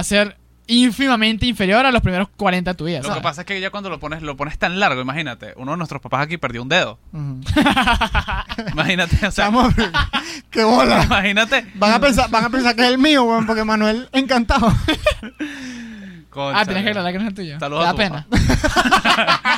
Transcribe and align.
a 0.00 0.04
ser 0.04 0.36
ínfimamente 0.66 1.46
inferior 1.46 1.84
a 1.84 1.90
los 1.90 2.00
primeros 2.00 2.28
40 2.36 2.70
de 2.70 2.76
tu 2.76 2.84
vida. 2.84 3.00
Lo 3.02 3.12
que 3.14 3.20
pasa 3.20 3.40
es 3.40 3.46
que 3.46 3.60
ya 3.60 3.70
cuando 3.70 3.90
lo 3.90 3.98
pones, 3.98 4.22
lo 4.22 4.36
pones 4.36 4.56
tan 4.56 4.78
largo, 4.78 5.00
imagínate, 5.00 5.52
uno 5.56 5.72
de 5.72 5.76
nuestros 5.78 6.00
papás 6.00 6.22
aquí 6.22 6.36
perdió 6.36 6.62
un 6.62 6.68
dedo. 6.68 6.98
Imagínate, 8.72 9.16
o 9.16 9.30
sea, 9.30 9.46
Estamos- 9.48 9.74
¡Qué 10.50 10.62
bola! 10.64 11.02
imagínate. 11.04 11.66
Van 11.74 11.92
a 11.94 12.00
pensar, 12.00 12.30
van 12.30 12.44
a 12.44 12.50
pensar 12.50 12.76
que 12.76 12.82
es 12.82 12.88
el 12.88 12.98
mío, 12.98 13.24
weón, 13.24 13.46
porque 13.46 13.64
Manuel 13.64 14.08
encantado. 14.12 14.72
Concha, 16.30 16.60
Ah, 16.60 16.64
tienes 16.64 16.84
que 16.84 16.90
aclarar 16.90 17.12
que 17.12 17.18
no 17.18 17.24
es 17.24 17.28
el 17.30 17.34
tuyo. 17.34 17.58
Saludos 17.58 17.82
da 17.82 17.88
a 17.88 17.92
tu 17.92 17.96
pena. 17.98 18.26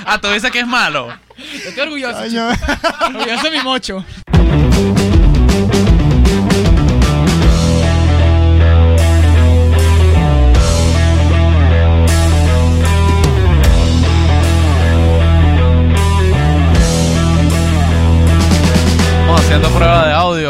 ah, 0.06 0.18
tú 0.22 0.28
dices 0.28 0.50
que 0.50 0.60
es 0.60 0.66
malo. 0.66 1.08
Yo 1.36 1.68
estoy 1.68 1.82
orgulloso. 1.82 2.18
Orgulloso 2.20 3.42
de 3.44 3.50
mi 3.50 3.62
mocho. 3.62 4.02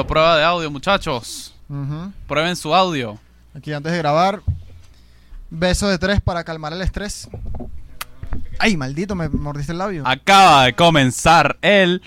Audio, 0.02 0.06
prueba 0.06 0.37
de 0.37 0.45
audio, 0.45 0.70
muchachos. 0.70 1.55
Prueben 2.27 2.56
su 2.56 2.74
audio. 2.74 3.19
Aquí 3.56 3.73
antes 3.73 3.93
de 3.93 3.98
grabar, 3.98 4.43
beso 5.51 5.88
de 5.88 5.98
tres 5.98 6.20
para 6.20 6.43
calmar 6.45 6.73
el 6.73 6.83
estrés. 6.83 7.29
Ay, 8.59 8.77
maldito, 8.77 9.15
me 9.15 9.29
mordiste 9.29 9.73
el 9.73 9.79
labio. 9.79 10.02
Acaba 10.07 10.65
de 10.66 10.74
comenzar 10.74 11.57
el 11.62 12.02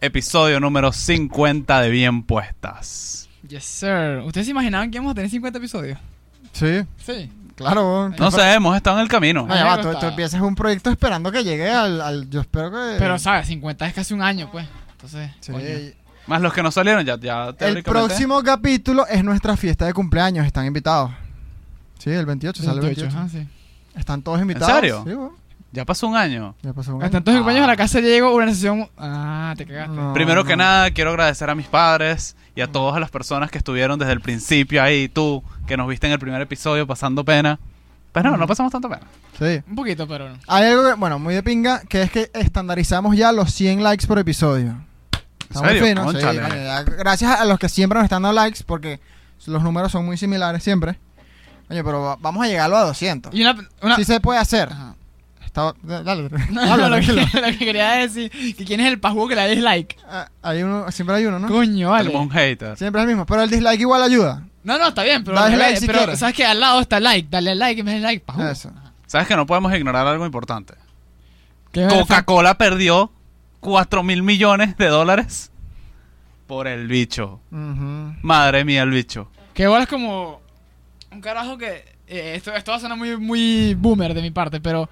episodio 0.00 0.60
número 0.60 0.92
50 0.92 1.80
de 1.80 1.90
Bien 1.90 2.22
Puestas. 2.22 3.28
Yes, 3.48 3.64
sir. 3.64 4.22
¿Ustedes 4.24 4.46
se 4.46 4.50
imaginaban 4.50 4.90
que 4.90 4.96
íbamos 4.96 5.12
a 5.12 5.14
tener 5.14 5.30
50 5.30 5.58
episodios? 5.58 5.98
Sí, 6.52 6.82
Sí. 7.04 7.30
claro. 7.54 8.08
No 8.18 8.30
sé, 8.30 8.52
hemos 8.54 8.76
estado 8.76 8.96
en 8.98 9.02
el 9.04 9.08
camino. 9.08 9.46
No, 9.46 9.54
ya 9.54 9.64
va, 9.64 9.80
tú, 9.80 9.92
tú 10.00 10.06
empiezas 10.06 10.40
un 10.40 10.54
proyecto 10.54 10.90
esperando 10.90 11.30
que 11.30 11.44
llegue 11.44 11.70
al, 11.70 12.00
al- 12.00 12.28
Yo 12.30 12.40
espero 12.40 12.70
que... 12.70 12.96
Pero, 12.98 13.18
¿sabes? 13.18 13.46
50 13.46 13.86
es 13.86 13.94
casi 13.94 14.12
un 14.14 14.22
año, 14.22 14.48
pues. 14.50 14.66
Entonces, 14.92 15.30
Sí. 15.40 15.52
coño. 15.52 15.64
Más 16.26 16.40
los 16.40 16.52
que 16.52 16.62
no 16.62 16.70
salieron, 16.70 17.04
ya, 17.04 17.18
ya 17.18 17.54
El 17.60 17.82
próximo 17.82 18.42
capítulo 18.42 19.06
es 19.06 19.22
nuestra 19.22 19.56
fiesta 19.56 19.86
de 19.86 19.94
cumpleaños. 19.94 20.46
Están 20.46 20.66
invitados. 20.66 21.12
Sí, 21.98 22.10
el 22.10 22.26
28, 22.26 22.62
sale 22.62 22.80
el 22.80 22.86
28, 22.86 23.16
28. 23.16 23.18
ajá, 23.18 23.28
sí. 23.28 23.98
Están 23.98 24.22
todos 24.22 24.40
invitados. 24.40 24.74
serio? 24.74 25.04
Sí. 25.06 25.12
Ya 25.72 25.84
pasó 25.84 26.06
un 26.06 26.16
año. 26.16 26.54
Ya 26.62 26.72
pasó 26.72 26.94
un 26.94 27.02
Hasta 27.02 27.16
año. 27.16 27.18
entonces, 27.18 27.40
compañeros, 27.40 27.64
a 27.68 27.72
la 27.72 27.76
casa 27.76 28.00
llegó 28.00 28.34
una 28.34 28.48
sesión. 28.48 28.88
Ah, 28.96 29.54
te 29.56 29.66
cagaste. 29.66 29.94
No, 29.94 30.12
Primero 30.14 30.44
que 30.44 30.56
no. 30.56 30.64
nada, 30.64 30.90
quiero 30.90 31.10
agradecer 31.10 31.50
a 31.50 31.54
mis 31.54 31.66
padres 31.66 32.34
y 32.54 32.60
a 32.60 32.66
todas 32.70 32.98
las 33.00 33.10
personas 33.10 33.50
que 33.50 33.58
estuvieron 33.58 33.98
desde 33.98 34.12
el 34.12 34.20
principio 34.20 34.82
ahí, 34.82 35.08
tú, 35.08 35.42
que 35.66 35.76
nos 35.76 35.88
viste 35.88 36.06
en 36.06 36.12
el 36.14 36.18
primer 36.18 36.40
episodio 36.40 36.86
pasando 36.86 37.24
pena. 37.24 37.58
Pero 38.12 38.30
no, 38.30 38.36
no 38.38 38.46
pasamos 38.46 38.72
tanta 38.72 38.88
pena. 38.88 39.02
Sí. 39.38 39.62
Un 39.68 39.76
poquito, 39.76 40.08
pero 40.08 40.30
no. 40.30 40.36
Hay 40.46 40.64
algo, 40.66 40.88
que, 40.88 40.94
bueno, 40.94 41.18
muy 41.18 41.34
de 41.34 41.42
pinga, 41.42 41.80
que 41.82 42.02
es 42.02 42.10
que 42.10 42.30
estandarizamos 42.32 43.14
ya 43.14 43.30
los 43.32 43.52
100 43.52 43.82
likes 43.82 44.06
por 44.06 44.18
episodio. 44.18 44.76
Está 45.48 45.60
muy 45.60 45.68
serio? 45.70 45.86
fino, 45.86 46.12
sí, 46.12 46.18
Cónchale. 46.18 46.84
gracias 46.98 47.40
a 47.40 47.44
los 47.44 47.58
que 47.58 47.68
siempre 47.68 47.98
nos 47.98 48.04
están 48.04 48.22
dando 48.22 48.34
likes, 48.34 48.60
porque 48.66 49.00
los 49.46 49.62
números 49.62 49.92
son 49.92 50.04
muy 50.04 50.16
similares 50.16 50.62
siempre. 50.62 50.98
Oye, 51.68 51.82
pero 51.82 52.00
va- 52.02 52.16
vamos 52.20 52.44
a 52.44 52.48
llegarlo 52.48 52.76
a 52.76 52.84
200. 52.84 53.34
Y 53.34 53.42
una. 53.42 53.56
una 53.82 53.96
Sí 53.96 54.04
se 54.04 54.20
puede 54.20 54.38
hacer. 54.38 54.68
Ajá. 54.70 54.94
Está- 55.44 55.74
dale, 55.82 56.28
habla, 56.70 56.88
lo, 56.88 56.96
que, 57.00 57.06
tranquilo. 57.06 57.22
lo 57.34 57.46
que 57.46 57.58
quería 57.58 57.92
decir 57.92 58.30
que 58.56 58.64
quién 58.64 58.80
es 58.80 58.86
el 58.88 59.00
pajugo 59.00 59.28
que 59.28 59.34
le 59.34 59.40
da 59.42 59.46
dislike. 59.48 59.96
Ah, 60.08 60.28
hay 60.42 60.62
uno, 60.62 60.90
siempre 60.92 61.16
hay 61.16 61.26
uno, 61.26 61.38
¿no? 61.38 61.48
Coño, 61.48 61.90
vale. 61.90 62.08
Tenemos 62.10 62.26
un 62.26 62.32
hater. 62.32 62.76
Siempre 62.76 63.00
es 63.00 63.04
el 63.04 63.08
mismo, 63.08 63.26
pero 63.26 63.42
el 63.42 63.50
dislike 63.50 63.80
igual 63.80 64.02
ayuda. 64.02 64.42
No, 64.64 64.78
no, 64.78 64.88
está 64.88 65.02
bien, 65.04 65.22
pero, 65.24 65.36
Dale 65.38 65.54
al 65.54 65.58
like 65.60 65.80
si 65.80 65.86
pero 65.86 65.98
quieres. 66.00 66.18
sabes 66.18 66.34
que 66.34 66.44
al 66.44 66.58
lado 66.60 66.80
está 66.80 66.98
like, 67.00 67.28
dale 67.30 67.54
like 67.54 67.80
y 67.80 67.84
me 67.84 68.00
like, 68.00 68.24
pajugo. 68.24 68.48
Eso. 68.48 68.70
¿Sabes 69.06 69.26
que 69.28 69.36
no 69.36 69.46
podemos 69.46 69.72
ignorar 69.74 70.06
algo 70.06 70.26
importante? 70.26 70.74
¿Qué 71.72 71.86
Coca-Cola 71.88 72.58
perdió 72.58 73.12
4 73.66 74.04
mil 74.04 74.22
millones 74.22 74.76
de 74.78 74.86
dólares 74.86 75.50
por 76.46 76.68
el 76.68 76.86
bicho. 76.86 77.40
Ujú. 77.50 78.14
Madre 78.22 78.64
mía, 78.64 78.84
el 78.84 78.90
bicho. 78.90 79.28
Que 79.54 79.64
igual 79.64 79.82
es 79.82 79.88
como 79.88 80.40
un 81.10 81.20
carajo 81.20 81.58
que 81.58 81.84
eh, 82.06 82.34
esto, 82.36 82.54
esto 82.54 82.70
va 82.70 82.76
a 82.76 82.80
sonar 82.80 82.96
muy, 82.96 83.16
muy 83.16 83.74
boomer 83.74 84.14
de 84.14 84.22
mi 84.22 84.30
parte, 84.30 84.60
pero 84.60 84.88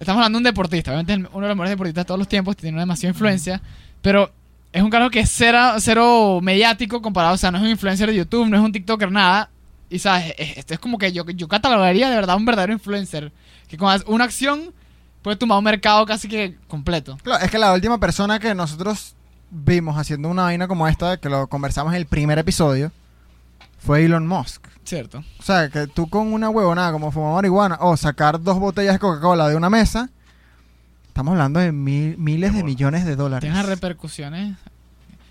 estamos 0.00 0.18
hablando 0.18 0.38
de 0.38 0.40
un 0.40 0.44
deportista, 0.44 0.90
obviamente 0.90 1.12
es 1.12 1.18
uno 1.32 1.42
de 1.42 1.48
los 1.48 1.56
mejores 1.56 1.70
deportistas 1.70 2.04
de 2.04 2.06
todos 2.08 2.18
los 2.18 2.26
tiempos, 2.26 2.56
tiene 2.56 2.74
una 2.74 2.82
demasiada 2.82 3.12
influencia, 3.12 3.62
pero 4.02 4.32
es 4.72 4.82
un 4.82 4.90
carajo 4.90 5.10
que 5.12 5.20
es 5.20 5.30
cero, 5.32 5.74
cero 5.78 6.40
mediático 6.42 7.00
comparado, 7.00 7.34
o 7.34 7.38
sea, 7.38 7.52
no 7.52 7.58
es 7.58 7.62
un 7.64 7.70
influencer 7.70 8.08
de 8.08 8.16
YouTube, 8.16 8.48
no 8.48 8.56
es 8.56 8.62
un 8.64 8.72
TikToker, 8.72 9.12
nada. 9.12 9.48
Y 9.88 10.00
sabes, 10.00 10.34
es- 10.36 10.58
esto 10.58 10.74
es 10.74 10.80
como 10.80 10.98
que 10.98 11.12
yo, 11.12 11.24
yo 11.24 11.46
catalogaría 11.46 12.10
de 12.10 12.16
verdad 12.16 12.36
un 12.36 12.44
verdadero 12.44 12.72
influencer, 12.72 13.30
que 13.68 13.76
con 13.76 13.96
una 14.08 14.24
acción 14.24 14.72
puede 15.28 15.36
tomar 15.36 15.58
un 15.58 15.64
mercado 15.64 16.04
casi 16.06 16.26
que 16.28 16.56
completo. 16.68 17.18
Claro, 17.22 17.44
es 17.44 17.50
que 17.50 17.58
la 17.58 17.72
última 17.72 17.98
persona 17.98 18.38
que 18.38 18.54
nosotros 18.54 19.14
vimos 19.50 19.96
haciendo 19.98 20.28
una 20.28 20.42
vaina 20.44 20.66
como 20.68 20.88
esta, 20.88 21.18
que 21.18 21.28
lo 21.28 21.46
conversamos 21.48 21.92
en 21.92 21.98
el 21.98 22.06
primer 22.06 22.38
episodio, 22.38 22.90
fue 23.78 24.04
Elon 24.04 24.26
Musk. 24.26 24.66
Cierto. 24.84 25.22
O 25.38 25.42
sea, 25.42 25.68
que 25.68 25.86
tú 25.86 26.08
con 26.08 26.32
una 26.32 26.48
huevonada 26.48 26.92
como 26.92 27.12
fumar 27.12 27.34
marihuana 27.34 27.76
o 27.80 27.96
sacar 27.96 28.40
dos 28.42 28.58
botellas 28.58 28.94
de 28.94 28.98
Coca-Cola 28.98 29.48
de 29.48 29.56
una 29.56 29.68
mesa, 29.68 30.08
estamos 31.08 31.32
hablando 31.32 31.60
de 31.60 31.72
mil- 31.72 32.16
miles 32.18 32.54
de 32.54 32.64
millones 32.64 33.04
de 33.04 33.14
dólares. 33.16 33.48
Tiene 33.50 33.62
repercusiones. 33.62 34.56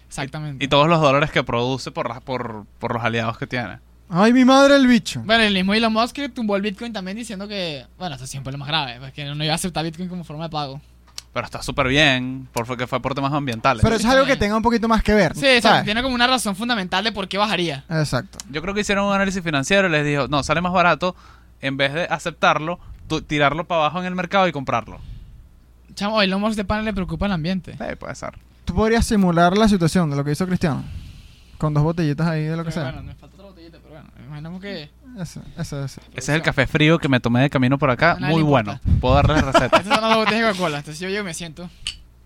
Exactamente. 0.07 0.63
Y 0.63 0.67
todos 0.67 0.87
los 0.87 1.01
dólares 1.01 1.31
que 1.31 1.43
produce 1.43 1.91
por, 1.91 2.07
las- 2.09 2.21
por, 2.21 2.65
por 2.79 2.93
los 2.93 3.03
aliados 3.03 3.37
que 3.37 3.47
tiene. 3.47 3.79
Ay, 4.09 4.31
mi 4.33 4.45
madre 4.45 4.75
el 4.75 4.87
bicho. 4.87 5.21
Bueno, 5.25 5.43
el 5.43 5.53
mismo 5.53 5.73
Elon 5.73 5.91
Musk 5.91 6.15
que 6.15 6.29
tumbó 6.29 6.55
el 6.55 6.61
Bitcoin 6.61 6.93
también 6.93 7.17
diciendo 7.17 7.47
que, 7.47 7.85
bueno, 7.97 8.15
esto 8.15 8.25
siempre 8.27 8.51
es 8.51 8.53
lo 8.53 8.57
más 8.59 8.67
grave, 8.69 8.97
pues 8.99 9.11
que 9.13 9.25
no 9.25 9.43
iba 9.43 9.51
a 9.53 9.55
aceptar 9.55 9.83
Bitcoin 9.83 10.07
como 10.07 10.23
forma 10.23 10.45
de 10.45 10.49
pago. 10.49 10.79
Pero 11.33 11.45
está 11.45 11.61
súper 11.61 11.87
bien, 11.89 12.47
porque 12.53 12.87
fue 12.87 12.99
por 13.01 13.13
temas 13.13 13.31
ambientales. 13.33 13.83
Pero 13.83 13.95
eso 13.95 14.07
es 14.07 14.13
algo 14.13 14.25
que 14.25 14.37
tenga 14.37 14.55
un 14.55 14.63
poquito 14.63 14.87
más 14.87 15.03
que 15.03 15.13
ver. 15.13 15.33
Sí, 15.35 15.41
o 15.41 15.43
sea, 15.49 15.61
¿sabes? 15.61 15.83
tiene 15.85 16.01
como 16.01 16.15
una 16.15 16.25
razón 16.25 16.55
fundamental 16.55 17.03
de 17.03 17.11
por 17.11 17.27
qué 17.27 17.37
bajaría. 17.37 17.83
Exacto. 17.89 18.39
Yo 18.49 18.61
creo 18.61 18.73
que 18.73 18.81
hicieron 18.81 19.05
un 19.05 19.13
análisis 19.13 19.43
financiero 19.43 19.87
y 19.87 19.91
les 19.91 20.05
dijo, 20.05 20.27
no, 20.29 20.41
sale 20.41 20.61
más 20.61 20.71
barato 20.73 21.15
en 21.61 21.75
vez 21.77 21.93
de 21.93 22.05
aceptarlo, 22.05 22.79
tú- 23.07 23.21
tirarlo 23.21 23.67
para 23.67 23.81
abajo 23.81 23.99
en 23.99 24.05
el 24.05 24.15
mercado 24.15 24.47
y 24.47 24.51
comprarlo. 24.51 24.99
Chamo, 25.93 26.21
Elon 26.21 26.39
Musk 26.41 26.55
de 26.55 26.65
pan 26.65 26.85
le 26.85 26.93
preocupa 26.93 27.25
el 27.27 27.33
ambiente. 27.33 27.75
Eh, 27.79 27.95
puede 27.97 28.15
ser. 28.15 28.33
Tú 28.65 28.73
podrías 28.73 29.05
simular 29.05 29.55
la 29.57 29.67
situación 29.67 30.09
de 30.09 30.15
lo 30.15 30.23
que 30.23 30.31
hizo 30.31 30.47
Cristiano. 30.47 30.83
Con 31.59 31.73
dos 31.73 31.83
botellitas 31.83 32.25
ahí 32.27 32.43
de 32.43 32.55
lo 32.55 32.63
que 32.63 32.69
Pero 32.71 32.83
sea. 32.83 32.83
bueno, 32.91 33.01
me 33.03 33.15
falta 33.15 33.35
otra 33.35 33.47
botellita, 33.47 33.77
pero 33.81 33.93
bueno, 33.95 34.09
imaginamos 34.37 34.61
que... 34.61 34.89
Ese 35.19 35.99
es 36.15 36.29
el 36.29 36.41
café 36.41 36.67
frío 36.67 36.99
que 36.99 37.09
me 37.09 37.19
tomé 37.19 37.41
de 37.41 37.49
camino 37.49 37.77
por 37.77 37.89
acá. 37.89 38.17
Muy 38.19 38.43
bueno. 38.43 38.79
Puedo 39.01 39.15
darle 39.15 39.35
la 39.35 39.51
receta. 39.51 39.77
Estas 39.77 39.95
son 39.99 40.07
las 40.09 40.15
botellas 40.17 40.41
de 40.41 40.47
Coca-Cola, 40.51 40.77
entonces 40.77 40.99
yo 40.99 41.09
llego 41.09 41.21
y 41.21 41.25
me 41.25 41.33
siento. 41.33 41.69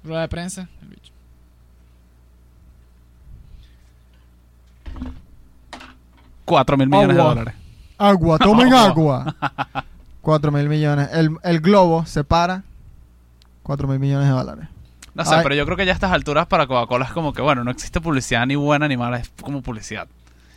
Rueda 0.03 0.21
de 0.21 0.27
prensa. 0.27 0.67
el 0.81 0.87
bicho. 0.89 1.11
Cuatro 6.45 6.77
mil 6.77 6.89
millones 6.89 7.15
de 7.15 7.21
dólares. 7.21 7.53
Agua, 7.97 8.37
tomen 8.39 8.73
Oh. 8.73 8.77
agua. 8.87 9.35
4 10.21 10.51
mil 10.51 10.69
millones. 10.69 11.09
El, 11.13 11.37
el 11.43 11.59
globo 11.61 12.05
se 12.05 12.23
para. 12.23 12.63
4 13.63 13.87
mil 13.87 13.99
millones 13.99 14.27
de 14.27 14.33
dólares. 14.33 14.67
No 15.13 15.25
sé, 15.25 15.35
Ay. 15.35 15.41
pero 15.43 15.55
yo 15.55 15.65
creo 15.65 15.77
que 15.77 15.85
ya 15.85 15.91
a 15.91 15.95
estas 15.95 16.11
alturas 16.11 16.47
para 16.47 16.67
Coca-Cola 16.67 17.05
es 17.05 17.11
como 17.11 17.33
que, 17.33 17.41
bueno, 17.41 17.63
no 17.63 17.71
existe 17.71 17.99
publicidad 18.01 18.45
ni 18.45 18.55
buena 18.55 18.87
ni 18.87 18.97
mala, 18.97 19.17
es 19.17 19.31
como 19.41 19.61
publicidad. 19.61 20.07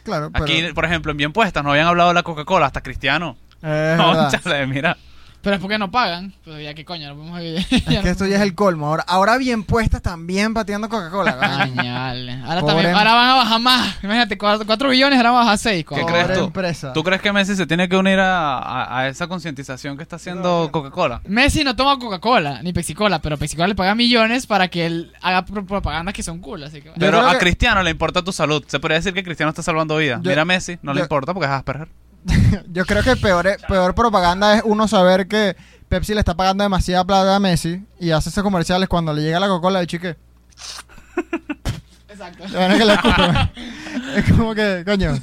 Claro, 0.04 0.30
pero. 0.30 0.44
Aquí, 0.44 0.62
por 0.74 0.84
ejemplo, 0.84 1.10
en 1.10 1.16
Bien 1.16 1.32
Puestas 1.32 1.64
no 1.64 1.70
habían 1.70 1.86
hablado 1.86 2.10
de 2.10 2.14
la 2.14 2.22
Coca-Cola, 2.22 2.66
hasta 2.66 2.82
Cristiano. 2.82 3.36
Cónchale, 3.60 4.66
mira. 4.68 4.96
Pero 5.44 5.56
es 5.56 5.62
porque 5.62 5.78
no 5.78 5.90
pagan. 5.90 6.32
Pero 6.44 6.58
ya 6.58 6.74
que 6.74 6.84
coño, 6.84 7.08
no 7.14 7.16
podemos... 7.16 7.40
Es 7.40 7.66
que 8.02 8.08
esto 8.10 8.26
ya 8.26 8.36
es 8.36 8.42
el 8.42 8.54
colmo. 8.54 8.86
Ahora, 8.88 9.04
ahora 9.06 9.36
bien 9.38 9.62
puestas 9.62 10.02
también 10.02 10.54
pateando 10.54 10.88
Coca-Cola. 10.88 11.36
Coño, 11.64 11.74
coño. 11.76 11.94
vale. 11.94 12.32
Ahora, 12.44 12.60
Pobre 12.60 12.66
también, 12.74 12.90
em- 12.90 12.96
ahora 12.96 13.12
van 13.14 13.28
a 13.30 13.34
bajar 13.34 13.60
más. 13.60 13.96
Imagínate, 14.02 14.36
4 14.38 14.88
billones, 14.88 15.16
ahora 15.18 15.30
van 15.30 15.40
a 15.42 15.44
bajar 15.44 15.58
6. 15.58 15.84
¿Qué 15.88 16.04
crees 16.06 16.32
tú? 16.32 16.44
empresa. 16.46 16.92
¿Tú 16.92 17.04
crees 17.04 17.20
que 17.22 17.32
Messi 17.32 17.54
se 17.56 17.66
tiene 17.66 17.88
que 17.88 17.96
unir 17.96 18.18
a, 18.18 18.58
a- 18.58 18.98
a 19.00 19.08
esa 19.08 19.26
concientización 19.26 19.96
que 19.96 20.02
está 20.02 20.16
haciendo 20.16 20.70
Coca-Cola? 20.72 21.20
Messi 21.26 21.62
no 21.62 21.76
toma 21.76 21.98
Coca-Cola 21.98 22.62
ni 22.62 22.72
Pepsi-Cola, 22.72 23.18
pero 23.20 23.36
Pepsi-Cola 23.36 23.68
le 23.68 23.74
paga 23.74 23.94
millones 23.94 24.46
para 24.46 24.68
que 24.68 24.86
él 24.86 25.12
haga 25.20 25.44
pro- 25.44 25.66
propagandas 25.66 26.14
que 26.14 26.22
son 26.22 26.38
cool. 26.40 26.64
Así 26.64 26.80
que, 26.80 26.90
Pero 26.98 27.20
a 27.20 27.32
que- 27.32 27.38
Cristiano 27.38 27.82
le 27.82 27.90
importa 27.90 28.22
tu 28.22 28.32
salud. 28.32 28.64
Se 28.66 28.80
podría 28.80 28.96
decir 28.98 29.12
que 29.12 29.22
Cristiano 29.22 29.50
está 29.50 29.62
salvando 29.62 29.96
vidas. 29.98 30.20
Yo- 30.22 30.30
Mira 30.30 30.42
a 30.42 30.46
Messi, 30.46 30.78
no 30.82 30.94
le 30.94 31.02
importa 31.02 31.34
porque 31.34 31.46
es 31.46 31.52
Asperger. 31.52 31.88
Yo 32.68 32.84
creo 32.84 33.02
que 33.02 33.16
peor, 33.16 33.56
peor 33.68 33.94
propaganda 33.94 34.56
es 34.56 34.62
uno 34.64 34.88
saber 34.88 35.28
que 35.28 35.56
Pepsi 35.88 36.14
le 36.14 36.20
está 36.20 36.34
pagando 36.34 36.64
demasiada 36.64 37.04
plata 37.04 37.36
a 37.36 37.40
Messi 37.40 37.84
y 38.00 38.10
hace 38.10 38.30
esos 38.30 38.42
comerciales 38.42 38.88
cuando 38.88 39.12
le 39.12 39.22
llega 39.22 39.40
la 39.40 39.48
Coca-Cola 39.48 39.80
de 39.80 39.86
chique. 39.86 40.16
Exacto. 42.08 42.44
A 42.44 42.68
que 42.78 44.18
es 44.20 44.32
como 44.32 44.54
que, 44.54 44.82
coño. 44.86 45.18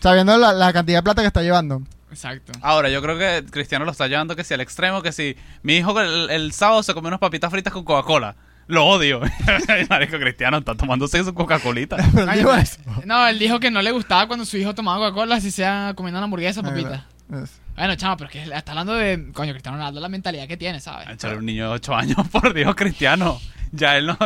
Sabiendo 0.00 0.36
la, 0.36 0.52
la 0.52 0.72
cantidad 0.72 0.98
de 0.98 1.02
plata 1.02 1.22
que 1.22 1.28
está 1.28 1.42
llevando. 1.42 1.82
Exacto. 2.10 2.52
Ahora, 2.60 2.90
yo 2.90 3.00
creo 3.00 3.16
que 3.18 3.46
Cristiano 3.50 3.84
lo 3.84 3.92
está 3.92 4.06
llevando 4.08 4.36
que 4.36 4.44
si 4.44 4.52
al 4.52 4.60
extremo, 4.60 5.00
que 5.00 5.12
si 5.12 5.36
mi 5.62 5.76
hijo 5.76 5.98
el, 6.00 6.28
el 6.30 6.52
sábado 6.52 6.82
se 6.82 6.92
comió 6.92 7.08
unas 7.08 7.20
papitas 7.20 7.50
fritas 7.50 7.72
con 7.72 7.84
Coca-Cola. 7.84 8.36
Lo 8.72 8.86
odio. 8.86 9.20
Marico 9.90 10.18
Cristiano 10.18 10.56
está 10.56 10.74
tomándose 10.74 11.22
su 11.22 11.34
Coca-Colita. 11.34 11.96
Digo 12.34 12.52
no, 13.04 13.28
él 13.28 13.38
dijo 13.38 13.60
que 13.60 13.70
no 13.70 13.82
le 13.82 13.90
gustaba 13.90 14.26
cuando 14.26 14.46
su 14.46 14.56
hijo 14.56 14.74
tomaba 14.74 15.10
Coca-Cola, 15.10 15.42
si 15.42 15.50
sea 15.50 15.92
comiendo 15.94 16.18
una 16.18 16.24
hamburguesa 16.24 16.62
papita. 16.62 17.04
Bueno, 17.76 17.94
chamo, 17.96 18.16
pero 18.16 18.30
es 18.30 18.32
que 18.32 18.42
está 18.44 18.72
hablando 18.72 18.94
de, 18.94 19.30
coño, 19.34 19.52
Cristiano 19.52 19.76
Ronaldo, 19.76 20.00
la 20.00 20.08
mentalidad 20.08 20.48
que 20.48 20.56
tiene, 20.56 20.80
¿sabes? 20.80 21.06
Echar 21.10 21.36
un 21.36 21.44
niño 21.44 21.68
de 21.68 21.74
8 21.74 21.94
años, 21.94 22.28
por 22.32 22.54
Dios, 22.54 22.74
cristiano. 22.74 23.38
Ya 23.72 23.98
él 23.98 24.06
no, 24.06 24.16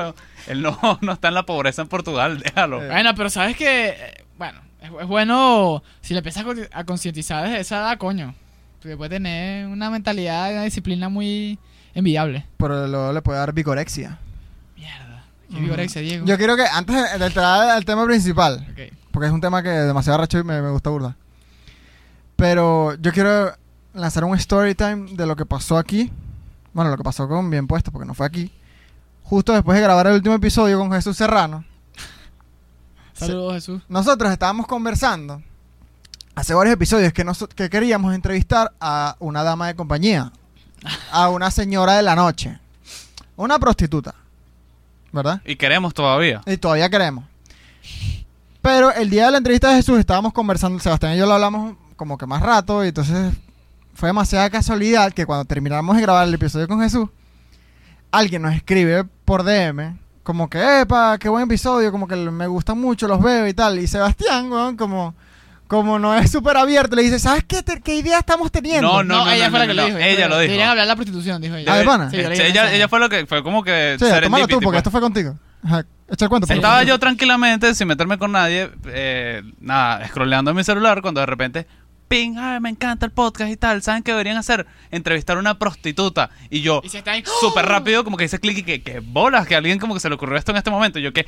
él 0.47 0.63
no, 0.63 0.79
no 1.01 1.13
está 1.13 1.27
en 1.27 1.35
la 1.35 1.45
pobreza 1.45 1.83
en 1.83 1.89
Portugal, 1.89 2.39
déjalo. 2.39 2.85
Eh. 2.85 2.89
Bueno, 2.89 3.17
pero 3.17 3.31
sabes 3.31 3.57
que, 3.57 3.89
eh, 3.89 4.25
bueno, 4.39 4.61
es, 4.81 4.91
es 5.01 5.07
bueno 5.09 5.83
si 6.03 6.15
le 6.15 6.19
empiezas 6.19 6.45
a 6.73 6.85
concientizar 6.85 7.43
desde 7.43 7.59
esa 7.59 7.79
edad, 7.79 7.99
coño. 7.99 8.33
Porque 8.81 8.97
puede 8.97 9.11
tener 9.11 9.67
una 9.67 9.91
mentalidad, 9.91 10.53
una 10.53 10.63
disciplina 10.63 11.09
muy 11.09 11.59
envidiable. 11.95 12.47
Pero 12.59 12.87
luego 12.87 13.13
le 13.13 13.23
puede 13.23 13.41
dar 13.41 13.53
vigorexia. 13.53 14.21
Mierda. 14.77 15.25
Qué 15.51 15.61
vigorexia, 15.61 16.03
Diego. 16.03 16.27
Yo 16.27 16.37
quiero 16.37 16.57
que, 16.57 16.65
antes 16.67 17.19
de 17.19 17.27
entrar 17.27 17.71
al 17.71 17.85
tema 17.85 18.05
principal, 18.05 18.67
porque 19.11 19.27
es 19.27 19.33
un 19.33 19.41
tema 19.41 19.63
que 19.63 19.71
demasiado 19.71 20.19
arrecho 20.19 20.39
y 20.39 20.45
me, 20.45 20.61
me 20.61 20.71
gusta 20.71 20.91
burda. 20.91 21.17
Pero 22.37 22.95
yo 22.97 23.13
quiero 23.13 23.53
lanzar 23.95 24.25
un 24.25 24.37
story 24.37 24.75
time 24.75 25.13
de 25.13 25.27
lo 25.27 25.37
que 25.37 25.47
pasó 25.47 25.79
aquí. 25.79 26.13
Bueno, 26.73 26.91
lo 26.91 26.97
que 26.97 27.03
pasó 27.03 27.27
con 27.27 27.49
Bien 27.51 27.67
Puesto, 27.67 27.91
porque 27.91 28.07
no 28.07 28.15
fue 28.15 28.27
aquí. 28.27 28.53
Justo 29.23 29.53
después 29.53 29.77
de 29.77 29.83
grabar 29.83 30.07
el 30.09 30.15
último 30.15 30.35
episodio 30.35 30.79
con 30.79 30.93
Jesús 30.93 31.17
Serrano. 31.17 31.65
Saludos, 33.15 33.55
Jesús. 33.55 33.83
Nosotros 33.89 34.31
estábamos 34.31 34.67
conversando 34.67 35.43
hace 36.35 36.53
varios 36.53 36.75
episodios 36.75 37.13
que, 37.13 37.25
nos, 37.25 37.47
que 37.49 37.71
queríamos 37.71 38.15
entrevistar 38.15 38.73
a 38.79 39.17
una 39.19 39.43
dama 39.43 39.69
de 39.69 39.75
compañía, 39.75 40.31
a 41.11 41.31
una 41.31 41.51
señora 41.51 41.95
de 41.95 42.03
la 42.03 42.15
noche, 42.15 42.61
una 43.37 43.59
prostituta, 43.59 44.15
¿verdad? 45.17 45.41
Y 45.45 45.57
queremos 45.57 45.93
todavía. 45.93 46.43
Y 46.47 46.57
todavía 46.57 46.89
queremos. 46.89 47.25
Pero 48.63 48.93
el 48.93 49.11
día 49.11 49.27
de 49.27 49.33
la 49.33 49.39
entrevista 49.39 49.71
de 49.71 49.77
Jesús 49.77 49.99
estábamos 49.99 50.33
conversando, 50.33 50.79
Sebastián 50.79 51.15
y 51.15 51.19
yo 51.19 51.27
lo 51.27 51.35
hablamos 51.35 51.77
como 51.97 52.19
que 52.19 52.27
más 52.27 52.43
rato, 52.43 52.85
y 52.85 52.89
entonces 52.89 53.35
fue 53.95 54.09
demasiada 54.09 54.51
casualidad 54.51 55.13
que 55.13 55.25
cuando 55.25 55.45
terminamos 55.45 55.97
de 55.97 56.03
grabar 56.03 56.29
el 56.29 56.35
episodio 56.35 56.69
con 56.69 56.81
Jesús, 56.81 57.09
alguien 58.11 58.43
nos 58.43 58.55
escribe 58.55 59.05
por 59.25 59.43
DM, 59.43 59.99
como 60.23 60.51
que, 60.51 60.81
epa, 60.81 61.17
qué 61.19 61.29
buen 61.29 61.45
episodio, 61.45 61.93
como 61.93 62.09
que 62.09 62.17
me 62.17 62.47
gustan 62.47 62.81
mucho, 62.81 63.09
los 63.09 63.23
veo 63.23 63.47
y 63.47 63.55
tal. 63.55 63.79
Y 63.79 63.87
Sebastián, 63.87 64.51
weón, 64.51 64.77
como, 64.77 65.15
como 65.67 65.99
no 65.99 66.15
es 66.17 66.31
súper 66.31 66.57
abierto, 66.57 66.95
le 66.97 67.03
dice, 67.03 67.19
¿sabes 67.19 67.45
qué, 67.45 67.63
te- 67.63 67.81
qué 67.81 67.97
idea 67.97 68.19
estamos 68.21 68.51
teniendo? 68.53 68.87
No, 68.89 69.03
no, 69.05 69.25
no, 69.25 69.31
ella 69.31 69.47
no, 69.47 69.51
fue 69.51 69.59
la 69.61 69.67
que 69.67 69.75
no, 69.75 69.83
lo 69.83 69.87
dijo. 69.87 69.99
ella 69.99 70.29
lo 70.29 70.35
dijo. 70.39 70.43
Deberían 70.43 70.69
hablar 70.71 70.85
de 70.85 70.89
la 70.89 70.97
prostitución, 70.97 71.43
dijo 71.43 71.55
ella. 71.57 71.73
Ah, 71.73 71.77
de 71.79 71.85
pana. 71.85 72.11
Sí, 72.11 72.17
yo 72.17 72.29
leí 72.29 72.39
el 72.41 72.57
ella, 72.75 72.89
fue 72.89 73.01
lo 73.01 73.09
que 73.09 73.27
fue 73.27 73.43
como 73.43 73.63
que 73.63 73.97
Sí, 73.99 74.05
tómalo 74.05 74.15
serendipity, 74.15 74.49
tú, 74.49 74.55
porque 74.61 74.67
pues. 74.67 74.77
esto 74.79 74.91
fue 74.91 75.01
contigo. 75.01 75.39
Ajá, 75.65 75.85
echa 76.11 76.25
el 76.27 76.29
cuento. 76.29 76.47
por 76.47 76.57
Estaba 76.57 76.75
favor. 76.75 76.89
yo 76.89 76.99
tranquilamente, 76.99 77.75
sin 77.75 77.89
meterme 77.89 78.19
con 78.19 78.33
nadie, 78.33 78.71
eh, 78.87 79.43
nada, 79.61 80.07
scrolleando 80.09 80.51
en 80.53 80.57
mi 80.57 80.63
celular, 80.65 81.03
cuando 81.03 81.21
de 81.21 81.27
repente, 81.27 81.67
ping, 82.07 82.37
ay, 82.39 82.61
me 82.61 82.69
encanta 82.71 83.05
el 83.05 83.11
podcast 83.11 83.51
y 83.51 83.57
tal, 83.57 83.83
¿saben 83.83 84.05
qué 84.05 84.13
deberían 84.13 84.37
hacer? 84.37 84.65
Entrevistar 84.93 85.37
a 85.39 85.41
una 85.41 85.59
prostituta. 85.59 86.31
Y 86.51 86.61
yo, 86.61 86.81
Y 86.85 86.89
se 86.89 86.99
está 86.99 87.11
ahí. 87.13 87.25
súper 87.41 87.67
rápido, 87.67 88.05
como 88.05 88.17
que 88.17 88.23
hice 88.25 88.39
clic 88.39 88.59
y 88.59 88.63
que, 88.63 88.83
que 88.83 89.01
bolas, 89.01 89.49
que 89.49 89.57
a 89.57 89.59
alguien 89.59 89.81
como 89.81 89.95
que 89.95 89.99
se 90.01 90.09
le 90.09 90.15
ocurrió 90.15 90.37
esto 90.39 90.53
en 90.53 90.59
este 90.59 90.71
momento. 90.71 91.01
Y 91.01 91.03
yo 91.03 91.13
que, 91.13 91.27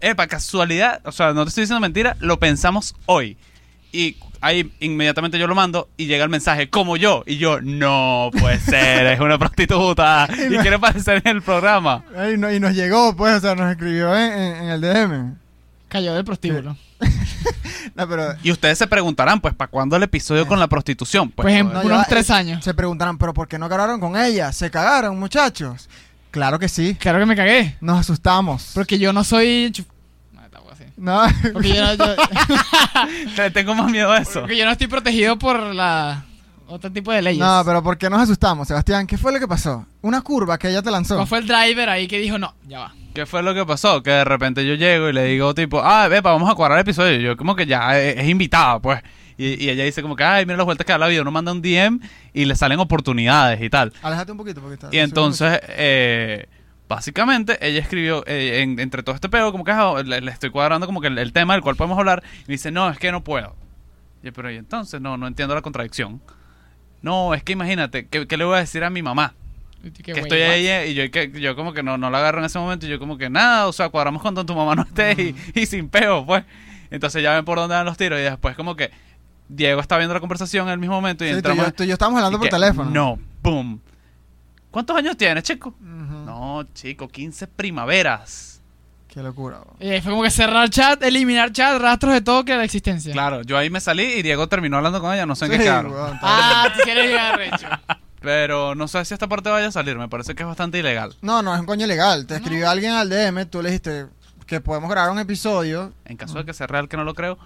epa, 0.00 0.26
casualidad, 0.26 1.00
o 1.04 1.12
sea, 1.12 1.32
no 1.32 1.44
te 1.44 1.50
estoy 1.50 1.62
diciendo 1.62 1.78
mentira, 1.80 2.16
lo 2.18 2.40
pensamos 2.40 2.96
hoy. 3.06 3.36
Y 3.98 4.16
ahí 4.40 4.70
inmediatamente 4.78 5.38
yo 5.40 5.48
lo 5.48 5.54
mando 5.56 5.88
y 5.96 6.06
llega 6.06 6.22
el 6.22 6.30
mensaje, 6.30 6.70
como 6.70 6.96
yo. 6.96 7.24
Y 7.26 7.38
yo, 7.38 7.60
no 7.60 8.30
puede 8.38 8.60
ser, 8.60 9.06
es 9.08 9.18
una 9.18 9.38
prostituta 9.40 10.28
y 10.30 10.56
quiere 10.58 10.76
aparecer 10.76 11.20
en 11.24 11.36
el 11.36 11.42
programa. 11.42 12.04
Y, 12.32 12.36
no- 12.38 12.52
y 12.52 12.60
nos 12.60 12.74
llegó, 12.74 13.16
pues, 13.16 13.34
o 13.36 13.40
sea, 13.40 13.54
nos 13.56 13.70
escribió 13.72 14.14
en, 14.16 14.32
en- 14.32 14.56
en 14.64 14.68
el 14.68 14.80
DM. 14.80 15.34
Cayó 15.88 16.14
del 16.14 16.24
prostíbulo. 16.24 16.76
No, 17.94 18.08
pero 18.08 18.34
Y 18.44 18.52
ustedes 18.52 18.78
se 18.78 18.86
preguntarán, 18.86 19.40
pues, 19.40 19.54
¿para 19.54 19.68
cuándo 19.68 19.96
el 19.96 20.02
episodio 20.04 20.46
con 20.46 20.60
la 20.60 20.68
prostitución? 20.68 21.30
Pues 21.30 21.52
en 21.56 21.72
No, 21.72 21.80
unos 21.80 22.06
tres 22.06 22.30
eh, 22.30 22.32
años. 22.32 22.62
Se 22.64 22.72
preguntarán, 22.74 23.18
¿pero 23.18 23.34
por 23.34 23.48
qué 23.48 23.58
no 23.58 23.68
grabaron 23.68 23.98
con 23.98 24.16
ella? 24.16 24.52
¿Se 24.52 24.70
cagaron, 24.70 25.18
muchachos? 25.18 25.88
Claro 26.30 26.60
que 26.60 26.68
sí. 26.68 26.94
Claro 26.94 27.18
que 27.18 27.26
me 27.26 27.34
cagué. 27.34 27.76
Nos 27.80 27.98
asustamos. 27.98 28.70
Porque 28.74 28.98
yo 29.00 29.12
no 29.12 29.24
soy. 29.24 29.72
No, 30.98 31.22
Porque 31.52 31.68
yo 31.74 31.84
no, 31.84 31.94
yo- 31.94 32.14
Le 33.36 33.50
tengo 33.50 33.74
más 33.74 33.90
miedo 33.90 34.10
a 34.12 34.18
eso. 34.18 34.40
porque 34.40 34.56
yo 34.56 34.64
no 34.64 34.72
estoy 34.72 34.86
protegido 34.88 35.38
por 35.38 35.60
la 35.74 36.24
otro 36.66 36.92
tipo 36.92 37.10
de 37.12 37.22
leyes. 37.22 37.38
no, 37.40 37.62
pero 37.64 37.82
¿por 37.82 37.96
qué 37.96 38.10
nos 38.10 38.20
asustamos, 38.20 38.68
Sebastián? 38.68 39.06
¿Qué 39.06 39.16
fue 39.16 39.32
lo 39.32 39.38
que 39.40 39.48
pasó? 39.48 39.86
Una 40.02 40.20
curva 40.20 40.58
que 40.58 40.68
ella 40.68 40.82
te 40.82 40.90
lanzó. 40.90 41.14
¿Cuál 41.14 41.26
fue 41.26 41.38
el 41.38 41.46
driver 41.46 41.88
ahí 41.88 42.06
que 42.06 42.18
dijo 42.18 42.36
no? 42.38 42.54
Ya 42.66 42.80
va. 42.80 42.94
¿Qué 43.14 43.24
fue 43.26 43.42
lo 43.42 43.54
que 43.54 43.64
pasó? 43.64 44.02
Que 44.02 44.10
de 44.10 44.24
repente 44.24 44.66
yo 44.66 44.74
llego 44.74 45.08
y 45.08 45.12
le 45.12 45.24
digo, 45.24 45.54
tipo, 45.54 45.80
ah, 45.82 46.08
vepa, 46.08 46.30
vamos 46.32 46.50
a 46.50 46.54
cuadrar 46.54 46.78
el 46.78 46.82
episodio. 46.82 47.18
Y 47.18 47.22
yo, 47.22 47.36
como 47.36 47.56
que 47.56 47.64
ya 47.66 47.98
es, 47.98 48.18
es 48.18 48.28
invitada, 48.28 48.78
pues. 48.80 49.00
Y, 49.38 49.64
y 49.64 49.70
ella 49.70 49.84
dice, 49.84 50.02
como 50.02 50.14
que, 50.14 50.24
ay, 50.24 50.44
mira 50.44 50.56
las 50.58 50.66
vueltas 50.66 50.84
que 50.84 50.92
da 50.92 50.98
la 50.98 51.06
vida. 51.08 51.22
Uno 51.22 51.30
manda 51.30 51.50
un 51.52 51.62
DM 51.62 52.00
y 52.34 52.44
le 52.44 52.54
salen 52.54 52.78
oportunidades 52.80 53.62
y 53.62 53.70
tal. 53.70 53.92
Aléjate 54.02 54.32
un 54.32 54.38
poquito 54.38 54.60
porque 54.60 54.74
está. 54.74 54.88
Y 54.92 54.98
entonces, 54.98 55.58
eh, 55.68 56.46
básicamente, 56.88 57.58
ella 57.66 57.80
escribió, 57.80 58.24
eh, 58.26 58.62
en- 58.62 58.78
entre 58.80 59.02
todo 59.02 59.14
este 59.14 59.28
pego, 59.28 59.52
como 59.52 59.64
que 59.64 59.70
ah, 59.72 60.02
le, 60.04 60.20
le 60.20 60.30
estoy 60.30 60.50
cuadrando 60.50 60.86
como 60.86 61.00
que 61.00 61.08
el, 61.08 61.18
el 61.18 61.32
tema 61.32 61.54
del 61.54 61.62
cual 61.62 61.76
podemos 61.76 61.98
hablar. 61.98 62.22
Y 62.44 62.48
me 62.48 62.52
dice, 62.54 62.70
no, 62.70 62.88
es 62.90 62.98
que 62.98 63.12
no 63.12 63.22
puedo. 63.22 63.54
Y 64.22 64.26
yo, 64.26 64.32
pero 64.32 64.50
¿y 64.50 64.56
entonces? 64.56 65.00
No, 65.00 65.16
no 65.16 65.26
entiendo 65.26 65.54
la 65.54 65.62
contradicción. 65.62 66.20
No, 67.02 67.34
es 67.34 67.42
que 67.44 67.52
imagínate, 67.52 68.06
¿qué, 68.08 68.26
qué 68.26 68.36
le 68.36 68.44
voy 68.44 68.56
a 68.56 68.60
decir 68.60 68.82
a 68.82 68.90
mi 68.90 69.02
mamá? 69.02 69.34
Que 70.02 70.10
estoy 70.10 70.40
ahí 70.40 70.66
eh, 70.66 70.88
y 70.90 70.94
yo, 70.94 71.08
que, 71.12 71.30
yo 71.40 71.54
como 71.54 71.72
que 71.72 71.84
no, 71.84 71.96
no 71.96 72.10
la 72.10 72.18
agarro 72.18 72.40
en 72.40 72.46
ese 72.46 72.58
momento 72.58 72.86
y 72.86 72.88
yo 72.88 72.98
como 72.98 73.16
que 73.16 73.30
nada, 73.30 73.68
o 73.68 73.72
sea, 73.72 73.88
cuadramos 73.90 74.20
cuando 74.20 74.44
tu 74.44 74.52
mamá 74.56 74.74
no 74.74 74.82
esté 74.82 75.12
y, 75.22 75.36
y 75.60 75.66
sin 75.66 75.88
peo, 75.88 76.26
pues. 76.26 76.42
Entonces 76.90 77.22
ya 77.22 77.34
ven 77.34 77.44
por 77.44 77.58
dónde 77.58 77.76
dan 77.76 77.86
los 77.86 77.96
tiros 77.96 78.18
y 78.18 78.22
después 78.22 78.56
como 78.56 78.74
que 78.74 78.90
Diego 79.48 79.80
está 79.80 79.96
viendo 79.96 80.14
la 80.14 80.20
conversación 80.20 80.66
en 80.66 80.72
el 80.72 80.78
mismo 80.80 80.96
momento 80.96 81.24
y 81.24 81.28
Sí, 81.28 81.30
tú, 81.30 81.36
y 81.36 81.38
entramos... 81.38 81.66
yo, 81.66 81.72
tú 81.74 81.82
y 81.84 81.86
yo 81.86 81.92
estábamos 81.92 82.18
hablando 82.18 82.38
por 82.38 82.48
que, 82.48 82.50
teléfono. 82.50 82.90
No, 82.90 83.18
boom. 83.42 83.80
¿Cuántos 84.72 84.96
años 84.96 85.16
tienes, 85.16 85.44
chico? 85.44 85.68
Ujú. 85.80 86.17
No, 86.28 86.64
chico, 86.74 87.08
15 87.08 87.46
primaveras. 87.46 88.60
Qué 89.08 89.22
locura. 89.22 89.58
bro. 89.60 89.74
Y 89.80 89.88
ahí 89.88 90.00
fue 90.02 90.10
como 90.12 90.22
que 90.22 90.30
cerrar 90.30 90.68
chat, 90.70 91.02
eliminar 91.02 91.50
chat, 91.52 91.80
rastros 91.80 92.12
de 92.12 92.20
todo 92.20 92.44
que 92.44 92.54
la 92.54 92.64
existencia. 92.64 93.12
Claro, 93.12 93.42
yo 93.42 93.56
ahí 93.56 93.70
me 93.70 93.80
salí 93.80 94.02
y 94.04 94.22
Diego 94.22 94.48
terminó 94.48 94.76
hablando 94.76 95.00
con 95.00 95.12
ella, 95.14 95.24
no 95.26 95.34
sé 95.34 95.46
en 95.46 95.52
Sí, 95.52 95.58
qué 95.58 95.64
quedaron. 95.64 95.92
Ah, 96.22 96.68
tú 96.74 96.80
sí 96.84 96.90
eres 96.90 97.06
bien 97.08 97.18
arrecho. 97.18 97.66
Pero 98.20 98.74
no 98.74 98.88
sé 98.88 99.04
si 99.04 99.14
esta 99.14 99.28
parte 99.28 99.48
vaya 99.48 99.68
a 99.68 99.72
salir, 99.72 99.96
me 99.96 100.08
parece 100.08 100.34
que 100.34 100.42
es 100.42 100.46
bastante 100.46 100.78
ilegal. 100.78 101.16
No, 101.22 101.40
no, 101.40 101.54
es 101.54 101.60
un 101.60 101.66
coño 101.66 101.86
ilegal. 101.86 102.26
Te 102.26 102.34
escribió 102.34 102.68
alguien 102.68 102.92
al 102.92 103.08
DM, 103.08 103.46
tú 103.46 103.62
le 103.62 103.70
dijiste 103.70 104.06
que 104.46 104.60
podemos 104.60 104.90
grabar 104.90 105.10
un 105.12 105.18
episodio. 105.20 105.92
En 106.04 106.16
caso 106.16 106.34
de 106.38 106.44
que 106.44 106.52
sea 106.52 106.66
real, 106.66 106.88
que 106.88 106.96
no 106.96 107.04
lo 107.04 107.14
creo, 107.14 107.38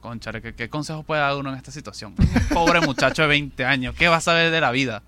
conchale, 0.00 0.40
¿qué, 0.42 0.54
qué 0.54 0.68
consejo 0.70 1.02
puede 1.04 1.20
dar 1.20 1.36
uno 1.36 1.50
en 1.50 1.56
esta 1.56 1.70
situación? 1.70 2.14
Pobre 2.52 2.80
muchacho 2.80 3.22
de 3.22 3.28
20 3.28 3.64
años, 3.66 3.94
¿qué 3.96 4.08
va 4.08 4.16
a 4.16 4.20
saber 4.20 4.50
de 4.50 4.60
la 4.60 4.70
vida? 4.72 5.02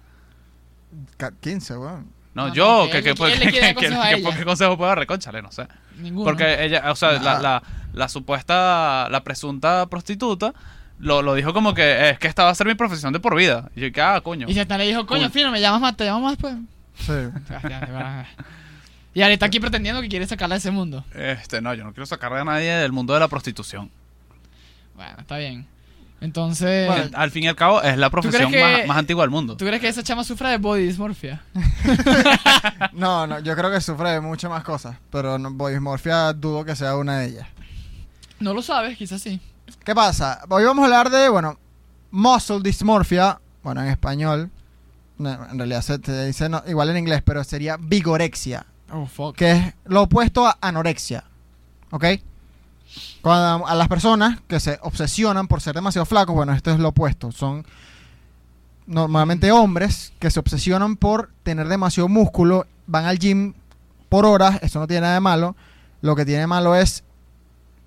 Ca- 1.16 1.32
15, 1.40 1.76
weón. 1.78 2.13
No, 2.34 2.48
No, 2.48 2.54
yo, 2.54 2.88
que, 2.90 3.02
que. 3.02 3.14
¿qué 4.36 4.44
consejo 4.44 4.76
puedo 4.76 4.88
dar? 4.88 4.98
Reconchale, 4.98 5.40
no 5.40 5.52
sé. 5.52 5.66
Ninguno. 5.98 6.24
Porque 6.24 6.64
ella, 6.64 6.90
o 6.90 6.96
sea, 6.96 7.12
la, 7.12 7.40
la, 7.40 7.62
la 7.92 8.08
supuesta, 8.08 9.08
la 9.10 9.22
presunta 9.22 9.86
prostituta 9.86 10.52
lo, 10.98 11.22
lo 11.22 11.34
dijo 11.34 11.52
como 11.52 11.74
que 11.74 12.10
es 12.10 12.18
que 12.18 12.28
esta 12.28 12.44
va 12.44 12.50
a 12.50 12.54
ser 12.54 12.66
mi 12.66 12.74
profesión 12.74 13.12
de 13.12 13.20
por 13.20 13.34
vida. 13.34 13.70
Y 13.74 13.82
yo, 13.82 13.92
que 13.92 14.00
ah, 14.00 14.20
coño. 14.22 14.46
Y 14.48 14.54
Sebastián 14.54 14.78
le 14.78 14.86
dijo, 14.86 15.06
coño, 15.06 15.30
fino, 15.30 15.50
me 15.50 15.60
llamas 15.60 15.80
más, 15.80 15.96
te 15.96 16.04
llamo 16.04 16.20
más, 16.20 16.36
pues. 16.36 16.54
Sí. 16.98 17.12
Y 19.16 19.22
ahora 19.22 19.34
está 19.34 19.46
aquí 19.46 19.60
pretendiendo 19.60 20.02
que 20.02 20.08
quiere 20.08 20.26
sacarla 20.26 20.56
de 20.56 20.58
ese 20.58 20.72
mundo. 20.72 21.04
Este, 21.14 21.60
no, 21.60 21.72
yo 21.72 21.84
no 21.84 21.92
quiero 21.92 22.04
sacar 22.04 22.32
a 22.32 22.44
nadie 22.44 22.72
del 22.72 22.90
mundo 22.90 23.14
de 23.14 23.20
la 23.20 23.28
prostitución. 23.28 23.88
Bueno, 24.96 25.14
está 25.20 25.38
bien. 25.38 25.68
Entonces, 26.24 26.86
Bueno, 26.86 27.10
Al 27.14 27.30
fin 27.30 27.44
y 27.44 27.48
al 27.48 27.54
cabo, 27.56 27.82
es 27.82 27.98
la 27.98 28.08
profesión 28.08 28.50
que- 28.50 28.60
más, 28.60 28.86
más 28.86 28.96
antigua 28.96 29.22
del 29.24 29.30
mundo. 29.30 29.56
¿tú 29.56 29.64
crees 29.66 29.80
que 29.80 29.88
esa 29.88 30.02
chama 30.02 30.24
sufra 30.24 30.48
de 30.50 30.56
body 30.58 30.86
dysmorphia? 30.86 31.42
No, 32.92 33.26
no, 33.26 33.38
yo 33.40 33.54
creo 33.56 33.70
que 33.70 33.80
sufre 33.80 34.10
de 34.10 34.20
muchas 34.20 34.50
más 34.50 34.64
cosas. 34.64 34.96
Pero 35.10 35.38
no, 35.38 35.50
Boismorfia 35.52 36.32
dudo 36.32 36.64
que 36.64 36.74
sea 36.76 36.96
una 36.96 37.18
de 37.18 37.26
ellas. 37.28 37.48
No 38.40 38.54
lo 38.54 38.62
sabes, 38.62 38.96
quizás 38.96 39.20
sí. 39.20 39.40
¿Qué 39.84 39.94
pasa? 39.94 40.40
Hoy 40.48 40.64
vamos 40.64 40.82
a 40.82 40.86
hablar 40.86 41.10
de, 41.10 41.28
bueno, 41.28 41.58
muscle 42.10 42.60
dysmorphia. 42.62 43.40
Bueno, 43.62 43.82
en 43.82 43.88
español. 43.88 44.50
no, 45.18 45.30
en 45.50 45.58
realidad 45.58 45.82
se 45.82 45.98
te 45.98 46.26
dice 46.26 46.48
no, 46.48 46.62
igual 46.66 46.90
en 46.90 46.98
inglés, 46.98 47.22
pero 47.24 47.42
sería 47.44 47.76
vigorexia. 47.78 48.64
Oh, 48.92 49.06
fuck. 49.06 49.36
Que 49.36 49.52
es 49.52 49.74
lo 49.86 50.02
opuesto 50.02 50.46
a 50.46 50.56
anorexia. 50.60 51.24
¿Ok? 51.90 52.04
Cuando 53.22 53.66
a 53.66 53.74
las 53.74 53.88
personas 53.88 54.40
que 54.46 54.60
se 54.60 54.78
obsesionan 54.82 55.48
por 55.48 55.60
ser 55.60 55.74
demasiado 55.74 56.06
flacos, 56.06 56.34
bueno, 56.34 56.52
esto 56.52 56.70
es 56.70 56.78
lo 56.78 56.88
opuesto. 56.88 57.32
Son 57.32 57.64
normalmente 58.86 59.50
hombres 59.50 60.12
que 60.18 60.30
se 60.30 60.40
obsesionan 60.40 60.96
por 60.96 61.30
tener 61.42 61.68
demasiado 61.68 62.08
músculo, 62.08 62.66
van 62.86 63.06
al 63.06 63.18
gym 63.18 63.54
por 64.08 64.26
horas, 64.26 64.58
eso 64.62 64.78
no 64.78 64.86
tiene 64.86 65.02
nada 65.02 65.14
de 65.14 65.20
malo. 65.20 65.56
Lo 66.02 66.14
que 66.16 66.24
tiene 66.24 66.46
malo 66.46 66.74
es 66.74 67.02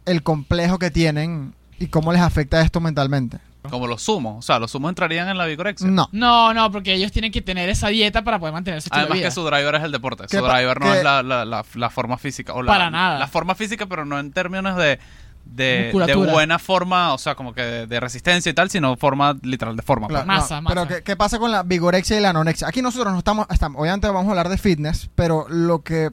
el 0.05 0.23
complejo 0.23 0.79
que 0.79 0.89
tienen 0.89 1.53
y 1.79 1.87
cómo 1.87 2.11
les 2.11 2.21
afecta 2.21 2.61
esto 2.61 2.79
mentalmente. 2.79 3.39
Como 3.69 3.85
los 3.87 4.01
sumos. 4.01 4.37
O 4.37 4.41
sea, 4.41 4.59
los 4.59 4.71
sumos 4.71 4.89
entrarían 4.89 5.27
en 5.27 5.37
la 5.37 5.45
vigorexia. 5.45 5.87
No. 5.87 6.07
No, 6.11 6.53
no, 6.53 6.71
porque 6.71 6.93
ellos 6.93 7.11
tienen 7.11 7.31
que 7.31 7.41
tener 7.41 7.67
esa 7.69 7.89
dieta 7.89 8.23
para 8.23 8.39
poder 8.39 8.53
mantener 8.53 8.77
ese 8.77 8.87
estilo 8.87 9.01
Además 9.01 9.15
de 9.15 9.19
vida. 9.19 9.27
que 9.29 9.35
su 9.35 9.43
driver 9.45 9.75
es 9.75 9.83
el 9.83 9.91
deporte. 9.91 10.23
Su 10.23 10.29
¿Qué 10.29 10.39
pa- 10.41 10.53
driver 10.57 10.79
no 10.79 10.93
es 10.93 11.03
la, 11.03 11.21
la, 11.23 11.43
la, 11.45 11.65
la 11.75 11.89
forma 11.89 12.17
física. 12.17 12.53
O 12.53 12.61
la, 12.63 12.71
Para 12.71 12.89
nada. 12.89 13.19
La 13.19 13.27
forma 13.27 13.55
física, 13.55 13.85
pero 13.87 14.05
no 14.05 14.19
en 14.19 14.31
términos 14.31 14.77
de, 14.77 14.99
de, 15.45 15.91
de 16.05 16.15
buena 16.15 16.59
forma, 16.59 17.13
o 17.13 17.17
sea, 17.17 17.35
como 17.35 17.53
que 17.53 17.61
de, 17.61 17.87
de 17.87 17.99
resistencia 17.99 18.49
y 18.49 18.53
tal, 18.53 18.69
sino 18.69 18.95
forma 18.95 19.35
literal 19.41 19.75
de 19.75 19.81
forma. 19.83 20.07
Claro, 20.07 20.25
pues. 20.25 20.37
Masa, 20.39 20.61
no, 20.61 20.69
Pero 20.69 20.81
masa. 20.85 20.95
¿qué, 20.97 21.03
qué 21.03 21.15
pasa 21.17 21.37
con 21.39 21.51
la 21.51 21.63
vigorexia 21.63 22.17
y 22.17 22.21
la 22.21 22.29
anorexia? 22.29 22.67
Aquí 22.69 22.81
nosotros 22.81 23.11
no 23.11 23.19
estamos, 23.19 23.47
estamos, 23.49 23.81
obviamente 23.81 24.07
vamos 24.07 24.27
a 24.27 24.29
hablar 24.29 24.47
de 24.49 24.57
fitness, 24.57 25.09
pero 25.15 25.45
lo 25.49 25.81
que 25.83 26.09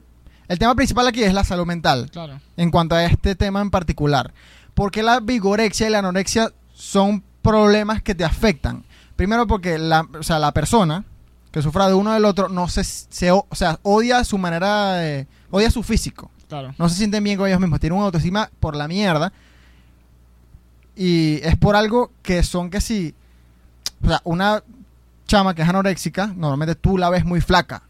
el 0.49 0.59
tema 0.59 0.75
principal 0.75 1.07
aquí 1.07 1.23
es 1.23 1.33
la 1.33 1.43
salud 1.43 1.65
mental 1.65 2.09
Claro. 2.11 2.39
en 2.57 2.69
cuanto 2.71 2.95
a 2.95 3.05
este 3.05 3.35
tema 3.35 3.61
en 3.61 3.71
particular. 3.71 4.33
Porque 4.73 5.03
la 5.03 5.21
vigorexia 5.21 5.87
y 5.87 5.89
la 5.89 5.99
anorexia 5.99 6.51
son 6.73 7.23
problemas 7.45 8.01
que 8.01 8.15
te 8.15 8.23
afectan. 8.23 8.83
Primero 9.15 9.47
porque 9.47 9.77
la, 9.77 10.07
o 10.19 10.23
sea, 10.23 10.39
la 10.39 10.51
persona 10.51 11.05
que 11.51 11.61
sufra 11.61 11.87
de 11.87 11.93
uno 11.93 12.11
del 12.11 12.25
otro 12.25 12.49
no 12.49 12.67
se, 12.67 12.83
se 12.83 13.31
o 13.31 13.45
sea, 13.51 13.79
odia 13.83 14.23
su 14.23 14.37
manera 14.37 14.93
de, 14.93 15.27
odia 15.51 15.71
su 15.71 15.83
físico. 15.83 16.31
Claro. 16.49 16.73
No 16.77 16.89
se 16.89 16.95
sienten 16.95 17.23
bien 17.23 17.37
con 17.37 17.47
ellos 17.47 17.59
mismos. 17.59 17.79
Tienen 17.79 17.97
una 17.97 18.07
autoestima 18.07 18.49
por 18.59 18.75
la 18.75 18.87
mierda. 18.87 19.31
Y 20.95 21.39
es 21.43 21.55
por 21.57 21.75
algo 21.75 22.11
que 22.21 22.43
son 22.43 22.69
que 22.69 22.81
si. 22.81 23.13
O 24.03 24.07
sea, 24.07 24.21
una 24.23 24.63
chama 25.27 25.55
que 25.55 25.61
es 25.61 25.69
anoréxica, 25.69 26.27
normalmente 26.27 26.75
tú 26.75 26.97
la 26.97 27.09
ves 27.09 27.25
muy 27.25 27.41
flaca. 27.41 27.83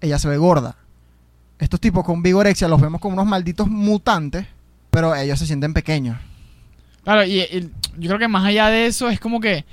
Ella 0.00 0.18
se 0.18 0.28
ve 0.28 0.36
gorda. 0.36 0.76
Estos 1.58 1.80
tipos 1.80 2.04
con 2.04 2.22
vigorexia 2.22 2.68
los 2.68 2.80
vemos 2.80 3.00
como 3.00 3.14
unos 3.14 3.26
malditos 3.26 3.68
mutantes, 3.68 4.46
pero 4.90 5.14
ellos 5.14 5.38
se 5.38 5.46
sienten 5.46 5.74
pequeños. 5.74 6.18
Claro, 7.06 7.24
y, 7.24 7.40
y 7.40 7.70
yo 7.98 8.08
creo 8.08 8.18
que 8.18 8.26
más 8.28 8.44
allá 8.44 8.68
de 8.68 8.86
eso 8.86 9.08
es 9.08 9.20
como 9.20 9.40
que 9.40 9.64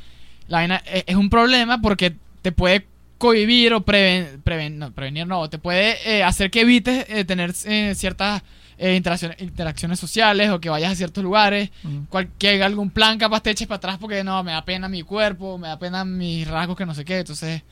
la 0.48 0.60
vaina 0.60 0.76
es, 0.86 1.04
es 1.08 1.16
un 1.16 1.30
problema 1.32 1.82
porque 1.82 2.16
te 2.44 2.52
puede 2.52 2.86
cohibir 3.18 3.74
o 3.74 3.82
preven, 3.82 4.42
preven- 4.44 4.74
no, 4.78 4.92
prevenir, 4.92 5.26
no, 5.26 5.50
te 5.50 5.58
puede 5.58 5.96
eh, 6.06 6.24
hacer 6.24 6.52
que 6.52 6.62
evites 6.62 7.06
eh, 7.10 7.26
tener 7.26 7.52
eh, 7.66 7.94
ciertas 7.96 8.44
eh, 8.78 8.96
interacciones, 8.96 9.42
interacciones 9.42 10.00
sociales 10.00 10.50
o 10.52 10.60
que 10.62 10.70
vayas 10.70 10.92
a 10.92 10.96
ciertos 10.96 11.24
lugares, 11.24 11.72
cual- 12.10 12.30
que 12.38 12.50
haya 12.50 12.68
algún 12.68 12.92
plan 12.92 13.18
capaz 13.18 13.42
te 13.42 13.50
eches 13.50 13.68
para 13.68 13.78
atrás 13.78 13.98
porque 14.00 14.24
no, 14.24 14.44
me 14.44 14.52
da 14.52 14.64
pena 14.64 14.88
mi 14.88 15.02
cuerpo, 15.02 15.58
me 15.58 15.70
da 15.70 15.80
pena 15.80 16.06
mis 16.06 16.48
rasgos 16.48 16.78
que 16.78 16.86
no 16.86 16.94
sé 16.94 17.04
qué, 17.04 17.20
entonces 17.20 17.64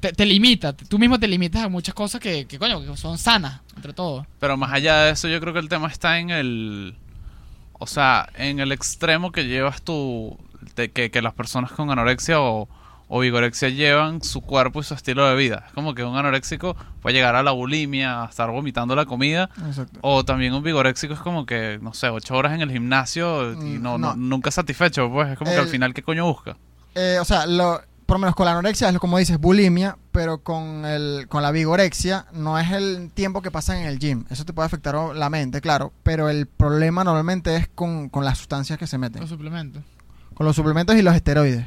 te, 0.00 0.12
te 0.12 0.26
limita, 0.26 0.72
tú 0.74 0.98
mismo 0.98 1.18
te 1.18 1.28
limitas 1.28 1.62
a 1.62 1.68
muchas 1.70 1.94
cosas 1.94 2.20
que, 2.20 2.44
que 2.46 2.58
coño, 2.58 2.84
que 2.84 2.94
son 2.98 3.16
sanas, 3.16 3.60
entre 3.76 3.94
todo. 3.94 4.26
Pero 4.38 4.58
más 4.58 4.70
allá 4.72 5.04
de 5.04 5.12
eso, 5.12 5.28
yo 5.28 5.40
creo 5.40 5.54
que 5.54 5.60
el 5.60 5.68
tema 5.70 5.88
está 5.88 6.18
en 6.18 6.28
el. 6.30 6.94
O 7.82 7.86
sea, 7.88 8.28
en 8.36 8.60
el 8.60 8.70
extremo 8.72 9.32
que 9.32 9.46
llevas 9.46 9.82
tú. 9.82 10.38
de 10.76 10.90
que, 10.92 11.10
que 11.10 11.20
las 11.20 11.34
personas 11.34 11.72
con 11.72 11.90
anorexia 11.90 12.40
o, 12.40 12.68
o 13.08 13.18
vigorexia 13.20 13.68
llevan 13.70 14.22
su 14.22 14.40
cuerpo 14.40 14.80
y 14.80 14.84
su 14.84 14.94
estilo 14.94 15.26
de 15.28 15.34
vida. 15.34 15.64
Es 15.66 15.72
como 15.74 15.92
que 15.94 16.04
un 16.04 16.16
anoréxico 16.16 16.76
puede 17.02 17.14
llegar 17.16 17.34
a 17.34 17.42
la 17.42 17.50
bulimia, 17.50 18.22
a 18.22 18.26
estar 18.26 18.48
vomitando 18.50 18.94
la 18.94 19.04
comida. 19.04 19.50
Exacto. 19.66 19.98
O 20.02 20.24
también 20.24 20.54
un 20.54 20.62
vigoréxico 20.62 21.12
es 21.14 21.20
como 21.20 21.44
que, 21.44 21.78
no 21.82 21.92
sé, 21.92 22.08
ocho 22.08 22.36
horas 22.36 22.52
en 22.54 22.60
el 22.60 22.70
gimnasio 22.70 23.52
y 23.52 23.56
Mm, 23.56 23.82
no, 23.82 23.98
no. 23.98 24.08
no- 24.10 24.14
nunca 24.16 24.50
satisfecho. 24.52 25.10
Pues 25.10 25.30
es 25.30 25.36
como 25.38 25.50
que 25.50 25.56
al 25.58 25.64
El- 25.64 25.70
final, 25.70 25.92
¿qué 25.92 26.02
coño 26.02 26.24
busca? 26.26 26.56
Eh, 26.94 27.18
o 27.20 27.24
sea, 27.24 27.46
lo, 27.46 27.80
por 28.12 28.18
lo 28.18 28.26
menos 28.26 28.34
con 28.34 28.44
la 28.44 28.52
anorexia 28.52 28.90
es 28.90 28.98
como 28.98 29.16
dices, 29.16 29.38
bulimia, 29.38 29.96
pero 30.10 30.36
con, 30.42 30.84
el, 30.84 31.28
con 31.30 31.42
la 31.42 31.50
vigorexia 31.50 32.26
no 32.34 32.58
es 32.58 32.70
el 32.70 33.10
tiempo 33.10 33.40
que 33.40 33.50
pasan 33.50 33.78
en 33.78 33.86
el 33.86 33.98
gym. 33.98 34.26
Eso 34.28 34.44
te 34.44 34.52
puede 34.52 34.66
afectar 34.66 34.94
la 34.94 35.30
mente, 35.30 35.62
claro, 35.62 35.94
pero 36.02 36.28
el 36.28 36.44
problema 36.44 37.04
normalmente 37.04 37.56
es 37.56 37.68
con, 37.68 38.10
con 38.10 38.26
las 38.26 38.36
sustancias 38.36 38.78
que 38.78 38.86
se 38.86 38.98
meten. 38.98 39.22
Los 39.22 39.30
suplementos. 39.30 39.82
con 40.34 40.44
los 40.44 40.54
suplementos 40.54 40.94
y 40.96 41.00
los 41.00 41.14
esteroides. 41.14 41.64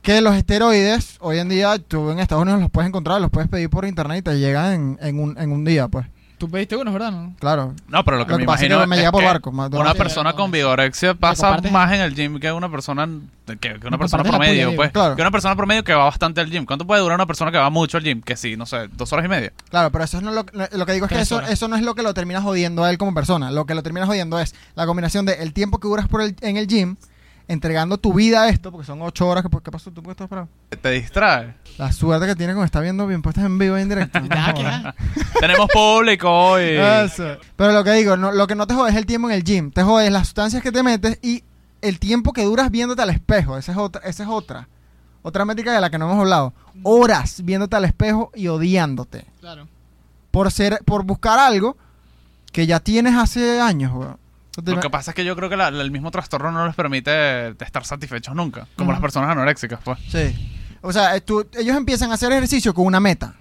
Que 0.00 0.22
los 0.22 0.36
esteroides, 0.36 1.18
hoy 1.20 1.36
en 1.36 1.50
día, 1.50 1.78
tú 1.78 2.12
en 2.12 2.18
Estados 2.18 2.44
Unidos 2.44 2.62
los 2.62 2.70
puedes 2.70 2.88
encontrar, 2.88 3.20
los 3.20 3.30
puedes 3.30 3.50
pedir 3.50 3.68
por 3.68 3.84
internet 3.84 4.20
y 4.20 4.22
te 4.22 4.38
llegan 4.38 4.72
en, 4.72 4.98
en 5.02 5.20
un, 5.20 5.38
en 5.38 5.52
un 5.52 5.66
día, 5.66 5.86
pues. 5.88 6.06
Tú 6.38 6.48
pediste 6.48 6.76
unos, 6.76 6.92
¿verdad? 6.94 7.10
No? 7.10 7.34
Claro. 7.40 7.74
No, 7.88 8.04
pero 8.04 8.16
lo 8.16 8.24
que 8.24 8.30
Lo 8.32 8.38
me 8.38 8.42
que 8.44 8.46
pasa 8.46 8.62
es 8.64 8.70
imagino 8.70 8.80
que 8.80 8.86
me 8.86 8.94
es 8.96 9.00
llega 9.00 9.10
por 9.10 9.20
que 9.22 9.26
barco, 9.26 9.50
más 9.52 9.70
Una 9.72 9.92
persona 9.94 10.32
con 10.34 10.52
vigorexia 10.52 11.14
pasa 11.14 11.48
compartes- 11.50 11.72
más 11.72 11.92
en 11.92 12.00
el 12.00 12.14
gym 12.14 12.38
que 12.38 12.52
una 12.52 12.70
persona 12.70 13.08
que, 13.46 13.56
que 13.58 13.68
una 13.80 13.90
No 13.90 13.98
persona 13.98 14.22
promedio, 14.22 14.66
puya, 14.66 14.76
pues. 14.76 14.92
Claro. 14.92 15.16
Que 15.16 15.22
una 15.22 15.30
persona 15.32 15.56
promedio 15.56 15.82
que 15.82 15.92
va 15.94 16.04
bastante 16.04 16.40
al 16.40 16.48
gym. 16.48 16.64
¿Cuánto 16.64 16.86
puede 16.86 17.00
durar 17.00 17.16
una 17.16 17.26
persona 17.26 17.50
que 17.50 17.58
va 17.58 17.70
mucho 17.70 17.96
al 17.96 18.04
gym? 18.04 18.22
Que 18.22 18.36
sí, 18.36 18.56
no 18.56 18.66
sé, 18.66 18.88
dos 18.96 19.12
horas 19.12 19.26
y 19.26 19.28
media. 19.28 19.52
Claro, 19.68 19.90
pero 19.90 20.04
eso 20.04 20.20
no 20.20 20.30
es 20.30 20.36
lo, 20.36 20.46
lo 20.78 20.86
que 20.86 20.92
digo 20.92 21.06
es 21.06 21.12
que 21.12 21.20
eso, 21.20 21.36
horas. 21.38 21.50
eso 21.50 21.66
no 21.66 21.74
es 21.74 21.82
lo 21.82 21.94
que 21.96 22.02
lo 22.02 22.14
termina 22.14 22.40
jodiendo 22.40 22.84
a 22.84 22.90
él 22.90 22.98
como 22.98 23.12
persona. 23.14 23.50
Lo 23.50 23.66
que 23.66 23.74
lo 23.74 23.82
termina 23.82 24.06
jodiendo 24.06 24.38
es 24.38 24.54
la 24.76 24.86
combinación 24.86 25.26
de 25.26 25.34
el 25.42 25.52
tiempo 25.52 25.78
que 25.80 25.88
duras 25.88 26.06
por 26.06 26.22
el, 26.22 26.36
en 26.40 26.56
el 26.56 26.68
gym, 26.68 26.94
entregando 27.48 27.98
tu 27.98 28.12
vida 28.12 28.42
a 28.42 28.48
esto, 28.50 28.70
porque 28.70 28.86
son 28.86 29.00
ocho 29.02 29.26
horas. 29.26 29.42
que 29.42 29.48
¿Qué 29.62 29.70
pasó? 29.70 29.90
¿Tú 29.90 30.02
por 30.02 30.10
qué 30.10 30.12
estás 30.12 30.28
parado? 30.28 30.48
Te 30.80 30.90
distrae. 30.90 31.54
La 31.78 31.90
suerte 31.92 32.26
que 32.26 32.34
tiene 32.36 32.54
con 32.54 32.64
estar 32.64 32.82
viendo 32.82 33.06
bien 33.06 33.22
puestas 33.22 33.44
en 33.44 33.58
vivo 33.58 33.76
e 33.76 33.82
en 33.82 33.88
directo. 33.88 34.20
Ya. 34.28 34.94
Tenemos 35.40 35.68
público 35.72 36.28
hoy. 36.30 36.76
Eso. 36.76 37.36
Pero 37.56 37.72
lo 37.72 37.82
que 37.82 37.92
digo, 37.92 38.16
no- 38.16 38.32
lo 38.32 38.46
que 38.46 38.54
no 38.54 38.66
te 38.66 38.74
jode 38.74 38.90
es 38.90 38.96
el 38.96 39.06
tiempo 39.06 39.28
en 39.30 39.34
el 39.34 39.44
gym. 39.44 39.70
Te 39.70 39.82
jode 39.82 40.10
las 40.10 40.26
sustancias 40.28 40.62
que 40.62 40.70
te 40.72 40.82
metes 40.82 41.18
y 41.22 41.42
el 41.80 41.98
tiempo 41.98 42.32
que 42.32 42.44
duras 42.44 42.70
viéndote 42.70 43.02
al 43.02 43.10
espejo. 43.10 43.56
Esa 43.56 43.72
es 43.72 43.78
otra, 43.78 44.02
esa 44.04 44.22
es 44.24 44.28
otra. 44.28 44.68
Otra 45.22 45.44
métrica 45.44 45.72
de 45.72 45.80
la 45.80 45.90
que 45.90 45.98
no 45.98 46.06
hemos 46.10 46.20
hablado. 46.20 46.52
Horas 46.82 47.42
viéndote 47.44 47.76
al 47.76 47.84
espejo 47.84 48.30
y 48.34 48.48
odiándote. 48.48 49.24
Claro. 49.40 49.66
Por 50.30 50.50
ser, 50.52 50.80
por 50.84 51.04
buscar 51.04 51.38
algo 51.38 51.76
que 52.52 52.66
ya 52.66 52.80
tienes 52.80 53.14
hace 53.14 53.60
años, 53.60 53.92
weón. 53.94 54.18
Lo 54.62 54.80
que 54.80 54.90
pasa 54.90 55.10
es 55.10 55.14
que 55.14 55.24
yo 55.24 55.34
creo 55.36 55.48
que 55.48 55.56
la- 55.56 55.70
la- 55.70 55.82
el 55.82 55.90
mismo 55.90 56.10
trastorno 56.10 56.50
no 56.52 56.66
les 56.66 56.74
permite 56.74 57.48
estar 57.64 57.84
satisfechos 57.84 58.34
nunca. 58.34 58.66
Como 58.76 58.92
las 58.92 59.00
personas 59.00 59.30
anoréxicas, 59.30 59.80
pues. 59.84 59.98
Sí. 60.10 60.34
O 60.80 60.92
sea, 60.92 61.16
eh, 61.16 61.20
tú- 61.20 61.46
ellos 61.58 61.76
empiezan 61.76 62.10
a 62.10 62.14
hacer 62.14 62.30
ejercicio 62.32 62.72
con 62.74 62.86
una 62.86 63.00
meta. 63.00 63.34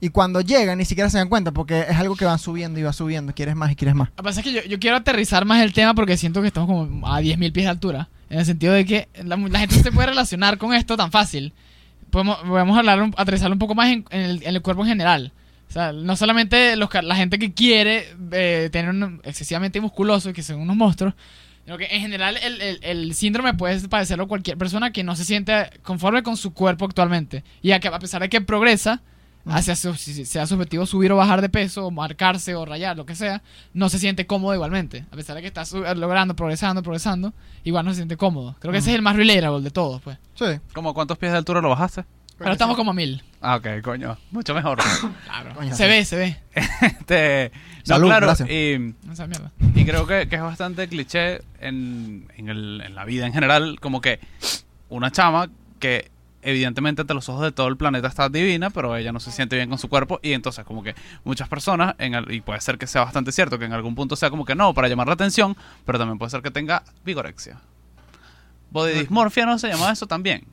Y 0.00 0.10
cuando 0.10 0.40
llegan 0.40 0.78
ni 0.78 0.84
siquiera 0.84 1.10
se 1.10 1.18
dan 1.18 1.28
cuenta 1.28 1.50
porque 1.50 1.80
es 1.88 1.96
algo 1.96 2.14
que 2.14 2.24
van 2.24 2.38
subiendo 2.38 2.78
y 2.78 2.82
va 2.84 2.92
subiendo. 2.92 3.34
Quieres 3.34 3.56
más 3.56 3.72
y 3.72 3.76
quieres 3.76 3.94
más. 3.96 4.10
Lo 4.10 4.16
que 4.16 4.22
pasa 4.22 4.40
es 4.40 4.44
que 4.46 4.52
yo, 4.52 4.62
yo 4.64 4.78
quiero 4.78 4.96
aterrizar 4.96 5.44
más 5.44 5.60
el 5.62 5.72
tema 5.72 5.92
porque 5.94 6.16
siento 6.16 6.40
que 6.40 6.46
estamos 6.48 6.68
como 6.68 7.12
a 7.12 7.20
10.000 7.20 7.52
pies 7.52 7.64
de 7.66 7.70
altura. 7.70 8.08
En 8.30 8.38
el 8.38 8.44
sentido 8.46 8.74
de 8.74 8.84
que 8.84 9.08
la, 9.24 9.36
la 9.36 9.58
gente 9.58 9.76
no 9.76 9.82
se 9.82 9.90
puede 9.90 10.08
relacionar 10.08 10.56
con 10.58 10.72
esto 10.74 10.96
tan 10.96 11.10
fácil. 11.10 11.52
Podemos, 12.10 12.36
podemos 12.38 12.78
hablar, 12.78 13.10
aterrizarlo 13.16 13.54
un 13.54 13.58
poco 13.58 13.74
más 13.74 13.88
en, 13.88 14.04
en 14.10 14.20
el, 14.20 14.42
en 14.44 14.54
el 14.54 14.62
cuerpo 14.62 14.82
en 14.82 14.88
general. 14.88 15.32
O 15.68 15.72
sea, 15.72 15.92
no 15.92 16.16
solamente 16.16 16.76
los, 16.76 16.88
la 17.02 17.14
gente 17.16 17.38
que 17.38 17.52
quiere 17.52 18.06
eh, 18.32 18.68
tener 18.72 18.90
un 18.90 19.20
excesivamente 19.24 19.80
musculoso 19.80 20.30
y 20.30 20.32
que 20.32 20.42
son 20.42 20.60
unos 20.60 20.76
monstruos, 20.76 21.14
sino 21.64 21.76
que 21.76 21.86
en 21.90 22.00
general 22.00 22.38
el, 22.42 22.60
el- 22.62 22.78
el 22.82 23.14
síndrome 23.14 23.52
puede 23.54 23.86
padecerlo 23.88 24.26
cualquier 24.28 24.56
persona 24.56 24.90
que 24.92 25.04
no 25.04 25.14
se 25.14 25.24
siente 25.24 25.68
conforme 25.82 26.22
con 26.22 26.36
su 26.38 26.54
cuerpo 26.54 26.86
actualmente. 26.86 27.44
Y 27.60 27.72
a, 27.72 27.80
que, 27.80 27.88
a 27.88 27.98
pesar 27.98 28.22
de 28.22 28.30
que 28.30 28.40
progresa, 28.40 29.02
hacia 29.44 29.76
su, 29.76 29.94
si 29.94 30.24
sea 30.24 30.46
su 30.46 30.54
objetivo 30.54 30.84
subir 30.86 31.12
o 31.12 31.16
bajar 31.16 31.42
de 31.42 31.48
peso, 31.50 31.86
o 31.86 31.90
marcarse 31.90 32.54
o 32.54 32.64
rayar, 32.64 32.96
lo 32.96 33.04
que 33.06 33.14
sea, 33.14 33.42
no 33.74 33.88
se 33.90 33.98
siente 33.98 34.26
cómodo 34.26 34.54
igualmente. 34.54 35.04
A 35.10 35.16
pesar 35.16 35.36
de 35.36 35.42
que 35.42 35.48
está 35.48 35.66
su- 35.66 35.80
logrando, 35.96 36.34
progresando, 36.34 36.82
progresando, 36.82 37.34
igual 37.64 37.84
no 37.84 37.90
se 37.92 37.96
siente 37.96 38.16
cómodo. 38.16 38.56
Creo 38.58 38.72
que 38.72 38.78
ese 38.78 38.90
es 38.90 38.96
el 38.96 39.02
más 39.02 39.16
relatable 39.16 39.62
de 39.62 39.70
todos, 39.70 40.00
pues. 40.00 40.16
Sí. 40.34 40.46
¿Cómo 40.72 40.94
cuántos 40.94 41.18
pies 41.18 41.32
de 41.32 41.38
altura 41.38 41.60
lo 41.60 41.68
bajaste? 41.68 42.04
Ahora 42.40 42.52
estamos 42.52 42.76
como 42.76 42.92
a 42.92 42.94
mil. 42.94 43.22
Ah, 43.40 43.56
ok, 43.56 43.66
coño. 43.82 44.18
Mucho 44.30 44.54
mejor. 44.54 44.78
Claro. 45.24 45.54
Coño, 45.54 45.70
se 45.74 45.84
sí. 45.84 45.88
ve, 45.88 46.04
se 46.04 46.16
ve. 46.16 46.36
Este, 46.82 47.52
no, 47.54 47.84
Salud, 47.84 48.06
claro. 48.08 48.26
gracias. 48.26 48.48
Y, 48.50 48.94
Esa 49.12 49.26
mierda. 49.26 49.52
y 49.74 49.84
creo 49.84 50.06
que, 50.06 50.28
que 50.28 50.36
es 50.36 50.42
bastante 50.42 50.88
cliché 50.88 51.42
en, 51.60 52.26
en, 52.36 52.48
el- 52.48 52.82
en 52.84 52.94
la 52.94 53.04
vida 53.04 53.26
en 53.26 53.32
general. 53.32 53.78
Como 53.80 54.00
que 54.00 54.18
una 54.88 55.10
chama 55.12 55.48
que 55.78 56.10
evidentemente 56.42 57.02
ante 57.02 57.14
los 57.14 57.28
ojos 57.28 57.42
de 57.42 57.52
todo 57.52 57.68
el 57.68 57.76
planeta 57.76 58.08
está 58.08 58.28
divina, 58.28 58.70
pero 58.70 58.96
ella 58.96 59.12
no 59.12 59.20
se 59.20 59.30
siente 59.30 59.54
bien 59.56 59.68
con 59.68 59.78
su 59.78 59.88
cuerpo. 59.88 60.18
Y 60.22 60.32
entonces 60.32 60.64
como 60.64 60.82
que 60.82 60.94
muchas 61.24 61.48
personas, 61.48 61.94
en 61.98 62.14
el- 62.14 62.32
y 62.32 62.40
puede 62.40 62.60
ser 62.60 62.78
que 62.78 62.86
sea 62.88 63.04
bastante 63.04 63.30
cierto, 63.32 63.58
que 63.58 63.66
en 63.66 63.72
algún 63.72 63.94
punto 63.94 64.16
sea 64.16 64.30
como 64.30 64.44
que 64.44 64.54
no, 64.56 64.74
para 64.74 64.88
llamar 64.88 65.06
la 65.06 65.12
atención, 65.14 65.56
pero 65.86 65.98
también 65.98 66.18
puede 66.18 66.30
ser 66.30 66.42
que 66.42 66.50
tenga 66.50 66.82
vigorexia. 67.04 67.58
Body 68.70 68.92
dysmorphia 68.94 69.46
no 69.46 69.58
se 69.58 69.68
llama 69.68 69.92
eso 69.92 70.06
también. 70.06 70.44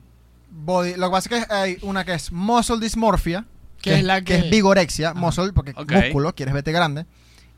Body, 0.58 0.94
lo 0.96 1.08
que 1.08 1.12
pasa 1.12 1.34
es 1.36 1.46
que 1.46 1.52
hay 1.54 1.78
una 1.82 2.04
que 2.04 2.14
es 2.14 2.32
muscle 2.32 2.78
dysmorphia, 2.80 3.44
Que 3.82 3.96
es 3.96 4.04
la 4.04 4.20
que 4.20 4.24
que- 4.24 4.36
es 4.38 4.50
vigorexia, 4.50 5.12
muscle, 5.14 5.52
porque 5.52 5.72
Ok. 5.76 5.92
músculo, 5.92 6.34
quieres 6.34 6.54
verte 6.54 6.72
grande. 6.72 7.04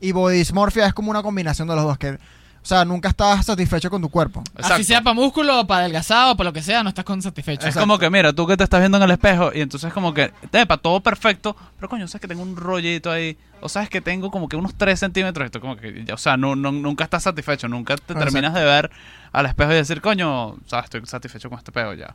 Y 0.01 0.11
body 0.11 0.37
dysmorphia 0.37 0.85
es 0.85 0.93
como 0.93 1.09
una 1.11 1.23
combinación 1.23 1.67
de 1.67 1.75
los 1.75 1.85
dos, 1.85 1.97
que, 1.97 2.11
o 2.11 2.17
sea, 2.61 2.83
nunca 2.85 3.07
estás 3.09 3.45
satisfecho 3.45 3.89
con 3.89 4.01
tu 4.01 4.09
cuerpo. 4.09 4.41
Exacto. 4.55 4.75
Así 4.75 4.83
sea 4.83 5.01
para 5.01 5.13
músculo, 5.13 5.65
para 5.65 5.81
adelgazado, 5.81 6.35
para 6.35 6.49
lo 6.49 6.53
que 6.53 6.61
sea, 6.61 6.83
no 6.83 6.89
estás 6.89 7.05
con 7.05 7.21
satisfecho. 7.21 7.61
Es 7.61 7.67
Exacto. 7.67 7.87
como 7.87 7.97
que, 7.97 8.09
mira, 8.09 8.33
tú 8.33 8.45
que 8.45 8.57
te 8.57 8.63
estás 8.65 8.79
viendo 8.81 8.97
en 8.97 9.03
el 9.03 9.11
espejo 9.11 9.51
y 9.53 9.61
entonces 9.61 9.91
como 9.93 10.13
que, 10.13 10.31
para 10.51 10.77
todo 10.77 11.01
perfecto, 11.01 11.55
pero 11.77 11.87
coño, 11.89 12.05
sabes 12.07 12.21
que 12.21 12.27
tengo 12.27 12.43
un 12.43 12.55
rollito 12.57 13.09
ahí, 13.11 13.37
o 13.61 13.69
sabes 13.69 13.89
que 13.89 14.01
tengo 14.01 14.29
como 14.29 14.47
que 14.49 14.57
unos 14.57 14.75
3 14.75 14.99
centímetros, 14.99 15.45
esto 15.45 15.59
como 15.61 15.77
que, 15.77 16.03
ya, 16.05 16.13
o 16.13 16.17
sea, 16.17 16.35
no, 16.37 16.55
no- 16.55 16.71
nunca 16.73 17.05
estás 17.05 17.23
satisfecho, 17.23 17.67
nunca 17.69 17.95
te 17.95 18.03
Exacto. 18.13 18.23
terminas 18.25 18.53
de 18.53 18.63
ver 18.63 18.91
al 19.31 19.45
espejo 19.45 19.71
y 19.71 19.75
decir, 19.75 20.01
coño, 20.01 20.57
sabes, 20.65 20.85
estoy 20.85 21.01
satisfecho 21.05 21.49
con 21.49 21.57
este 21.59 21.71
pedo 21.71 21.93
ya. 21.93 22.13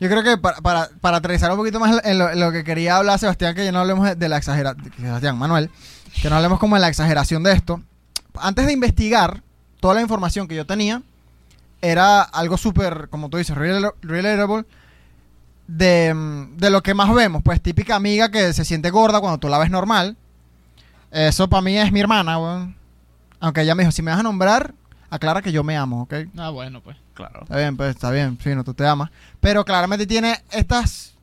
Yo 0.00 0.08
creo 0.08 0.22
que 0.22 0.38
para, 0.38 0.60
para, 0.62 0.88
para 1.00 1.18
aterrizar 1.18 1.50
un 1.50 1.58
poquito 1.58 1.78
más 1.78 2.00
en 2.04 2.18
lo, 2.18 2.30
en 2.30 2.40
lo 2.40 2.50
que 2.52 2.64
quería 2.64 2.96
hablar 2.96 3.18
Sebastián, 3.18 3.54
que 3.54 3.64
ya 3.64 3.70
no 3.72 3.80
hablemos 3.80 4.18
de 4.18 4.28
la 4.28 4.38
exageración, 4.38 4.90
Sebastián, 4.98 5.36
Manuel, 5.38 5.70
que 6.22 6.30
no 6.30 6.36
hablemos 6.36 6.58
como 6.58 6.76
de 6.76 6.80
la 6.80 6.88
exageración 6.88 7.42
de 7.42 7.52
esto. 7.52 7.82
Antes 8.38 8.66
de 8.66 8.72
investigar, 8.72 9.42
toda 9.80 9.94
la 9.94 10.00
información 10.00 10.48
que 10.48 10.54
yo 10.56 10.66
tenía 10.66 11.02
era 11.82 12.22
algo 12.22 12.56
súper, 12.56 13.08
como 13.10 13.28
tú 13.28 13.36
dices, 13.36 13.56
rela- 13.56 13.92
relatable, 14.02 14.64
de, 15.66 16.46
de 16.56 16.70
lo 16.70 16.82
que 16.82 16.94
más 16.94 17.12
vemos. 17.14 17.42
Pues 17.42 17.60
típica 17.60 17.96
amiga 17.96 18.30
que 18.30 18.52
se 18.52 18.64
siente 18.64 18.90
gorda 18.90 19.20
cuando 19.20 19.38
tú 19.38 19.48
la 19.48 19.58
ves 19.58 19.70
normal. 19.70 20.16
Eso 21.10 21.48
para 21.48 21.60
mí 21.62 21.76
es 21.76 21.92
mi 21.92 22.00
hermana, 22.00 22.38
weón. 22.38 22.76
Aunque 23.40 23.62
ella 23.62 23.74
me 23.74 23.82
dijo, 23.82 23.92
si 23.92 24.02
me 24.02 24.10
vas 24.10 24.20
a 24.20 24.24
nombrar 24.24 24.74
aclara 25.10 25.42
que 25.42 25.50
yo 25.52 25.64
me 25.64 25.76
amo, 25.76 26.02
¿ok? 26.02 26.14
Ah, 26.38 26.50
bueno, 26.50 26.80
pues. 26.82 26.96
Claro. 27.14 27.42
Está 27.42 27.56
bien, 27.56 27.76
pues 27.76 27.90
está 27.90 28.10
bien, 28.10 28.38
fino, 28.38 28.64
tú 28.64 28.74
te 28.74 28.86
amas. 28.86 29.10
Pero 29.40 29.64
claramente 29.64 30.06
tiene 30.06 30.38
estas, 30.50 31.14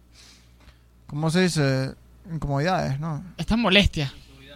¿cómo 1.08 1.30
se 1.30 1.42
dice? 1.42 1.96
Incomodidades, 2.32 3.00
¿no? 3.00 3.24
Estas 3.38 3.58
molestias. 3.58 4.12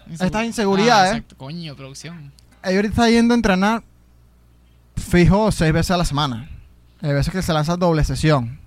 Estas 0.10 0.46
inseguridades. 0.46 1.14
Ah, 1.14 1.18
exacto. 1.18 1.38
Coño, 1.38 1.76
producción. 1.76 2.32
Ella 2.64 2.76
ahorita 2.76 2.94
está 2.94 3.10
yendo 3.10 3.34
a 3.34 3.36
entrenar 3.36 3.84
fijo 4.96 5.52
seis 5.52 5.74
veces 5.74 5.92
a 5.92 5.98
la 5.98 6.06
semana. 6.06 6.50
Hay 7.02 7.14
veces 7.14 7.34
que 7.34 7.42
se 7.42 7.54
lanza 7.54 7.78
doble 7.78 8.04
sesión. 8.04 8.60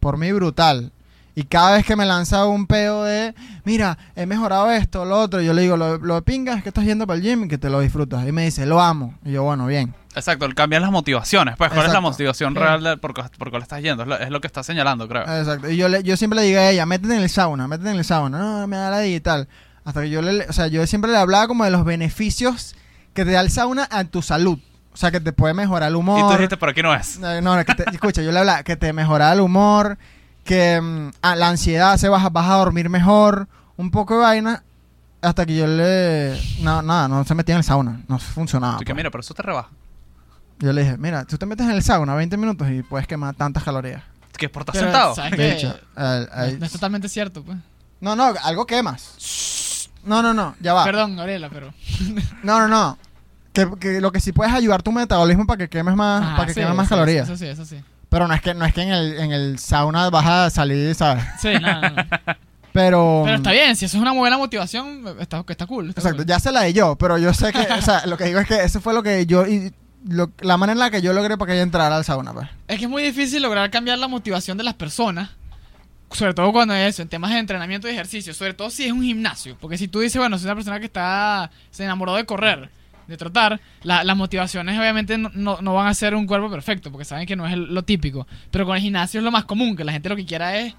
Por 0.00 0.16
mí 0.18 0.30
brutal. 0.32 0.92
Y 1.34 1.44
cada 1.44 1.72
vez 1.76 1.86
que 1.86 1.96
me 1.96 2.04
lanza 2.04 2.44
un 2.44 2.66
peo 2.66 3.04
de, 3.04 3.34
mira, 3.64 3.96
he 4.14 4.26
mejorado 4.26 4.70
esto, 4.70 5.06
lo 5.06 5.18
otro, 5.18 5.40
yo 5.40 5.54
le 5.54 5.62
digo, 5.62 5.78
lo, 5.78 5.96
lo 5.96 6.16
de 6.16 6.22
pinga 6.22 6.54
es 6.54 6.62
que 6.62 6.68
estás 6.68 6.84
yendo 6.84 7.06
para 7.06 7.16
el 7.16 7.22
gym 7.22 7.44
y 7.44 7.48
que 7.48 7.56
te 7.56 7.70
lo 7.70 7.80
disfrutas. 7.80 8.28
Y 8.28 8.32
me 8.32 8.44
dice, 8.44 8.66
lo 8.66 8.80
amo. 8.80 9.14
Y 9.24 9.32
yo, 9.32 9.42
bueno, 9.42 9.66
bien. 9.66 9.94
Exacto, 10.14 10.44
el 10.44 10.54
cambiar 10.54 10.82
las 10.82 10.90
motivaciones. 10.90 11.56
Pues, 11.56 11.70
¿cuál 11.72 11.86
es 11.86 11.92
la 11.92 12.00
motivación 12.00 12.54
real 12.54 12.82
de 12.82 12.96
por, 12.98 13.14
por 13.14 13.50
cuál 13.50 13.62
estás 13.62 13.82
yendo? 13.82 14.02
Es 14.02 14.08
lo, 14.08 14.18
es 14.18 14.30
lo 14.30 14.40
que 14.40 14.46
está 14.46 14.62
señalando, 14.62 15.08
creo. 15.08 15.22
Exacto. 15.22 15.70
Y 15.70 15.76
yo, 15.76 15.88
le, 15.88 16.02
yo 16.02 16.16
siempre 16.16 16.40
le 16.40 16.46
digo 16.46 16.58
a 16.60 16.68
ella, 16.70 16.84
métete 16.86 17.14
en 17.16 17.22
el 17.22 17.30
sauna, 17.30 17.66
métete 17.68 17.90
en 17.90 17.96
el 17.98 18.04
sauna. 18.04 18.38
No, 18.38 18.66
me 18.66 18.76
da 18.76 18.90
la 18.90 19.00
digital. 19.00 19.48
Hasta 19.84 20.02
que 20.02 20.10
yo 20.10 20.22
le, 20.22 20.46
o 20.48 20.52
sea, 20.52 20.66
yo 20.68 20.86
siempre 20.86 21.10
le 21.10 21.16
hablaba 21.18 21.46
como 21.48 21.64
de 21.64 21.70
los 21.70 21.84
beneficios 21.84 22.76
que 23.14 23.24
te 23.24 23.30
da 23.32 23.40
el 23.40 23.50
sauna 23.50 23.88
a 23.90 24.04
tu 24.04 24.22
salud. 24.22 24.58
O 24.92 24.96
sea, 24.96 25.10
que 25.10 25.20
te 25.20 25.32
puede 25.32 25.54
mejorar 25.54 25.88
el 25.88 25.96
humor. 25.96 26.18
y 26.18 26.22
tú 26.22 26.32
dijiste, 26.32 26.56
por 26.58 26.68
aquí 26.68 26.82
no 26.82 26.94
es. 26.94 27.18
No, 27.18 27.40
no, 27.40 27.64
que 27.64 27.74
te- 27.74 27.84
escucha, 27.90 28.20
yo 28.22 28.30
le 28.30 28.38
hablaba 28.40 28.62
que 28.62 28.76
te 28.76 28.92
mejora 28.92 29.32
el 29.32 29.40
humor, 29.40 29.96
que 30.44 30.78
mm, 30.80 31.10
ah, 31.22 31.34
la 31.36 31.48
ansiedad 31.48 31.96
se 31.96 32.10
baja, 32.10 32.28
vas 32.28 32.48
a 32.50 32.54
dormir 32.56 32.90
mejor, 32.90 33.48
un 33.78 33.90
poco 33.90 34.14
de 34.16 34.20
vaina, 34.20 34.62
hasta 35.22 35.46
que 35.46 35.56
yo 35.56 35.66
le... 35.66 36.38
No, 36.60 36.82
nada, 36.82 37.08
no 37.08 37.24
se 37.24 37.34
metía 37.34 37.54
en 37.54 37.60
el 37.60 37.64
sauna, 37.64 38.02
no 38.06 38.18
funcionaba. 38.18 38.74
Así 38.76 38.84
que 38.84 38.92
pues. 38.92 38.96
mira, 38.98 39.10
pero 39.10 39.20
eso 39.22 39.32
te 39.32 39.42
rebaja. 39.42 39.70
Yo 40.58 40.72
le 40.72 40.82
dije, 40.84 40.96
mira, 40.96 41.24
tú 41.24 41.36
te 41.38 41.46
metes 41.46 41.66
en 41.66 41.72
el 41.72 41.82
sauna 41.82 42.14
20 42.14 42.36
minutos 42.36 42.68
y 42.70 42.82
puedes 42.82 43.06
quemar 43.06 43.34
tantas 43.34 43.64
calorías. 43.64 44.02
Que 44.36 44.46
es 44.46 44.52
por 44.52 44.62
estar 44.62 44.72
Pero, 44.74 44.86
sentado. 44.86 45.14
¿sabes 45.14 45.30
De 45.32 45.36
qué? 45.36 45.52
hecho, 45.52 45.76
al- 45.96 46.28
al- 46.32 46.58
No 46.60 46.66
es 46.66 46.72
totalmente 46.72 47.08
cierto, 47.08 47.42
pues. 47.42 47.58
no, 48.00 48.14
no, 48.16 48.32
algo 48.42 48.66
quemas. 48.66 49.88
No, 50.04 50.22
no, 50.22 50.32
no, 50.34 50.54
ya 50.60 50.72
va. 50.74 50.84
Perdón, 50.84 51.16
Gabriela, 51.16 51.48
pero. 51.52 51.72
No, 52.42 52.58
no, 52.60 52.68
no. 52.68 52.98
Que, 53.52 53.68
que 53.78 54.00
lo 54.00 54.10
que 54.12 54.20
sí 54.20 54.32
puedes 54.32 54.52
ayudar 54.54 54.82
tu 54.82 54.92
metabolismo 54.92 55.46
para 55.46 55.58
que 55.58 55.68
quemes 55.68 55.94
más, 55.94 56.22
Ajá, 56.22 56.36
para 56.36 56.46
que 56.46 56.54
sí, 56.54 56.60
quemes 56.60 56.74
más 56.74 56.86
sí, 56.86 56.90
calorías. 56.90 57.28
Eso 57.28 57.36
sí, 57.36 57.46
eso 57.46 57.64
sí. 57.66 57.76
Pero 58.08 58.26
no 58.26 58.34
es 58.34 58.40
que 58.42 58.54
no 58.54 58.64
es 58.64 58.72
que 58.74 58.82
en 58.82 58.88
el, 58.90 59.18
en 59.18 59.32
el 59.32 59.58
sauna 59.58 60.08
vas 60.10 60.26
a 60.26 60.50
salir, 60.50 60.94
¿sabes? 60.94 61.22
Sí, 61.40 61.50
no, 61.60 61.80
no, 61.80 61.90
no. 61.90 62.04
Pero 62.72 63.22
Pero 63.24 63.36
está 63.36 63.52
bien, 63.52 63.76
si 63.76 63.84
eso 63.84 63.98
es 63.98 64.02
una 64.02 64.12
buena 64.12 64.38
motivación, 64.38 65.04
está, 65.20 65.44
está 65.46 65.66
cool. 65.66 65.90
está 65.90 66.00
Exacto, 66.00 66.18
cool. 66.22 66.26
ya 66.26 66.40
se 66.40 66.50
la 66.50 66.62
di 66.62 66.72
yo, 66.72 66.96
pero 66.96 67.18
yo 67.18 67.34
sé 67.34 67.52
que, 67.52 67.60
o 67.60 67.82
sea, 67.82 68.06
lo 68.06 68.16
que 68.16 68.24
digo 68.24 68.40
es 68.40 68.48
que 68.48 68.62
eso 68.64 68.80
fue 68.80 68.94
lo 68.94 69.02
que 69.02 69.26
yo, 69.26 69.46
y 69.46 69.70
lo- 70.08 70.30
la 70.40 70.56
manera 70.56 70.72
en 70.74 70.78
la 70.80 70.90
que 70.90 71.02
yo 71.02 71.12
logré 71.12 71.36
para 71.36 71.48
que 71.50 71.54
ella 71.54 71.62
entrara 71.62 71.96
al 71.96 72.04
sauna, 72.04 72.32
pues. 72.32 72.48
Es 72.68 72.78
que 72.78 72.84
es 72.84 72.90
muy 72.90 73.02
difícil 73.02 73.42
lograr 73.42 73.70
cambiar 73.70 73.98
la 73.98 74.08
motivación 74.08 74.58
de 74.58 74.64
las 74.64 74.74
personas. 74.74 75.30
Sobre 76.10 76.34
todo 76.34 76.52
cuando 76.52 76.74
es 76.74 76.90
eso, 76.94 77.02
en 77.02 77.08
temas 77.08 77.30
de 77.30 77.38
entrenamiento 77.38 77.88
y 77.88 77.92
ejercicio. 77.92 78.34
Sobre 78.34 78.52
todo 78.52 78.68
si 78.70 78.84
es 78.84 78.92
un 78.92 79.02
gimnasio. 79.02 79.56
Porque 79.60 79.78
si 79.78 79.88
tú 79.88 80.00
dices, 80.00 80.18
bueno, 80.18 80.36
soy 80.38 80.46
una 80.46 80.54
persona 80.56 80.78
que 80.78 80.86
está 80.86 81.50
se 81.70 81.84
enamoró 81.84 82.14
de 82.16 82.26
correr, 82.26 82.68
de 83.06 83.16
trotar, 83.16 83.60
la- 83.82 84.04
las 84.04 84.16
motivaciones 84.16 84.78
obviamente 84.78 85.16
no, 85.16 85.30
no- 85.34 85.60
no 85.62 85.74
van 85.74 85.86
a 85.86 85.94
ser 85.94 86.14
un 86.14 86.26
cuerpo 86.26 86.50
perfecto, 86.50 86.90
porque 86.92 87.04
saben 87.06 87.26
que 87.26 87.34
no 87.34 87.46
es 87.46 87.54
el- 87.54 87.72
lo 87.74 87.82
típico. 87.82 88.26
Pero 88.50 88.66
con 88.66 88.76
el 88.76 88.82
gimnasio 88.82 89.20
es 89.20 89.24
lo 89.24 89.30
más 89.30 89.44
común, 89.46 89.74
que 89.74 89.84
la 89.84 89.92
gente 89.92 90.08
lo 90.10 90.16
que 90.16 90.26
quiera 90.26 90.58
es 90.58 90.74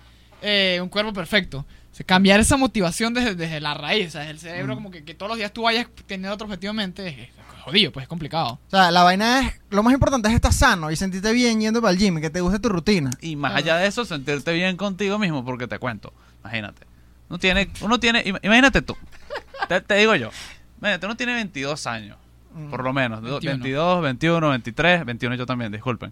eh, 0.45 0.79
un 0.81 0.89
cuerpo 0.89 1.13
perfecto. 1.13 1.59
O 1.59 1.95
sea, 1.95 2.05
cambiar 2.05 2.39
esa 2.39 2.57
motivación 2.57 3.13
desde, 3.13 3.33
desde 3.33 3.59
la 3.61 3.73
raíz, 3.75 4.09
o 4.09 4.11
sea, 4.11 4.21
desde 4.21 4.31
el 4.33 4.39
cerebro, 4.39 4.73
Mm. 4.73 4.75
como 4.75 4.91
que, 4.91 5.03
que 5.05 5.13
todos 5.13 5.29
los 5.29 5.37
días 5.37 5.51
tú 5.53 5.61
vayas 5.63 5.87
teniendo 6.05 6.33
otro 6.33 6.45
objetivo 6.47 6.71
en 6.71 6.77
mente, 6.77 7.07
es 7.07 7.29
jodido, 7.63 7.91
pues 7.91 8.03
es 8.03 8.07
complicado. 8.09 8.59
O 8.67 8.69
sea, 8.69 8.91
la 8.91 9.03
vaina 9.03 9.41
es, 9.41 9.59
lo 9.69 9.83
más 9.83 9.93
importante 9.93 10.27
es 10.29 10.35
estar 10.35 10.53
sano 10.53 10.91
y 10.91 10.95
sentirte 10.95 11.31
bien 11.33 11.59
yendo 11.59 11.81
para 11.81 11.91
el 11.91 11.97
gym, 11.97 12.19
que 12.21 12.29
te 12.29 12.41
guste 12.41 12.59
tu 12.59 12.69
rutina. 12.69 13.09
Y 13.21 13.35
más 13.35 13.55
allá 13.55 13.77
de 13.77 13.87
eso, 13.87 14.05
sentirte 14.05 14.53
bien 14.53 14.77
contigo 14.77 15.17
mismo, 15.19 15.43
porque 15.45 15.67
te 15.67 15.79
cuento. 15.79 16.13
Imagínate. 16.41 16.85
Uno 17.29 17.39
tiene, 17.39 17.69
uno 17.81 17.99
tiene, 17.99 18.23
im- 18.25 18.39
imagínate 18.43 18.81
tú. 18.81 18.95
Te, 19.67 19.81
te 19.81 19.95
digo 19.95 20.13
yo. 20.15 20.29
Imagínate, 20.79 21.05
uno 21.05 21.15
tiene 21.17 21.33
22 21.35 21.87
años, 21.87 22.17
por 22.69 22.83
lo 22.83 22.91
menos. 22.93 23.21
21. 23.21 23.39
22, 23.57 24.01
21, 24.03 24.49
23, 24.49 25.05
21 25.05 25.35
yo 25.35 25.45
también, 25.45 25.71
disculpen. 25.71 26.11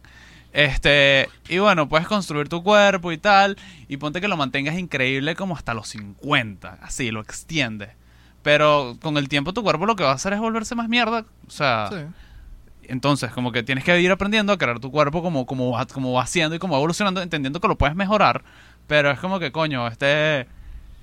Este, 0.53 1.29
y 1.47 1.59
bueno, 1.59 1.87
puedes 1.87 2.07
construir 2.07 2.49
tu 2.49 2.61
cuerpo 2.63 3.11
y 3.11 3.17
tal, 3.17 3.57
y 3.87 3.97
ponte 3.97 4.19
que 4.21 4.27
lo 4.27 4.35
mantengas 4.37 4.77
increíble 4.77 5.35
como 5.35 5.55
hasta 5.55 5.73
los 5.73 5.87
50, 5.89 6.79
así, 6.81 7.11
lo 7.11 7.21
extiendes. 7.21 7.89
Pero 8.43 8.97
con 9.01 9.17
el 9.17 9.29
tiempo 9.29 9.53
tu 9.53 9.61
cuerpo 9.63 9.85
lo 9.85 9.95
que 9.95 10.03
va 10.03 10.11
a 10.11 10.15
hacer 10.15 10.33
es 10.33 10.39
volverse 10.39 10.73
más 10.75 10.89
mierda. 10.89 11.25
O 11.47 11.51
sea, 11.51 11.89
Sí. 11.91 11.97
entonces, 12.83 13.31
como 13.31 13.51
que 13.51 13.63
tienes 13.63 13.83
que 13.83 13.99
ir 14.01 14.11
aprendiendo 14.11 14.51
a 14.53 14.57
crear 14.57 14.79
tu 14.79 14.91
cuerpo 14.91 15.21
como, 15.21 15.45
como, 15.45 15.71
va, 15.71 15.85
como 15.85 16.11
va 16.13 16.23
haciendo 16.23 16.55
y 16.55 16.59
como 16.59 16.73
va 16.73 16.79
evolucionando, 16.79 17.21
entendiendo 17.21 17.59
que 17.59 17.67
lo 17.67 17.77
puedes 17.77 17.95
mejorar. 17.95 18.43
Pero 18.87 19.11
es 19.11 19.19
como 19.19 19.39
que, 19.39 19.51
coño, 19.51 19.87
este, 19.87 20.47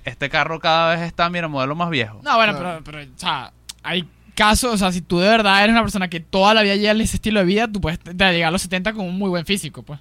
este 0.05 0.29
carro 0.29 0.59
cada 0.59 0.95
vez 0.95 1.01
está, 1.07 1.29
mira, 1.29 1.47
modelo 1.47 1.75
más 1.75 1.89
viejo. 1.89 2.19
No, 2.23 2.35
bueno, 2.35 2.57
Claro. 2.57 2.81
pero, 2.83 2.97
pero, 2.99 3.11
o 3.15 3.17
sea, 3.19 3.51
hay 3.83 4.07
casos, 4.35 4.73
o 4.73 4.77
sea, 4.77 4.91
si 4.91 5.01
tú 5.01 5.19
de 5.19 5.27
verdad 5.29 5.63
eres 5.63 5.71
una 5.73 5.81
persona 5.81 6.07
que 6.09 6.19
toda 6.19 6.53
la 6.53 6.61
vida 6.61 6.75
llevas 6.75 6.99
ese 6.99 7.17
estilo 7.17 7.39
de 7.39 7.45
vida, 7.45 7.67
tú 7.67 7.81
puedes 7.81 7.99
de 8.03 8.13
llegar 8.31 8.49
a 8.49 8.51
los 8.51 8.61
70 8.61 8.93
con 8.93 9.05
un 9.05 9.17
muy 9.17 9.29
buen 9.29 9.45
físico, 9.45 9.81
pues. 9.83 9.99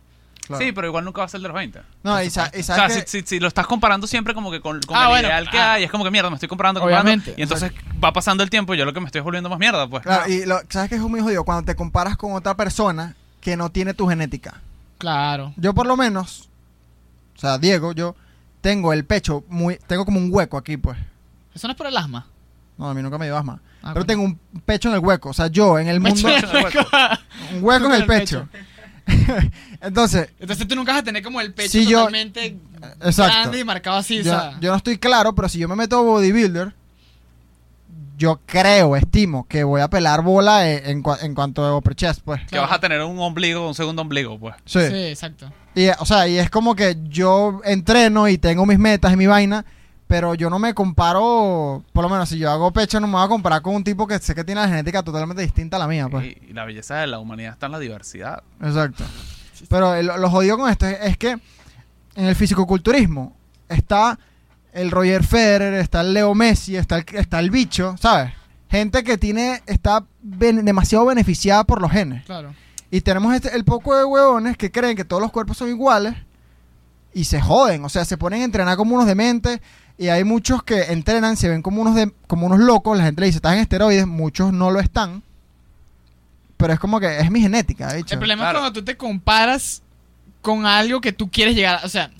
Claro. 0.48 0.64
Sí, 0.64 0.72
pero 0.72 0.86
igual 0.88 1.04
nunca 1.04 1.20
va 1.20 1.26
a 1.26 1.28
ser 1.28 1.40
de 1.40 1.46
los 1.48 1.54
20. 1.54 1.80
No, 2.02 2.20
y, 2.22 2.30
sa- 2.30 2.50
y 2.52 2.60
O 2.60 2.62
sabes 2.64 2.92
sea, 2.94 3.02
que- 3.04 3.08
si, 3.08 3.20
si- 3.20 3.26
si 3.26 3.38
lo 3.38 3.46
estás 3.46 3.66
comparando 3.66 4.06
siempre 4.08 4.34
como 4.34 4.50
que 4.50 4.60
con, 4.60 4.80
con 4.80 4.96
Ah, 4.96 5.02
el 5.04 5.08
bueno, 5.10 5.28
ideal 5.28 5.48
que 5.50 5.58
ah. 5.58 5.74
hay, 5.74 5.84
es 5.84 5.90
como 5.90 6.02
que 6.04 6.10
mierda, 6.10 6.30
me 6.30 6.34
estoy 6.36 6.48
comparando, 6.48 6.80
comparando 6.80 7.10
Obviamente, 7.10 7.34
y 7.38 7.42
entonces 7.42 7.70
va 8.02 8.12
pasando 8.12 8.42
el 8.42 8.50
tiempo 8.50 8.74
y 8.74 8.78
yo 8.78 8.84
lo 8.84 8.92
que 8.92 9.00
me 9.00 9.06
estoy 9.06 9.20
volviendo 9.20 9.48
más 9.48 9.58
mierda, 9.60 9.86
pues. 9.86 10.02
claro, 10.02 10.26
y 10.28 10.44
lo, 10.46 10.60
sabes 10.68 10.88
que 10.88 10.96
es 10.96 11.00
muy 11.02 11.20
jodido 11.20 11.44
cuando 11.44 11.64
te 11.64 11.76
comparas 11.76 12.16
con 12.16 12.32
otra 12.32 12.54
persona 12.56 13.14
que 13.40 13.56
no 13.56 13.70
tiene 13.70 13.94
tu 13.94 14.08
genética. 14.08 14.60
Claro. 14.98 15.52
Yo 15.56 15.74
por 15.74 15.86
lo 15.86 15.96
menos, 15.96 16.48
o 17.36 17.40
sea, 17.40 17.58
Diego, 17.58 17.92
yo 17.92 18.16
tengo 18.60 18.92
el 18.92 19.04
pecho 19.04 19.44
muy, 19.48 19.78
tengo 19.86 20.04
como 20.04 20.18
un 20.18 20.28
hueco 20.32 20.56
aquí, 20.56 20.76
pues. 20.76 20.98
Eso 21.54 21.68
no 21.68 21.72
es 21.72 21.76
por 21.78 21.86
el 21.86 21.96
asma. 21.96 22.26
No, 22.78 22.88
a 22.88 22.94
mí 22.94 23.02
nunca 23.02 23.18
me 23.18 23.26
dio 23.26 23.36
asma. 23.36 23.60
Ah, 23.82 23.92
pero 23.92 24.04
coño. 24.04 24.06
tengo 24.06 24.22
un 24.24 24.38
pecho 24.64 24.88
en 24.88 24.94
el 24.96 25.00
hueco. 25.00 25.28
O 25.28 25.32
sea, 25.32 25.46
yo 25.48 25.78
en 25.78 25.88
el 25.88 26.00
mundo. 26.00 26.28
Pecho 26.28 26.48
en 26.50 26.56
el 26.56 26.64
hueco. 26.64 26.80
Un 27.54 27.64
hueco 27.64 27.86
en 27.86 27.92
el 27.92 27.96
en 27.96 28.02
el 28.02 28.06
pecho. 28.06 28.48
Entonces, 29.80 30.28
Entonces 30.38 30.66
tú 30.68 30.74
nunca 30.74 30.92
vas 30.92 31.00
a 31.02 31.04
tener 31.04 31.22
como 31.22 31.40
el 31.40 31.52
pecho 31.52 31.78
totalmente 31.82 32.56
exacto. 33.02 33.22
grande 33.40 33.58
y 33.60 33.64
marcado 33.64 33.96
así, 33.96 34.20
o 34.20 34.22
yo, 34.22 34.30
sea. 34.30 34.58
yo 34.60 34.70
no 34.70 34.76
estoy 34.76 34.98
claro, 34.98 35.34
pero 35.34 35.48
si 35.48 35.58
yo 35.58 35.68
me 35.68 35.76
meto 35.76 35.98
a 35.98 36.02
bodybuilder, 36.02 36.74
yo 38.16 38.40
creo, 38.46 38.96
estimo 38.96 39.46
que 39.48 39.62
voy 39.62 39.80
a 39.80 39.88
pelar 39.88 40.22
bola 40.22 40.68
en, 40.70 40.86
en 40.90 41.02
cua- 41.02 41.22
en 41.22 41.34
cuanto 41.34 41.64
a 41.64 41.76
upper 41.76 41.94
chest, 41.94 42.20
pues. 42.24 42.40
Que 42.50 42.58
vas 42.58 42.72
a 42.72 42.80
tener 42.80 43.00
un 43.02 43.18
ombligo, 43.20 43.66
un 43.68 43.74
segundo 43.74 44.02
ombligo, 44.02 44.38
pues. 44.38 44.56
Sí. 44.64 44.80
Sí, 44.88 44.94
exacto. 44.94 45.52
Y, 45.74 45.88
o 45.88 46.04
sea, 46.04 46.26
y 46.26 46.36
es 46.38 46.50
como 46.50 46.74
que 46.74 46.96
yo 47.04 47.60
entreno 47.64 48.26
y 48.28 48.36
tengo 48.36 48.66
mis 48.66 48.78
metas 48.78 49.12
y 49.12 49.16
mi 49.16 49.26
vaina, 49.26 49.64
pero 50.08 50.34
yo 50.34 50.50
no 50.50 50.58
me 50.58 50.74
comparo, 50.74 51.84
por 51.92 52.02
lo 52.02 52.08
menos 52.08 52.28
si 52.30 52.38
yo 52.38 52.50
hago 52.50 52.72
pecho, 52.72 52.98
no 52.98 53.06
me 53.06 53.12
voy 53.12 53.24
a 53.24 53.28
comparar 53.28 53.62
con 53.62 53.74
un 53.76 53.84
tipo 53.84 54.06
que 54.06 54.18
sé 54.18 54.34
que 54.34 54.42
tiene 54.42 54.60
la 54.62 54.68
genética 54.68 55.02
totalmente 55.02 55.42
distinta 55.42 55.76
a 55.76 55.80
la 55.80 55.86
mía, 55.86 56.08
pues. 56.08 56.26
Y, 56.26 56.38
y 56.48 56.52
la 56.54 56.64
belleza 56.64 56.96
de 56.96 57.06
la 57.06 57.18
humanidad 57.18 57.52
está 57.52 57.66
en 57.66 57.72
la 57.72 57.78
diversidad. 57.78 58.42
Exacto. 58.60 59.04
Pero 59.68 59.94
el- 59.94 60.06
lo 60.06 60.30
jodido 60.30 60.56
con 60.58 60.70
esto 60.70 60.86
es, 60.86 60.98
es 61.02 61.16
que 61.18 61.30
en 62.16 62.24
el 62.24 62.34
fisicoculturismo 62.34 63.36
está 63.68 64.18
el 64.72 64.90
Roger 64.90 65.22
Federer, 65.24 65.74
está 65.74 66.00
el 66.00 66.14
Leo 66.14 66.34
Messi, 66.34 66.76
está 66.76 66.96
el, 66.96 67.04
está 67.12 67.38
el 67.40 67.50
bicho, 67.50 67.94
¿sabes? 68.00 68.32
Gente 68.70 69.02
que 69.04 69.18
tiene 69.18 69.62
está 69.66 70.04
ben- 70.22 70.64
demasiado 70.64 71.06
beneficiada 71.06 71.64
por 71.64 71.80
los 71.80 71.90
genes. 71.90 72.24
Claro. 72.24 72.54
Y 72.90 73.00
tenemos 73.02 73.34
este, 73.34 73.54
el 73.54 73.64
poco 73.64 73.96
de 73.96 74.04
huevones 74.04 74.56
que 74.56 74.70
creen 74.70 74.96
que 74.96 75.04
todos 75.04 75.20
los 75.22 75.30
cuerpos 75.32 75.56
son 75.58 75.68
iguales 75.68 76.14
y 77.12 77.24
se 77.24 77.40
joden, 77.40 77.84
o 77.84 77.88
sea, 77.88 78.04
se 78.04 78.16
ponen 78.18 78.42
a 78.42 78.44
entrenar 78.44 78.76
como 78.76 78.94
unos 78.94 79.06
dementes 79.06 79.60
y 79.98 80.08
hay 80.08 80.24
muchos 80.24 80.62
que 80.62 80.82
entrenan, 80.92 81.36
se 81.36 81.48
ven 81.48 81.60
como 81.60 81.82
unos 81.82 81.94
de, 81.96 82.12
como 82.26 82.46
unos 82.46 82.60
locos, 82.60 82.96
la 82.96 83.04
gente 83.04 83.20
le 83.20 83.26
dice, 83.26 83.38
estás 83.38 83.54
en 83.54 83.60
esteroides, 83.60 84.06
muchos 84.06 84.52
no 84.52 84.70
lo 84.70 84.80
están. 84.80 85.22
Pero 86.56 86.72
es 86.72 86.78
como 86.80 86.98
que 87.00 87.18
es 87.18 87.30
mi 87.30 87.40
genética, 87.40 87.92
de 87.92 88.00
hecho. 88.00 88.14
El 88.14 88.18
problema 88.18 88.44
Claro. 88.44 88.58
es 88.58 88.62
cuando 88.62 88.80
tú 88.80 88.84
te 88.84 88.96
comparas 88.96 89.82
con 90.42 90.66
algo 90.66 91.00
que 91.00 91.12
tú 91.12 91.30
quieres 91.30 91.54
llegar 91.54 91.80
a... 91.82 91.86
O 91.86 91.88
sea, 91.88 92.10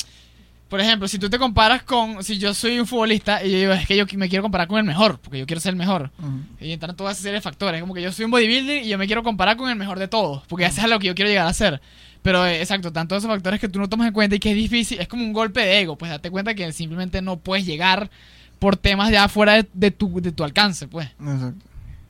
por 0.69 0.81
ejemplo, 0.81 1.09
si 1.09 1.19
tú 1.19 1.29
te 1.31 1.39
comparas 1.39 1.83
con... 1.83 2.23
Si 2.23 2.39
yo 2.39 2.53
soy 2.55 2.79
un 2.79 2.87
futbolista 2.87 3.43
y 3.45 3.51
yo 3.51 3.59
digo, 3.59 3.73
es 3.73 3.87
que 3.87 3.97
yo 3.97 4.05
me 4.17 4.29
quiero 4.29 4.43
comparar 4.43 4.69
con 4.69 4.79
el 4.79 4.85
mejor, 4.85 5.19
porque 5.19 5.39
yo 5.39 5.47
quiero 5.47 5.61
ser 5.61 5.71
el 5.71 5.77
mejor. 5.77 6.11
Ujú. 6.19 6.41
Y 6.61 6.73
entran 6.73 6.95
toda 6.95 7.13
esa 7.13 7.23
serie 7.23 7.37
de 7.37 7.41
factores. 7.41 7.81
Como 7.81 7.95
que 7.95 8.03
yo 8.03 8.13
soy 8.13 8.27
un 8.27 8.31
bodybuilder 8.31 8.85
y 8.85 8.89
yo 8.89 8.99
me 8.99 9.07
quiero 9.07 9.23
comparar 9.23 9.57
con 9.57 9.71
el 9.71 9.77
mejor 9.77 9.99
de 9.99 10.09
todos. 10.09 10.43
Porque 10.47 10.67
eso 10.67 10.79
es 10.79 10.85
a 10.85 10.89
lo 10.89 10.99
que 10.99 11.07
yo 11.09 11.15
quiero 11.15 11.31
llegar 11.31 11.47
a 11.47 11.53
ser. 11.53 11.81
Pero 12.29 12.45
eh, 12.45 12.61
exacto, 12.61 12.93
tanto 12.93 13.17
esos 13.17 13.27
factores 13.31 13.59
que 13.59 13.71
tú 13.71 13.79
no 13.79 13.89
tomas 13.89 14.07
en 14.09 14.13
cuenta 14.13 14.37
y 14.37 14.39
que 14.39 14.51
es 14.51 14.55
difícil. 14.55 15.01
Es 15.01 15.09
como 15.09 15.23
un 15.25 15.33
golpe 15.33 15.61
de 15.61 15.81
ego. 15.81 15.97
Pues 15.97 16.11
date 16.11 16.31
cuenta 16.31 16.55
que 16.55 16.71
simplemente 16.75 17.23
no 17.23 17.39
puedes 17.39 17.65
llegar 17.65 18.11
por 18.59 18.77
temas 18.77 19.11
ya 19.11 19.29
fuera 19.29 19.55
de, 19.55 19.67
de 19.73 19.91
tu, 19.91 20.21
de 20.21 20.31
tu 20.31 20.45
alcance, 20.45 20.87
pues. 20.89 21.09
Exacto. 21.19 21.65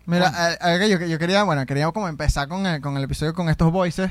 Mira, 0.06 0.26
a- 0.28 0.66
a- 0.72 0.86
yo, 0.88 0.98
yo 1.06 1.18
quería, 1.20 1.44
bueno, 1.44 1.64
quería 1.66 1.88
como 1.92 2.08
empezar 2.08 2.48
con 2.48 2.66
el, 2.66 2.80
con 2.80 2.96
el 2.96 3.04
episodio 3.04 3.32
con 3.32 3.48
estos 3.48 3.70
voices, 3.70 4.10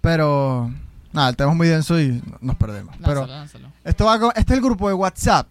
pero 0.00 0.72
nada, 1.12 1.28
el 1.28 1.36
tema 1.36 1.50
es 1.50 1.56
muy 1.58 1.68
denso 1.68 2.00
y 2.00 2.22
nos 2.40 2.56
perdemos. 2.56 2.94
Pero 2.98 3.26
Lánzalo, 3.26 3.32
lánzalo. 3.66 3.68
esto 3.84 4.04
va 4.06 4.18
con- 4.18 4.32
este 4.34 4.54
es 4.54 4.58
el 4.58 4.64
grupo 4.64 4.88
de 4.88 4.94
WhatsApp 4.94 5.48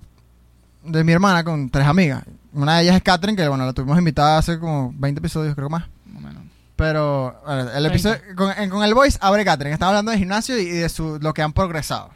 de 0.83 1.03
mi 1.03 1.11
hermana 1.11 1.43
con 1.43 1.69
tres 1.69 1.85
amigas. 1.85 2.23
Una 2.53 2.77
de 2.77 2.83
ellas 2.83 2.95
es 2.95 3.03
Catherine, 3.03 3.35
que 3.35 3.47
bueno, 3.47 3.65
la 3.65 3.73
tuvimos 3.73 3.99
invitada 3.99 4.39
hace 4.39 4.57
como 4.57 4.91
20 4.97 5.19
episodios, 5.19 5.53
creo 5.53 5.67
que 5.67 5.73
más. 5.73 5.85
Más 6.07 6.23
o 6.23 6.27
menos. 6.27 6.43
Pero 6.79 7.35
bueno, 7.45 7.69
el 7.71 7.85
episodio, 7.87 8.19
con, 8.37 8.51
en- 8.57 8.69
con 8.69 8.83
el 8.85 8.93
voice 8.93 9.19
abre 9.21 9.43
Catherine. 9.43 9.73
Estaba 9.73 9.89
hablando 9.89 10.11
de 10.11 10.17
gimnasio 10.17 10.57
y, 10.57 10.61
y 10.61 10.69
de 10.77 10.87
su, 10.87 11.19
lo 11.21 11.33
que 11.33 11.41
han 11.41 11.51
progresado. 11.51 12.09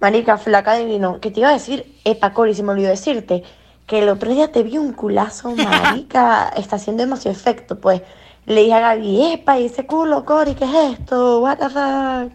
Marica, 0.00 0.38
flaca 0.38 0.74
divino, 0.74 1.18
que 1.20 1.32
te 1.32 1.40
iba 1.40 1.48
a 1.48 1.52
decir, 1.54 1.98
epa, 2.04 2.32
Cori, 2.32 2.54
se 2.54 2.62
me 2.62 2.70
olvidó 2.70 2.88
decirte, 2.88 3.42
que 3.86 3.98
el 3.98 4.08
otro 4.08 4.30
día 4.32 4.52
te 4.52 4.62
vi 4.62 4.78
un 4.78 4.92
culazo, 4.92 5.50
marica, 5.56 6.50
está 6.50 6.76
haciendo 6.76 7.02
demasiado 7.02 7.36
efecto, 7.36 7.80
pues. 7.80 8.00
Le 8.46 8.60
dije 8.62 8.74
a 8.74 8.80
Gaby, 8.80 9.32
epa, 9.32 9.58
y 9.58 9.66
ese 9.66 9.86
culo, 9.86 10.24
Cori, 10.24 10.54
¿qué 10.54 10.64
es 10.64 10.98
esto? 11.00 11.40
What 11.40 11.58
the 11.58 11.64
fuck? 11.68 12.32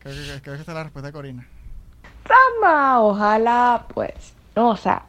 Creo 0.00 0.14
que, 0.14 0.42
creo 0.42 0.54
que 0.56 0.60
esta 0.60 0.72
es 0.72 0.76
la 0.76 0.84
respuesta 0.84 1.06
de 1.08 1.12
Corina. 1.14 1.48
Rama, 2.26 3.00
ojalá, 3.02 3.86
pues. 3.92 4.12
No, 4.54 4.68
o 4.70 4.76
sea, 4.76 5.02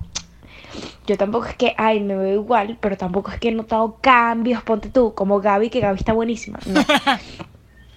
yo 1.06 1.18
tampoco 1.18 1.46
es 1.46 1.56
que, 1.56 1.74
ay, 1.78 2.00
me 2.00 2.16
veo 2.16 2.34
igual, 2.34 2.78
pero 2.80 2.98
tampoco 2.98 3.32
es 3.32 3.40
que 3.40 3.50
he 3.50 3.52
notado 3.52 3.98
cambios, 4.02 4.64
ponte 4.64 4.90
tú, 4.90 5.14
como 5.14 5.40
Gaby, 5.40 5.70
que 5.70 5.80
Gaby 5.80 5.98
está 5.98 6.14
buenísima. 6.14 6.60
No. 6.66 6.82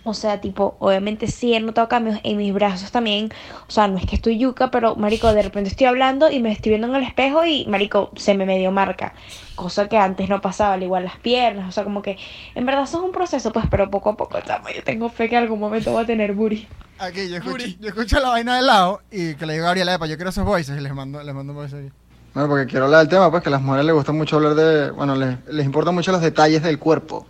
O 0.08 0.14
sea, 0.14 0.40
tipo, 0.40 0.76
obviamente 0.78 1.26
sí 1.26 1.52
he 1.52 1.58
notado 1.58 1.88
cambios 1.88 2.20
en 2.22 2.36
mis 2.36 2.54
brazos 2.54 2.92
también. 2.92 3.32
O 3.66 3.72
sea, 3.72 3.88
no 3.88 3.98
es 3.98 4.06
que 4.06 4.14
estoy 4.14 4.38
yuca, 4.38 4.70
pero, 4.70 4.94
marico, 4.94 5.34
de 5.34 5.42
repente 5.42 5.68
estoy 5.68 5.88
hablando 5.88 6.30
y 6.30 6.38
me 6.38 6.52
estoy 6.52 6.70
viendo 6.70 6.86
en 6.86 6.94
el 6.94 7.02
espejo 7.02 7.44
y, 7.44 7.66
marico, 7.66 8.12
se 8.14 8.34
me 8.34 8.46
medio 8.46 8.70
marca. 8.70 9.14
Cosa 9.56 9.88
que 9.88 9.98
antes 9.98 10.28
no 10.28 10.40
pasaba, 10.40 10.74
al 10.74 10.84
igual 10.84 11.02
las 11.02 11.16
piernas. 11.16 11.68
O 11.68 11.72
sea, 11.72 11.82
como 11.82 12.02
que, 12.02 12.18
en 12.54 12.64
verdad, 12.64 12.84
eso 12.84 12.98
es 12.98 13.04
un 13.04 13.10
proceso, 13.10 13.52
pues, 13.52 13.66
pero 13.68 13.90
poco 13.90 14.10
a 14.10 14.16
poco, 14.16 14.40
chamo, 14.42 14.68
yo 14.68 14.84
tengo 14.84 15.08
fe 15.08 15.28
que 15.28 15.34
en 15.34 15.42
algún 15.42 15.58
momento 15.58 15.90
voy 15.90 16.04
a 16.04 16.06
tener 16.06 16.34
booty. 16.34 16.68
Aquí, 17.00 17.28
yo 17.28 17.38
escucho, 17.38 17.66
yo 17.80 17.88
escucho 17.88 18.20
la 18.20 18.28
vaina 18.28 18.58
de 18.58 18.62
lado 18.62 19.02
y 19.10 19.34
que 19.34 19.44
le 19.44 19.54
digo 19.54 19.64
a 19.64 19.70
Gabriela, 19.70 19.94
epa, 19.94 20.06
yo 20.06 20.14
quiero 20.14 20.30
esos 20.30 20.44
voices 20.44 20.78
y 20.78 20.80
les 20.80 20.94
mando, 20.94 21.20
les 21.20 21.34
mando 21.34 21.52
un 21.52 21.58
voice 21.58 21.76
aquí. 21.76 21.90
Bueno, 22.36 22.50
porque 22.50 22.66
quiero 22.66 22.84
hablar 22.84 23.00
del 23.00 23.08
tema, 23.08 23.30
pues 23.30 23.42
que 23.42 23.48
a 23.48 23.52
las 23.52 23.62
mujeres 23.62 23.86
les 23.86 23.94
gusta 23.94 24.12
mucho 24.12 24.36
hablar 24.36 24.54
de, 24.54 24.90
bueno, 24.90 25.16
les, 25.16 25.38
les 25.48 25.64
importan 25.64 25.94
mucho 25.94 26.12
los 26.12 26.20
detalles 26.20 26.62
del 26.62 26.78
cuerpo. 26.78 27.26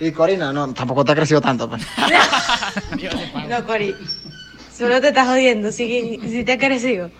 Y 0.00 0.10
Corina, 0.10 0.54
no, 0.54 0.72
tampoco 0.72 1.04
te 1.04 1.12
ha 1.12 1.14
crecido 1.14 1.42
tanto, 1.42 1.68
pues. 1.68 1.82
No, 3.50 3.66
Cori, 3.66 3.94
solo 4.74 5.02
te 5.02 5.08
estás 5.08 5.26
jodiendo, 5.28 5.70
sí, 5.70 6.18
sí 6.22 6.44
te 6.44 6.52
ha 6.52 6.58
crecido. 6.58 7.10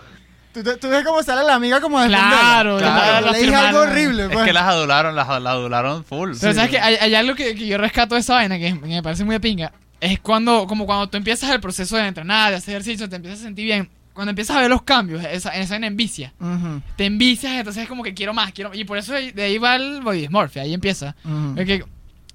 ¿Tú, 0.54 0.62
tú- 0.80 0.88
ves 0.88 1.04
cómo 1.04 1.22
sale 1.22 1.44
la 1.44 1.54
amiga 1.56 1.82
como? 1.82 2.02
Claro, 2.02 2.78
claro, 2.78 3.30
le 3.30 3.38
dije 3.40 3.54
algo 3.54 3.80
horrible, 3.80 4.22
Es 4.24 4.30
pues. 4.30 4.46
que 4.46 4.54
las 4.54 4.62
adularon, 4.64 5.14
las, 5.14 5.28
las 5.28 5.52
adularon 5.52 6.04
full. 6.04 6.32
Pero 6.40 6.52
Sí, 6.52 6.56
sabes 6.56 6.70
que 6.70 6.80
hay, 6.80 6.94
hay 6.98 7.14
algo 7.14 7.34
que, 7.34 7.54
que 7.54 7.66
yo 7.66 7.76
rescato 7.76 8.14
de 8.14 8.22
esa 8.22 8.36
vaina 8.36 8.58
que 8.58 8.72
me 8.72 9.02
parece 9.02 9.22
muy 9.24 9.34
de 9.34 9.40
pinga. 9.40 9.70
Es 10.00 10.18
cuando, 10.18 10.66
como 10.66 10.86
cuando 10.86 11.08
tú 11.10 11.18
empiezas 11.18 11.50
el 11.50 11.60
proceso 11.60 11.94
de 11.98 12.06
entrenar, 12.06 12.52
de 12.52 12.56
hacer 12.56 12.72
ejercicio, 12.72 13.06
te 13.06 13.16
empiezas 13.16 13.40
a 13.40 13.42
sentir 13.44 13.66
bien. 13.66 13.90
Cuando 14.12 14.30
empiezas 14.30 14.56
a 14.56 14.60
ver 14.60 14.70
los 14.70 14.82
cambios, 14.82 15.24
esa, 15.24 15.50
esa 15.50 15.74
vaina 15.74 15.86
envicia. 15.86 16.32
Te 16.96 17.06
envicias, 17.06 17.52
entonces 17.52 17.84
es 17.84 17.88
como 17.88 18.02
que 18.02 18.14
quiero 18.14 18.34
más, 18.34 18.52
quiero 18.52 18.74
Y 18.74 18.84
por 18.84 18.98
eso 18.98 19.12
de 19.14 19.42
ahí 19.42 19.58
va 19.58 19.76
el 19.76 20.02
body 20.02 20.20
dysmorphia, 20.20 20.62
ahí 20.62 20.74
empieza. 20.74 21.16
Es 21.56 21.66
que 21.66 21.84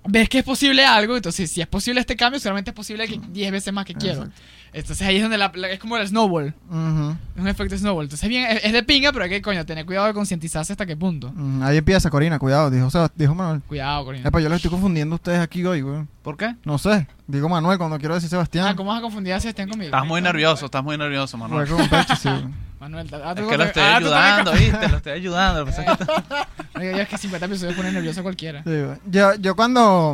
ves 0.08 0.30
que 0.30 0.40
es 0.40 0.44
posible 0.44 0.86
algo, 0.86 1.16
entonces 1.16 1.50
si 1.52 1.62
es 1.62 1.68
posible 1.68 2.00
este 2.02 2.16
cambio, 2.16 2.40
seguramente 2.40 2.72
es 2.72 2.76
posible 2.76 3.08
que 3.08 3.20
10 3.30 3.52
veces 3.52 3.74
más 3.74 3.86
que 3.86 3.94
quiero. 3.94 4.24
Exacto. 4.24 4.42
Entonces 4.74 5.08
ahí 5.08 5.16
es 5.16 5.22
donde 5.24 5.38
la, 5.38 5.52
la- 5.56 5.70
es 5.70 5.80
como 5.80 5.98
el 5.98 6.06
snowball, 6.08 6.48
es 6.48 7.42
un 7.42 7.48
efecto 7.48 7.76
snowball. 7.78 8.04
Entonces 8.06 8.28
bien, 8.30 8.46
es, 8.52 8.64
es 8.66 8.74
de 8.74 8.84
pinga, 8.84 9.12
pero 9.12 9.24
hay 9.24 9.30
que, 9.30 9.42
coño, 9.42 9.66
tener 9.66 9.86
cuidado 9.86 10.08
de 10.08 10.14
concientizarse 10.14 10.74
hasta 10.74 10.86
qué 10.86 10.96
punto. 10.96 11.34
Ahí 11.62 11.78
empieza, 11.78 12.10
Corina, 12.10 12.38
cuidado, 12.38 12.70
dijo, 12.70 12.88
Sebas- 12.92 13.12
dijo 13.16 13.34
Manuel. 13.34 13.62
Cuidado, 13.62 14.06
Corina. 14.06 14.28
Epa, 14.28 14.40
yo 14.42 14.50
los 14.50 14.58
estoy 14.58 14.70
confundiendo 14.72 15.16
a 15.16 15.18
ustedes 15.18 15.40
aquí 15.40 15.66
hoy, 15.66 15.82
güey. 15.82 16.04
¿Por 16.22 16.36
qué? 16.38 16.54
No 16.66 16.78
sé, 16.78 17.08
digo 17.28 17.48
Manuel 17.50 17.78
cuando 17.78 17.98
quiero 17.98 18.14
decir 18.16 18.30
Sebastián. 18.30 18.68
Ah, 18.68 18.76
¿cómo 18.76 18.90
vas 18.92 19.00
a 19.00 19.02
confundir 19.02 19.34
a 19.34 19.40
Sebastián 19.40 19.70
conmigo? 19.70 19.88
Estás 19.88 20.06
muy 20.06 20.22
nervioso, 20.22 20.66
estás 20.66 20.84
muy 20.84 20.98
nervioso, 20.98 21.38
Manuel. 21.38 21.68
con 21.70 21.88
pecho, 21.88 22.16
sí. 22.16 22.30
Manuel, 22.90 23.08
ah, 23.24 23.34
Es 23.38 23.46
que 23.48 23.58
lo 23.58 23.64
estoy 23.64 23.84
ah, 23.84 23.96
ayudando, 23.98 24.52
¿viste? 24.54 24.88
Lo 24.90 24.98
estoy 24.98 25.12
ayudando. 25.14 25.60
Lo 25.62 25.66
que 25.66 25.72
pasa 25.72 25.92
es 25.94 25.98
que- 25.98 26.80
Oiga, 26.80 26.92
ya 26.98 27.04
es 27.04 27.10
que 27.10 27.18
50 27.18 27.46
episodios 27.46 27.76
pone 27.76 27.92
nervioso 27.92 28.20
a 28.20 28.24
cualquiera. 28.24 28.64
Sí, 28.64 28.72
yo, 29.08 29.36
yo 29.36 29.56
cuando. 29.56 30.12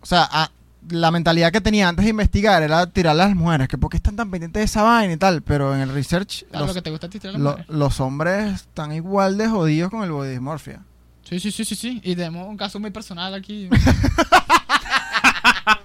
O 0.00 0.06
sea, 0.06 0.28
a- 0.30 0.50
la 0.88 1.10
mentalidad 1.10 1.50
que 1.50 1.60
tenía 1.60 1.88
antes 1.88 2.04
de 2.04 2.10
investigar 2.10 2.62
era 2.62 2.86
tirarle 2.86 3.22
a 3.22 3.26
las 3.26 3.34
mujeres, 3.36 3.66
que 3.66 3.76
por 3.76 3.90
qué 3.90 3.96
están 3.96 4.14
tan 4.14 4.30
pendientes 4.30 4.60
de 4.60 4.64
esa 4.64 4.82
vaina 4.82 5.12
y 5.14 5.16
tal. 5.16 5.42
Pero 5.42 5.74
en 5.74 5.80
el 5.80 5.92
research, 5.92 6.44
Ah, 6.52 6.60
los, 6.60 6.68
lo 6.68 6.74
que 6.74 6.82
te 6.82 6.90
gusta 6.90 7.08
a 7.08 7.10
ti, 7.10 7.18
te 7.18 7.32
lo 7.32 7.58
los 7.68 8.00
hombres 8.00 8.54
están 8.54 8.92
igual 8.92 9.36
de 9.36 9.48
jodidos 9.48 9.90
con 9.90 10.04
el 10.04 10.12
body 10.12 10.30
dysmorphia. 10.30 10.80
Sí, 11.28 11.40
sí, 11.40 11.50
sí, 11.50 11.64
sí, 11.64 11.74
sí. 11.74 12.00
Y 12.04 12.14
tenemos 12.14 12.46
un 12.48 12.56
caso 12.56 12.78
muy 12.78 12.90
personal 12.90 13.34
aquí. 13.34 13.68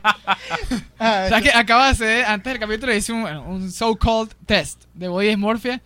Ah, 0.03 1.25
¿Sabes 1.29 1.43
que 1.43 1.51
Acaba 1.57 1.85
de 1.85 1.91
hacer, 1.91 2.25
antes 2.25 2.53
del 2.53 2.59
capítulo 2.59 2.93
hice 2.93 3.11
un, 3.13 3.21
bueno, 3.23 3.43
un 3.43 3.71
so-called 3.71 4.31
test 4.45 4.83
de 4.93 5.07
body 5.07 5.27
dysmorphia. 5.29 5.81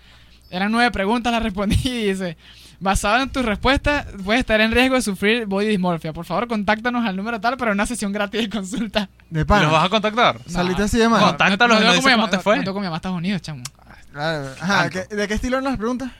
Eran 0.49 0.71
nueve 0.71 0.91
preguntas, 0.91 1.32
las 1.32 1.43
respondí 1.43 1.75
y 1.84 2.08
dice... 2.12 2.38
Basado 2.78 3.23
en 3.23 3.30
tus 3.32 3.43
respuestas, 3.45 4.06
puedes 4.25 4.41
estar 4.41 4.60
en 4.60 4.69
riesgo 4.73 4.95
de 4.95 5.01
sufrir 5.01 5.45
body 5.45 5.65
dysmorphia. 5.67 6.12
Por 6.12 6.25
favor, 6.25 6.45
contáctanos 6.49 7.06
al 7.08 7.15
número 7.15 7.39
tal 7.39 7.56
para 7.56 7.71
una 7.71 7.86
sesión 7.86 8.12
gratis 8.12 8.41
de 8.41 8.49
consulta. 8.49 9.10
de 9.30 9.41
¿Y 9.41 9.45
pana. 9.45 9.63
¿Los 9.63 9.71
vas 9.71 9.86
a 9.86 9.89
contactar? 9.89 10.39
Saliste 10.45 10.84
así 10.84 10.97
de 10.97 11.08
mal. 11.08 11.21
Contáctalos 11.23 11.78
nos 11.80 11.84
cómo 11.86 11.93
dices 11.95 12.12
llamar- 12.12 12.30
cómo 12.30 12.38
te 12.38 12.43
fue. 12.43 12.58
No 12.58 12.73
cómo 12.73 12.84
llamar 12.84 12.95
a 12.95 12.97
Estados 12.97 13.17
Unidos, 13.17 13.41
chamo. 13.41 13.63
Claro. 14.12 14.49
Ajá, 14.60 14.89
¿qué- 14.89 15.06
¿De 15.15 15.25
qué 15.28 15.34
estilo 15.36 15.56
eran 15.58 15.63
las 15.71 15.78
preguntas? 15.78 16.12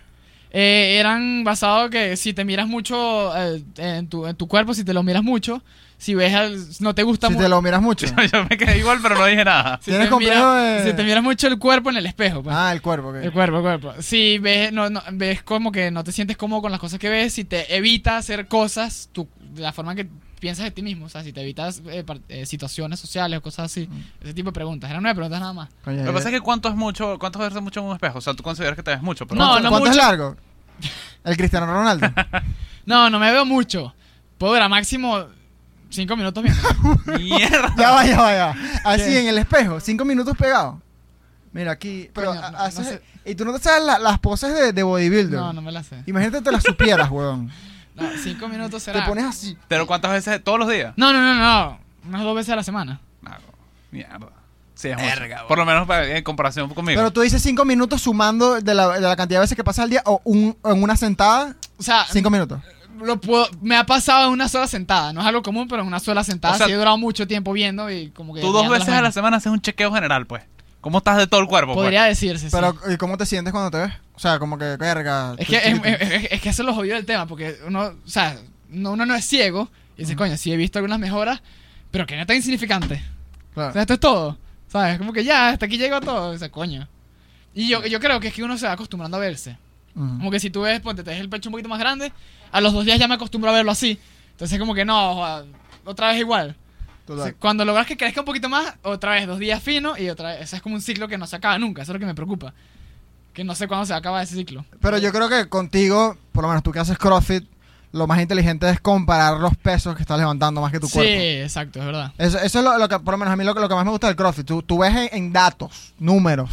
Eh, 0.50 0.96
eran 0.98 1.44
basados 1.44 1.90
que 1.92 2.16
si 2.16 2.34
te 2.34 2.46
miras 2.46 2.68
mucho 2.70 3.36
eh, 3.38 3.62
en, 3.76 4.08
tu, 4.08 4.26
en 4.26 4.36
tu 4.38 4.48
cuerpo, 4.48 4.74
si 4.74 4.86
te 4.86 4.94
lo 4.94 5.04
miras 5.04 5.24
mucho, 5.24 5.62
si 5.98 6.14
ves 6.14 6.34
al, 6.34 6.60
no 6.80 6.94
te 6.94 7.04
gusta 7.04 7.28
Si 7.28 7.34
mu- 7.34 7.40
te 7.40 7.50
lo 7.50 7.62
miras 7.62 7.82
mucho. 7.82 8.06
Yo 8.34 8.44
me 8.50 8.58
quedé 8.58 8.78
igual, 8.80 9.00
pero 9.02 9.16
no 9.16 9.26
dije 9.26 9.44
nada. 9.46 9.78
si 9.82 9.92
¿Tienes 9.92 10.08
te 10.08 10.12
complejo 10.12 10.36
miras- 10.56 10.84
de- 10.84 10.92
si 10.92 10.96
te 10.98 11.04
miras 11.04 11.24
mucho 11.24 11.48
el 11.48 11.58
cuerpo 11.60 11.90
en 11.90 11.98
el 11.98 12.06
espejo, 12.06 12.44
pues. 12.44 12.56
Ah, 12.56 12.72
el 12.74 12.82
cuerpo, 12.82 13.10
ok. 13.10 13.16
El 13.16 13.32
cuerpo, 13.32 13.58
el 13.58 13.62
cuerpo. 13.64 13.94
Si 14.02 14.38
ves, 14.40 14.72
no, 14.74 14.90
no, 14.90 15.02
ves 15.14 15.42
como 15.44 15.72
que 15.72 15.92
no 15.92 16.04
te 16.04 16.12
sientes 16.12 16.38
cómodo 16.38 16.62
con 16.62 16.72
las 16.72 16.80
cosas 16.80 17.00
que 17.00 17.10
ves, 17.10 17.34
si 17.34 17.44
te 17.46 17.76
evita 17.76 18.18
hacer 18.18 18.48
cosas, 18.48 19.10
tu, 19.12 19.28
de 19.54 19.62
la 19.62 19.72
forma 19.74 19.96
que 19.96 20.08
piensas 20.40 20.66
de 20.66 20.72
ti 20.72 20.84
mismo, 20.84 21.06
o 21.06 21.10
sea, 21.10 21.24
si 21.24 21.34
te 21.34 21.42
evitas 21.42 21.82
eh, 21.88 22.04
par- 22.04 22.20
eh, 22.30 22.46
situaciones 22.46 23.00
sociales 23.00 23.40
o 23.40 23.42
cosas 23.42 23.66
así, 23.72 23.90
ese 24.22 24.34
tipo 24.34 24.50
de 24.50 24.54
preguntas. 24.54 24.90
Eran 24.92 25.02
nueve 25.02 25.16
preguntas 25.16 25.40
nada 25.40 25.54
más. 25.54 25.70
Lo 25.86 26.04
que 26.06 26.12
pasa 26.12 26.30
es 26.30 26.36
que 26.36 26.42
cuánto 26.42 26.70
es 26.70 26.76
mucho, 26.76 27.18
cuánto 27.18 27.44
es 27.46 27.54
mucho 27.62 27.80
en 27.80 27.86
un 27.88 27.94
espejo. 27.94 28.20
O 28.20 28.22
sea, 28.22 28.34
tú 28.36 28.44
consideras 28.44 28.76
que 28.76 28.84
te 28.84 28.92
ves 28.92 29.02
mucho, 29.02 29.26
pero 29.26 29.40
No, 29.40 29.48
¿Cuánto, 29.52 29.64
no 29.64 29.70
cuánto 29.70 29.90
es 29.90 29.96
mucho. 29.96 30.06
largo? 30.08 30.36
El 31.24 31.38
Cristiano 31.38 31.66
Ronaldo. 31.66 32.12
No, 32.86 33.10
no 33.10 33.18
me 33.18 33.32
veo 33.32 33.46
mucho. 33.46 33.96
Puedo 34.38 34.54
durar 34.54 34.70
máximo 34.70 35.26
cinco 35.96 36.16
minutos 36.16 36.44
viendo. 36.44 36.62
mierda. 37.20 37.74
ya 37.78 37.92
va, 37.92 38.06
ya 38.06 38.22
va, 38.22 38.34
ya. 38.34 38.46
va. 38.48 38.56
Así 38.84 39.04
¿Qué? 39.06 39.20
en 39.22 39.28
el 39.28 39.38
espejo, 39.38 39.80
cinco 39.80 40.06
minutos 40.06 40.36
pegado. 40.38 40.82
Mira 41.54 41.72
aquí. 41.72 42.10
Pero 42.14 42.28
Coño, 42.30 42.42
no- 42.52 42.58
haces- 42.58 42.80
no 42.80 42.84
sé. 42.84 43.02
Y 43.26 43.36
tú 43.36 43.46
no 43.46 43.54
te 43.54 43.60
sabes 43.60 43.84
la- 43.84 43.98
las 44.00 44.20
poses 44.20 44.54
de, 44.54 44.74
de 44.74 44.84
bodybuilder. 44.84 45.40
No, 45.40 45.54
no 45.54 45.62
me 45.62 45.72
la 45.72 45.84
sé. 45.84 46.04
Imagínate 46.06 46.42
te 46.42 46.52
las 46.52 46.64
supieras, 46.64 47.10
weón. 47.12 47.50
No, 47.96 48.04
cinco 48.22 48.50
minutos 48.50 48.84
Te 48.84 48.92
será. 48.92 49.06
pones 49.08 49.24
así. 49.26 49.58
Pero 49.70 49.88
¿cuántas 49.88 50.12
veces? 50.12 50.44
¿Todos 50.44 50.60
los 50.60 50.70
días? 50.70 50.94
No, 50.98 51.14
no, 51.14 51.22
no, 51.22 51.34
no. 51.34 51.80
Unas 52.08 52.22
dos 52.24 52.36
veces 52.36 52.52
a 52.52 52.56
la 52.58 52.64
semana. 52.64 53.00
No, 53.22 53.32
mierda. 53.92 54.28
Sí, 54.74 54.90
es 54.90 54.98
mucho. 54.98 55.48
Por 55.48 55.58
lo 55.58 55.66
menos 55.66 55.88
para- 55.88 56.18
en 56.18 56.22
comparación 56.24 56.68
conmigo. 56.74 57.00
Pero 57.00 57.12
tú 57.12 57.22
dices 57.22 57.42
cinco 57.42 57.64
minutos 57.64 58.02
sumando 58.02 58.60
de 58.60 58.74
la, 58.74 58.90
de 58.96 59.00
la 59.00 59.16
cantidad 59.16 59.40
de 59.40 59.44
veces 59.46 59.56
que 59.56 59.64
pasa 59.64 59.84
al 59.84 59.90
día 59.90 60.02
o 60.06 60.20
un, 60.26 60.58
en 60.66 60.84
una 60.84 60.98
sentada, 60.98 61.56
O 61.78 61.84
sea, 61.84 62.06
cinco 62.12 62.30
minutos. 62.30 62.60
Lo 63.00 63.20
puedo, 63.20 63.48
me 63.62 63.76
ha 63.76 63.86
pasado 63.86 64.28
en 64.28 64.32
una 64.34 64.48
sola 64.50 64.68
sentada. 64.68 65.14
No 65.14 65.22
es 65.22 65.28
algo 65.28 65.42
común, 65.42 65.68
pero 65.68 65.82
en 65.82 65.88
una 65.88 66.00
sola 66.00 66.24
sentada 66.24 66.56
O 66.56 66.58
sea, 66.58 66.68
sí 66.68 66.74
he 66.74 66.76
durado 66.76 66.98
mucho 66.98 67.28
tiempo 67.28 67.54
viendo 67.54 67.90
y 67.92 68.10
como 68.10 68.34
que. 68.34 68.42
Tú 68.42 68.52
dos 68.52 68.70
veces 68.70 68.90
a 68.90 69.02
la 69.02 69.12
semana 69.12 69.38
haces 69.38 69.52
un 69.52 69.62
chequeo 69.62 69.92
general, 69.94 70.26
pues. 70.26 70.44
¿Cómo 70.82 71.00
estás 71.00 71.18
de 71.18 71.26
todo 71.26 71.42
el 71.42 71.48
cuerpo? 71.48 71.74
pues? 71.74 71.86
Podría 71.86 72.04
decirse, 72.04 72.50
sí. 72.50 72.56
Pero, 72.56 72.76
¿y 72.94 72.98
cómo 72.98 73.18
te 73.18 73.26
sientes 73.26 73.52
cuando 73.52 73.72
te 73.72 73.78
ves? 73.78 73.94
O 74.14 74.20
sea, 74.20 74.38
como 74.38 74.58
que, 74.58 74.78
verga. 74.78 75.34
Es 75.38 75.48
que, 75.48 75.58
es, 76.30 76.42
que 76.42 76.50
eso 76.50 76.62
es 76.62 76.66
lo 76.66 76.76
jodido 76.76 76.96
del 76.96 77.06
tema, 77.06 77.26
porque 77.26 77.58
uno, 77.66 77.86
o 77.86 78.08
sea, 78.10 78.38
no- 78.70 78.92
uno 78.92 79.06
no 79.06 79.16
es 79.16 79.26
ciego 79.26 79.70
y 79.98 80.02
dice, 80.02 80.16
coño, 80.16 80.38
sí 80.38 80.52
he 80.54 80.58
visto 80.58 80.78
algunas 80.78 81.00
mejoras, 81.00 81.42
pero 81.90 82.06
que 82.06 82.16
no 82.16 82.22
es 82.22 82.28
tan 82.28 82.36
insignificante. 82.36 83.04
Claro. 83.56 83.70
O 83.70 83.74
sea, 83.74 83.82
esto 83.82 83.96
es 83.96 84.00
todo. 84.00 84.38
¿Sabes? 84.68 84.98
Como 85.00 85.12
que 85.12 85.24
ya, 85.24 85.50
hasta 85.50 85.66
aquí 85.66 85.78
llegó 85.78 86.00
todo. 86.02 86.30
O 86.32 86.38
sea, 86.38 86.50
coño. 86.52 86.88
Y 87.54 87.68
yo, 87.68 87.84
yo 87.86 88.00
creo 88.00 88.20
que 88.20 88.28
es 88.28 88.34
que 88.34 88.44
uno 88.44 88.58
se 88.58 88.68
va 88.68 88.74
acostumbrando 88.74 89.18
a 89.18 89.22
verse. 89.22 89.58
Como 89.96 90.30
que 90.30 90.40
si 90.42 90.50
tú 90.50 90.62
ves, 90.62 90.82
ponte, 90.82 91.04
te 91.04 91.12
ves 91.12 91.20
el 91.22 91.30
pecho 91.30 91.48
un 91.50 91.54
poquito 91.54 91.70
más 91.70 91.80
grande, 91.80 92.12
a 92.52 92.60
los 92.62 92.74
dos 92.74 92.84
días 92.86 93.00
ya 93.00 93.08
me 93.08 93.14
acostumbro 93.16 93.50
a 93.50 93.54
verlo 93.54 93.72
así. 93.72 93.98
Entonces, 94.32 94.60
como 94.60 94.76
que 94.76 94.84
no, 94.84 95.24
otra 95.86 96.10
vez 96.10 96.20
igual. 96.20 96.56
O 97.08 97.24
sea, 97.24 97.34
Cuando 97.34 97.64
logras 97.64 97.86
que 97.88 97.96
crezca 97.96 98.20
un 98.22 98.26
poquito 98.26 98.50
más, 98.50 98.74
otra 98.82 99.12
vez 99.12 99.26
dos 99.28 99.40
días 99.40 99.62
fino 99.64 99.98
y 99.98 100.10
otra 100.10 100.30
vez. 100.34 100.42
Ese 100.42 100.58
es 100.58 100.62
como 100.62 100.76
un 100.76 100.82
ciclo 100.82 101.08
que 101.08 101.18
no 101.18 101.28
se 101.28 101.36
acaba 101.38 101.58
nunca. 101.58 101.84
Eso 101.84 101.92
es 101.92 101.94
lo 101.96 102.00
que 102.00 102.06
me 102.08 102.16
preocupa. 102.16 102.54
Que 103.32 103.44
no 103.44 103.54
sé 103.56 103.68
cuándo 103.68 103.86
se 103.86 103.94
acaba 103.94 104.22
ese 104.24 104.36
ciclo. 104.36 104.66
Pero 104.82 104.98
yo 104.98 105.12
creo 105.14 105.30
que 105.30 105.48
contigo, 105.48 106.18
por 106.32 106.42
lo 106.44 106.48
menos 106.50 106.64
tú 106.64 106.72
que 106.72 106.80
haces 106.80 106.98
CrossFit, 106.98 107.46
lo 107.92 108.08
más 108.08 108.20
inteligente 108.20 108.70
es 108.70 108.80
comparar 108.82 109.38
los 109.40 109.56
pesos 109.56 109.96
que 109.96 110.02
estás 110.02 110.18
levantando 110.18 110.60
más 110.60 110.72
que 110.72 110.80
tu 110.82 110.88
sí, 110.88 110.94
cuerpo. 110.94 111.14
exacto, 111.22 111.80
es 111.80 111.86
verdad. 111.86 112.12
Eso, 112.18 112.38
eso 112.40 112.60
es 112.60 112.66
lo, 112.66 112.78
lo 112.78 112.90
que, 112.90 113.00
por 113.00 113.14
lo 113.14 113.18
menos 113.20 113.32
a 113.34 113.38
mí 113.38 113.44
lo, 113.46 113.54
que- 113.54 113.62
lo 113.62 113.70
que 113.70 113.76
más 113.76 113.86
me 113.86 113.92
gusta 113.92 114.08
del 114.08 114.16
CrossFit. 114.18 114.46
Tú, 114.46 114.62
tú 114.64 114.80
ves 114.80 114.94
en, 114.94 115.10
en 115.14 115.32
datos, 115.32 115.94
números 116.00 116.50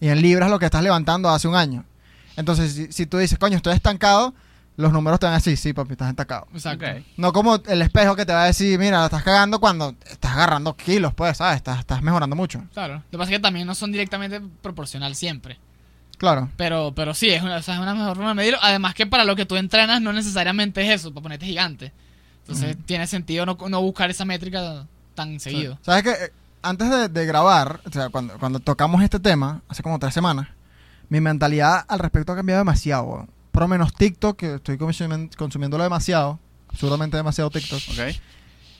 y 0.00 0.08
en 0.08 0.20
libras 0.20 0.50
lo 0.50 0.58
que 0.58 0.66
estás 0.66 0.82
levantando 0.82 1.30
hace 1.30 1.48
un 1.48 1.54
año. 1.54 1.84
Entonces, 2.36 2.72
si, 2.72 2.92
si 2.92 3.06
tú 3.06 3.18
dices, 3.18 3.38
coño, 3.38 3.56
estoy 3.56 3.74
estancado, 3.74 4.34
los 4.76 4.92
números 4.92 5.18
te 5.18 5.26
van 5.26 5.34
a 5.34 5.38
decir, 5.38 5.56
sí, 5.56 5.72
papi, 5.72 5.92
estás 5.92 6.10
estancado. 6.10 6.46
Exacto. 6.52 6.84
Ok. 6.84 7.02
No 7.16 7.32
como 7.32 7.56
el 7.66 7.82
espejo 7.82 8.14
que 8.14 8.26
te 8.26 8.32
va 8.32 8.44
a 8.44 8.46
decir, 8.46 8.78
mira, 8.78 8.98
la 8.98 9.06
estás 9.06 9.22
cagando 9.22 9.58
cuando 9.58 9.94
estás 10.04 10.32
agarrando 10.32 10.76
kilos, 10.76 11.14
pues, 11.14 11.38
¿sabes? 11.38 11.56
Estás, 11.56 11.80
estás 11.80 12.02
mejorando 12.02 12.36
mucho. 12.36 12.62
Claro. 12.74 12.94
Lo 12.96 13.10
que 13.10 13.18
pasa 13.18 13.30
es 13.30 13.38
que 13.38 13.42
también 13.42 13.66
no 13.66 13.74
son 13.74 13.90
directamente 13.90 14.40
proporcional 14.60 15.14
siempre. 15.14 15.58
Claro. 16.18 16.50
Pero, 16.56 16.92
pero 16.94 17.14
sí, 17.14 17.30
es 17.30 17.42
una, 17.42 17.56
o 17.56 17.62
sea, 17.62 17.74
es 17.74 17.80
una 17.80 17.94
mejor 17.94 18.16
forma 18.16 18.30
de 18.30 18.34
medirlo. 18.34 18.58
Además 18.62 18.94
que 18.94 19.06
para 19.06 19.24
lo 19.24 19.36
que 19.36 19.46
tú 19.46 19.56
entrenas 19.56 20.00
no 20.00 20.12
necesariamente 20.12 20.82
es 20.82 21.00
eso, 21.00 21.10
para 21.12 21.22
ponerte 21.22 21.46
gigante. 21.46 21.92
Entonces 22.40 22.76
tiene 22.86 23.06
sentido 23.06 23.44
no, 23.44 23.58
no 23.68 23.82
buscar 23.82 24.10
esa 24.10 24.24
métrica 24.24 24.86
tan 25.14 25.40
seguido. 25.40 25.78
¿Sabes 25.82 26.04
que 26.04 26.10
eh, 26.10 26.32
Antes 26.62 26.90
de, 26.90 27.08
de 27.08 27.26
grabar, 27.26 27.80
o 27.84 27.90
sea, 27.90 28.08
cuando, 28.08 28.38
cuando 28.38 28.60
tocamos 28.60 29.02
este 29.02 29.18
tema, 29.20 29.62
hace 29.68 29.82
como 29.82 29.98
tres 29.98 30.14
semanas, 30.14 30.48
mi 31.08 31.20
mentalidad 31.20 31.84
al 31.88 31.98
respecto 31.98 32.32
ha 32.32 32.36
cambiado 32.36 32.60
demasiado. 32.60 33.04
weón. 33.04 33.30
Por 33.52 33.62
lo 33.62 33.68
menos 33.68 33.94
TikTok, 33.94 34.36
que 34.36 34.54
estoy 34.56 34.76
consumiendo, 34.76 35.34
consumiéndolo 35.36 35.82
demasiado, 35.82 36.38
seguramente 36.76 37.16
demasiado 37.16 37.50
TikTok. 37.50 37.80
Ok. 37.90 38.16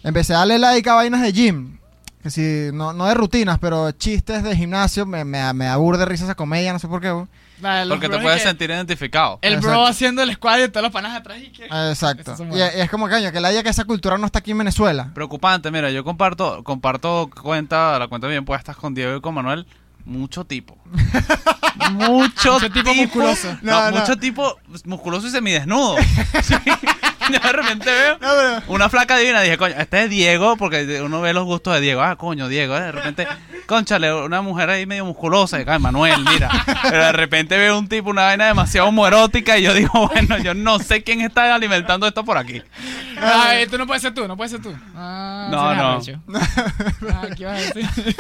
Empecé 0.03 0.35
a 0.35 0.39
darle 0.39 0.59
like 0.59 0.89
a 0.89 0.95
vainas 0.95 1.23
de 1.23 1.33
gym. 1.33 1.79
Que 2.23 2.31
si, 2.31 2.71
no, 2.73 2.93
no 2.93 3.07
de 3.07 3.15
rutinas, 3.15 3.59
pero 3.59 3.91
chistes 3.93 4.43
de 4.43 4.55
gimnasio. 4.55 5.07
Me, 5.07 5.25
me, 5.25 5.53
me 5.53 5.67
aburre 5.67 6.05
risa 6.05 6.25
esa 6.25 6.35
comedia, 6.35 6.73
no 6.73 6.79
sé 6.79 6.89
por 6.89 7.01
qué. 7.01 7.09
los 7.09 7.89
Porque 7.89 8.09
te 8.09 8.19
puedes 8.19 8.43
sentir 8.43 8.71
identificado. 8.71 9.39
El 9.43 9.59
bro 9.59 9.87
haciendo 9.87 10.23
el 10.23 10.33
squad 10.35 10.59
y 10.59 10.69
todos 10.69 10.83
los 10.83 10.93
panas 10.93 11.17
atrás 11.17 11.39
y 11.41 11.51
que... 11.51 11.65
Exacto. 11.65 12.37
Y, 12.53 12.61
es 12.61 12.91
como 12.91 13.09
caño, 13.09 13.33
que 13.33 13.41
la 13.41 13.51
idea 13.53 13.63
que 13.63 13.69
esa 13.71 13.85
cultura 13.85 14.19
no 14.19 14.27
está 14.27 14.41
aquí 14.41 14.51
en 14.51 14.59
Venezuela. 14.59 15.11
Preocupante, 15.15 15.71
mira, 15.71 15.91
yo 15.91 16.05
comparto, 16.05 16.63
comparto 16.65 17.31
cuenta, 17.43 17.99
la 17.99 18.09
cuenta 18.09 18.27
bien 18.27 18.45
puestas 18.45 18.77
con 18.77 18.95
Diego 18.95 19.17
y 19.17 19.21
con 19.21 19.35
Manuel. 19.35 19.67
Mucho 20.07 20.45
tipo. 20.45 20.79
mucho, 21.93 22.53
Mucho 22.55 22.71
tipo 22.71 22.95
musculoso. 22.95 23.49
No, 23.61 23.73
No, 23.73 23.91
no. 23.91 23.99
mucho 23.99 24.17
tipo 24.17 24.57
musculoso 24.85 25.27
y 25.27 25.31
semidesnudo. 25.31 25.97
Sí. 26.43 26.55
Yo 27.33 27.39
de 27.41 27.53
repente 27.53 27.91
veo 27.91 28.13
No, 28.15 28.19
pero- 28.21 28.63
una 28.69 28.89
flaca 28.89 29.17
divina. 29.19 29.41
Dije, 29.43 29.57
coño, 29.59 29.75
este 29.79 30.05
es 30.05 30.11
Diego, 30.11 30.57
porque 30.57 31.01
uno 31.03 31.21
ve 31.21 31.33
los 31.33 31.45
gustos 31.45 31.75
de 31.75 31.81
Diego. 31.81 32.03
Ah, 32.03 32.17
coño, 32.17 32.49
Diego. 32.49 32.77
¿eh? 32.77 32.81
De 32.83 32.93
repente, 32.93 33.27
conchale, 33.67 34.13
una 34.13 34.43
mujer 34.43 34.71
ahí 34.71 34.87
medio 34.87 35.05
musculosa. 35.05 35.61
Y 35.61 35.65
cae 35.65 35.79
Manuel, 35.79 36.25
mira. 36.31 36.51
Pero 36.83 37.05
de 37.05 37.13
repente 37.13 37.57
veo 37.59 37.79
un 37.79 37.89
tipo, 37.89 38.11
una 38.11 38.23
vaina 38.23 38.47
demasiado 38.47 38.89
homoerótica. 38.89 39.59
Y 39.59 39.63
yo 39.63 39.75
digo, 39.75 40.09
bueno, 40.09 40.39
yo 40.39 40.55
no 40.55 40.79
sé 40.79 41.03
quién 41.03 41.21
está 41.21 41.55
alimentando 41.55 42.07
esto 42.07 42.25
por 42.25 42.39
aquí. 42.39 42.63
Ay, 43.21 43.63
esto 43.63 43.79
no 43.79 43.87
puede 43.87 44.01
ser 44.01 44.13
tú, 44.15 44.27
no 44.29 44.37
puede 44.37 44.51
ser 44.51 44.61
tú. 44.63 44.75
Ah, 44.95 45.49
No, 45.51 45.75
no. 45.75 46.01
Ah, 47.13 47.27
¿qué 47.37 47.43
ibas 47.45 47.55
a 47.55 47.75
decir? 47.75 48.17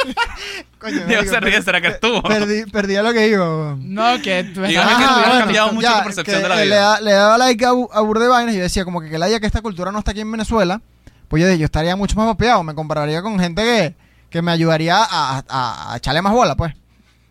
Coño, 0.78 1.06
Diego 1.06 1.24
se 1.24 1.40
ríe, 1.40 1.60
¿será 1.62 1.80
que 1.80 1.88
es 1.88 2.00
tú? 2.00 2.22
Perdí, 2.22 2.64
perdí 2.70 2.96
a 2.96 3.02
lo 3.02 3.12
que 3.12 3.28
iba. 3.28 3.44
weón. 3.46 3.94
No, 3.94 4.20
que 4.22 4.44
tú 4.44 4.62
Digo, 4.62 4.80
es 4.82 4.88
que 4.88 4.94
tú 4.94 5.18
el 5.18 5.24
has 5.32 5.38
cambiado 5.38 5.72
mucho 5.72 5.88
tu 5.98 6.04
percepción 6.04 6.36
que, 6.38 6.42
de 6.42 6.48
la 6.48 6.54
vida. 6.56 6.64
Le, 6.66 6.74
da- 6.76 7.00
le 7.00 7.12
daba 7.12 7.38
like 7.38 7.64
a, 7.64 7.68
a 7.70 8.00
burde 8.00 8.24
de 8.24 8.28
vainas 8.30 8.54
y 8.54 8.58
yo 8.58 8.62
decía 8.62 8.84
como 8.84 8.95
que, 9.00 9.10
que 9.10 9.18
la 9.18 9.28
idea 9.28 9.40
que 9.40 9.46
esta 9.46 9.62
cultura 9.62 9.92
no 9.92 9.98
está 9.98 10.10
aquí 10.12 10.20
en 10.20 10.30
Venezuela, 10.32 10.80
pues 11.28 11.42
yo, 11.42 11.52
yo 11.54 11.64
estaría 11.64 11.96
mucho 11.96 12.16
más 12.16 12.26
papeado, 12.26 12.62
me 12.62 12.74
compararía 12.74 13.22
con 13.22 13.38
gente 13.38 13.62
que, 13.62 13.94
que 14.30 14.42
me 14.42 14.52
ayudaría 14.52 14.96
a, 14.98 15.42
a- 15.48 15.92
a 15.92 15.96
echarle 15.96 16.22
más 16.22 16.32
bola, 16.32 16.56
pues. 16.56 16.74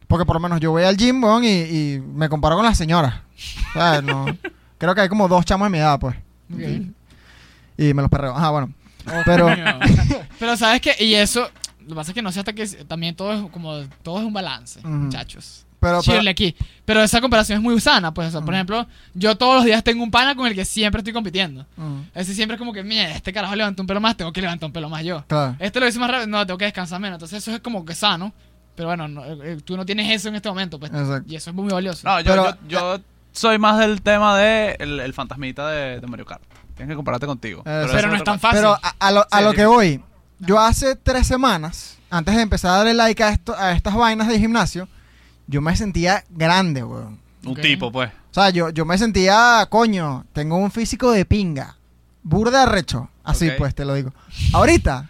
Porque 0.07 0.25
por 0.25 0.35
lo 0.35 0.39
menos 0.39 0.59
yo 0.59 0.71
voy 0.71 0.83
al 0.83 0.97
gym, 0.97 1.23
weón, 1.23 1.43
y, 1.43 1.47
y 1.49 1.99
me 1.99 2.29
comparo 2.29 2.55
con 2.57 2.65
las 2.65 2.77
señoras. 2.77 3.15
¿Sabes? 3.73 4.03
No, 4.03 4.25
creo 4.77 4.93
que 4.95 5.01
hay 5.01 5.09
como 5.09 5.27
dos 5.27 5.45
chamos 5.45 5.65
de 5.65 5.69
mi 5.71 5.77
edad, 5.79 5.99
pues. 5.99 6.15
Y 7.77 7.93
me 7.93 8.01
los 8.01 8.09
perreo. 8.11 8.35
Ajá, 8.35 8.49
bueno. 8.51 8.71
Oh, 9.07 9.21
Pero-. 9.25 9.47
Pero 10.39 10.57
sabes 10.57 10.81
que, 10.81 10.95
y 11.03 11.15
eso, 11.15 11.49
lo 11.81 11.87
que 11.89 11.95
pasa 11.95 12.11
es 12.11 12.15
que 12.15 12.21
no 12.21 12.31
sé 12.31 12.39
hasta 12.39 12.53
que 12.53 12.65
también 12.85 13.15
todo 13.15 13.33
es 13.33 13.51
como, 13.51 13.73
todo 14.03 14.19
es 14.19 14.25
un 14.25 14.33
balance, 14.33 14.79
muchachos. 14.83 15.64
Pero, 15.85 16.01
pero 16.05 16.17
Chile 16.19 16.29
aquí. 16.29 16.55
Pero 16.85 17.01
esa 17.03 17.21
comparación 17.21 17.57
es 17.57 17.63
muy 17.63 17.73
usana, 17.73 18.13
pues, 18.13 18.27
o 18.27 18.31
sea, 18.31 18.39
por 18.41 18.49
Ujú. 18.49 18.55
ejemplo, 18.55 18.87
yo 19.13 19.35
todos 19.37 19.55
los 19.55 19.65
días 19.65 19.83
tengo 19.83 20.03
un 20.03 20.11
pana 20.11 20.35
con 20.35 20.47
el 20.47 20.55
que 20.55 20.65
siempre 20.65 20.99
estoy 20.99 21.13
compitiendo. 21.13 21.65
Ujú, 21.77 22.03
Ese 22.13 22.33
siempre 22.33 22.55
es 22.55 22.59
como 22.59 22.73
que, 22.73 22.83
mira, 22.83 23.11
este 23.11 23.31
carajo 23.33 23.55
levantó 23.55 23.81
un 23.83 23.87
pelo 23.87 24.01
más, 24.01 24.15
tengo 24.17 24.31
que 24.33 24.41
levantar 24.41 24.67
un 24.67 24.73
pelo 24.73 24.89
más 24.89 25.03
yo. 25.03 25.23
claro. 25.27 25.55
Este 25.59 25.79
lo 25.79 25.87
hice 25.87 25.99
más 25.99 26.09
rápido, 26.09 26.27
no, 26.27 26.45
tengo 26.45 26.57
que 26.57 26.65
descansar 26.65 26.99
menos. 26.99 27.15
Entonces 27.17 27.39
eso 27.41 27.51
es 27.51 27.59
como 27.61 27.83
que 27.85 27.95
sano. 27.95 28.33
Pero 28.75 28.89
bueno, 28.89 29.07
no, 29.07 29.23
eh, 29.25 29.57
tú 29.63 29.77
no 29.77 29.85
tienes 29.85 30.11
eso 30.11 30.27
en 30.29 30.35
este 30.35 30.49
momento, 30.49 30.77
pues. 30.79 30.91
Exacto. 30.91 31.23
Y 31.31 31.35
eso 31.35 31.49
es 31.51 31.55
muy 31.55 31.71
valioso. 31.71 32.07
No, 32.07 32.19
yo, 32.19 32.25
Pero- 32.31 32.57
yo, 32.67 32.97
yo 32.97 33.03
soy 33.31 33.57
más 33.57 33.79
del 33.79 34.01
tema 34.01 34.37
de 34.37 34.75
el, 34.79 34.99
el 34.99 35.13
fantasmita 35.13 35.69
de, 35.69 35.99
de 36.01 36.07
Mario 36.07 36.25
Kart. 36.25 36.41
Tienes 36.75 36.91
que 36.91 36.95
compararte 36.97 37.25
contigo. 37.25 37.61
Pero 37.63 37.87
pero 37.91 38.09
no 38.09 38.15
es 38.17 38.23
tan 38.25 38.37
fácil. 38.39 38.57
Pero 38.59 38.73
a, 38.81 38.95
a 38.99 39.11
lo, 39.11 39.25
a 39.31 39.37
Sí, 39.37 39.43
lo 39.45 39.51
sí. 39.51 39.55
que 39.55 39.65
voy, 39.65 40.01
yo 40.39 40.59
hace 40.59 40.97
tres 40.97 41.25
semanas, 41.25 41.97
antes 42.09 42.35
de 42.35 42.41
empezar 42.41 42.71
a 42.71 42.77
darle 42.79 42.93
like 42.93 43.23
a, 43.23 43.29
esto, 43.29 43.55
a 43.57 43.71
estas 43.71 43.95
vainas 43.95 44.27
de 44.27 44.37
gimnasio, 44.39 44.89
yo 45.47 45.61
me 45.61 45.75
sentía 45.75 46.23
grande, 46.29 46.83
weón. 46.83 47.19
Un 47.45 47.55
tipo, 47.55 47.91
pues. 47.91 48.09
O 48.31 48.33
sea, 48.33 48.49
yo, 48.49 48.69
yo 48.71 48.85
me 48.85 48.97
sentía, 48.97 49.65
coño, 49.69 50.25
tengo 50.33 50.57
un 50.57 50.71
físico 50.71 51.11
de 51.11 51.25
pinga. 51.25 51.75
Burda 52.23 52.61
de 52.61 52.65
recho. 52.65 53.09
Así 53.23 53.49
pues, 53.57 53.73
te 53.75 53.85
lo 53.85 53.93
digo. 53.93 54.13
Ahorita, 54.53 55.09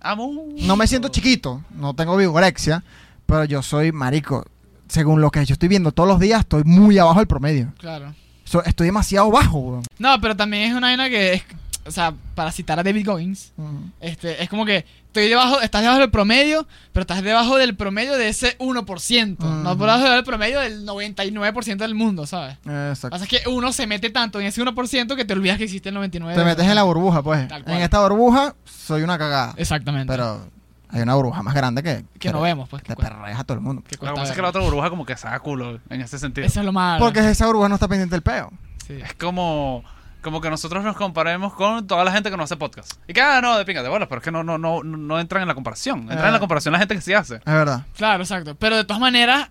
Amu. 0.00 0.54
no 0.58 0.76
me 0.76 0.86
siento 0.86 1.08
chiquito, 1.08 1.62
no 1.70 1.94
tengo 1.94 2.16
vigorexia, 2.16 2.82
pero 3.26 3.44
yo 3.44 3.62
soy 3.62 3.92
marico. 3.92 4.44
Según 4.88 5.20
lo 5.20 5.30
que 5.30 5.44
yo 5.44 5.52
estoy 5.52 5.68
viendo 5.68 5.92
todos 5.92 6.08
los 6.08 6.18
días, 6.18 6.40
estoy 6.40 6.64
muy 6.64 6.98
abajo 6.98 7.20
del 7.20 7.28
promedio. 7.28 7.72
Claro. 7.78 8.14
So- 8.44 8.64
estoy 8.64 8.86
demasiado 8.86 9.30
bajo, 9.30 9.58
weón. 9.58 9.82
No, 9.98 10.20
pero 10.20 10.36
también 10.36 10.70
es 10.70 10.76
una 10.76 10.88
vaina 10.88 11.08
que 11.08 11.34
es. 11.34 11.42
O 11.90 11.92
sea, 11.92 12.14
para 12.34 12.52
citar 12.52 12.78
a 12.78 12.82
David 12.82 13.04
Goggins, 13.06 13.52
este, 14.00 14.42
es 14.42 14.48
como 14.48 14.64
que 14.64 14.86
estoy 15.08 15.28
debajo, 15.28 15.60
estás 15.60 15.82
debajo 15.82 15.98
del 16.00 16.10
promedio, 16.10 16.66
pero 16.92 17.02
estás 17.02 17.20
debajo 17.22 17.56
del 17.58 17.74
promedio 17.74 18.16
de 18.16 18.28
ese 18.28 18.56
1%. 18.58 19.36
No 19.38 19.70
Ujú. 19.70 19.78
por 19.78 19.88
debajo 19.88 20.08
del 20.08 20.22
promedio 20.24 20.60
del 20.60 20.86
99% 20.86 21.76
del 21.78 21.94
mundo, 21.96 22.26
¿sabes? 22.26 22.56
Lo 22.64 22.72
que 22.72 22.88
Exacto. 22.90 23.10
pasa 23.10 23.24
es 23.24 23.30
que 23.30 23.48
uno 23.48 23.72
se 23.72 23.86
mete 23.86 24.10
tanto 24.10 24.40
en 24.40 24.46
ese 24.46 24.62
1% 24.62 25.16
que 25.16 25.24
te 25.24 25.32
olvidas 25.32 25.58
que 25.58 25.64
existe 25.64 25.88
el 25.88 25.96
99%. 25.96 26.34
Te 26.36 26.44
metes 26.44 26.64
en 26.66 26.74
la 26.74 26.82
burbuja, 26.84 27.22
pues. 27.22 27.48
Tal 27.48 27.64
cual. 27.64 27.76
En 27.76 27.82
esta 27.82 28.00
burbuja 28.00 28.54
soy 28.64 29.02
una 29.02 29.18
cagada. 29.18 29.52
Exactamente. 29.56 30.12
Pero 30.12 30.48
hay 30.90 31.02
una 31.02 31.14
burbuja 31.16 31.42
más 31.42 31.54
grande 31.54 31.82
que, 31.82 32.04
que 32.18 32.30
no 32.32 32.40
vemos, 32.42 32.68
pues. 32.68 32.82
te 32.82 32.90
Que, 32.90 32.94
cuesta- 32.94 33.16
perreas 33.16 33.40
a 33.40 33.44
todo 33.44 33.56
el 33.56 33.62
mundo. 33.62 33.82
que 33.82 33.96
Lo 33.96 34.12
que 34.14 34.20
pasa 34.20 34.30
es 34.30 34.36
que 34.36 34.42
la 34.42 34.48
otra 34.48 34.60
burbuja 34.62 34.90
como 34.90 35.04
que 35.04 35.16
saca 35.16 35.40
culo 35.40 35.80
en 35.90 36.00
ese 36.00 36.18
sentido. 36.20 36.46
Eso 36.46 36.60
es 36.60 36.66
lo 36.66 36.72
malo. 36.72 37.04
Porque 37.04 37.18
esa 37.28 37.46
burbuja 37.46 37.68
no 37.68 37.74
está 37.74 37.88
pendiente 37.88 38.14
del 38.14 38.22
peo. 38.22 38.50
Sí. 38.86 38.94
Es 39.04 39.14
como, 39.14 39.84
como 40.22 40.40
que 40.40 40.50
nosotros 40.50 40.84
nos 40.84 40.96
comparemos 40.96 41.54
con 41.54 41.86
toda 41.86 42.04
la 42.04 42.12
gente 42.12 42.30
que 42.30 42.36
no 42.36 42.42
hace 42.44 42.56
podcast. 42.56 42.92
Y 43.08 43.12
que, 43.12 43.20
ah, 43.22 43.40
no, 43.40 43.56
de 43.58 43.64
pinga, 43.64 43.82
de 43.82 43.88
bolas, 43.88 44.08
pero 44.08 44.20
es 44.20 44.24
que 44.24 44.30
no, 44.30 44.42
no, 44.42 44.58
no, 44.58 44.82
no 44.82 45.20
entran 45.20 45.42
en 45.42 45.48
la 45.48 45.54
comparación. 45.54 46.00
Entran 46.02 46.26
en 46.26 46.32
la 46.32 46.40
comparación 46.40 46.72
la 46.72 46.78
gente 46.78 46.94
que 46.94 47.00
sí 47.00 47.12
hace. 47.12 47.36
Es 47.36 47.44
verdad. 47.44 47.84
Claro, 47.96 48.22
exacto. 48.22 48.54
Pero 48.54 48.76
de 48.76 48.84
todas 48.84 49.00
maneras. 49.00 49.48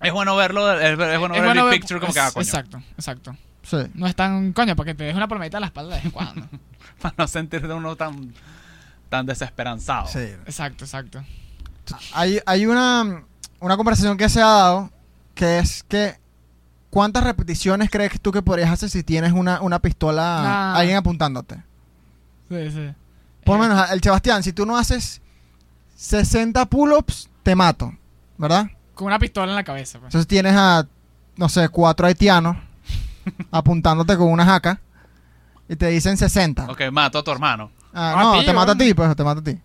Es 0.00 0.12
bueno 0.12 0.36
verlo, 0.36 0.72
es, 0.80 0.90
es 0.92 1.18
bueno 1.18 1.34
es 1.34 1.40
ver 1.40 1.40
el 1.40 1.44
bueno 1.46 1.62
big 1.64 1.70
ver- 1.70 1.80
picture 1.80 1.98
como 2.00 2.10
es- 2.10 2.14
que, 2.14 2.20
ah, 2.20 2.30
coño. 2.32 2.42
Exacto, 2.44 2.82
exacto. 2.96 3.36
Sí. 3.62 3.78
No 3.94 4.06
es 4.06 4.14
tan. 4.14 4.52
Coño, 4.52 4.74
para 4.76 4.86
que 4.86 4.94
te 4.94 5.04
deje 5.04 5.16
una 5.16 5.26
palmadita 5.28 5.56
en 5.58 5.60
la 5.62 5.66
espalda 5.66 5.90
de 5.90 5.96
vez 5.96 6.04
en 6.06 6.10
cuando. 6.12 6.46
Para 7.02 7.14
no 7.18 7.28
sentirte 7.28 7.72
uno 7.72 7.94
tan, 7.96 8.32
tan 9.08 9.26
desesperanzado. 9.26 10.06
Sí. 10.08 10.18
exacto, 10.46 10.84
exacto. 10.84 11.22
Hay, 12.12 12.40
hay 12.44 12.66
una, 12.66 13.22
una 13.60 13.76
conversación 13.76 14.16
que 14.16 14.28
se 14.28 14.40
ha 14.42 14.46
dado 14.46 14.90
que 15.34 15.58
es 15.58 15.82
que 15.84 16.16
¿cuántas 16.98 17.22
repeticiones 17.22 17.90
crees 17.90 18.20
tú 18.20 18.32
que 18.32 18.42
podrías 18.42 18.72
hacer 18.72 18.90
si 18.90 19.04
tienes 19.04 19.32
una, 19.32 19.60
una 19.60 19.78
pistola, 19.78 20.42
Nah. 20.42 20.74
alguien 20.74 20.96
apuntándote? 20.96 21.54
Sí, 22.48 22.70
sí. 22.72 22.92
Por 23.44 23.56
lo 23.56 23.64
Eh, 23.64 23.68
menos, 23.68 23.90
el 23.92 24.02
Sebastián, 24.02 24.42
si 24.42 24.52
tú 24.52 24.66
no 24.66 24.76
haces 24.76 25.20
60 25.94 26.66
pull-ups, 26.66 27.28
te 27.44 27.54
mato, 27.54 27.94
¿verdad? 28.36 28.66
Con 28.96 29.06
una 29.06 29.20
pistola 29.20 29.52
en 29.52 29.54
la 29.54 29.62
cabeza, 29.62 30.00
pues. 30.00 30.08
Entonces 30.08 30.26
tienes 30.26 30.54
a, 30.56 30.88
no 31.36 31.48
sé, 31.48 31.68
cuatro 31.68 32.08
haitianos 32.08 32.56
apuntándote 33.52 34.16
con 34.16 34.32
una 34.32 34.44
jaca 34.44 34.80
y 35.68 35.76
te 35.76 35.86
dicen 35.86 36.16
60. 36.16 36.64
Ok, 36.68 36.80
mato 36.90 37.18
a 37.18 37.22
tu 37.22 37.30
hermano. 37.30 37.70
Ah, 37.94 38.14
A 38.18 38.22
no, 38.24 38.40
ti, 38.40 38.46
te 38.46 38.52
mata 38.52 38.72
a 38.72 38.76
ti, 38.76 38.92
pues, 38.92 39.14
te 39.14 39.22
mata 39.22 39.40
a 39.40 39.44
ti. 39.44 39.56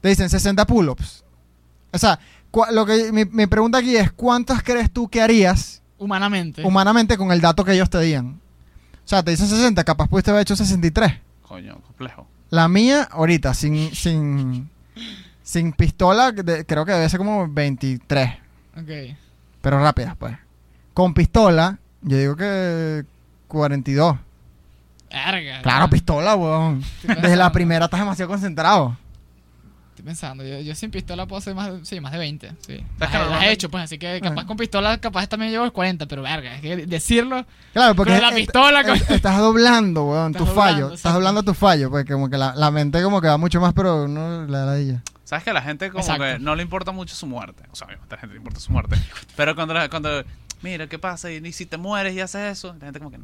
Te 0.00 0.08
dicen 0.08 0.30
60 0.30 0.66
pull-ups. 0.66 1.22
O 1.92 1.98
sea, 1.98 2.18
lo 2.70 2.86
que 2.86 3.12
mi, 3.12 3.26
mi 3.26 3.46
pregunta 3.46 3.76
aquí 3.76 3.94
es, 3.94 4.10
¿cuántas 4.10 4.62
crees 4.62 4.90
tú 4.90 5.06
que 5.10 5.20
harías 5.20 5.81
Humanamente. 6.02 6.62
humanamente 6.64 7.16
con 7.16 7.30
el 7.32 7.40
dato 7.40 7.64
que 7.64 7.72
ellos 7.72 7.88
te 7.90 8.00
digan? 8.00 8.40
O 9.04 9.08
sea, 9.08 9.22
te 9.22 9.30
dicen 9.32 9.46
60, 9.48 9.82
capaz 9.84 10.08
pudiste 10.08 10.30
haber 10.30 10.42
hecho 10.42 10.56
63. 10.56 11.12
Coño, 11.42 11.76
complejo. 11.86 12.26
La 12.50 12.68
mía, 12.68 13.08
ahorita, 13.10 13.54
sin, 13.54 13.94
sin, 13.94 14.68
sin 15.42 15.72
pistola, 15.72 16.32
de- 16.32 16.64
creo 16.66 16.84
que 16.84 16.92
debe 16.92 17.08
ser 17.08 17.18
como 17.18 17.48
23. 17.48 18.30
ok. 18.78 19.16
Pero 19.60 19.78
rápidas, 19.80 20.16
pues. 20.16 20.36
Con 20.94 21.14
pistola, 21.14 21.78
yo 22.02 22.16
digo 22.18 22.36
que 22.36 23.04
42. 23.48 24.16
Verga. 25.10 25.62
Claro, 25.62 25.88
pistola, 25.90 26.34
weón. 26.34 26.82
Desde 27.02 27.36
la 27.36 27.52
primera 27.52 27.84
estás 27.84 28.00
demasiado 28.00 28.30
concentrado. 28.30 28.96
Estoy 30.02 30.10
pensando. 30.10 30.44
Yo, 30.44 30.58
yo 30.60 30.74
sin 30.74 30.90
pistola 30.90 31.26
puedo 31.26 31.38
hacer 31.38 31.54
más 31.54 31.72
de, 31.72 31.84
sí, 31.84 32.00
más 32.00 32.10
de 32.10 32.18
20. 32.18 32.48
Sí. 32.48 32.54
Las, 32.56 32.66
que 32.66 32.74
he- 32.76 32.80
las 32.98 33.12
normalmente- 33.12 33.48
he 33.48 33.52
hecho, 33.52 33.70
pues. 33.70 33.84
Así 33.84 33.98
que 33.98 34.20
capaz 34.20 34.44
con 34.46 34.56
pistola, 34.56 34.98
capaz 34.98 35.28
también 35.28 35.52
llevo 35.52 35.64
el 35.64 35.72
40. 35.72 36.06
Pero 36.06 36.22
verga, 36.22 36.56
es 36.56 36.60
que 36.60 36.86
decirlo. 36.86 37.46
Claro, 37.72 37.94
porque 37.94 38.12
Con 38.12 38.20
la 38.22 38.28
es- 38.30 38.34
pistola, 38.34 38.80
es- 38.80 38.86
con- 39.04 39.14
estás 39.16 39.38
doblando, 39.38 40.04
weón, 40.04 40.32
Estás 40.32 40.40
tu 40.42 40.46
doblando, 40.54 40.72
fallo. 40.82 40.94
Estás 40.94 41.14
doblando 41.14 41.42
tu 41.44 41.54
fallo, 41.54 41.90
porque 41.90 42.12
como 42.12 42.28
que 42.28 42.36
la, 42.36 42.54
la 42.56 42.70
mente 42.72 43.00
como 43.02 43.20
que 43.20 43.28
va 43.28 43.36
mucho 43.38 43.60
más, 43.60 43.72
pero 43.74 44.08
no 44.08 44.44
la 44.46 44.64
ladilla. 44.66 45.02
¿Sabes 45.24 45.44
que 45.44 45.50
a 45.50 45.54
la 45.54 45.62
gente 45.62 45.88
como 45.90 46.00
Exacto. 46.00 46.24
que 46.24 46.38
no 46.40 46.56
le 46.56 46.62
importa 46.64 46.90
mucho 46.92 47.14
su 47.14 47.26
muerte? 47.26 47.62
O 47.70 47.76
sea, 47.76 47.86
a 47.86 47.90
la 48.10 48.18
gente 48.18 48.34
le 48.34 48.38
importa 48.38 48.58
su 48.60 48.72
muerte. 48.72 48.96
Pero 49.36 49.54
cuando, 49.54 49.72
la- 49.72 49.88
cuando 49.88 50.24
mira, 50.62 50.88
¿qué 50.88 50.98
pasa? 50.98 51.30
Y, 51.30 51.36
y 51.36 51.52
si 51.52 51.64
te 51.64 51.76
mueres 51.76 52.12
y 52.14 52.20
haces 52.20 52.58
eso, 52.58 52.74
la 52.80 52.86
gente 52.86 52.98
como 52.98 53.12
que, 53.12 53.18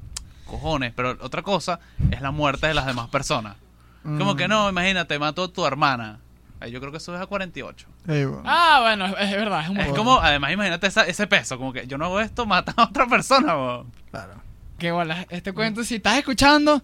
cojones. 0.47 0.93
Pero 0.95 1.19
otra 1.21 1.43
cosa 1.43 1.81
es 2.11 2.21
la 2.21 2.31
muerte 2.31 2.69
de 2.69 2.75
las 2.75 2.87
demás 2.87 3.09
personas. 3.09 3.57
Como 4.05 4.35
Mm. 4.35 4.37
que 4.37 4.49
no, 4.49 4.71
imagínate, 4.71 5.19
mató 5.19 5.43
a 5.45 5.53
tu 5.53 5.67
hermana. 5.67 6.21
Ay, 6.61 6.71
Yo 6.73 6.81
creo 6.81 6.91
que 6.91 6.99
eso 6.99 7.15
es 7.15 7.21
a 7.21 7.27
48. 7.27 7.87
Sí, 8.07 8.11
weón. 8.11 8.43
Ah, 8.45 8.79
bueno, 8.83 9.07
es, 9.17 9.31
es 9.31 9.37
verdad. 9.37 9.63
Es 9.63 9.69
un 9.69 9.79
Es 9.79 9.89
como, 9.93 10.19
además, 10.21 10.53
imagínate 10.53 10.87
esa- 10.87 11.07
ese 11.07 11.27
peso. 11.27 11.57
Como 11.59 11.73
que 11.73 11.87
yo 11.87 11.99
no 11.99 12.07
hago 12.07 12.21
esto, 12.21 12.47
mata 12.47 12.73
a 12.77 12.85
otra 12.85 13.07
persona, 13.07 13.57
weón. 13.57 13.93
Claro. 14.11 14.35
Qué 14.79 14.91
bolas. 14.93 15.27
Este 15.31 15.53
cuento, 15.53 15.83
si 15.85 15.97
estás 15.97 16.19
escuchando, 16.19 16.83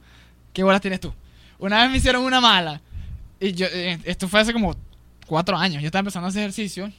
qué 0.53 0.63
bolas 0.63 0.81
tienes 0.81 1.01
tú. 1.01 1.13
una 1.59 1.83
vez 1.83 1.91
me 1.91 1.97
hicieron 1.99 2.23
una 2.25 2.41
mala. 2.41 2.81
Y 3.41 3.53
yo, 3.53 3.67
eh, 3.71 3.99
esto 4.05 4.29
fue 4.29 4.41
hace 4.41 4.53
como 4.53 4.77
cuatro 5.27 5.57
años. 5.57 5.83
Yo 5.83 5.87
estaba 5.87 6.01
empezando 6.01 6.27
a 6.27 6.29
hacer 6.31 6.43
ejercicio. 6.43 6.91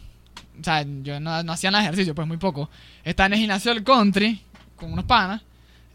O 0.60 0.64
sea, 0.64 0.84
yo 1.02 1.20
no, 1.20 1.44
no 1.44 1.52
hacía 1.54 1.70
nada 1.72 1.84
de 1.84 1.88
ejercicio, 1.90 2.16
pues 2.16 2.28
muy 2.28 2.38
poco. 2.38 2.70
Estaba 3.04 3.28
en 3.28 3.34
el 3.34 3.40
gimnasio 3.40 3.74
del 3.74 3.84
country 3.84 4.42
con 4.76 4.92
unos 4.94 5.06
panas. 5.06 5.42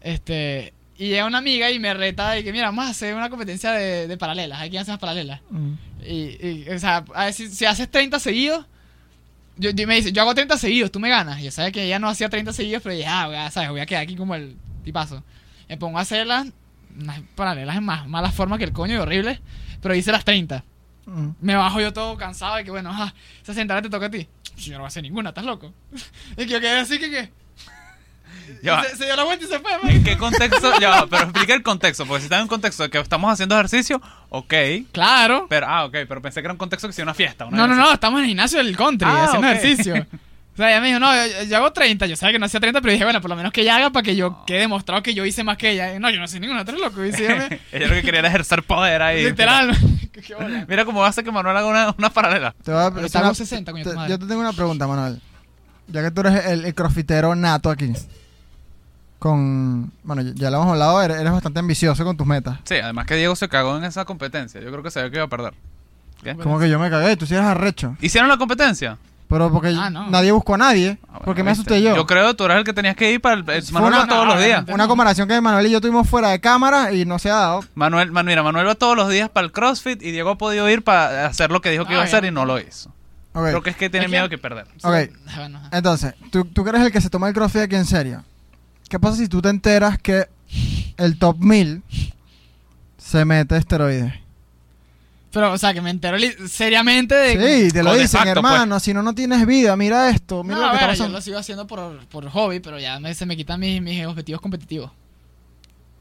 Este. 0.01 0.73
Y 0.97 1.07
llega 1.09 1.25
una 1.25 1.39
amiga 1.39 1.71
y 1.71 1.79
me 1.79 1.93
reta 1.93 2.37
y 2.37 2.43
que, 2.43 2.51
mira, 2.51 2.65
vamos 2.67 2.85
a 2.85 2.89
hacer 2.89 3.15
una 3.15 3.29
competencia 3.29 3.71
de, 3.71 4.07
de 4.07 4.17
paralelas. 4.17 4.59
Hay 4.61 4.69
quien 4.69 4.81
hace 4.83 4.91
las 4.91 4.99
paralelas. 4.99 5.41
Mm. 5.49 5.73
Y, 6.05 6.13
y, 6.47 6.65
o 6.69 6.77
sea, 6.79 7.03
a 7.15 7.25
ver, 7.25 7.33
si, 7.33 7.47
si 7.49 7.65
haces 7.65 7.89
30 7.89 8.19
seguidos, 8.19 8.65
yo, 9.57 9.71
yo- 9.71 9.87
me 9.87 9.95
dice, 9.95 10.11
yo 10.11 10.21
hago 10.21 10.35
30 10.35 10.57
seguidos, 10.57 10.91
tú 10.91 10.99
me 10.99 11.09
ganas. 11.09 11.39
Y 11.39 11.45
yo 11.45 11.51
sabía 11.51 11.71
que 11.71 11.83
ella 11.83 11.97
no 11.99 12.07
hacía 12.07 12.29
30 12.29 12.53
seguidos, 12.53 12.83
pero 12.83 12.93
dije, 12.95 13.07
ah, 13.07 13.49
¿sabes? 13.51 13.69
voy 13.69 13.79
a 13.81 13.85
quedar 13.85 14.03
aquí 14.03 14.15
como 14.15 14.35
el 14.35 14.55
tipazo. 14.83 15.23
Me 15.67 15.77
pongo 15.77 15.97
a 15.97 16.01
hacerlas, 16.01 16.47
unas 16.99 17.21
paralelas 17.35 17.77
en 17.77 17.83
más 17.85 18.07
mala 18.07 18.31
forma 18.31 18.57
que 18.57 18.65
el 18.65 18.73
coño 18.73 18.93
y 18.95 18.97
horrible, 18.97 19.39
pero 19.81 19.95
hice 19.95 20.11
las 20.11 20.25
30. 20.25 20.63
Mm. 21.05 21.29
Me 21.41 21.55
bajo 21.55 21.81
yo 21.81 21.93
todo 21.93 22.15
cansado 22.17 22.59
y 22.59 22.63
que 22.63 22.71
bueno, 22.71 22.91
ah, 22.93 23.13
60 23.43 23.81
te 23.81 23.89
toca 23.89 24.05
a 24.07 24.11
ti. 24.11 24.27
Yo 24.57 24.73
no 24.73 24.79
voy 24.79 24.85
a 24.85 24.87
hacer 24.89 25.01
ninguna, 25.01 25.29
¿estás 25.29 25.45
loco? 25.45 25.73
y 26.33 26.45
que 26.45 26.47
yo 26.47 26.59
quedé 26.59 26.79
así 26.79 26.99
que, 26.99 27.09
que 27.09 27.29
Ya 28.63 28.83
se, 28.83 28.95
se 28.97 29.05
dio 29.05 29.15
la 29.15 29.23
vuelta 29.23 29.45
y 29.45 29.47
se 29.47 29.59
fue. 29.59 29.73
¿En 29.73 29.79
marico. 29.83 30.03
qué 30.05 30.17
contexto? 30.17 30.79
Ya 30.79 30.89
va, 30.89 31.07
pero 31.07 31.23
explica 31.23 31.53
el 31.53 31.63
contexto, 31.63 32.05
porque 32.05 32.21
si 32.21 32.25
está 32.25 32.37
en 32.37 32.43
un 32.43 32.47
contexto 32.47 32.83
de 32.83 32.89
que 32.89 32.99
estamos 32.99 33.31
haciendo 33.31 33.55
ejercicio, 33.55 34.01
ok. 34.29 34.53
Claro. 34.91 35.47
Pero, 35.49 35.67
ah, 35.67 35.85
ok, 35.85 35.91
pero 36.07 36.21
pensé 36.21 36.41
que 36.41 36.45
era 36.47 36.53
un 36.53 36.57
contexto 36.57 36.87
que 36.87 36.93
sea 36.93 37.03
una 37.03 37.13
fiesta. 37.13 37.45
Una 37.45 37.57
No, 37.57 37.63
no, 37.63 37.69
vaina 37.73 37.85
no, 37.87 37.93
estamos 37.93 38.17
en 38.19 38.23
el 38.25 38.29
gimnasio 38.29 38.57
del 38.59 38.75
country, 38.77 39.07
Ah, 39.09 39.25
haciendo 39.25 39.47
ok. 39.47 39.53
ejercicio. 39.55 40.07
O 40.53 40.57
sea, 40.57 40.69
ella 40.69 40.81
me 40.81 40.87
dijo, 40.87 40.99
no, 40.99 41.07
yo, 41.15 41.43
yo 41.47 41.57
hago 41.57 41.71
30. 41.71 42.07
Yo 42.07 42.17
sabía 42.17 42.33
que 42.33 42.39
no 42.39 42.45
hacía 42.45 42.59
30, 42.59 42.81
pero 42.81 42.91
dije, 42.91 43.05
bueno, 43.05 43.21
por 43.21 43.29
lo 43.29 43.37
menos 43.37 43.53
que 43.53 43.61
ella 43.61 43.77
haga 43.77 43.89
para 43.91 44.03
que 44.03 44.17
yo 44.17 44.43
quede 44.45 44.59
demostrado 44.59 45.01
que 45.01 45.13
yo 45.13 45.25
hice 45.25 45.45
más 45.45 45.55
que 45.57 45.69
ella. 45.71 45.97
No, 45.97 46.09
yo 46.09 46.19
no 46.19 46.27
sé 46.27 46.41
ninguna, 46.41 46.61
eres 46.61 46.77
loco. 46.77 47.05
Y 47.05 47.13
sí, 47.13 47.23
ella 47.23 47.47
me- 47.49 47.59
Ella 47.71 47.87
lo 47.87 47.93
que 47.95 48.01
quería 48.03 48.19
era 48.19 48.27
ejercer 48.27 48.61
poder 48.63 49.01
ahí. 49.01 49.23
literal. 49.23 49.71
Bola. 50.37 50.65
Mira 50.67 50.83
cómo 50.83 51.05
hace 51.05 51.23
que 51.23 51.31
Manuel 51.31 51.55
haga 51.55 51.67
una, 51.67 51.95
una 51.97 52.09
paralela. 52.09 52.53
Te 52.65 52.71
voy 52.73 52.81
a- 52.81 53.05
está 53.05 53.19
una- 53.19 53.27
con 53.29 53.35
60, 53.35 53.71
coño, 53.71 53.83
tu 53.85 53.91
te- 53.91 54.09
yo 54.09 54.19
te 54.19 54.25
tengo 54.27 54.41
una 54.41 54.51
pregunta, 54.51 54.85
Manuel. 54.87 55.21
Ya 55.87 56.01
que 56.03 56.11
tú 56.11 56.19
eres 56.19 56.45
el, 56.45 56.65
el 56.65 56.75
crofitero 56.75 57.33
nato 57.33 57.69
aquí. 57.69 57.93
Con. 59.21 59.91
Bueno, 60.01 60.23
ya 60.33 60.49
lo 60.49 60.57
hemos 60.57 60.71
hablado, 60.71 60.99
eres, 60.99 61.19
eres 61.19 61.31
bastante 61.31 61.59
ambicioso 61.59 62.03
con 62.03 62.17
tus 62.17 62.25
metas. 62.25 62.57
Sí, 62.63 62.73
además 62.81 63.05
que 63.05 63.15
Diego 63.15 63.35
se 63.35 63.47
cagó 63.47 63.77
en 63.77 63.83
esa 63.83 64.03
competencia. 64.03 64.59
Yo 64.59 64.71
creo 64.71 64.81
que 64.81 64.89
sabía 64.89 65.11
que 65.11 65.17
iba 65.17 65.25
a 65.25 65.29
perder. 65.29 65.53
¿Qué? 66.23 66.35
Como 66.37 66.57
que 66.57 66.67
yo 66.71 66.79
me 66.79 66.89
cagué, 66.89 67.15
tú 67.17 67.27
sí 67.27 67.35
eres 67.35 67.45
arrecho. 67.45 67.95
¿Hicieron 68.01 68.29
la 68.29 68.37
competencia? 68.37 68.97
Pero 69.29 69.51
porque 69.51 69.75
Ah, 69.77 69.91
no. 69.91 70.09
nadie 70.09 70.31
buscó 70.31 70.55
a 70.55 70.57
nadie. 70.57 70.97
Ah, 71.03 71.05
bueno, 71.11 71.21
porque 71.25 71.43
me 71.43 71.51
¿viste? 71.51 71.61
asusté 71.61 71.83
yo. 71.83 71.95
Yo 71.95 72.07
creo 72.07 72.29
que 72.29 72.33
tú 72.33 72.45
eras 72.45 72.57
el 72.57 72.63
que 72.63 72.73
tenías 72.73 72.95
que 72.95 73.11
ir 73.13 73.21
para 73.21 73.35
el, 73.35 73.47
el- 73.47 73.63
Manuel 73.71 73.93
una- 73.93 74.01
va 74.01 74.07
todos 74.07 74.25
no, 74.27 74.33
los 74.33 74.43
días. 74.43 74.65
Una 74.67 74.87
comparación 74.87 75.27
que 75.27 75.39
Manuel 75.39 75.67
y 75.67 75.69
yo 75.69 75.79
tuvimos 75.81 76.09
fuera 76.09 76.29
de 76.29 76.41
cámara 76.41 76.91
y 76.91 77.05
no 77.05 77.19
se 77.19 77.29
ha 77.29 77.35
dado. 77.35 77.63
Manuel, 77.75 78.11
Manu- 78.11 78.25
mira, 78.27 78.41
Manuel 78.41 78.67
va 78.67 78.73
todos 78.73 78.97
los 78.97 79.07
días 79.09 79.29
para 79.29 79.45
el 79.45 79.51
CrossFit 79.51 80.01
y 80.01 80.09
Diego 80.11 80.31
ha 80.31 80.37
podido 80.39 80.67
ir 80.67 80.83
para 80.83 81.27
hacer 81.27 81.51
lo 81.51 81.61
que 81.61 81.69
dijo 81.69 81.85
que 81.85 81.91
Ah, 81.91 81.97
iba 81.97 82.01
a 82.01 82.05
hacer 82.07 82.25
y 82.25 82.31
no 82.31 82.43
lo 82.45 82.59
hizo. 82.59 82.89
Ok. 83.33 83.43
Creo 83.49 83.61
que 83.61 83.69
es 83.69 83.75
que 83.77 83.89
tiene 83.91 84.07
miedo 84.07 84.27
que 84.29 84.39
perder. 84.39 84.65
Ok. 84.81 84.95
Ah. 85.37 85.69
Entonces, 85.71 86.15
¿tú, 86.31 86.43
tú 86.45 86.63
que 86.63 86.71
eres 86.71 86.81
el 86.81 86.91
que 86.91 86.99
se 86.99 87.09
toma 87.11 87.27
el 87.29 87.33
crossfit 87.35 87.61
aquí 87.61 87.75
en 87.75 87.85
serio. 87.85 88.23
¿Qué 88.91 88.99
pasa 88.99 89.15
si 89.15 89.29
tú 89.29 89.41
te 89.41 89.47
enteras 89.47 89.97
que 89.97 90.27
el 90.97 91.17
top 91.17 91.37
1000 91.39 91.81
se 92.97 93.23
mete 93.23 93.55
esteroides? 93.55 94.13
Pero, 95.31 95.53
o 95.53 95.57
sea, 95.57 95.73
que 95.73 95.79
me 95.79 95.91
entero 95.91 96.17
seriamente 96.49 97.15
de... 97.15 97.61
Sí, 97.67 97.71
te 97.71 97.83
lo 97.83 97.93
dicen, 97.93 98.09
facto, 98.19 98.31
hermano. 98.31 98.81
Si 98.81 98.93
no, 98.93 99.01
no 99.01 99.15
tienes 99.15 99.45
vida. 99.45 99.77
Mira 99.77 100.09
esto. 100.09 100.43
Mira 100.43 100.55
No, 100.55 100.61
lo 100.63 100.67
a 100.67 100.71
que 100.71 100.75
está 100.75 100.87
ver, 100.87 100.95
yo 100.97 100.99
pasando. 101.03 101.17
lo 101.17 101.21
sigo 101.21 101.37
haciendo 101.37 101.67
por, 101.67 102.05
por 102.07 102.29
hobby, 102.29 102.59
pero 102.59 102.79
ya 102.79 102.99
me- 102.99 103.13
se 103.15 103.25
me 103.25 103.37
quitan 103.37 103.61
mis, 103.61 103.81
mis 103.81 104.05
objetivos 104.05 104.41
competitivos. 104.41 104.91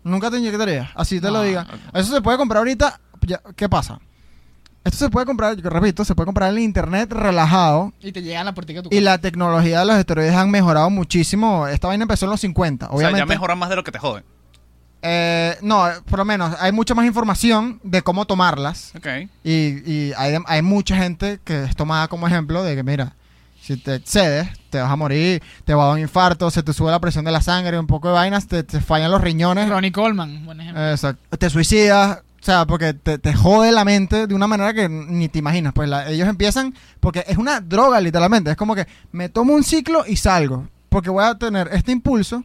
Nunca 0.03 0.29
te 0.33 0.39
inyectarías. 0.39 0.91
Así 0.97 1.21
te 1.21 1.29
No, 1.29 1.35
lo 1.35 1.43
diga. 1.43 1.65
Eso 1.95 2.13
se 2.13 2.21
puede 2.21 2.39
comprar 2.39 2.59
ahorita. 2.59 3.01
ya, 3.25 3.41
¿Qué 3.55 3.69
pasa? 3.69 4.01
Esto 4.83 4.99
se 4.99 5.11
puede 5.11 5.27
comprar, 5.27 5.57
yo 5.57 5.69
repito, 5.69 6.05
se 6.05 6.15
puede 6.15 6.25
comprar 6.27 6.51
en 6.53 6.59
internet 6.61 7.13
relajado. 7.13 7.93
Y 8.01 8.13
te 8.13 8.23
llegan 8.23 8.43
a 8.43 8.45
la 8.45 8.55
puertica 8.55 8.79
de 8.81 8.89
tu 8.89 8.95
Y 8.95 8.99
casa. 8.99 9.05
la 9.11 9.19
tecnología 9.19 9.81
de 9.81 9.85
los 9.85 9.97
esteroides 9.97 10.35
han 10.35 10.51
mejorado 10.51 10.89
muchísimo. 10.91 11.67
Esta 11.69 11.89
vaina 11.89 12.03
empezó 12.05 12.25
en 12.27 12.31
los 12.31 12.41
50. 12.41 12.87
O 12.87 12.89
sea, 12.89 12.97
Obviamente. 12.97 13.19
ya 13.21 13.27
mejoran 13.27 13.59
más 13.59 13.69
de 13.69 13.77
lo 13.77 13.85
que 13.85 13.93
te 13.93 13.99
joden. 13.99 14.25
Eh, 15.03 15.57
no, 15.63 15.85
por 16.09 16.19
lo 16.19 16.25
menos 16.25 16.55
hay 16.61 16.73
mucha 16.73 16.95
más 16.95 17.07
información 17.07 17.81
de 17.83 18.03
cómo 18.03 18.27
tomarlas. 18.27 18.93
Ok. 18.97 19.07
Y, 19.45 19.51
y 19.91 20.13
hay, 20.17 20.37
hay 20.47 20.63
mucha 20.63 20.97
gente 20.97 21.41
que 21.45 21.65
es 21.65 21.77
tomada 21.77 22.09
como 22.09 22.27
ejemplo 22.27 22.63
de 22.63 22.75
que, 22.77 22.83
mira, 22.83 23.15
si 23.63 23.77
te 23.77 23.95
excedes, 23.97 24.49
te 24.71 24.79
vas 24.81 24.91
a 24.91 24.97
morir, 24.97 25.43
te 25.65 25.75
va 25.75 25.85
a 25.85 25.87
dar 25.89 25.95
un 25.97 26.01
infarto, 26.01 26.51
se 26.51 26.63
te 26.63 26.73
sube 26.73 26.91
la 26.91 27.01
presión 27.01 27.25
de 27.25 27.33
la 27.33 27.41
sangre, 27.43 27.79
un 27.79 27.87
poco 27.87 28.09
de 28.09 28.15
vainas, 28.15 28.47
te, 28.47 28.63
te 28.63 28.81
fallan 28.81 29.11
los 29.11 29.21
riñones, 29.21 29.69
Ronnie 29.69 29.93
Coleman, 29.93 30.45
buen 30.45 30.61
ejemplo. 30.61 30.91
exacto, 30.91 31.37
te 31.37 31.49
suicidas, 31.51 32.21
o 32.41 32.45
sea, 32.45 32.67
porque 32.67 32.95
te, 32.95 33.19
te 33.19 33.35
jode 33.35 33.71
la 33.71 33.85
mente 33.85 34.27
de 34.27 34.35
una 34.35 34.47
manera 34.47 34.73
que 34.73 34.89
ni 34.89 35.29
te 35.29 35.39
imaginas. 35.39 35.73
Pues 35.75 35.89
la- 35.89 36.09
ellos 36.11 36.27
empiezan, 36.29 36.75
porque 36.99 37.25
es 37.29 37.37
una 37.37 37.61
droga 37.61 38.01
literalmente, 38.01 38.51
es 38.51 38.57
como 38.57 38.75
que 38.75 38.87
me 39.13 39.29
tomo 39.29 39.53
un 39.55 39.63
ciclo 39.63 40.05
y 40.07 40.17
salgo, 40.17 40.67
porque 40.89 41.11
voy 41.11 41.25
a 41.25 41.35
tener 41.37 41.69
este 41.73 41.93
impulso 41.93 42.43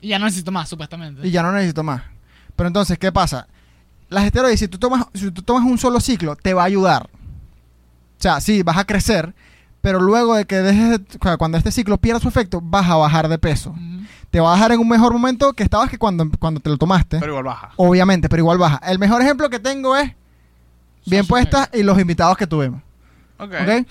Y 0.00 0.08
ya 0.08 0.18
no 0.18 0.24
necesito 0.24 0.52
más, 0.52 0.68
supuestamente. 0.68 1.26
y 1.26 1.30
ya 1.30 1.42
no 1.42 1.52
necesito 1.52 1.82
más. 1.82 2.02
Pero 2.56 2.66
entonces, 2.68 2.98
¿qué 2.98 3.12
pasa? 3.12 3.46
Las 4.08 4.24
esteroides, 4.24 4.58
si 4.60 4.68
tú 4.68 4.78
tomas, 4.78 5.04
si 5.14 5.30
tú 5.30 5.42
tomas 5.42 5.64
un 5.64 5.76
solo 5.78 6.00
ciclo, 6.00 6.36
te 6.36 6.54
va 6.54 6.62
a 6.62 6.66
ayudar. 6.66 7.08
O 8.18 8.22
sea, 8.22 8.40
sí, 8.40 8.62
vas 8.62 8.78
a 8.78 8.84
crecer, 8.86 9.34
pero 9.82 10.00
luego 10.00 10.34
de 10.36 10.46
que 10.46 10.56
dejes, 10.56 10.90
de- 11.00 11.36
cuando 11.36 11.58
este 11.58 11.70
ciclo 11.72 11.98
pierda 11.98 12.20
su 12.20 12.28
efecto, 12.28 12.60
vas 12.62 12.88
a 12.88 12.96
bajar 12.96 13.28
de 13.28 13.36
peso. 13.38 13.70
Ujú. 13.70 13.80
Te 14.36 14.40
va 14.40 14.48
a 14.48 14.52
bajar 14.52 14.72
en 14.72 14.80
un 14.80 14.88
mejor 14.90 15.14
momento 15.14 15.54
que 15.54 15.62
estabas 15.62 15.88
que 15.88 15.96
cuando, 15.96 16.28
cuando 16.38 16.60
te 16.60 16.68
lo 16.68 16.76
tomaste. 16.76 17.20
Pero 17.20 17.32
igual 17.32 17.44
baja. 17.44 17.70
Obviamente, 17.76 18.28
pero 18.28 18.40
igual 18.42 18.58
baja. 18.58 18.78
El 18.86 18.98
mejor 18.98 19.22
ejemplo 19.22 19.48
que 19.48 19.58
tengo 19.58 19.96
es 19.96 20.12
Bien 21.06 21.24
Social 21.24 21.26
Puesta 21.26 21.70
y 21.72 21.82
los 21.82 21.98
invitados 21.98 22.36
que 22.36 22.46
tuvimos. 22.46 22.82
Ok. 23.38 23.54
¿ok? 23.62 23.86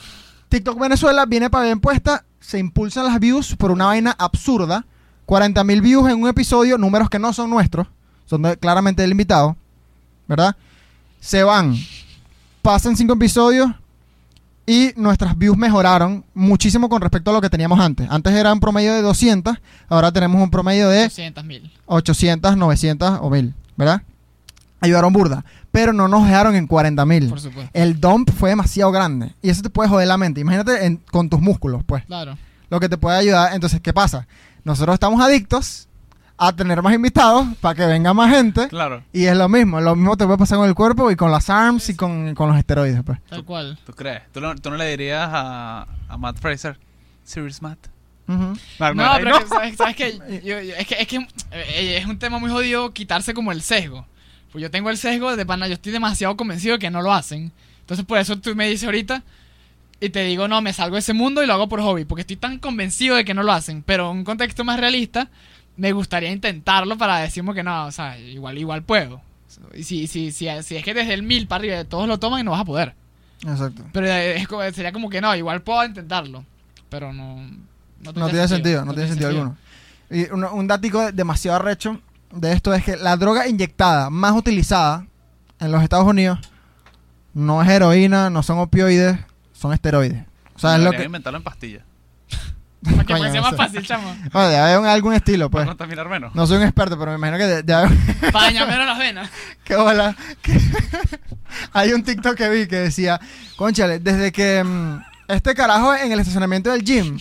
TikTok 0.50 0.80
Venezuela 0.80 1.26
viene 1.26 1.50
para 1.50 1.64
Bien 1.66 1.80
Puesta, 1.80 2.26
se 2.40 2.60
impulsan 2.60 3.06
las 3.06 3.20
views 3.20 3.56
por 3.56 3.72
una 3.72 3.86
vaina 3.88 4.16
absurda. 4.20 4.86
40 5.26 5.64
mil 5.64 5.82
views 5.82 6.08
en 6.12 6.22
un 6.22 6.30
episodio, 6.30 6.78
números 6.78 7.10
que 7.10 7.18
no 7.18 7.34
son 7.34 7.50
nuestros, 7.50 7.88
son 8.28 8.44
de- 8.44 8.56
claramente 8.58 9.02
del 9.02 9.10
invitado, 9.10 9.58
¿verdad? 10.28 10.56
Se 11.22 11.42
van, 11.42 11.76
pasan 12.62 12.96
cinco 12.96 13.14
episodios 13.14 13.72
y 14.68 14.92
nuestras 14.96 15.38
views 15.38 15.58
mejoraron 15.58 16.26
muchísimo 16.34 16.90
con 16.90 17.02
respecto 17.02 17.30
a 17.32 17.34
lo 17.34 17.42
que 17.42 17.50
teníamos 17.50 17.80
antes. 17.80 18.08
Antes 18.10 18.34
era 18.34 18.52
un 18.52 18.60
promedio 18.60 18.94
de 18.94 19.02
200, 19.02 19.56
ahora 19.90 20.12
tenemos 20.12 20.42
un 20.42 20.50
promedio 20.50 20.90
de 20.90 21.04
200 21.04 21.44
mil. 21.46 21.72
800, 21.86 22.58
900 22.58 23.20
o 23.22 23.30
1000, 23.30 23.54
¿verdad? 23.78 24.02
Ayudaron 24.82 25.14
burda, 25.14 25.46
pero 25.72 25.94
no 25.94 26.08
nos 26.08 26.26
dejaron 26.26 26.56
en 26.56 26.68
40 26.68 27.06
mil. 27.06 27.30
Por 27.30 27.40
supuesto. 27.40 27.72
El 27.74 28.00
dump 28.00 28.30
fue 28.32 28.50
demasiado 28.50 28.92
grande 28.92 29.34
y 29.42 29.50
eso 29.50 29.62
te 29.62 29.70
puede 29.70 29.90
joder 29.90 30.08
la 30.08 30.18
mente. 30.18 30.42
Imagínate 30.42 30.86
en- 30.86 30.98
con 31.12 31.30
tus 31.30 31.42
músculos, 31.42 31.84
pues, 31.86 32.04
Claro. 32.06 32.38
lo 32.70 32.80
que 32.80 32.90
te 32.90 32.98
puede 32.98 33.18
ayudar. 33.18 33.54
Entonces, 33.54 33.82
¿qué 33.82 33.94
pasa? 33.94 34.28
Nosotros 34.64 34.94
estamos 34.96 35.22
adictos 35.22 35.88
a 36.38 36.52
tener 36.54 36.82
más 36.82 36.94
invitados 36.94 37.48
para 37.62 37.76
que 37.76 37.86
venga 37.86 38.14
más 38.14 38.30
gente 38.30 38.68
Claro. 38.68 39.04
y 39.14 39.26
es 39.26 39.38
lo 39.38 39.48
mismo. 39.48 39.80
Lo 39.80 39.96
mismo 39.96 40.18
te 40.18 40.26
puede 40.26 40.38
pasar 40.38 40.58
con 40.58 40.68
el 40.68 40.76
cuerpo 40.76 41.10
y 41.12 41.16
con 41.16 41.32
las 41.32 41.50
arms 41.50 41.90
y 41.90 41.96
con, 41.96 42.36
con 42.36 42.50
los 42.50 42.58
esteroides, 42.58 43.02
pues. 43.06 43.20
Tal 43.30 43.44
cual. 43.46 43.78
¿Tú 43.86 43.94
crees? 43.94 44.24
¿Tú 44.34 44.42
no, 44.42 44.54
tú 44.56 44.70
no 44.70 44.76
le 44.78 44.90
dirías 44.90 45.30
a, 45.32 45.88
a 46.10 46.18
Matt 46.18 46.38
Fraser? 46.40 46.78
Serious 47.24 47.62
Matt. 47.62 47.78
Matt, 48.28 48.96
No, 48.96 49.12
pero 49.18 49.30
no. 49.32 49.40
que, 49.40 49.48
¿sabes, 49.48 49.76
sabes 49.78 49.96
qué? 49.96 50.18
Yo- 50.44 50.60
yo- 50.62 50.76
es 50.76 50.88
que, 50.88 50.96
es, 51.02 51.08
que 51.08 51.18
eh, 51.52 51.98
es 52.00 52.06
un 52.06 52.18
tema 52.20 52.40
muy 52.40 52.50
jodido 52.50 52.92
quitarse 52.92 53.34
como 53.34 53.52
el 53.52 53.62
sesgo. 53.62 54.06
Pues 54.52 54.62
yo 54.62 54.72
tengo 54.72 54.90
el 54.90 54.98
sesgo 54.98 55.36
de 55.36 55.46
pana, 55.46 55.68
yo 55.68 55.74
estoy 55.74 55.92
demasiado 55.92 56.36
convencido 56.38 56.74
de 56.76 56.80
que 56.80 56.90
no 56.90 57.02
lo 57.02 57.14
hacen. 57.14 57.52
Entonces 57.82 58.06
por 58.06 58.18
eso 58.18 58.38
tú 58.40 58.56
me 58.56 58.68
dices 58.68 58.86
ahorita 58.86 59.22
y 60.00 60.10
te 60.10 60.24
digo, 60.24 60.48
no, 60.48 60.62
me 60.62 60.74
salgo 60.74 60.96
de 60.96 61.02
ese 61.02 61.14
mundo 61.14 61.44
y 61.44 61.46
lo 61.48 61.54
hago 61.54 61.68
por 61.70 61.82
hobby, 61.82 62.06
porque 62.06 62.22
estoy 62.22 62.36
tan 62.38 62.58
convencido 62.60 63.16
de 63.16 63.26
que 63.26 63.34
no 63.34 63.44
lo 63.44 63.52
hacen. 63.52 63.84
Pero 63.84 64.12
en 64.12 64.18
un 64.20 64.24
contexto 64.24 64.64
más 64.64 64.80
realista, 64.80 65.30
me 65.78 65.92
gustaría 65.92 66.32
intentarlo 66.32 66.98
para 66.98 67.20
decirme 67.20 67.54
que 67.54 67.64
no, 67.64 67.86
o 67.86 67.92
sea, 67.92 68.18
igual, 68.20 68.58
igual 68.58 68.84
puedo. 68.84 69.22
Y 69.74 69.84
si, 69.84 70.08
si, 70.08 70.32
si, 70.32 70.48
si 70.64 70.76
es 70.76 70.84
que 70.84 70.94
desde 70.94 71.14
el 71.14 71.24
mil 71.24 71.48
para 71.48 71.60
arriba 71.60 71.84
todos 71.86 72.08
lo 72.08 72.20
toman, 72.20 72.44
no 72.44 72.52
vas 72.52 72.62
a 72.62 72.66
poder. 72.66 72.96
Exacto. 73.46 73.84
Pero 73.94 74.08
es 74.08 74.48
sería 74.76 74.92
como 74.92 75.10
que 75.10 75.22
no, 75.22 75.36
igual 75.36 75.62
puedo 75.62 75.84
intentarlo. 75.86 76.44
Pero 76.90 77.14
no. 77.14 77.36
No, 78.02 78.12
No 78.14 78.30
tiene 78.30 78.48
sentido, 78.48 78.86
no 78.86 78.94
tiene 78.94 79.10
sentido 79.10 79.30
alguno. 79.30 79.58
Y 80.10 80.30
un, 80.32 80.44
un 80.44 80.68
datico 80.68 81.12
demasiado 81.12 81.58
arrecho 81.58 82.00
de 82.32 82.52
esto 82.52 82.74
es 82.74 82.84
que 82.84 82.98
la 82.98 83.18
droga 83.18 83.48
inyectada 83.48 84.10
más 84.10 84.34
utilizada 84.34 85.08
en 85.60 85.72
los 85.72 85.82
Estados 85.82 86.06
Unidos 86.06 86.40
no 87.34 87.62
es 87.62 87.70
heroína, 87.70 88.30
no 88.30 88.44
son 88.44 88.60
opioides, 88.60 89.18
son 89.54 89.74
esteroides. 89.74 90.24
O 90.56 90.60
sea, 90.60 90.76
es 90.78 90.84
lo 90.84 90.92
que... 90.92 91.04
inventarlo 91.04 91.38
en 91.38 91.44
pastillas. 91.44 91.84
Para 92.92 93.04
que 93.06 93.14
Coño, 93.14 93.24
sea 93.32 93.34
no 93.34 93.42
más 93.42 93.52
sé. 93.52 93.58
fácil, 93.58 93.86
chamo. 93.86 94.16
Bueno, 94.32 94.48
debe 94.50 94.62
haber 94.62 94.90
algún 94.90 95.14
estilo, 95.14 95.50
pues. 95.50 95.64
Para 95.66 95.76
contaminar 95.76 96.08
menos. 96.10 96.36
No 96.36 96.46
soy 96.48 96.58
un 96.58 96.64
experto, 96.64 96.98
pero 97.00 97.12
me 97.12 97.18
imagino 97.18 97.38
que 97.38 97.46
de- 97.46 97.64
debe 97.64 97.80
haber... 97.80 97.98
Para 98.32 98.46
dañar 98.46 98.68
menos 98.68 98.86
las 98.86 98.98
venas. 99.00 99.30
Qué 99.64 99.76
hola. 99.76 100.16
Que- 100.42 100.60
Hay 101.74 101.94
un 101.94 102.04
TikTok 102.04 102.36
que 102.36 102.50
vi 102.50 102.68
que 102.68 102.76
decía, 102.78 103.20
conchale, 103.56 104.00
desde 104.00 104.32
que 104.32 104.64
mm, 104.64 105.02
este 105.30 105.54
carajo 105.56 105.96
en 105.96 106.12
el 106.12 106.20
estacionamiento 106.20 106.72
del 106.72 106.84
gym 106.84 107.18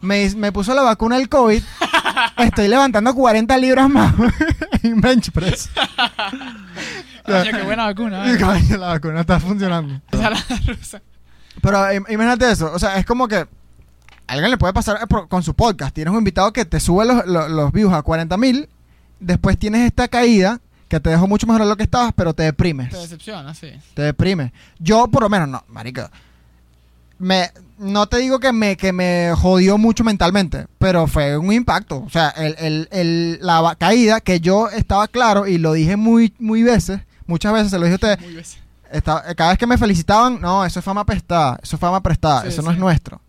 me, 0.00 0.28
me 0.36 0.50
puso 0.52 0.74
la 0.74 0.82
vacuna 0.82 1.16
del 1.16 1.28
COVID, 1.28 1.62
estoy 2.38 2.68
levantando 2.68 3.14
40 3.14 3.56
libras 3.58 3.88
más 3.88 4.14
en 4.82 5.00
bench 5.00 5.30
press. 5.30 5.70
Coño, 7.24 7.42
qué 7.52 7.62
buena 7.62 7.84
vacuna. 7.86 8.30
¿eh? 8.32 8.38
Coño, 8.38 8.76
la 8.78 8.88
vacuna 8.88 9.20
está 9.20 9.38
funcionando. 9.38 10.00
Esa 10.10 10.28
es 10.32 10.50
la 10.50 10.74
rusa. 10.74 11.02
Pero 11.60 11.78
im- 11.92 12.04
imagínate 12.10 12.50
eso, 12.50 12.72
o 12.72 12.78
sea, 12.78 12.96
es 12.96 13.06
como 13.06 13.28
que 13.28 13.46
alguien 14.32 14.50
le 14.50 14.58
puede 14.58 14.72
pasar 14.72 14.98
eh, 15.02 15.06
con 15.28 15.42
su 15.42 15.54
podcast. 15.54 15.94
Tienes 15.94 16.12
un 16.12 16.18
invitado 16.18 16.52
que 16.52 16.64
te 16.64 16.80
sube 16.80 17.04
los, 17.04 17.26
los, 17.26 17.50
los 17.50 17.72
views 17.72 17.92
a 17.92 18.02
40 18.02 18.36
mil, 18.36 18.68
después 19.20 19.58
tienes 19.58 19.86
esta 19.86 20.08
caída 20.08 20.60
que 20.88 21.00
te 21.00 21.10
dejó 21.10 21.26
mucho 21.26 21.46
mejor 21.46 21.62
de 21.62 21.68
lo 21.68 21.76
que 21.76 21.84
estabas, 21.84 22.12
pero 22.14 22.34
te 22.34 22.42
deprimes. 22.42 22.90
Te 22.90 22.98
decepciona, 22.98 23.54
sí. 23.54 23.70
Te 23.94 24.02
deprime. 24.02 24.52
Yo, 24.78 25.08
por 25.08 25.22
lo 25.22 25.28
menos, 25.30 25.48
no, 25.48 25.64
marica. 25.68 26.10
Me, 27.18 27.50
no 27.78 28.06
te 28.08 28.18
digo 28.18 28.40
que 28.40 28.52
me, 28.52 28.76
que 28.76 28.92
me 28.92 29.32
jodió 29.36 29.78
mucho 29.78 30.02
mentalmente, 30.02 30.66
pero 30.78 31.06
fue 31.06 31.36
un 31.38 31.52
impacto. 31.52 31.98
O 32.04 32.10
sea, 32.10 32.30
el, 32.30 32.56
el- 32.58 32.88
el- 32.90 33.38
la 33.40 33.76
caída 33.78 34.20
que 34.20 34.40
yo 34.40 34.68
estaba 34.70 35.06
claro 35.08 35.46
y 35.46 35.56
lo 35.58 35.72
dije 35.72 35.96
muy, 35.96 36.34
muy 36.40 36.62
veces, 36.64 37.00
muchas 37.26 37.52
veces 37.52 37.70
se 37.70 37.78
lo 37.78 37.84
dije 37.84 37.92
a 37.92 37.96
ustedes, 37.96 38.20
Muy 38.20 38.34
veces. 38.34 38.58
estaba- 38.90 39.22
cada 39.34 39.50
vez 39.50 39.58
que 39.58 39.66
me 39.68 39.78
felicitaban, 39.78 40.40
no, 40.40 40.64
eso 40.64 40.80
es 40.80 40.84
fama 40.84 41.06
prestada, 41.06 41.60
eso 41.62 41.76
es 41.76 41.80
fama 41.80 42.02
prestada, 42.02 42.42
Sí, 42.42 42.48
eso 42.48 42.60
no 42.62 42.72
es 42.72 42.78
nuestro. 42.78 43.20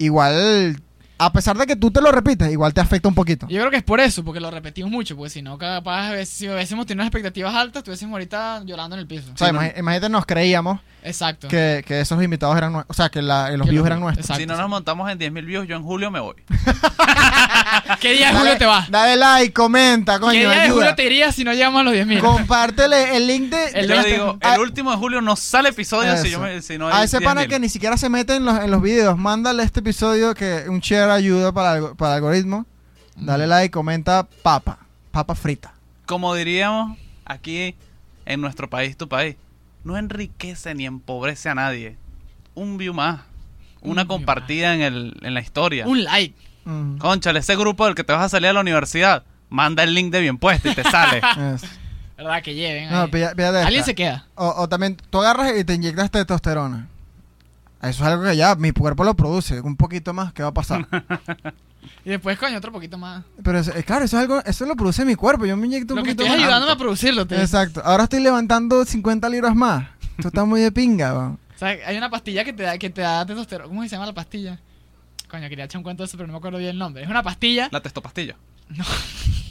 Igual, 0.00 0.80
a 1.20 1.32
pesar 1.32 1.56
de 1.56 1.66
que 1.66 1.76
tú 1.76 1.90
te 1.90 2.00
lo 2.00 2.10
repites, 2.10 2.50
igual 2.50 2.72
te 2.74 2.80
afecta 2.80 3.08
un 3.08 3.14
poquito. 3.14 3.46
Yo 3.48 3.58
creo 3.60 3.70
que 3.70 3.76
es 3.76 3.82
por 3.82 4.00
eso, 4.00 4.24
porque 4.24 4.40
lo 4.40 4.50
repetimos 4.50 4.90
mucho, 4.90 5.16
porque 5.16 5.30
si 5.30 5.42
no, 5.42 5.58
capaz, 5.58 6.08
a 6.08 6.12
veces- 6.12 6.30
si 6.30 6.48
hubiésemos 6.48 6.86
tenido 6.86 7.02
unas 7.02 7.08
expectativas 7.08 7.54
altas, 7.54 7.80
estuviésemos 7.80 8.12
ahorita 8.14 8.62
llorando 8.64 8.96
en 8.96 9.00
el 9.00 9.06
piso. 9.06 9.30
O 9.34 9.36
sea, 9.36 9.48
imagínate, 9.50 10.08
nos 10.08 10.24
creíamos 10.26 10.80
Exacto. 11.02 11.48
que, 11.48 11.84
que 11.86 12.00
esos 12.00 12.22
invitados 12.22 12.56
eran 12.56 12.72
nuestros, 12.72 12.94
o 12.94 12.96
sea, 12.96 13.08
que 13.10 13.20
la- 13.22 13.50
los 13.52 13.66
Que 13.66 13.70
views 13.72 13.82
los- 13.82 13.86
eran 13.86 14.00
nuestros. 14.00 14.24
Exacto. 14.24 14.40
Si 14.40 14.46
no 14.46 14.56
nos 14.56 14.68
montamos 14.70 15.10
en 15.10 15.18
10.000 15.18 15.44
views, 15.44 15.68
yo 15.68 15.76
en 15.76 15.82
julio 15.82 16.10
me 16.10 16.20
voy. 16.20 16.36
¿Qué 18.00 18.12
día 18.14 18.32
de 18.32 18.38
julio 18.38 18.56
te 18.58 18.66
vas? 18.66 18.90
Dale 18.90 19.16
like, 19.16 19.52
comenta, 19.52 20.18
coño, 20.18 20.32
¿Qué 20.32 20.38
día 20.40 20.62
de 20.62 20.70
julio 20.70 20.94
te 20.94 21.04
irías 21.04 21.34
si 21.34 21.44
no 21.44 21.52
llegamos 21.52 21.80
a 21.80 21.84
los 21.84 21.94
10.000? 21.94 22.20
Compártele 22.20 23.16
el 23.16 23.26
link 23.26 23.50
de... 23.50 23.64
El 23.80 23.88
yo 23.88 24.02
digo, 24.04 24.38
a- 24.40 24.54
el 24.54 24.60
último 24.60 24.90
de 24.90 24.96
julio 24.96 25.20
no 25.20 25.36
sale 25.36 25.68
episodio 25.70 26.16
si, 26.16 26.30
yo 26.30 26.40
me, 26.40 26.62
si 26.62 26.78
no 26.78 26.88
a 26.88 26.98
hay 26.98 27.04
ese 27.04 27.20
pana 27.20 27.42
10.000. 27.44 27.48
que 27.48 27.58
ni 27.60 27.68
siquiera 27.68 27.96
se 27.96 28.08
mete 28.08 28.36
en 28.36 28.44
los, 28.44 28.58
en 28.62 28.70
los 28.70 28.80
videos, 28.82 29.16
mándale 29.18 29.62
este 29.62 29.80
episodio 29.80 30.34
que 30.34 30.64
un 30.68 30.80
share 30.80 31.09
ayuda 31.14 31.52
para 31.52 31.76
el, 31.78 31.96
para 31.96 32.12
el 32.12 32.16
algoritmo. 32.24 32.66
Dale 33.16 33.46
like, 33.46 33.70
comenta 33.70 34.26
papa, 34.42 34.78
papa 35.10 35.34
frita. 35.34 35.74
Como 36.06 36.34
diríamos 36.34 36.96
aquí 37.24 37.74
en 38.24 38.40
nuestro 38.40 38.68
país, 38.70 38.96
tu 38.96 39.08
país, 39.08 39.36
no 39.84 39.96
enriquece 39.96 40.74
ni 40.74 40.86
empobrece 40.86 41.48
a 41.48 41.54
nadie. 41.54 41.96
Un 42.54 42.78
view 42.78 42.94
más. 42.94 43.20
Una 43.82 44.02
Un 44.02 44.08
compartida 44.08 44.74
en, 44.74 44.80
el, 44.82 45.16
en 45.22 45.34
la 45.34 45.40
historia. 45.40 45.86
Un 45.86 46.04
like. 46.04 46.34
Mm, 46.64 46.98
Conchale, 46.98 47.38
ese 47.40 47.56
grupo 47.56 47.86
del 47.86 47.94
que 47.94 48.04
te 48.04 48.12
vas 48.12 48.22
a 48.24 48.28
salir 48.28 48.48
a 48.48 48.52
la 48.52 48.60
universidad, 48.60 49.24
manda 49.48 49.82
el 49.82 49.94
link 49.94 50.12
de 50.12 50.20
bien 50.20 50.36
puesto 50.38 50.68
y 50.70 50.74
te 50.74 50.82
sale. 50.84 51.20
¿Verdad? 52.16 52.42
Que 52.42 52.54
lleven. 52.54 52.90
No, 52.90 53.02
ahí. 53.02 53.10
pilla- 53.10 53.34
píllate 53.34 53.56
esta. 53.58 53.66
Alguien 53.66 53.84
se 53.84 53.94
queda. 53.94 54.26
O, 54.34 54.46
o 54.48 54.68
también 54.68 54.96
tú 55.08 55.18
agarras 55.20 55.52
y 55.58 55.64
te 55.64 55.74
inyectas 55.74 56.10
testosterona. 56.10 56.88
Eso 57.82 58.02
es 58.04 58.10
algo 58.10 58.24
que 58.24 58.36
ya 58.36 58.54
mi 58.56 58.72
cuerpo 58.72 59.04
lo 59.04 59.14
produce. 59.14 59.60
Un 59.60 59.76
poquito 59.76 60.12
más, 60.12 60.32
¿qué 60.32 60.42
va 60.42 60.48
a 60.50 60.54
pasar? 60.54 60.86
Y 62.04 62.10
después, 62.10 62.38
coño, 62.38 62.58
otro 62.58 62.72
poquito 62.72 62.98
más. 62.98 63.24
Pero 63.42 63.58
eh, 63.58 63.82
claro, 63.84 64.04
eso 64.04 64.16
es 64.18 64.22
algo, 64.22 64.42
eso 64.44 64.66
lo 64.66 64.76
produce 64.76 65.04
mi 65.04 65.14
cuerpo. 65.14 65.46
Yo 65.46 65.56
me 65.56 65.66
inyecto 65.66 65.94
un 65.94 65.98
Lo 66.00 66.04
que 66.04 66.10
poquito 66.10 66.22
estoy 66.24 66.36
más. 66.38 66.44
ayudándome 66.44 66.72
a 66.72 66.76
producirlo. 66.76 67.26
te- 67.26 67.40
Exacto. 67.40 67.80
Ahora 67.84 68.04
estoy 68.04 68.20
levantando 68.20 68.84
50 68.84 69.28
libras 69.30 69.54
más. 69.54 69.86
Esto 70.16 70.28
está 70.28 70.44
muy 70.44 70.60
de 70.60 70.70
pinga. 70.72 71.14
O 71.56 71.58
sea, 71.60 71.68
hay 71.86 71.96
una 71.98 72.08
pastilla 72.08 72.42
que 72.42 72.54
te 72.54 72.62
da, 72.62 72.78
que 72.78 72.88
te 72.88 73.02
da 73.02 73.26
testosterona. 73.26 73.68
¿Cómo 73.68 73.82
se 73.82 73.88
llama 73.90 74.06
la 74.06 74.14
pastilla? 74.14 74.58
Coño, 75.28 75.46
quería 75.50 75.66
echar 75.66 75.78
un 75.78 75.82
cuento 75.82 76.02
de 76.02 76.06
eso, 76.06 76.16
pero 76.16 76.26
no 76.26 76.32
me 76.32 76.38
acuerdo 76.38 76.56
bien 76.58 76.70
el 76.70 76.78
nombre. 76.78 77.02
Es 77.02 77.08
una 77.10 77.22
pastilla, 77.22 77.68
La 77.70 77.80
testopastilla. 77.82 78.34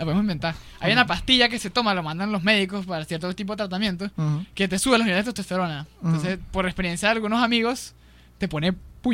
la 0.00 0.04
podemos 0.06 0.22
inventar. 0.22 0.54
Hay 0.80 0.92
una 0.92 1.06
pastilla 1.06 1.48
que 1.50 1.58
se 1.58 1.68
toma, 1.70 1.92
lo 1.94 2.02
mandan 2.02 2.32
los 2.32 2.42
médicos 2.42 2.86
para 2.86 3.04
cierto 3.04 3.32
tipo 3.34 3.52
de 3.52 3.58
tratamiento, 3.58 4.10
que 4.54 4.66
te 4.66 4.78
sube 4.78 4.96
los 4.96 5.06
niveles 5.06 5.26
de 5.26 5.32
testosterona. 5.32 5.86
Entonces, 6.02 6.38
por 6.50 6.64
experiencia 6.66 7.08
de 7.08 7.12
algunos 7.16 7.42
amigos, 7.42 7.94
te 8.38 8.48
pone 8.48 8.72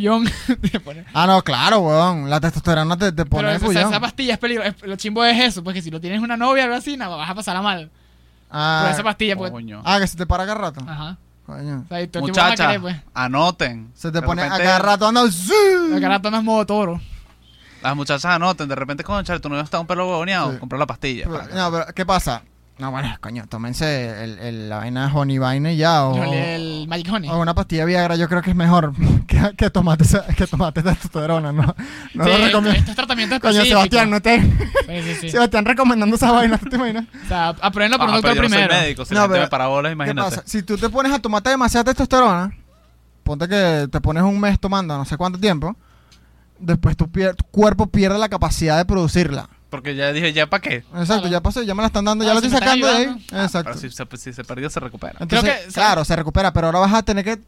te 0.70 0.80
pone- 0.80 1.04
Ah, 1.12 1.26
no, 1.26 1.42
claro, 1.42 1.80
weón. 1.80 2.30
La 2.30 2.40
testosterona 2.40 2.96
te, 2.96 3.10
te 3.12 3.24
pone 3.24 3.42
Pero 3.42 3.68
de 3.68 3.80
esa, 3.80 4.00
pastilla 4.00 4.34
es 4.34 4.38
peligrosa. 4.38 4.74
Lo 4.84 4.96
chimbo 4.96 5.24
es 5.24 5.38
eso, 5.44 5.64
pues 5.64 5.74
que 5.74 5.82
si 5.82 5.90
lo 5.90 6.00
tienes 6.00 6.20
una 6.20 6.36
novia 6.36 6.62
o 6.62 6.66
algo 6.66 6.76
así, 6.76 6.96
no, 6.96 7.16
vas 7.16 7.30
a 7.30 7.34
pasarla 7.34 7.62
mal. 7.62 7.90
Ah, 8.50 8.82
Por 8.84 8.92
esa 8.92 9.02
pastilla, 9.02 9.36
pues. 9.36 9.50
Coño. 9.50 9.82
ah, 9.84 9.98
que 10.00 10.06
se 10.06 10.16
te 10.16 10.24
para 10.24 10.46
cada 10.46 10.58
rato. 10.58 10.80
Ajá. 10.88 11.18
Coño. 11.46 11.84
O 11.84 11.88
sea, 11.88 12.46
a 12.46 12.54
querer, 12.54 12.80
pues. 12.80 12.96
anoten. 13.14 13.90
Se 13.94 14.10
te 14.12 14.20
De 14.20 14.26
pone 14.26 14.42
a 14.42 14.48
cada 14.48 14.78
rato 14.78 15.06
anda. 15.08 15.22
¡zuu! 15.30 15.88
La 15.90 16.00
cara 16.00 16.20
tonas 16.22 16.42
modo 16.44 16.64
toro. 16.66 17.00
Las 17.86 17.96
muchachas 17.96 18.24
anoten. 18.26 18.68
De 18.68 18.74
repente, 18.74 19.04
concha, 19.04 19.38
tu 19.38 19.48
novio 19.48 19.62
está 19.64 19.78
un 19.80 19.86
pelo 19.86 20.08
huevoneado. 20.08 20.52
Sí. 20.52 20.58
Comprar 20.58 20.78
la 20.78 20.86
pastilla. 20.86 21.26
Pero- 21.30 21.54
No, 21.54 21.70
pero 21.70 21.86
¿qué 21.94 22.04
pasa? 22.06 22.42
No, 22.78 22.90
bueno, 22.90 23.16
coño, 23.22 23.46
tómense 23.48 24.22
el, 24.22 24.38
el- 24.38 24.68
la 24.68 24.76
vaina 24.76 25.06
de 25.06 25.12
Honey 25.14 25.38
Vine 25.38 25.72
y 25.72 25.76
ya. 25.78 26.04
O, 26.04 26.22
El 26.22 26.86
Magic 26.86 27.10
Honey. 27.10 27.30
o 27.30 27.38
una 27.40 27.54
pastilla 27.54 27.86
Viagra, 27.86 28.16
yo 28.16 28.28
creo 28.28 28.42
que 28.42 28.50
es 28.50 28.56
mejor 28.56 28.92
que, 29.26 29.54
que 29.56 29.70
tomate, 29.70 30.04
esa- 30.04 30.26
que 30.26 30.46
tomate 30.46 30.82
testosterona, 30.82 31.52
¿no? 31.52 31.62
No 31.62 32.24
Sí, 32.24 32.30
lo 32.30 32.36
recomiendo. 32.36 32.78
estos 32.78 32.94
tratamientos 32.94 33.38
Coño, 33.40 33.52
específicos. 33.62 33.82
Sebastián, 33.82 34.10
no 34.10 34.20
te. 34.20 34.42
Sí, 34.42 35.02
sí, 35.14 35.20
sí. 35.22 35.30
Sebastián 35.30 35.64
recomendando 35.64 36.16
esa 36.16 36.32
vaina, 36.32 36.58
¿tú 36.58 36.68
te 36.68 36.76
imaginas? 36.76 37.06
O 37.24 37.28
sea, 37.28 37.48
aprenderlo 37.48 37.96
por 37.96 38.08
Ah, 38.10 38.16
un 38.16 38.20
pero 38.20 38.34
doctor 38.34 38.34
yo 38.36 38.42
no 38.42 38.48
soy 38.48 38.58
primero. 38.58 38.74
médico. 38.82 39.04
Si 39.06 39.14
No, 39.14 39.20
la 39.20 39.22
gente 39.22 39.32
pero- 39.36 39.44
me 39.46 39.48
parabolas, 39.50 39.88
¿Qué 39.88 39.92
imagínate. 39.94 40.30
pasa? 40.36 40.42
Si 40.44 40.62
tú 40.62 40.76
te 40.76 40.90
pones 40.90 41.12
a 41.12 41.18
tomarte 41.18 41.48
demasiada 41.48 41.84
testosterona, 41.84 42.52
ponte 43.22 43.48
que 43.48 43.88
te 43.90 44.00
pones 44.02 44.22
un 44.22 44.38
mes 44.38 44.60
tomando 44.60 44.98
no 44.98 45.04
sé 45.06 45.16
cuánto 45.16 45.38
tiempo, 45.40 45.74
después 46.58 46.96
tu, 46.96 47.06
pier- 47.06 47.34
tu 47.34 47.44
cuerpo 47.44 47.86
pierde 47.86 48.18
la 48.18 48.28
capacidad 48.28 48.76
de 48.78 48.84
producirla. 48.84 49.48
Porque 49.70 49.94
ya 49.96 50.12
dije, 50.12 50.32
¿ya 50.32 50.46
para 50.46 50.60
qué? 50.62 50.74
Exacto, 50.76 51.04
Claro. 51.06 51.28
ya 51.28 51.40
pasó, 51.40 51.62
ya 51.62 51.74
me 51.74 51.82
la 51.82 51.88
están 51.88 52.04
dando, 52.04 52.24
ya 52.24 52.30
Ah, 52.30 52.34
lo 52.34 52.40
si 52.40 52.46
estoy 52.46 52.60
sacando 52.60 52.86
de 52.86 52.92
ahí. 52.96 53.26
Ah, 53.32 53.44
Exacto. 53.44 53.70
pero 53.74 53.78
si 53.80 53.90
se, 53.90 54.06
si 54.16 54.32
se 54.32 54.44
perdió, 54.44 54.70
se 54.70 54.80
recupera. 54.80 55.14
Entonces, 55.20 55.66
que- 55.66 55.72
claro, 55.72 56.04
se 56.04 56.14
recupera, 56.16 56.52
pero 56.52 56.68
ahora 56.68 56.78
vas 56.78 56.94
a 56.94 57.02
tener 57.02 57.24
que, 57.24 57.38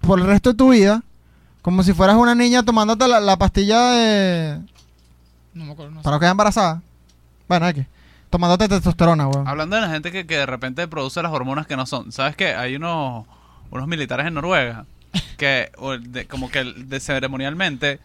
por 0.00 0.18
el 0.18 0.26
resto 0.26 0.50
de 0.50 0.56
tu 0.56 0.70
vida, 0.70 1.02
como 1.62 1.82
si 1.82 1.92
fueras 1.92 2.16
una 2.16 2.34
niña 2.34 2.62
tomándote 2.62 3.06
la, 3.08 3.20
la 3.20 3.36
pastilla 3.36 3.90
de... 3.92 4.60
No 5.54 5.64
me 5.66 5.72
acuerdo, 5.72 5.92
no 5.92 6.00
sé. 6.00 6.04
para 6.04 6.16
no 6.16 6.20
quedar 6.20 6.30
embarazada. 6.32 6.82
Bueno, 7.48 7.66
aquí. 7.66 7.86
Tomándote 8.30 8.68
testosterona, 8.68 9.28
weón. 9.28 9.46
Hablando 9.46 9.76
de 9.76 9.82
la 9.82 9.90
gente 9.90 10.10
que, 10.10 10.26
que 10.26 10.38
de 10.38 10.46
repente 10.46 10.88
produce 10.88 11.22
las 11.22 11.30
hormonas 11.30 11.66
que 11.66 11.76
no 11.76 11.86
son. 11.86 12.10
¿Sabes 12.10 12.34
qué? 12.34 12.54
Hay 12.54 12.74
unos, 12.76 13.26
unos 13.70 13.86
militares 13.86 14.26
en 14.26 14.34
Noruega 14.34 14.86
que 15.36 15.70
o 15.78 15.92
de- 15.96 16.26
como 16.26 16.50
que 16.50 16.64
de 16.64 16.98
ceremonialmente 17.00 18.00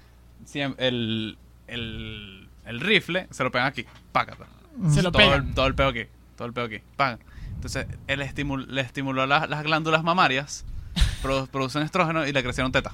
el, 0.77 1.37
el, 1.67 2.47
el 2.65 2.79
rifle 2.79 3.27
se 3.31 3.43
lo 3.43 3.51
pegan 3.51 3.67
aquí. 3.67 3.85
Pácata. 4.11 4.45
Se 4.89 5.01
lo 5.01 5.11
todo, 5.11 5.21
pegan. 5.21 5.47
el, 5.49 5.53
todo 5.53 5.67
el 5.67 5.75
peo 5.75 5.87
aquí. 5.89 6.03
Todo 6.37 6.47
el 6.47 6.53
peo 6.53 6.65
aquí. 6.65 6.79
Pagan. 6.95 7.19
Entonces, 7.55 7.87
él 8.07 8.21
estimul- 8.21 8.67
le 8.67 8.81
estimuló 8.81 9.25
las, 9.25 9.49
las 9.49 9.63
glándulas 9.63 10.03
mamarias, 10.03 10.65
produ- 11.23 11.47
producen 11.49 11.81
estrógeno 11.83 12.25
y 12.25 12.31
le 12.31 12.41
crecieron 12.43 12.71
tetas. 12.71 12.93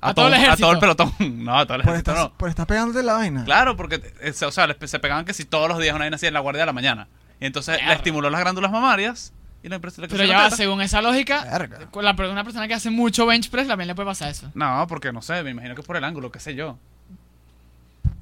A 0.00 0.14
todo 0.14 0.28
el 0.28 0.34
A 0.34 0.36
ejército. 0.38 0.62
todo 0.66 0.72
el 0.72 0.78
pelotón. 0.80 1.12
No, 1.44 1.58
a 1.58 1.66
todo 1.66 1.76
el 1.76 1.82
por, 1.82 1.90
ejército 1.92 2.10
estar, 2.12 2.24
no. 2.30 2.36
por 2.36 2.48
estar 2.48 2.66
pegándote 2.66 3.02
la 3.02 3.12
vaina. 3.14 3.44
Claro, 3.44 3.76
porque 3.76 4.00
eh, 4.20 4.32
se- 4.32 4.46
o 4.46 4.50
sea, 4.50 4.66
se 4.84 4.98
pegaban 4.98 5.24
que 5.24 5.34
si 5.34 5.44
todos 5.44 5.68
los 5.68 5.78
días 5.78 5.94
una 5.94 6.04
vaina 6.04 6.16
así 6.16 6.26
en 6.26 6.34
la 6.34 6.40
guardia 6.40 6.62
de 6.62 6.66
la 6.66 6.72
mañana. 6.72 7.06
Y 7.38 7.46
entonces 7.46 7.78
le 7.86 7.92
estimuló 7.94 8.28
las 8.30 8.40
glándulas 8.40 8.70
mamarias 8.72 9.32
y 9.62 9.68
la 9.68 9.76
empresa 9.76 10.00
le 10.00 10.08
Pero 10.08 10.24
ya, 10.24 10.38
va, 10.38 10.50
según 10.50 10.80
esa 10.80 11.02
lógica, 11.02 11.44
Verga. 11.44 11.90
con 11.90 12.04
la, 12.04 12.12
una 12.12 12.44
persona 12.44 12.66
que 12.68 12.74
hace 12.74 12.90
mucho 12.90 13.26
bench 13.26 13.50
press 13.50 13.68
también 13.68 13.88
le 13.88 13.94
puede 13.94 14.06
pasar 14.06 14.30
eso. 14.30 14.50
No, 14.54 14.86
porque 14.88 15.12
no 15.12 15.20
sé, 15.22 15.42
me 15.42 15.50
imagino 15.50 15.74
que 15.74 15.82
por 15.82 15.96
el 15.96 16.04
ángulo, 16.04 16.30
qué 16.30 16.40
sé 16.40 16.54
yo. 16.54 16.78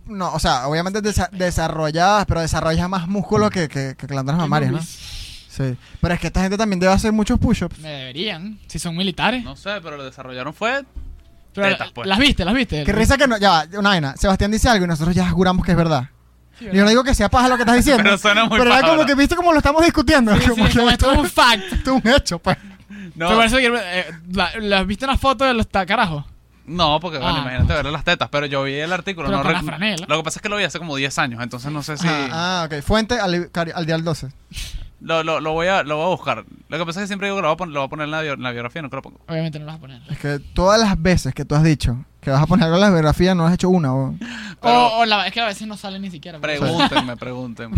No, 0.07 0.33
o 0.33 0.39
sea, 0.39 0.67
obviamente 0.69 1.03
desa- 1.03 1.31
desarrolladas, 1.31 2.25
pero 2.27 2.41
desarrolla 2.41 2.89
más 2.89 3.07
músculo 3.09 3.51
que, 3.51 3.69
que, 3.69 3.95
que 3.97 4.07
glándulas 4.07 4.41
mamarias, 4.41 4.73
¿no? 4.73 4.83
Sí. 4.83 5.77
Pero 6.01 6.15
es 6.15 6.21
que 6.21 6.29
esta 6.29 6.41
gente 6.41 6.57
también 6.57 6.81
debe 6.81 6.93
hacer 6.93 7.13
muchos 7.13 7.39
push-ups. 7.39 7.79
Me 7.81 7.89
deberían, 7.91 8.59
si 8.69 8.79
son 8.79 8.97
militares. 8.97 9.45
No 9.45 9.55
sé, 9.57 9.81
pero 9.83 9.97
lo 9.97 10.05
desarrollaron 10.05 10.55
fue. 10.55 10.85
Pero 11.53 11.69
tetas, 11.69 11.91
pues. 11.93 12.07
las 12.07 12.19
viste, 12.19 12.45
las 12.45 12.55
viste. 12.55 12.85
Qué 12.85 12.93
risa 12.93 13.19
que 13.19 13.27
no. 13.27 13.37
Ya, 13.39 13.51
va, 13.51 13.65
una 13.79 13.89
vaina. 13.91 14.17
Sebastián 14.17 14.51
dice 14.51 14.69
algo 14.69 14.85
y 14.85 14.89
nosotros 14.89 15.15
ya 15.15 15.29
juramos 15.29 15.65
que 15.67 15.73
es 15.73 15.77
verdad. 15.77 16.09
Sí, 16.59 16.67
Yo 16.73 16.83
no 16.85 16.89
digo 16.91 17.05
que 17.05 17.15
sea 17.15 17.29
paja 17.29 17.49
lo 17.49 17.57
que 17.57 17.63
estás 17.63 17.77
diciendo. 17.85 18.03
Pero 18.03 18.19
suena 18.19 18.45
muy 18.45 18.59
Pero 18.59 18.65
era 18.65 18.71
paja, 18.71 18.83
como 18.83 18.93
¿verdad? 18.99 19.07
que 19.07 19.15
viste 19.21 19.37
como 19.37 19.53
lo 19.53 19.59
estamos 19.59 19.85
discutiendo. 19.85 20.35
Sí, 20.37 20.41
sí, 20.43 20.49
como 20.49 20.67
que 20.69 20.75
como 20.77 20.91
esto 20.91 21.13
es 21.13 21.19
un 21.19 21.29
fact. 21.31 21.73
esto 21.73 21.97
es 21.97 22.05
un 22.05 22.13
hecho, 22.13 22.39
pues. 22.39 22.57
No, 23.15 23.29
que, 23.51 23.67
eh, 23.83 24.07
la, 24.33 24.51
la- 24.61 24.83
¿Viste 24.85 25.05
una 25.05 25.17
foto 25.19 25.45
de 25.45 25.55
los 25.55 25.69
ta- 25.69 25.85
carajos? 25.87 26.25
no, 26.67 27.01
porque 27.01 27.17
bueno, 27.19 27.37
Ah. 27.37 27.41
imagínate 27.41 27.73
ver 27.73 27.87
las 27.87 28.05
tetas. 28.05 28.29
Pero 28.31 28.47
yo 28.47 28.63
vi 28.63 28.75
el 28.75 28.93
artículo. 28.93 29.27
Pero 29.29 29.39
no 29.39 29.43
con 29.45 29.53
rec- 29.53 29.57
la 29.57 29.63
franela. 29.63 30.07
Lo 30.09 30.17
que 30.19 30.23
pasa 30.23 30.39
es 30.39 30.43
que 30.43 30.49
lo 30.51 30.57
vi 30.57 30.65
hace 30.65 30.79
como 30.79 30.95
10 30.97 31.19
años, 31.19 31.43
entonces 31.43 31.73
no 31.73 31.83
sé 31.83 31.97
si. 31.97 32.07
Ah, 32.07 32.29
ah, 32.31 32.67
ok. 32.67 32.83
Fuente 32.83 33.19
al, 33.19 33.51
cari- 33.51 33.73
al 33.75 33.87
día 33.87 33.95
del 33.97 34.05
12. 34.05 34.29
Lo, 35.01 35.23
lo, 35.23 35.41
lo, 35.41 35.53
voy 35.53 35.69
a, 35.69 35.83
lo 35.85 35.97
voy 35.97 36.07
a 36.07 36.09
buscar. 36.09 36.45
Lo 36.69 36.79
que 36.79 36.85
pasa 36.85 37.01
es 37.01 37.05
que 37.05 37.07
siempre 37.09 37.29
digo 37.29 37.37
que 37.37 37.43
lo 37.43 37.49
voy 37.49 37.55
a 37.55 37.57
poner, 37.57 37.73
lo 37.75 37.81
voy 37.81 37.87
a 37.87 37.91
poner 37.91 38.05
en, 38.07 38.11
la 38.11 38.23
bio- 38.23 38.33
en 38.35 38.43
la 38.43 38.51
biografía, 38.51 38.83
no 38.83 38.91
que 38.91 38.97
lo 38.97 39.03
pongo. 39.03 39.21
Obviamente 39.29 39.59
no 39.61 39.67
las 39.67 39.75
vas 39.75 39.79
a 39.79 39.81
poner. 39.81 40.03
Es 40.11 40.19
que 40.19 40.39
todas 40.55 40.81
las 40.81 41.01
veces 41.01 41.35
que 41.35 41.45
tú 41.45 41.55
has 41.55 41.63
dicho 41.63 42.05
que 42.21 42.31
vas 42.31 42.43
a 42.43 42.47
poner 42.47 42.65
algo 42.65 42.77
en 42.77 42.81
la 42.83 42.91
biografía, 42.91 43.35
no 43.35 43.47
has 43.47 43.55
hecho 43.55 43.69
una. 43.69 43.91
Pero- 44.61 44.87
O, 44.89 44.99
o 45.01 45.05
la, 45.05 45.27
es 45.27 45.33
que 45.33 45.41
a 45.41 45.47
veces 45.47 45.69
no 45.69 45.77
sale 45.77 45.99
ni 46.01 46.11
siquiera. 46.11 46.41
Pregúntenme, 46.41 47.17
pregúntenme. 47.19 47.77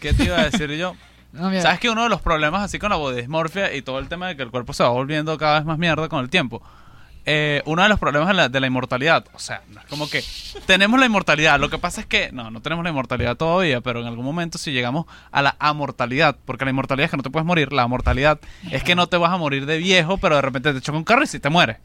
¿Qué 0.00 0.12
te 0.12 0.24
iba 0.24 0.38
a 0.40 0.44
decir 0.50 0.70
yo? 0.72 0.94
No, 1.32 1.52
¿Sabes 1.60 1.78
que 1.78 1.88
uno 1.88 2.02
de 2.02 2.08
los 2.08 2.20
problemas 2.20 2.62
así 2.64 2.80
con 2.80 2.90
la 2.90 2.96
bodismorfia 2.96 3.72
y 3.76 3.82
todo 3.82 4.00
el 4.00 4.08
tema 4.08 4.26
de 4.26 4.36
que 4.36 4.42
el 4.42 4.50
cuerpo 4.50 4.72
se 4.72 4.82
va 4.82 4.88
volviendo 4.88 5.38
cada 5.38 5.58
vez 5.60 5.64
más 5.64 5.78
mierda 5.78 6.08
con 6.08 6.18
el 6.24 6.28
tiempo 6.30 6.60
eh, 7.26 7.62
uno 7.66 7.82
de 7.82 7.88
los 7.88 7.98
problemas 7.98 8.28
de 8.28 8.34
la, 8.34 8.48
de 8.48 8.60
la 8.60 8.66
inmortalidad, 8.66 9.26
o 9.34 9.38
sea, 9.38 9.62
no 9.68 9.80
es 9.80 9.86
como 9.86 10.08
que 10.08 10.24
tenemos 10.66 10.98
la 10.98 11.06
inmortalidad, 11.06 11.60
lo 11.60 11.68
que 11.70 11.78
pasa 11.78 12.00
es 12.00 12.06
que 12.06 12.30
no, 12.32 12.50
no 12.50 12.60
tenemos 12.62 12.82
la 12.82 12.90
inmortalidad 12.90 13.36
todavía, 13.36 13.80
pero 13.80 14.00
en 14.00 14.06
algún 14.06 14.24
momento 14.24 14.56
si 14.58 14.72
llegamos 14.72 15.06
a 15.30 15.42
la 15.42 15.56
amortalidad, 15.58 16.36
porque 16.46 16.64
la 16.64 16.70
inmortalidad 16.70 17.04
es 17.06 17.10
que 17.10 17.16
no 17.18 17.22
te 17.22 17.30
puedes 17.30 17.46
morir, 17.46 17.72
la 17.72 17.82
amortalidad 17.82 18.40
es 18.70 18.82
que 18.82 18.94
no 18.94 19.06
te 19.08 19.16
vas 19.16 19.32
a 19.32 19.36
morir 19.36 19.66
de 19.66 19.78
viejo, 19.78 20.18
pero 20.18 20.36
de 20.36 20.42
repente 20.42 20.72
te 20.72 20.80
choca 20.80 20.98
un 20.98 21.04
carro 21.04 21.22
y 21.22 21.26
si 21.26 21.38
te 21.40 21.50
mueres. 21.50 21.76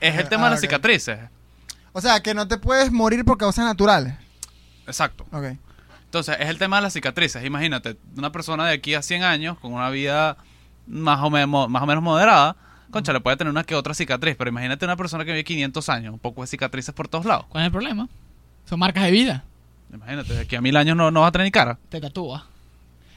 Es 0.00 0.16
el 0.16 0.26
Ah, 0.26 0.28
tema 0.28 0.44
de 0.44 0.50
las 0.50 0.58
ok. 0.60 0.64
cicatrices. 0.64 1.18
O 1.92 2.00
sea, 2.00 2.20
que 2.20 2.34
no 2.34 2.48
te 2.48 2.58
puedes 2.58 2.90
morir 2.90 3.24
por 3.24 3.38
causas 3.38 3.64
naturales. 3.64 4.14
Exacto. 4.86 5.26
Entonces, 6.04 6.36
es 6.40 6.48
el 6.48 6.58
tema 6.58 6.76
de 6.76 6.82
las 6.82 6.92
cicatrices. 6.92 7.44
Imagínate, 7.44 7.96
una 8.16 8.30
persona 8.32 8.66
de 8.66 8.74
aquí 8.74 8.94
a 8.94 9.02
100 9.02 9.22
años 9.24 9.58
con 9.58 9.72
una 9.72 9.90
vida 9.90 10.36
más 10.86 11.20
o, 11.22 11.30
menos 11.30 11.68
más 11.68 11.82
o 11.82 11.86
menos 11.86 12.02
moderada, 12.02 12.56
concha, 12.94 13.12
le 13.12 13.20
puede 13.20 13.36
tener 13.36 13.50
una 13.50 13.64
que 13.64 13.74
otra 13.74 13.92
cicatriz, 13.92 14.34
pero 14.36 14.48
imagínate 14.50 14.84
una 14.84 14.96
persona 14.96 15.24
que 15.24 15.32
vive 15.32 15.44
500 15.44 15.88
años, 15.90 16.12
un 16.14 16.18
poco 16.18 16.40
de 16.40 16.46
cicatrices 16.46 16.94
por 16.94 17.08
todos 17.08 17.24
lados. 17.26 17.46
¿Cuál 17.48 17.64
es 17.64 17.66
el 17.66 17.72
problema? 17.72 18.08
Son 18.68 18.78
marcas 18.78 19.04
de 19.04 19.10
vida. 19.10 19.44
Imagínate, 19.92 20.32
de 20.34 20.40
aquí 20.40 20.56
a 20.56 20.60
mil 20.60 20.76
años 20.76 20.96
no, 20.96 21.10
no 21.10 21.20
vas 21.20 21.28
a 21.28 21.32
tener 21.32 21.44
ni 21.46 21.50
cara. 21.50 21.78
Te 21.88 22.00
tatúa. 22.00 22.46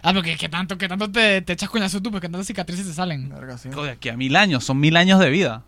Ah, 0.03 0.11
pero 0.11 0.21
¿qué, 0.23 0.35
qué 0.37 0.47
tanto, 0.49 0.77
qué 0.77 0.87
tanto 0.87 1.09
te, 1.11 1.41
te 1.41 1.53
echas 1.53 1.69
coñazo 1.69 2.01
tú? 2.01 2.11
Porque 2.11 2.27
tantas 2.29 2.45
cicatrices 2.47 2.85
te 2.87 2.93
salen. 2.93 3.29
Verga, 3.29 3.57
sí. 3.57 3.69
Hijo, 3.69 3.83
De 3.83 3.91
aquí 3.91 4.09
a 4.09 4.17
mil 4.17 4.35
años, 4.35 4.63
son 4.63 4.79
mil 4.79 4.95
años 4.97 5.19
de 5.19 5.29
vida. 5.29 5.63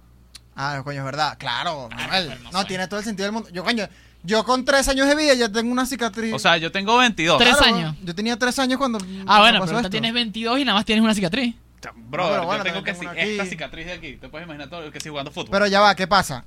Ah, 0.56 0.82
coño, 0.84 1.00
es 1.00 1.06
verdad. 1.06 1.38
Claro. 1.40 1.90
Manuel. 1.90 2.34
pero 2.38 2.52
no 2.52 2.66
tiene 2.66 2.88
todo 2.88 3.00
el 3.00 3.06
sentido 3.06 3.26
del 3.26 3.34
mundo. 3.34 3.50
Yo, 3.52 3.64
coño, 3.64 3.88
yo 4.24 4.44
con 4.44 4.66
tres 4.66 4.88
años 4.90 5.08
de 5.08 5.16
vida 5.16 5.34
ya 5.34 5.50
tengo 5.52 5.72
una 5.72 5.86
cicatriz. 5.86 6.34
O 6.34 6.40
sea, 6.40 6.58
yo 6.58 6.72
tengo 6.72 6.98
22. 6.98 7.38
Tres 7.40 7.56
Claro, 7.58 7.76
años. 7.76 7.96
Yo 8.04 8.14
tenía 8.14 8.38
tres 8.38 8.60
años 8.60 8.78
cuando. 8.78 9.00
Ah, 9.00 9.02
cuando 9.26 9.42
bueno, 9.42 9.60
pasó 9.62 9.66
pero 9.72 9.80
tú 9.80 9.86
esto. 9.88 9.90
tienes 9.90 10.14
22 10.14 10.60
y 10.60 10.66
nada 10.66 10.78
más 10.78 10.86
tienes 10.86 11.04
una 11.04 11.14
cicatriz. 11.16 11.56
Brother, 11.96 12.42
No, 12.42 12.42
pero 12.42 12.46
bueno, 12.46 12.64
yo 12.66 12.72
tengo 12.72 12.84
que 12.84 12.96
si 12.96 13.06
esta 13.16 13.46
cicatriz 13.46 13.86
de 13.86 13.94
aquí. 13.94 14.18
Te 14.18 14.30
puedes 14.30 14.46
imaginar 14.46 14.70
todo 14.70 14.92
que 14.92 15.00
si 15.00 15.10
jugando 15.10 15.32
fútbol. 15.32 15.50
Pero 15.52 15.68
ya 15.68 15.82
va, 15.82 15.96
¿qué 15.96 16.08
pasa? 16.08 16.46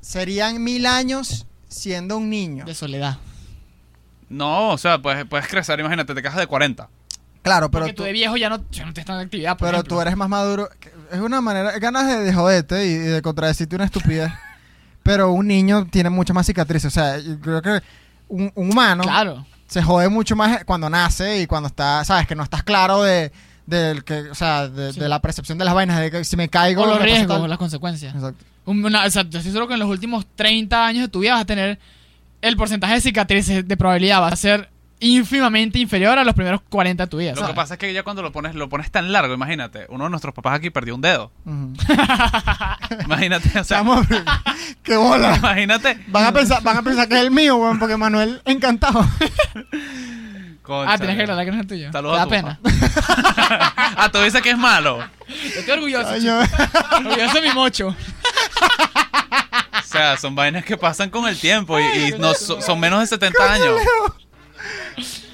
Serían 0.00 0.62
mil 0.62 0.86
años 0.86 1.46
siendo 1.68 2.16
un 2.16 2.28
niño. 2.30 2.64
De 2.64 2.74
soledad. 2.74 3.18
No, 4.28 4.70
o 4.70 4.78
sea, 4.78 4.98
puedes, 5.00 5.24
puedes 5.26 5.46
crecer, 5.48 5.78
imagínate, 5.80 6.14
te 6.14 6.22
cajas 6.22 6.40
de 6.40 6.46
40. 6.46 6.88
Claro, 7.42 7.70
pero 7.70 7.82
Porque 7.84 7.92
tú, 7.92 8.02
tú 8.02 8.06
de 8.06 8.12
viejo 8.12 8.36
ya 8.38 8.48
no, 8.48 8.64
ya 8.70 8.86
no 8.86 8.94
te 8.94 9.00
estás 9.02 9.16
en 9.16 9.26
actividad, 9.26 9.52
por 9.58 9.66
pero 9.68 9.78
ejemplo. 9.78 9.96
tú 9.96 10.00
eres 10.00 10.16
más 10.16 10.28
maduro. 10.30 10.68
Es 11.12 11.20
una 11.20 11.40
manera. 11.42 11.78
Ganas 11.78 12.06
de, 12.06 12.20
de 12.20 12.32
joderte 12.32 12.86
y, 12.86 12.90
y 12.90 12.96
de 12.98 13.20
contradecirte 13.22 13.76
una 13.76 13.84
estupidez. 13.84 14.32
pero 15.02 15.30
un 15.32 15.46
niño 15.46 15.86
tiene 15.90 16.08
muchas 16.08 16.34
más 16.34 16.46
cicatrices. 16.46 16.86
O 16.86 16.90
sea, 16.90 17.18
yo 17.18 17.38
creo 17.40 17.60
que 17.60 17.80
un, 18.28 18.50
un 18.54 18.70
humano 18.72 19.02
Claro. 19.02 19.44
se 19.66 19.82
jode 19.82 20.08
mucho 20.08 20.34
más 20.36 20.64
cuando 20.64 20.88
nace 20.88 21.42
y 21.42 21.46
cuando 21.46 21.66
está. 21.68 22.02
¿Sabes? 22.04 22.26
Que 22.26 22.34
no 22.34 22.42
estás 22.44 22.62
claro 22.62 23.02
de. 23.02 23.30
Del 23.66 24.04
que, 24.04 24.30
o 24.30 24.34
sea, 24.34 24.68
de, 24.68 24.92
Sí. 24.92 25.00
de 25.00 25.08
la 25.08 25.20
percepción 25.20 25.56
de 25.58 25.64
las 25.64 25.72
vainas, 25.74 25.98
de 26.00 26.10
que 26.10 26.24
si 26.24 26.36
me 26.36 26.48
caigo. 26.48 26.82
Con 26.82 26.90
los 26.90 27.00
riesgos, 27.02 27.38
tal. 27.40 27.48
las 27.48 27.58
consecuencias. 27.58 28.14
Exacto. 28.14 28.44
Un- 28.66 28.84
una- 28.84 29.04
o 29.04 29.10
sea, 29.10 29.22
yo 29.22 29.38
estoy 29.38 29.52
seguro 29.52 29.68
que 29.68 29.74
en 29.74 29.80
los 29.80 29.88
últimos 29.88 30.26
30 30.36 30.86
años 30.86 31.02
de 31.04 31.08
tu 31.08 31.20
vida 31.20 31.32
vas 31.32 31.42
a 31.42 31.46
tener 31.46 31.78
el 32.42 32.56
porcentaje 32.56 32.94
de 32.94 33.00
cicatrices 33.00 33.66
de 33.66 33.76
probabilidad 33.76 34.20
va 34.20 34.28
a 34.28 34.36
ser 34.36 34.68
ínfimamente 35.00 35.78
inferior 35.78 36.18
a 36.18 36.24
los 36.24 36.34
primeros 36.34 36.60
40 36.68 37.04
de 37.04 37.10
tu 37.10 37.16
vida. 37.18 37.30
Lo 37.30 37.36
¿sabes? 37.36 37.50
que 37.50 37.56
pasa 37.56 37.74
es 37.74 37.80
que 37.80 37.92
ya 37.92 38.02
cuando 38.04 38.22
lo 38.22 38.32
pones, 38.32 38.54
lo 38.54 38.68
pones 38.68 38.90
tan 38.90 39.12
largo, 39.12 39.34
imagínate, 39.34 39.86
uno 39.90 40.04
de 40.04 40.10
nuestros 40.10 40.32
papás 40.34 40.54
aquí 40.58 40.70
perdió 40.70 40.94
un 40.94 41.00
dedo. 41.00 41.30
Ujú. 41.44 41.72
Imagínate, 43.04 43.48
o 43.48 43.64
sea, 43.64 43.78
Chamo, 43.78 44.00
¡Qué 44.82 44.96
bola! 44.96 45.36
imagínate. 45.36 45.98
Van 46.08 46.24
a 46.26 46.32
pensar, 46.32 46.62
van 46.62 46.76
a 46.78 46.82
pensar 46.82 47.08
que 47.08 47.14
es 47.16 47.20
el 47.22 47.30
mío, 47.30 47.56
weón, 47.56 47.78
porque 47.78 47.96
Manuel 47.96 48.40
encantado. 48.44 49.06
Ah, 50.66 50.96
tienes 50.96 51.16
que 51.16 51.22
aclarar 51.22 51.44
que 51.44 51.50
no 51.50 51.56
es 51.58 51.62
el 51.62 51.66
tuyo. 51.68 51.92
Saludos 51.92 52.16
Te 52.16 52.20
da 52.20 52.26
pena. 52.28 52.58
ah, 53.96 54.08
tú 54.10 54.18
dices 54.22 54.40
que 54.42 54.50
es 54.50 54.58
malo. 54.58 54.98
Yo 55.28 55.60
estoy 55.60 55.74
orgulloso. 55.74 56.08
Orgulloso 56.08 57.34
de 57.34 57.40
mi 57.42 57.52
mocho. 57.54 57.88
O 57.88 59.82
sea, 59.86 60.16
son 60.16 60.34
vainas 60.34 60.64
que 60.64 60.76
pasan 60.76 61.10
con 61.10 61.28
el 61.28 61.38
tiempo 61.38 61.78
y, 61.78 61.82
y 61.84 62.18
no, 62.18 62.34
so- 62.34 62.60
son 62.60 62.80
menos 62.80 63.00
de 63.00 63.06
70 63.06 63.52
años. 63.52 63.80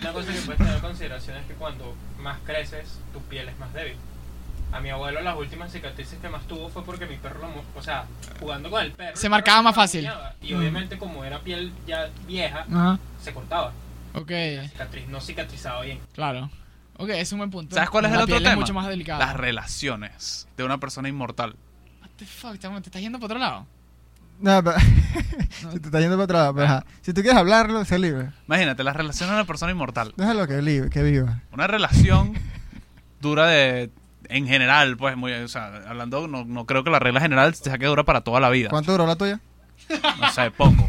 Una 0.02 0.12
cosa 0.12 0.32
que 0.32 0.40
puedes 0.40 0.58
tener 0.58 0.74
en 0.74 0.80
consideración 0.80 1.36
es 1.36 1.46
que 1.46 1.54
cuando 1.54 1.94
más 2.18 2.38
creces, 2.44 2.98
tu 3.12 3.20
piel 3.22 3.48
es 3.48 3.58
más 3.58 3.72
débil. 3.72 3.96
A 4.72 4.80
mi 4.80 4.90
abuelo 4.90 5.20
las 5.20 5.36
últimas 5.36 5.72
cicatrices 5.72 6.18
que 6.20 6.28
más 6.28 6.42
tuvo 6.46 6.68
fue 6.68 6.84
porque 6.84 7.06
mi 7.06 7.16
perro 7.16 7.40
lo... 7.40 7.48
mo- 7.48 7.64
O 7.76 7.82
sea, 7.82 8.04
jugando 8.38 8.70
con 8.70 8.82
el 8.82 8.92
perro... 8.92 9.16
Se 9.16 9.28
marcaba 9.28 9.62
más 9.62 9.74
fácil. 9.74 10.08
Y 10.42 10.54
obviamente 10.54 10.98
como 10.98 11.24
era 11.24 11.38
piel 11.40 11.72
ya 11.86 12.08
vieja, 12.26 12.66
Ajá. 12.72 12.98
se 13.22 13.32
cortaba. 13.32 13.72
Ok, 14.14 14.30
Cicatriz, 14.70 15.08
no 15.08 15.20
cicatrizaba 15.20 15.82
bien. 15.82 15.98
claro. 16.14 16.50
Ok, 16.96 17.08
es 17.10 17.32
un 17.32 17.38
buen 17.38 17.50
punto. 17.50 17.74
¿Sabes 17.74 17.88
cuál 17.88 18.04
es 18.04 18.10
La 18.10 18.18
el 18.18 18.22
otro 18.24 18.34
piel 18.34 18.42
tema? 18.42 18.52
es 18.52 18.58
mucho 18.60 18.74
más 18.74 18.86
delicada. 18.86 19.24
Las 19.24 19.34
relaciones 19.36 20.46
de 20.56 20.64
una 20.64 20.78
persona 20.78 21.08
inmortal. 21.08 21.56
What 22.02 22.10
the 22.18 22.26
fuck, 22.26 22.58
chamo, 22.58 22.82
¿te 22.82 22.88
estás 22.90 23.00
yendo 23.00 23.18
para 23.18 23.26
otro 23.26 23.38
lado? 23.38 23.66
No, 24.38 24.62
pero- 24.62 24.76
si 25.72 25.80
te 25.80 25.86
está 25.86 25.98
yendo 26.00 26.16
para 26.16 26.24
otro 26.24 26.36
lado, 26.36 26.54
pero 26.54 26.66
ajá. 26.66 26.84
Si 27.00 27.14
tú 27.14 27.22
quieres 27.22 27.38
hablarlo, 27.38 27.82
sé 27.86 27.98
libre. 27.98 28.32
Imagínate, 28.46 28.84
las 28.84 28.94
relaciones 28.94 29.30
de 29.30 29.36
una 29.36 29.46
persona 29.46 29.72
inmortal. 29.72 30.12
Déjalo 30.16 30.46
que, 30.46 30.60
libre, 30.60 30.90
que 30.90 31.02
viva. 31.02 31.40
Una 31.52 31.66
relación 31.66 32.34
dura 33.20 33.46
de... 33.46 33.90
En 34.28 34.46
general, 34.46 34.96
pues, 34.98 35.16
muy, 35.16 35.32
o 35.32 35.48
sea, 35.48 35.72
hablando, 35.88 36.28
no, 36.28 36.44
no 36.44 36.66
creo 36.66 36.84
que 36.84 36.90
la 36.90 36.98
regla 36.98 37.20
general 37.20 37.54
sea 37.54 37.78
que 37.78 37.86
dura 37.86 38.04
para 38.04 38.20
toda 38.20 38.38
la 38.40 38.50
vida. 38.50 38.68
¿Cuánto 38.68 38.92
duró 38.92 39.06
la 39.06 39.16
tuya? 39.16 39.40
No 40.20 40.30
sé, 40.32 40.50
poco. 40.50 40.86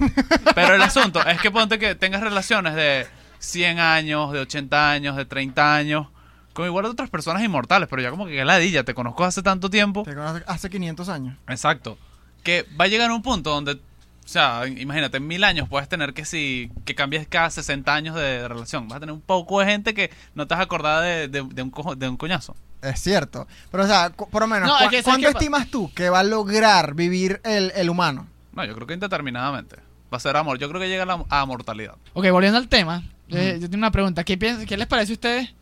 Pero 0.55 0.75
el 0.75 0.81
asunto 0.81 1.25
es 1.25 1.39
que 1.41 1.49
ponte 1.51 1.79
que 1.79 1.95
tengas 1.95 2.21
relaciones 2.21 2.75
de 2.75 3.07
100 3.39 3.79
años, 3.79 4.31
de 4.31 4.39
80 4.39 4.91
años, 4.91 5.15
de 5.15 5.25
30 5.25 5.75
años, 5.75 6.07
con 6.53 6.65
igual 6.65 6.83
de 6.85 6.91
otras 6.91 7.09
personas 7.09 7.43
inmortales, 7.43 7.87
pero 7.89 8.01
ya 8.01 8.09
como 8.11 8.25
que 8.25 8.43
ladilla, 8.45 8.83
te 8.83 8.93
conozco 8.93 9.23
hace 9.23 9.41
tanto 9.41 9.69
tiempo. 9.69 10.03
Te 10.03 10.13
conoces 10.15 10.43
hace 10.47 10.69
500 10.69 11.09
años. 11.09 11.35
Exacto. 11.47 11.97
Que 12.43 12.65
va 12.79 12.85
a 12.85 12.87
llegar 12.87 13.09
un 13.11 13.21
punto 13.21 13.49
donde, 13.51 13.73
o 13.73 13.77
sea, 14.25 14.67
imagínate, 14.67 15.17
en 15.17 15.27
mil 15.27 15.43
años 15.43 15.69
puedes 15.69 15.87
tener 15.89 16.13
que 16.13 16.25
si 16.25 16.71
que 16.85 16.93
cambies 16.93 17.27
cada 17.27 17.49
60 17.49 17.93
años 17.93 18.15
de 18.15 18.47
relación. 18.47 18.87
Vas 18.87 18.97
a 18.97 18.99
tener 18.99 19.13
un 19.13 19.21
poco 19.21 19.59
de 19.61 19.65
gente 19.67 19.93
que 19.93 20.11
no 20.35 20.45
te 20.47 20.53
has 20.55 20.59
acordado 20.59 21.01
de, 21.01 21.27
de- 21.27 21.43
de 21.43 21.61
un, 21.61 21.71
cojo- 21.71 21.95
de 21.95 22.07
un 22.09 22.17
coñazo. 22.17 22.55
Es 22.81 22.99
cierto. 22.99 23.47
Pero, 23.71 23.83
o 23.83 23.87
sea, 23.87 24.09
por 24.09 24.41
lo 24.41 24.47
menos, 24.47 24.67
No, 24.67 24.77
¿cu- 24.79 24.83
es 24.85 24.89
que, 24.89 24.95
¿sabes 24.97 25.05
¿cuánto 25.05 25.27
qué 25.27 25.33
pa- 25.33 25.39
estimas 25.39 25.67
tú 25.67 25.91
que 25.93 26.09
va 26.09 26.19
a 26.19 26.23
lograr 26.23 26.95
vivir 26.95 27.39
el, 27.43 27.71
el 27.75 27.89
humano? 27.91 28.27
No, 28.53 28.65
yo 28.65 28.75
creo 28.75 28.87
que 28.87 28.93
indeterminadamente. 28.93 29.77
Va 30.13 30.17
a 30.17 30.19
ser 30.19 30.35
amor. 30.35 30.59
Yo 30.59 30.67
creo 30.69 30.81
que 30.81 30.89
llega 30.89 31.03
a 31.03 31.05
la 31.05 31.25
a 31.29 31.45
mortalidad. 31.45 31.95
Ok, 32.13 32.29
volviendo 32.31 32.57
al 32.57 32.67
tema, 32.67 33.03
yo 33.29 33.37
tengo 33.37 33.77
una 33.77 33.91
pregunta. 33.91 34.23
¿Qué, 34.23 34.37
piensas, 34.37 34.65
¿Qué 34.65 34.75
les 34.77 34.87
parece 34.87 35.13
a 35.13 35.15
ustedes 35.15 35.53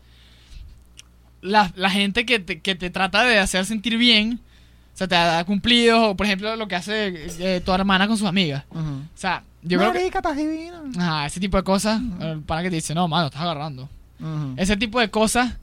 la, 1.40 1.72
la 1.76 1.90
gente 1.90 2.26
que 2.26 2.38
te, 2.40 2.60
que 2.60 2.74
te 2.74 2.90
trata 2.90 3.22
de 3.24 3.38
hacer 3.38 3.64
sentir 3.64 3.96
bien? 3.96 4.40
O 4.92 4.96
sea, 5.00 5.08
te 5.08 5.14
da 5.14 5.44
cumplidos, 5.44 6.00
o 6.10 6.16
por 6.16 6.26
ejemplo, 6.26 6.54
lo 6.56 6.68
que 6.68 6.74
hace 6.74 7.26
eh, 7.38 7.60
tu 7.64 7.72
hermana 7.72 8.06
con 8.08 8.18
sus 8.18 8.26
amigas. 8.26 8.64
Ujú. 8.70 8.80
O 8.80 9.08
sea, 9.14 9.44
yo 9.62 9.78
creo 9.78 9.92
que... 9.92 9.98
Marica, 10.00 10.18
estás 10.18 10.36
divino. 10.36 10.82
Ajá, 10.98 11.26
ese 11.26 11.40
tipo 11.40 11.56
de 11.56 11.62
cosas, 11.62 12.00
el 12.20 12.40
pana 12.40 12.62
que 12.62 12.70
te 12.70 12.76
dice, 12.76 12.94
no, 12.94 13.08
mano, 13.08 13.26
estás 13.26 13.42
agarrando. 13.42 13.88
Ese 14.56 14.76
tipo 14.76 15.00
de 15.00 15.10
cosas, 15.10 15.56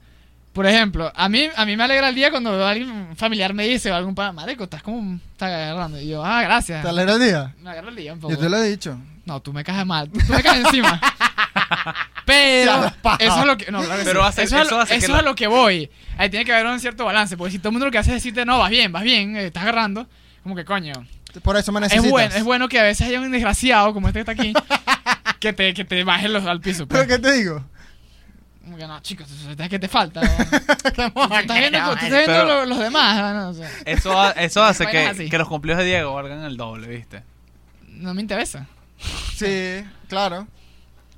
por 0.58 0.66
ejemplo, 0.66 1.12
a 1.14 1.28
mí, 1.28 1.48
a 1.54 1.64
mí 1.64 1.76
me 1.76 1.84
alegra 1.84 2.08
el 2.08 2.16
día 2.16 2.32
cuando 2.32 2.66
alguien 2.66 2.90
un 2.90 3.16
familiar 3.16 3.54
me 3.54 3.62
dice, 3.62 3.92
o 3.92 3.94
algún 3.94 4.16
pana, 4.16 4.32
marico, 4.32 4.64
estás 4.64 4.82
como, 4.82 5.20
estás 5.30 5.52
agarrando. 5.52 6.00
Y 6.00 6.08
yo, 6.08 6.24
ah, 6.24 6.42
gracias. 6.42 6.82
¿Te 6.82 6.88
alegra 6.88 7.12
el 7.14 7.20
día? 7.20 7.54
Me 7.62 7.70
agarra 7.70 7.90
el 7.90 7.94
día 7.94 8.12
un 8.12 8.18
poco. 8.18 8.34
Yo 8.34 8.40
te 8.40 8.48
lo 8.48 8.56
he 8.56 8.68
dicho. 8.68 8.98
No, 9.24 9.40
tú 9.40 9.52
me 9.52 9.62
caes 9.62 9.86
mal. 9.86 10.10
Tú 10.10 10.18
me 10.32 10.42
caes 10.42 10.64
encima. 10.64 11.00
Pero 12.24 12.86
eso 13.20 13.40
es 13.40 13.46
lo 13.46 13.56
que 13.56 13.70
no, 13.70 13.82
claro 13.84 14.00
que 14.00 14.04
Pero 14.04 14.20
sí. 14.22 14.26
hace- 14.28 14.42
eso, 14.42 14.56
es, 14.56 14.66
eso 14.66 14.74
lo- 14.74 14.80
hace 14.82 14.92
que 14.94 14.98
eso 15.04 15.12
la- 15.12 15.18
es 15.18 15.22
a 15.22 15.28
lo 15.28 15.34
que 15.36 15.46
voy. 15.46 15.90
Ahí 16.16 16.28
tiene 16.28 16.44
que 16.44 16.52
haber 16.52 16.66
un 16.66 16.80
cierto 16.80 17.04
balance, 17.04 17.36
porque 17.36 17.52
si 17.52 17.58
todo 17.60 17.68
el 17.68 17.72
mundo 17.74 17.86
lo 17.86 17.92
que 17.92 17.98
hace 17.98 18.10
es 18.10 18.16
decirte, 18.16 18.44
"No, 18.44 18.58
vas 18.58 18.70
bien, 18.70 18.90
vas 18.90 19.04
bien, 19.04 19.36
eh, 19.36 19.46
estás 19.46 19.62
agarrando", 19.62 20.08
como 20.42 20.56
que 20.56 20.64
coño. 20.64 20.92
Por 21.42 21.56
eso 21.56 21.70
me 21.70 21.78
Es 21.78 21.82
necesitas. 21.84 22.10
bueno, 22.10 22.34
es 22.34 22.42
bueno 22.42 22.68
que 22.68 22.80
a 22.80 22.82
veces 22.82 23.06
haya 23.06 23.20
un 23.20 23.30
desgraciado 23.30 23.94
como 23.94 24.08
este 24.08 24.24
que 24.24 24.32
está 24.32 24.32
aquí 24.32 24.52
que 25.40 25.52
te 25.52 25.72
que 25.72 25.84
te 25.84 26.02
baje 26.02 26.28
los 26.28 26.44
al 26.46 26.60
piso. 26.60 26.88
¿Pero 26.88 27.04
Pues. 27.06 27.16
qué 27.16 27.22
te 27.22 27.32
digo? 27.32 27.64
Como 28.68 28.76
que 28.78 28.86
no, 28.86 29.00
chicos, 29.00 29.26
es 29.58 29.68
que 29.68 29.78
te 29.78 29.88
falta. 29.88 30.20
estás 30.82 31.12
viendo, 31.14 31.78
estás 31.92 32.10
viendo 32.10 32.44
lo- 32.44 32.66
los 32.66 32.78
demás, 32.78 33.34
¿no? 33.34 33.48
O 33.48 33.54
sea, 33.54 33.70
Eso, 33.86 34.20
ha- 34.20 34.32
eso 34.32 34.62
hace 34.62 34.84
Vainas 34.84 35.02
que, 35.02 35.08
así. 35.22 35.30
que 35.30 35.38
los 35.38 35.48
cumplidos 35.48 35.78
de 35.78 35.84
Diego 35.86 36.12
valgan 36.14 36.42
el 36.44 36.56
doble, 36.56 36.86
¿viste? 36.88 37.22
no 37.88 38.14
me 38.14 38.20
interesa. 38.20 38.66
Sí, 39.34 39.84
claro. 40.08 40.46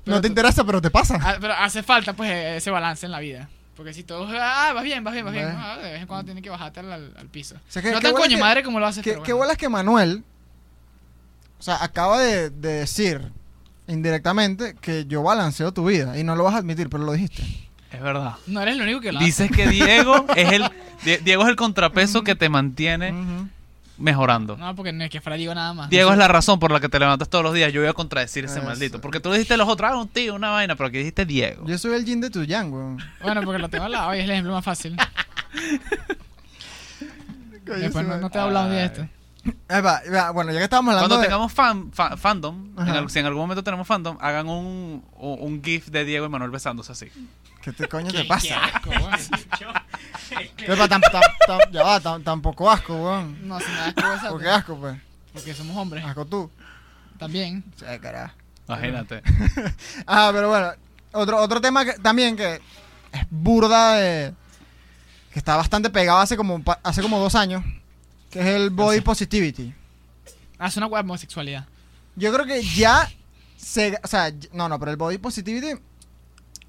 Pero 0.03 0.15
no 0.15 0.21
te 0.21 0.27
tú- 0.27 0.31
interesa, 0.31 0.63
pero 0.63 0.81
te 0.81 0.89
pasa. 0.89 1.19
Ah, 1.21 1.35
Pero 1.39 1.53
hace 1.53 1.83
falta 1.83 2.13
pues 2.13 2.31
ese 2.31 2.71
balance 2.71 3.05
en 3.05 3.11
la 3.11 3.19
vida. 3.19 3.49
Porque 3.75 3.93
si 3.93 4.03
todos, 4.03 4.31
ah, 4.33 4.71
vas 4.73 4.83
bien, 4.83 5.03
vas 5.03 5.13
bien, 5.13 5.25
vas 5.25 5.33
bien. 5.33 5.45
Bueno. 5.45 5.59
ah, 5.63 5.77
de 5.77 5.91
vez 5.91 6.01
en 6.01 6.07
cuando 6.07 6.25
tienes 6.25 6.43
que 6.43 6.49
bajarte 6.49 6.79
al, 6.79 6.91
al- 6.91 7.13
al 7.17 7.27
piso. 7.27 7.55
O 7.55 7.59
sea, 7.71 7.81
que- 7.81 7.91
no 7.91 7.99
qué 7.99 8.07
tan 8.07 8.13
coño 8.15 8.35
que- 8.37 8.41
madre 8.41 8.63
como 8.63 8.79
lo 8.79 8.87
haces. 8.87 9.03
¿Qué, 9.03 9.11
pero 9.11 9.23
qué 9.23 9.33
bueno. 9.33 9.45
bolas 9.45 9.57
que 9.57 9.69
Manuel, 9.69 10.23
o 11.59 11.63
sea, 11.63 11.83
acaba 11.83 12.19
de, 12.19 12.49
de 12.49 12.69
decir 12.73 13.31
indirectamente 13.91 14.75
que 14.81 15.05
yo 15.05 15.21
balanceo 15.23 15.71
tu 15.73 15.85
vida 15.85 16.17
y 16.17 16.23
no 16.23 16.35
lo 16.35 16.43
vas 16.45 16.55
a 16.55 16.57
admitir, 16.57 16.89
pero 16.89 17.03
lo 17.03 17.11
dijiste. 17.13 17.43
Es 17.91 18.01
verdad. 18.01 18.33
No 18.47 18.61
eres 18.61 18.75
el 18.75 18.81
único 18.83 19.01
que 19.01 19.11
lo 19.11 19.19
hace. 19.19 19.25
Dices 19.25 19.51
que 19.51 19.67
Diego 19.67 20.25
es 20.35 20.51
el 20.51 20.63
Die- 21.03 21.17
Diego 21.23 21.43
es 21.43 21.49
el 21.49 21.55
contrapeso 21.55 22.23
que 22.23 22.35
te 22.35 22.47
mantiene 22.47 23.13
mejorando. 23.97 24.55
No, 24.57 24.73
porque 24.75 24.93
no 24.93 25.03
es 25.03 25.09
que 25.09 25.19
fuera 25.21 25.35
Diego 25.35 25.53
nada 25.53 25.73
más. 25.73 25.89
Diego 25.89 26.11
es 26.11 26.17
la 26.17 26.27
razón 26.27 26.57
por 26.59 26.71
la 26.71 26.79
que 26.79 26.89
te 26.89 26.97
levantas 26.99 27.27
todos 27.29 27.43
los 27.43 27.53
días. 27.53 27.71
Yo 27.73 27.81
voy 27.81 27.89
a 27.89 27.93
contradecir 27.93 28.45
ese 28.45 28.59
Eso. 28.59 28.65
maldito. 28.67 29.01
Porque 29.01 29.19
tú 29.19 29.29
le 29.29 29.35
dijiste 29.35 29.57
los 29.57 29.67
otros, 29.67 29.91
ah, 29.91 29.97
un 29.97 30.07
tío, 30.07 30.33
una 30.35 30.49
vaina, 30.51 30.75
pero 30.75 30.87
aquí 30.87 30.97
dijiste 30.99 31.25
Diego. 31.25 31.65
Yo 31.67 31.77
soy 31.77 31.93
el 31.95 32.05
yin 32.05 32.21
de 32.21 32.29
tu 32.29 32.43
yang, 32.43 32.71
weón. 32.73 32.97
Bueno, 33.21 33.41
porque 33.43 33.59
lo 33.59 33.67
tengo 33.69 33.83
al 33.85 33.91
lado 33.91 34.15
y 34.15 34.19
es 34.19 34.23
el 34.23 34.31
ejemplo 34.31 34.53
más 34.53 34.63
fácil. 34.65 34.95
Después 37.65 38.05
no, 38.07 38.17
no 38.17 38.29
te 38.29 38.37
he 38.37 38.41
hablado 38.41 38.67
un 38.67 38.71
día 38.73 38.91
bueno, 40.33 40.51
ya 40.51 40.59
que 40.59 40.63
estábamos 40.65 40.93
hablando 40.93 41.09
Cuando 41.09 41.17
de... 41.17 41.23
tengamos 41.23 41.51
fan, 41.51 41.91
fa- 41.91 42.15
fandom, 42.17 42.69
en 42.77 43.09
si 43.09 43.19
en 43.19 43.25
algún 43.25 43.41
momento 43.41 43.63
tenemos 43.63 43.87
fandom, 43.87 44.17
hagan 44.21 44.47
un, 44.47 45.03
un, 45.17 45.37
un 45.39 45.63
GIF 45.63 45.87
de 45.87 46.05
Diego 46.05 46.25
y 46.25 46.29
Manuel 46.29 46.51
besándose 46.51 46.91
así. 46.91 47.11
¿Qué 47.61 47.71
te 47.71 47.87
coño 47.87 48.11
te 48.11 48.25
pasa? 48.25 48.47
qué 48.47 48.53
asco, 48.53 48.89
weón. 48.89 49.13
Epa, 50.57 50.87
tam- 50.87 51.01
tam- 51.01 51.21
tam- 51.47 51.71
ya 51.71 51.83
va, 51.83 51.99
tam- 52.01 52.23
tampoco 52.23 52.69
asco, 52.69 52.95
weón. 52.95 53.47
No, 53.47 53.59
si 53.59 53.69
me 53.71 53.79
asco 53.79 54.13
esa, 54.13 54.29
¿Por 54.29 54.41
qué 54.41 54.49
asco, 54.49 54.75
pues? 54.77 54.97
Porque 55.33 55.53
somos 55.53 55.75
hombres. 55.77 56.03
Asco 56.05 56.25
tú. 56.25 56.49
También. 57.17 57.63
Sí, 57.77 57.85
carajo. 58.01 58.33
Imagínate. 58.67 59.21
Ah, 60.07 60.29
pero 60.33 60.49
bueno, 60.49 60.71
otro, 61.13 61.39
otro 61.41 61.61
tema 61.61 61.85
que, 61.85 61.93
también 61.93 62.35
que 62.35 62.55
es 63.11 63.25
burda 63.29 63.93
de... 63.95 64.33
Que 65.31 65.39
está 65.39 65.55
bastante 65.55 65.89
pegado 65.89 66.19
hace 66.19 66.35
como, 66.37 66.61
pa- 66.63 66.79
hace 66.83 67.01
como 67.01 67.19
dos 67.19 67.35
años, 67.35 67.63
que 68.31 68.39
es 68.39 68.45
el 68.47 68.69
body 68.69 69.01
positivity. 69.01 69.73
Ah, 70.57 70.67
es 70.67 70.77
una 70.77 70.87
web 70.87 71.03
homosexualidad. 71.03 71.65
Yo 72.15 72.33
creo 72.33 72.45
que 72.45 72.63
ya 72.63 73.09
se... 73.57 73.99
O 74.03 74.07
sea, 74.07 74.31
no, 74.53 74.67
no, 74.69 74.79
pero 74.79 74.91
el 74.91 74.97
body 74.97 75.17
positivity, 75.17 75.79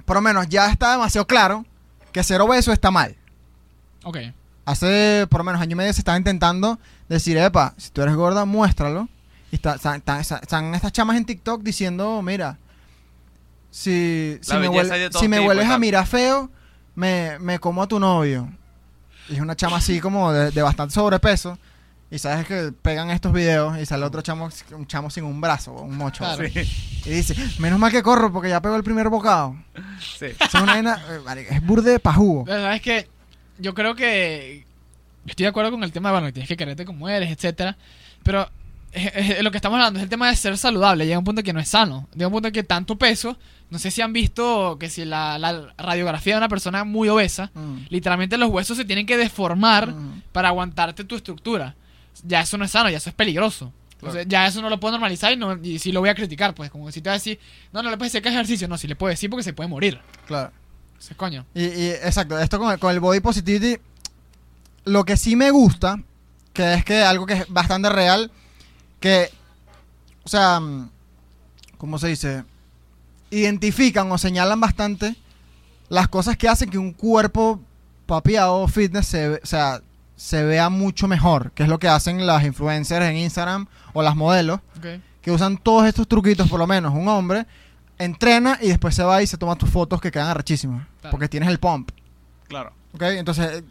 por 0.04 0.16
lo 0.16 0.20
menos 0.22 0.48
ya 0.48 0.70
está 0.70 0.92
demasiado 0.92 1.26
claro 1.26 1.64
que 2.12 2.22
ser 2.22 2.40
obeso 2.40 2.72
está 2.72 2.90
mal. 2.90 3.16
Ok. 4.04 4.18
Hace 4.64 5.26
por 5.30 5.40
lo 5.40 5.44
menos 5.44 5.60
año 5.60 5.72
y 5.72 5.76
medio 5.76 5.92
se 5.92 6.00
estaba 6.00 6.16
intentando 6.18 6.78
decir, 7.08 7.36
epa, 7.36 7.74
si 7.76 7.90
tú 7.90 8.02
eres 8.02 8.14
gorda, 8.14 8.44
muéstralo. 8.44 9.08
Y 9.50 9.56
está- 9.56 9.74
están, 9.74 9.96
están- 10.20 10.40
están 10.42 10.74
estas 10.74 10.92
chamas 10.92 11.16
en 11.16 11.24
TikTok 11.24 11.62
diciendo, 11.62 12.22
mira, 12.22 12.58
si, 13.70 14.38
si 14.40 14.52
me, 14.58 14.68
si 15.20 15.28
me 15.28 15.40
hueles 15.40 15.64
a 15.66 15.78
mirar 15.78 16.06
feo, 16.06 16.50
me, 16.94 17.38
me 17.40 17.58
como 17.58 17.82
a 17.82 17.88
tu 17.88 17.98
novio. 17.98 18.50
Y 19.28 19.34
es 19.34 19.40
una 19.40 19.56
chama 19.56 19.76
así 19.76 20.00
como 20.00 20.32
de, 20.32 20.50
de 20.50 20.62
bastante 20.62 20.94
sobrepeso. 20.94 21.58
Y 22.10 22.18
sabes 22.18 22.46
que 22.46 22.72
pegan 22.82 23.10
estos 23.10 23.32
videos 23.32 23.78
y 23.78 23.86
sale 23.86 24.04
otro 24.04 24.20
chamo, 24.20 24.50
un 24.72 24.86
chamo 24.86 25.08
sin 25.08 25.24
un 25.24 25.40
brazo, 25.40 25.72
un 25.72 25.96
mocho. 25.96 26.24
Claro. 26.24 26.46
Sí, 26.46 27.00
Y 27.06 27.10
dice, 27.10 27.34
menos 27.58 27.78
mal 27.78 27.90
que 27.90 28.02
corro 28.02 28.30
porque 28.30 28.50
ya 28.50 28.60
pegó 28.60 28.76
el 28.76 28.84
primer 28.84 29.08
bocado. 29.08 29.56
sí. 30.18 30.26
Es 30.26 30.54
una 30.54 30.74
vaina, 30.74 31.02
eh, 31.08 31.46
es 31.50 31.64
burde 31.64 31.98
pa' 31.98 32.12
jugo. 32.12 32.44
La 32.46 32.56
verdad 32.56 32.74
es 32.74 32.82
que 32.82 33.08
yo 33.58 33.72
creo 33.72 33.94
que 33.94 34.66
estoy 35.26 35.44
de 35.44 35.48
acuerdo 35.48 35.70
con 35.70 35.82
el 35.84 35.92
tema 35.92 36.10
de, 36.10 36.12
bueno, 36.18 36.32
tienes 36.34 36.48
que 36.48 36.56
quererte 36.58 36.84
como 36.84 37.08
eres, 37.08 37.30
etcétera. 37.30 37.78
Pero 38.22 38.46
lo 39.42 39.50
que 39.50 39.56
estamos 39.58 39.76
hablando 39.76 39.98
es 39.98 40.02
el 40.04 40.08
tema 40.08 40.28
de 40.28 40.36
ser 40.36 40.56
saludable. 40.58 41.06
Llega 41.06 41.18
un 41.18 41.24
punto 41.24 41.42
que 41.42 41.52
no 41.52 41.60
es 41.60 41.68
sano. 41.68 42.08
Llega 42.14 42.26
un 42.26 42.32
punto 42.32 42.52
que 42.52 42.62
tanto 42.62 42.96
peso, 42.96 43.38
no 43.70 43.78
sé 43.78 43.90
si 43.90 44.02
han 44.02 44.12
visto 44.12 44.76
que 44.78 44.90
si 44.90 45.04
la, 45.04 45.38
la 45.38 45.72
radiografía 45.78 46.34
de 46.34 46.38
una 46.38 46.48
persona 46.48 46.84
muy 46.84 47.08
obesa, 47.08 47.50
Mm. 47.54 47.86
literalmente 47.88 48.36
los 48.36 48.50
huesos 48.50 48.76
se 48.76 48.84
tienen 48.84 49.06
que 49.06 49.16
deformar 49.16 49.88
Mm. 49.92 50.22
para 50.32 50.48
aguantarte 50.48 51.04
tu 51.04 51.16
estructura. 51.16 51.74
Ya 52.24 52.40
eso 52.42 52.58
no 52.58 52.64
es 52.66 52.70
sano, 52.70 52.90
ya 52.90 52.98
eso 52.98 53.08
es 53.10 53.16
peligroso. 53.16 53.72
Ya 54.26 54.48
eso 54.48 54.60
no 54.60 54.68
lo 54.68 54.80
puedo 54.80 54.90
normalizar 54.92 55.32
y, 55.32 55.36
no, 55.36 55.56
y 55.62 55.78
si 55.78 55.92
lo 55.92 56.00
voy 56.00 56.08
a 56.08 56.14
criticar, 56.16 56.54
pues 56.56 56.70
como 56.70 56.90
si 56.90 57.00
te 57.00 57.08
voy 57.08 57.12
a 57.12 57.18
decir, 57.18 57.38
no, 57.72 57.82
no 57.84 57.88
le 57.90 57.96
puedes 57.96 58.12
decir 58.12 58.20
que 58.22 58.30
es 58.30 58.34
ejercicio, 58.34 58.66
no, 58.66 58.76
si 58.76 58.88
le 58.88 58.96
puedo 58.96 59.10
decir 59.10 59.30
porque 59.30 59.44
se 59.44 59.52
puede 59.52 59.68
morir. 59.68 60.00
Claro. 60.26 60.50
Ese 60.98 61.14
coño. 61.14 61.46
Y, 61.54 61.62
y, 61.66 61.88
exacto, 61.90 62.36
esto 62.38 62.58
con 62.58 62.72
el, 62.72 62.80
con 62.80 62.90
el 62.92 62.98
body 62.98 63.20
positivity, 63.20 63.80
lo 64.84 65.04
que 65.04 65.16
sí 65.16 65.36
me 65.36 65.52
gusta, 65.52 66.00
que 66.52 66.74
es 66.74 66.84
que 66.84 67.02
algo 67.02 67.26
que 67.26 67.34
es 67.34 67.48
bastante 67.48 67.88
real, 67.90 68.32
que, 69.02 69.28
o 70.24 70.28
sea, 70.28 70.58
mm, 70.60 70.88
¿cómo 71.76 71.98
se 71.98 72.08
dice? 72.08 72.44
Identifican 73.30 74.10
o 74.12 74.16
señalan 74.16 74.60
bastante 74.60 75.16
las 75.88 76.08
cosas 76.08 76.36
que 76.38 76.48
hacen 76.48 76.70
que 76.70 76.78
un 76.78 76.92
cuerpo 76.92 77.60
papiado 78.06 78.66
fitness 78.68 79.06
se, 79.06 79.28
o 79.42 79.46
sea, 79.46 79.82
se 80.16 80.42
vea 80.44 80.70
mucho 80.70 81.08
mejor, 81.08 81.50
que 81.52 81.64
es 81.64 81.68
lo 81.68 81.78
que 81.78 81.88
hacen 81.88 82.26
las 82.26 82.44
influencers 82.44 83.04
en 83.06 83.16
Instagram 83.16 83.66
o 83.92 84.02
las 84.02 84.16
modelos, 84.16 84.60
que 85.20 85.30
usan 85.30 85.58
todos 85.58 85.86
estos 85.86 86.06
truquitos, 86.08 86.48
por 86.48 86.58
lo 86.58 86.66
menos 86.66 86.94
un 86.94 87.08
hombre 87.08 87.46
entrena 87.98 88.58
y 88.60 88.68
después 88.68 88.94
se 88.94 89.02
va 89.04 89.22
y 89.22 89.26
se 89.26 89.36
toma 89.36 89.56
tus 89.56 89.70
fotos 89.70 90.00
que 90.00 90.10
quedan 90.10 90.28
arrechísimas, 90.28 90.86
Claro. 91.00 91.10
porque 91.10 91.28
tienes 91.28 91.48
el 91.48 91.58
pump. 91.58 91.90
Claro. 92.48 92.72
¿ok? 92.94 93.02
Entonces, 93.02 93.62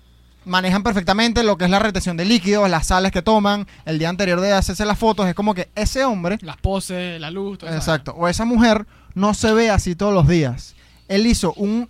manejan 0.45 0.83
perfectamente 0.83 1.43
lo 1.43 1.57
que 1.57 1.65
es 1.65 1.69
la 1.71 1.79
retención 1.79 2.17
de 2.17 2.25
líquidos, 2.25 2.69
las 2.69 2.87
sales 2.87 3.11
que 3.11 3.21
toman 3.21 3.67
el 3.85 3.99
día 3.99 4.09
anterior 4.09 4.39
de 4.41 4.53
hacerse 4.53 4.85
las 4.85 4.97
fotos. 4.97 5.27
Es 5.27 5.35
como 5.35 5.53
que 5.53 5.69
ese 5.75 6.03
hombre, 6.03 6.37
Las 6.41 6.57
poses, 6.57 7.19
la 7.21 7.29
luz, 7.31 7.59
todo 7.59 7.69
eso. 7.69 7.77
exacto, 7.77 8.13
o 8.17 8.27
esa 8.27 8.45
mujer 8.45 8.85
no 9.13 9.33
se 9.33 9.53
ve 9.53 9.69
así 9.69 9.95
todos 9.95 10.13
los 10.13 10.27
días. 10.27 10.75
Él 11.07 11.27
hizo 11.27 11.53
un, 11.53 11.89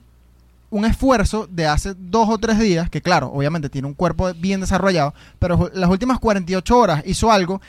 un 0.69 0.85
esfuerzo 0.85 1.47
de 1.49 1.67
hace 1.67 1.93
dos 1.97 2.27
o 2.29 2.37
tres 2.37 2.59
días, 2.59 2.89
que 2.89 3.01
claro, 3.01 3.31
obviamente 3.33 3.69
tiene 3.69 3.87
un 3.87 3.93
cuerpo 3.93 4.33
bien 4.33 4.59
desarrollado, 4.61 5.13
pero 5.39 5.69
las 5.73 5.89
últimas 5.89 6.19
48 6.19 6.77
horas 6.77 7.03
hizo 7.05 7.31
algo 7.31 7.61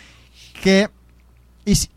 que, 0.63 0.89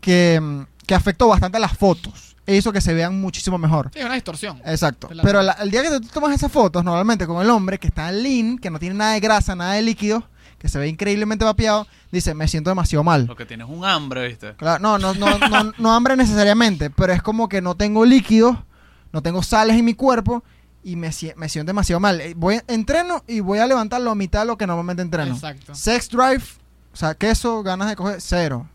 que, 0.00 0.64
que 0.86 0.94
afectó 0.94 1.28
bastante 1.28 1.56
a 1.56 1.60
las 1.60 1.76
fotos. 1.76 2.25
E 2.46 2.56
hizo 2.56 2.72
que 2.72 2.80
se 2.80 2.94
vean 2.94 3.20
muchísimo 3.20 3.58
mejor. 3.58 3.90
Sí, 3.92 3.98
es 3.98 4.04
una 4.04 4.14
distorsión. 4.14 4.60
Exacto. 4.64 5.08
La- 5.12 5.22
Pero 5.22 5.42
la- 5.42 5.52
el 5.54 5.70
día 5.70 5.82
que 5.82 5.90
tú 5.90 6.00
tomas 6.12 6.34
esas 6.34 6.50
fotos, 6.52 6.84
normalmente 6.84 7.26
con 7.26 7.42
el 7.42 7.50
hombre 7.50 7.78
que 7.78 7.88
está 7.88 8.10
lean, 8.12 8.58
que 8.58 8.70
no 8.70 8.78
tiene 8.78 8.94
nada 8.94 9.12
de 9.14 9.20
grasa, 9.20 9.56
nada 9.56 9.72
de 9.74 9.82
líquido, 9.82 10.22
que 10.58 10.68
se 10.68 10.78
ve 10.78 10.88
increíblemente 10.88 11.44
vapeado, 11.44 11.86
dice, 12.12 12.34
me 12.34 12.46
siento 12.48 12.70
demasiado 12.70 13.02
mal. 13.04 13.26
Lo 13.26 13.36
que 13.36 13.46
tienes 13.46 13.68
es 13.68 13.74
un 13.74 13.84
hambre, 13.84 14.28
¿viste? 14.28 14.54
Claro, 14.54 14.78
no, 14.80 14.96
no, 14.98 15.12
no, 15.14 15.38
no, 15.38 15.72
no 15.78 15.92
hambre 15.92 16.16
necesariamente, 16.16 16.88
pero 16.90 17.12
es 17.12 17.20
como 17.22 17.48
que 17.48 17.60
no 17.60 17.74
tengo 17.74 18.04
líquidos, 18.06 18.56
no 19.12 19.22
tengo 19.22 19.42
sales 19.42 19.76
en 19.76 19.84
mi 19.84 19.94
cuerpo 19.94 20.44
y 20.84 20.94
me 20.94 21.10
siento 21.12 21.64
demasiado 21.64 21.98
mal. 21.98 22.20
Eh, 22.20 22.34
Voy, 22.36 22.60
entreno 22.68 23.24
y 23.26 23.40
voy 23.40 23.58
a 23.58 23.66
levantar 23.66 24.00
la 24.00 24.14
mitad 24.14 24.40
de 24.42 24.46
lo 24.46 24.56
que 24.56 24.66
normalmente 24.68 25.02
entreno. 25.02 25.34
Exacto. 25.34 25.74
Sex 25.74 26.08
drive, 26.10 26.44
o 26.92 26.96
sea, 26.96 27.14
queso, 27.14 27.62
ganas 27.64 27.88
de 27.88 27.96
coger, 27.96 28.20
cero. 28.20 28.68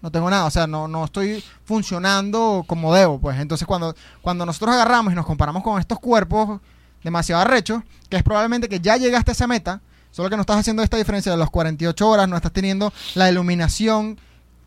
No 0.00 0.10
tengo 0.12 0.30
nada, 0.30 0.44
o 0.44 0.50
sea, 0.50 0.66
no, 0.66 0.86
no 0.86 1.04
estoy 1.04 1.42
funcionando 1.64 2.64
como 2.66 2.94
debo, 2.94 3.18
pues. 3.18 3.38
Entonces, 3.40 3.66
cuando, 3.66 3.94
cuando 4.22 4.44
nosotros 4.46 4.74
agarramos 4.74 5.12
y 5.12 5.16
nos 5.16 5.26
comparamos 5.26 5.62
con 5.62 5.80
estos 5.80 5.98
cuerpos 5.98 6.60
demasiado 7.02 7.42
arrechos, 7.42 7.82
que 8.08 8.16
es 8.16 8.22
probablemente 8.22 8.68
que 8.68 8.78
ya 8.80 8.96
llegaste 8.96 9.30
a 9.30 9.32
esa 9.32 9.46
meta, 9.46 9.80
solo 10.10 10.30
que 10.30 10.36
no 10.36 10.42
estás 10.42 10.58
haciendo 10.58 10.82
esta 10.82 10.96
diferencia 10.96 11.32
de 11.32 11.38
las 11.38 11.50
48 11.50 12.08
horas, 12.08 12.28
no 12.28 12.36
estás 12.36 12.52
teniendo 12.52 12.92
la 13.14 13.28
iluminación. 13.30 14.18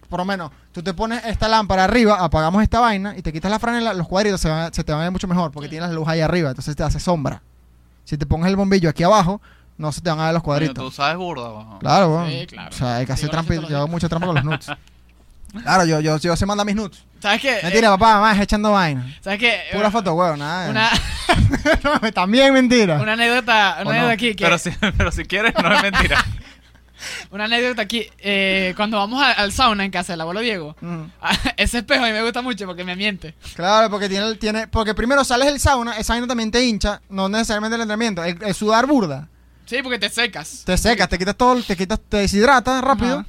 Por 0.10 0.20
lo 0.20 0.26
menos, 0.26 0.52
tú 0.74 0.84
te 0.84 0.94
pones 0.94 1.24
esta 1.26 1.48
lámpara 1.48 1.86
arriba, 1.86 2.18
apagamos 2.20 2.62
esta 2.64 2.80
vaina 2.82 3.16
y 3.18 3.22
te 3.22 3.32
quitas 3.32 3.50
la 3.52 3.60
franela, 3.60 3.94
los 3.94 4.08
cuadritos 4.08 4.42
se, 4.42 4.50
van 4.50 4.60
a- 4.66 4.74
se 4.74 4.84
te 4.84 4.92
van 4.92 5.02
a 5.02 5.04
ver 5.06 5.12
mucho 5.12 5.28
mejor 5.28 5.52
porque 5.52 5.70
tienes 5.70 5.88
la 5.90 5.96
luz 5.96 6.08
ahí 6.08 6.20
arriba, 6.20 6.50
entonces 6.50 6.76
te 6.76 6.84
hace 6.84 7.00
sombra. 7.00 7.42
Si 8.04 8.18
te 8.18 8.26
pones 8.26 8.48
el 8.48 8.56
bombillo 8.58 8.90
aquí 8.90 9.04
abajo, 9.04 9.42
no 9.78 9.92
se 9.94 10.02
te 10.02 10.10
van 10.10 10.20
a 10.20 10.26
ver 10.26 10.34
los 10.34 10.44
cuadritos. 10.44 10.84
Tú 10.84 10.92
sabes 10.92 11.16
burda, 11.18 11.50
weón. 11.54 11.80
Claro, 11.80 12.10
bueno. 12.10 12.28
Sí, 12.30 12.46
claro. 12.48 12.70
O 12.70 12.78
sea, 12.78 12.96
hay 12.98 13.06
que 13.06 13.14
hacer 13.14 13.30
Digo, 13.32 13.44
trampa. 13.44 13.68
Yo 13.70 13.78
hago 13.78 13.88
mucha 13.88 14.10
trampa 14.10 14.26
con 14.28 14.36
los 14.36 14.44
nudes. 14.46 14.68
Claro, 15.52 15.86
yo, 15.86 16.00
yo, 16.00 16.18
yo 16.18 16.36
sé 16.36 16.46
mandar 16.46 16.66
mis 16.66 16.76
nudes. 16.76 17.04
¿Sabes 17.22 17.42
qué? 17.42 17.60
Mentira, 17.62 17.88
Eh, 17.88 17.92
papá, 17.92 18.16
mamá, 18.16 18.34
es 18.34 18.40
echando 18.42 18.72
vaina. 18.72 19.06
¿Sabes 19.22 19.40
qué? 19.40 19.60
Pura 19.74 19.90
Eh, 19.90 19.92
foto, 19.92 20.14
huevo, 20.14 20.38
nada. 20.38 20.70
Una, 20.70 20.90
No, 21.84 22.12
También 22.12 22.54
mentira. 22.54 23.00
una 23.02 23.14
anécdota, 23.14 23.78
¿O 23.80 23.82
una 23.82 23.90
anécdota 23.92 24.02
no? 24.08 24.10
aquí. 24.10 24.36
Que, 24.36 24.44
Pero 24.46 24.58
si, 24.58 24.70
pero 24.98 25.12
si 25.12 25.26
quieres, 25.26 25.54
no 25.62 25.74
es 25.74 25.82
mentira. 25.84 26.24
Una 27.32 27.46
anécdota 27.46 27.82
aquí. 27.82 28.06
eh, 28.20 28.74
cuando 28.76 28.98
vamos 28.98 29.22
a- 29.24 29.32
al 29.32 29.52
sauna 29.52 29.84
en 29.84 29.90
casa 29.92 30.14
del 30.14 30.22
abuelo 30.22 30.40
Diego, 30.42 30.76
Mm. 30.82 31.06
ese 31.58 31.80
espejo 31.80 32.04
a 32.04 32.08
mí 32.08 32.14
me 32.14 32.22
gusta 32.22 32.42
mucho 32.44 32.66
porque 32.68 32.84
me 32.84 32.96
miente. 32.96 33.34
Claro, 33.56 33.90
porque 33.90 34.08
tiene, 34.08 34.36
tiene, 34.36 34.68
porque 34.68 34.94
primero 34.94 35.24
sales 35.24 35.48
del 35.48 35.60
sauna, 35.60 35.98
esa 35.98 36.14
vaina 36.14 36.28
también 36.28 36.52
te 36.52 36.64
hincha, 36.64 37.02
no 37.10 37.28
necesariamente 37.28 37.76
el 37.76 37.82
entrenamiento, 37.82 38.24
el, 38.24 38.38
el 38.44 38.54
sudar 38.54 38.86
burda, 38.86 39.28
Sí, 39.66 39.82
porque 39.82 39.98
te 39.98 40.10
secas. 40.10 40.62
te 40.66 40.78
secas, 40.78 41.10
te 41.10 41.18
quitas 41.18 41.36
todo, 41.36 41.62
te 41.64 41.76
quitas, 41.76 42.00
te 42.08 42.18
deshidratas 42.18 42.84
rápido 42.84 43.20
Ajá. 43.20 43.28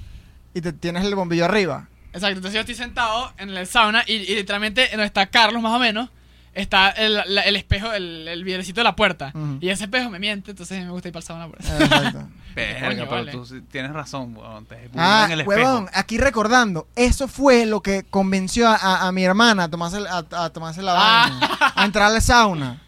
y 0.53 0.61
te 0.61 0.73
tienes 0.75 1.03
el 1.05 1.15
bombillo 1.15 1.47
arriba. 1.47 1.89
Exacto, 2.13 2.37
entonces 2.37 2.53
yo 2.55 2.61
estoy 2.61 2.75
sentado 2.75 3.33
en 3.39 3.51
el 3.51 3.67
sauna 3.67 4.05
y, 4.07 4.13
y 4.15 4.35
literalmente 4.35 4.89
donde 4.91 5.07
está 5.07 5.27
Carlos 5.27 5.63
más 5.63 5.73
o 5.73 5.79
menos, 5.79 6.11
está 6.55 6.91
el, 6.91 7.15
la- 7.27 7.43
el 7.43 7.57
espejo, 7.57 7.93
el, 7.93 8.29
el 8.29 8.45
vidrecito 8.45 8.81
de 8.81 8.85
la 8.85 8.95
puerta. 8.97 9.33
Y 9.61 9.69
ese 9.71 9.85
espejo 9.85 10.11
me 10.11 10.19
miente, 10.19 10.51
entonces 10.51 10.85
me 10.85 10.91
gusta 10.91 11.09
ir 11.09 11.13
para 11.15 11.21
el 11.23 11.27
sauna 11.27 11.49
por 11.49 11.59
eso. 11.61 11.75
Exacto. 11.79 12.29
Verga, 12.55 13.05
pero 13.05 13.11
vale. 13.11 13.33
tú 13.33 13.47
sí 13.47 13.63
tienes 13.71 13.93
razón, 13.95 14.37
weón. 14.37 14.67
Te 14.67 14.75
Ah, 14.95 15.23
ah, 15.23 15.25
en 15.25 15.33
el 15.33 15.41
espejo. 15.41 15.59
huevón, 15.63 15.89
aquí 15.95 16.19
recordando, 16.19 16.87
eso 16.97 17.27
fue 17.27 17.65
lo 17.65 17.81
que 17.81 18.03
convenció 18.11 18.69
a, 18.69 18.77
a- 18.77 19.09
a 19.09 19.13
mi 19.13 19.25
hermana 19.25 19.65
a 19.65 19.69
tomarse, 19.71 19.97
el- 19.97 20.07
a, 20.07 20.19
a 20.33 20.51
tomarse 20.51 20.83
la 20.83 20.93
Ah. 20.95 21.29
vaina, 21.31 21.73
a 21.75 21.85
entrar 21.87 22.13
al 22.13 22.21
sauna. 22.21 22.79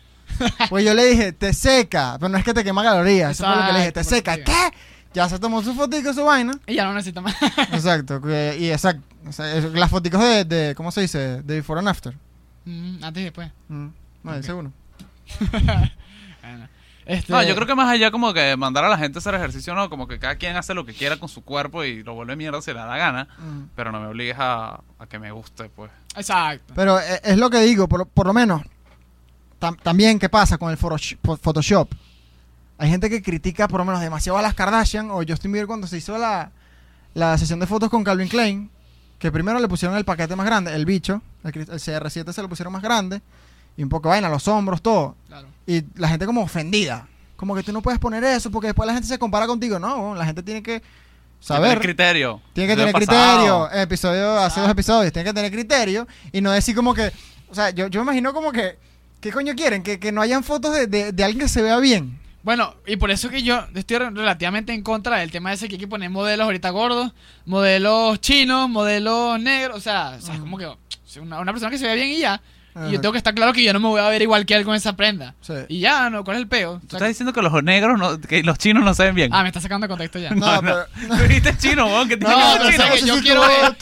Pues 0.68 0.84
yo 0.84 0.92
le 0.92 1.04
dije, 1.06 1.32
te 1.32 1.54
seca, 1.54 2.16
pero 2.18 2.28
no 2.28 2.36
es 2.36 2.44
que 2.44 2.52
te 2.52 2.62
quema 2.64 2.82
calorías, 2.82 3.30
eso 3.30 3.46
fue 3.46 3.56
lo 3.56 3.66
que 3.66 3.72
le 3.72 3.78
dije, 3.78 3.92
te 3.92 4.00
Exacto, 4.00 4.32
seca, 4.32 4.44
¿qué? 4.44 4.76
Ya 5.14 5.28
se 5.28 5.38
tomó 5.38 5.62
su 5.62 5.74
fotico, 5.74 6.12
su 6.12 6.24
vaina. 6.24 6.52
Y 6.66 6.74
ya 6.74 6.84
no 6.84 6.92
necesito 6.92 7.22
más. 7.22 7.34
Exacto, 7.72 8.20
y 8.58 8.68
exacto, 8.70 9.02
o 9.26 9.32
sea, 9.32 9.54
es- 9.56 9.64
las 9.72 9.90
foticos 9.90 10.20
de, 10.20 10.44
de, 10.44 10.74
¿cómo 10.74 10.90
se 10.90 11.00
dice? 11.02 11.42
De 11.42 11.56
before 11.56 11.78
and 11.80 11.88
after. 11.88 12.14
Mm, 12.64 13.02
antes 13.04 13.20
y 13.20 13.24
después. 13.24 13.50
Mm, 13.68 13.86
no, 14.22 14.32
Ok. 14.36 14.42
seguro. 14.42 14.72
Bueno, 16.42 16.68
este, 17.06 17.32
No, 17.32 17.42
yo 17.42 17.54
creo 17.54 17.66
que 17.66 17.74
más 17.74 17.88
allá 17.88 18.10
como 18.10 18.32
que 18.34 18.56
mandar 18.56 18.84
a 18.84 18.88
la 18.88 18.98
gente 18.98 19.18
a 19.18 19.20
hacer 19.20 19.34
ejercicio, 19.34 19.74
no, 19.74 19.88
como 19.90 20.06
que 20.06 20.18
cada 20.18 20.36
quien 20.36 20.56
hace 20.56 20.74
lo 20.74 20.84
que 20.86 20.92
quiera 20.94 21.18
con 21.18 21.28
su 21.28 21.42
cuerpo 21.42 21.84
y 21.84 22.02
lo 22.02 22.14
vuelve 22.14 22.36
mierda 22.36 22.60
si 22.62 22.70
le 22.72 22.78
da 22.78 22.86
la 22.86 22.96
gana, 22.98 23.28
Mm. 23.38 23.62
pero 23.74 23.92
no 23.92 24.00
me 24.00 24.06
obligues 24.08 24.36
a, 24.38 24.80
a 24.98 25.06
que 25.08 25.18
me 25.18 25.30
guste, 25.30 25.68
pues. 25.70 25.90
Exacto. 26.16 26.74
Pero 26.76 26.98
eh, 27.00 27.20
es 27.24 27.36
lo 27.38 27.48
que 27.50 27.60
digo, 27.60 27.88
por, 27.88 28.00
lo- 28.00 28.06
por 28.06 28.26
lo 28.26 28.32
menos, 28.34 28.62
tam- 29.60 29.78
también, 29.82 30.18
¿qué 30.18 30.28
pasa 30.28 30.58
con 30.58 30.70
el 30.70 30.76
Photoshop? 30.76 31.88
Hay 32.76 32.90
gente 32.90 33.08
que 33.08 33.22
critica 33.22 33.68
por 33.68 33.78
lo 33.80 33.84
menos 33.84 34.00
demasiado 34.00 34.38
a 34.38 34.42
las 34.42 34.54
Kardashian 34.54 35.10
o 35.10 35.22
Justin 35.26 35.52
Bieber 35.52 35.66
cuando 35.66 35.86
se 35.86 35.96
hizo 35.98 36.18
la, 36.18 36.50
la 37.14 37.38
sesión 37.38 37.60
de 37.60 37.66
fotos 37.66 37.88
con 37.88 38.02
Calvin 38.04 38.28
Klein, 38.28 38.70
que 39.24 39.32
primero 39.32 39.58
le 39.58 39.68
pusieron 39.68 39.96
el 39.96 40.04
paquete 40.04 40.36
más 40.36 40.44
grande, 40.44 40.74
el 40.74 40.84
bicho, 40.84 41.22
el, 41.44 41.58
el 41.58 41.66
CR7 41.66 42.30
se 42.30 42.42
lo 42.42 42.48
pusieron 42.50 42.70
más 42.70 42.82
grande, 42.82 43.22
y 43.74 43.82
un 43.82 43.88
poco 43.88 44.10
de 44.10 44.16
vaina, 44.16 44.28
los 44.28 44.46
hombros, 44.48 44.82
todo. 44.82 45.16
Claro. 45.28 45.48
Y 45.66 45.82
la 45.94 46.08
gente 46.08 46.26
como 46.26 46.42
ofendida. 46.42 47.08
Como 47.34 47.54
que 47.54 47.62
tú 47.62 47.72
no 47.72 47.80
puedes 47.80 47.98
poner 47.98 48.22
eso 48.22 48.50
porque 48.50 48.66
después 48.66 48.86
la 48.86 48.92
gente 48.92 49.08
se 49.08 49.18
compara 49.18 49.46
contigo. 49.46 49.78
No, 49.78 50.14
la 50.14 50.26
gente 50.26 50.42
tiene 50.42 50.62
que 50.62 50.82
saber. 51.40 51.70
Tener 51.70 51.82
criterio. 51.82 52.42
Tiene 52.52 52.68
que 52.68 52.76
tener 52.76 52.92
pasado. 52.92 53.66
criterio. 53.66 53.82
Episodio, 53.82 54.38
hace 54.40 54.60
dos 54.60 54.68
episodios, 54.68 55.10
tiene 55.10 55.30
que 55.30 55.32
tener 55.32 55.50
criterio 55.50 56.06
y 56.30 56.42
no 56.42 56.52
decir 56.52 56.74
como 56.76 56.92
que. 56.92 57.10
O 57.48 57.54
sea, 57.54 57.70
yo, 57.70 57.86
yo 57.86 58.00
me 58.00 58.12
imagino 58.12 58.34
como 58.34 58.52
que. 58.52 58.78
¿Qué 59.22 59.32
coño 59.32 59.54
quieren? 59.54 59.82
Que, 59.82 59.98
que 59.98 60.12
no 60.12 60.20
hayan 60.20 60.44
fotos 60.44 60.74
de, 60.74 60.86
de, 60.86 61.12
de 61.12 61.24
alguien 61.24 61.40
que 61.40 61.48
se 61.48 61.62
vea 61.62 61.78
bien. 61.78 62.20
Bueno, 62.44 62.74
y 62.86 62.96
por 62.96 63.10
eso 63.10 63.28
que 63.30 63.42
yo 63.42 63.64
estoy 63.74 63.98
re- 63.98 64.10
relativamente 64.10 64.72
en 64.72 64.82
contra 64.82 65.16
del 65.16 65.30
tema 65.32 65.52
ese 65.52 65.66
que 65.66 65.74
hay 65.74 65.80
que 65.80 65.88
poner 65.88 66.10
modelos 66.10 66.44
ahorita 66.44 66.70
gordos, 66.70 67.12
modelos 67.46 68.20
chinos, 68.20 68.68
modelos 68.68 69.40
negros, 69.40 69.78
o 69.78 69.80
sea, 69.80 70.14
o 70.18 70.20
sea, 70.20 70.34
es 70.34 70.40
como 70.40 70.58
que 70.58 70.68
si 71.06 71.18
una, 71.20 71.40
una 71.40 71.52
persona 71.52 71.70
que 71.70 71.78
se 71.78 71.86
vea 71.86 71.94
bien 71.94 72.08
y 72.08 72.18
ya. 72.20 72.40
Y 72.88 72.90
yo 72.90 73.00
tengo 73.00 73.12
que 73.12 73.18
estar 73.18 73.32
claro 73.34 73.52
que 73.52 73.62
yo 73.62 73.72
no 73.72 73.78
me 73.78 73.86
voy 73.86 74.00
a 74.00 74.08
ver 74.08 74.20
igual 74.20 74.44
que 74.44 74.54
él 74.56 74.64
con 74.64 74.74
esa 74.74 74.96
prenda. 74.96 75.32
Sí. 75.42 75.52
Y 75.68 75.78
ya, 75.78 76.10
no, 76.10 76.24
¿cuál 76.24 76.38
es 76.38 76.42
el 76.42 76.48
peo? 76.48 76.72
O 76.72 76.78
Tú 76.80 76.96
estás 76.96 77.06
diciendo 77.06 77.32
que 77.32 77.40
los 77.40 77.62
negros, 77.62 77.96
no, 77.96 78.20
que 78.20 78.42
los 78.42 78.58
chinos 78.58 78.82
no 78.84 78.92
se 78.94 79.04
ven 79.04 79.14
bien. 79.14 79.30
ah, 79.32 79.42
me 79.42 79.48
está 79.48 79.60
sacando 79.60 79.84
de 79.86 79.88
contexto 79.90 80.18
ya. 80.18 80.30
No, 80.34 80.60
pero. 80.60 80.84
Tú 81.16 81.22
dijiste 81.28 81.56
chino, 81.56 81.86
weón, 81.86 82.08
que 82.08 82.16
te 82.16 82.24
No, 82.28 82.32
pero 82.58 82.92
que 82.94 83.00
yo 83.06 83.14
quiero 83.22 83.42
ver-. 83.42 83.76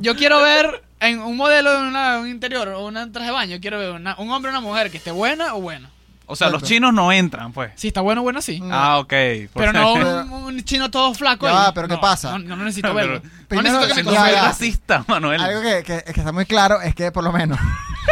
Yo 0.00 0.16
quiero 0.16 0.40
ver 0.40 0.82
en 1.00 1.20
un 1.20 1.36
modelo 1.36 1.70
de 1.82 1.86
una- 1.88 2.18
un 2.18 2.28
interior 2.28 2.66
o 2.68 2.86
un 2.86 2.94
traje 3.12 3.26
de 3.26 3.32
baño, 3.32 3.58
quiero 3.60 3.78
ver 3.78 3.90
una- 3.90 4.16
un 4.18 4.30
hombre 4.30 4.50
o 4.50 4.52
una 4.54 4.62
mujer 4.62 4.90
que 4.90 4.96
esté 4.96 5.10
buena 5.10 5.54
o 5.54 5.60
buena. 5.60 5.90
O 6.30 6.36
sea, 6.36 6.48
los 6.50 6.62
chinos 6.62 6.94
no 6.94 7.12
entran, 7.12 7.52
pues. 7.52 7.72
Si 7.76 7.88
está 7.88 8.00
bueno, 8.00 8.22
bueno, 8.22 8.40
sí. 8.40 8.60
Mm. 8.60 8.70
Ah, 8.72 8.98
ok. 8.98 9.08
Pero 9.08 9.72
no 9.72 9.94
Pero- 9.94 10.22
un, 10.24 10.32
un 10.32 10.64
chino 10.64 10.90
todo 10.90 11.12
flaco. 11.14 11.46
Ya 11.46 11.66
ahí. 11.66 11.72
pero 11.74 11.88
¿qué 11.88 11.94
No, 11.94 12.00
pasa? 12.00 12.32
No, 12.32 12.38
no, 12.38 12.56
no 12.56 12.64
necesito 12.64 12.88
Pero- 12.94 13.12
verlo. 13.12 13.20
No 13.22 13.46
Primero, 13.48 13.80
necesito 13.80 13.94
que 13.94 13.94
me 13.94 14.00
Si 14.02 14.06
no 14.06 14.12
Ya, 14.12 14.20
soy 14.20 14.32
ya. 14.32 14.42
racista, 14.44 15.04
Manuel. 15.08 15.40
Algo 15.40 15.60
que, 15.60 15.82
que- 15.82 16.02
que 16.12 16.20
está 16.20 16.32
muy 16.32 16.46
claro 16.46 16.80
es 16.80 16.94
que 16.94 17.10
por 17.12 17.24
lo 17.24 17.32
menos. 17.32 17.58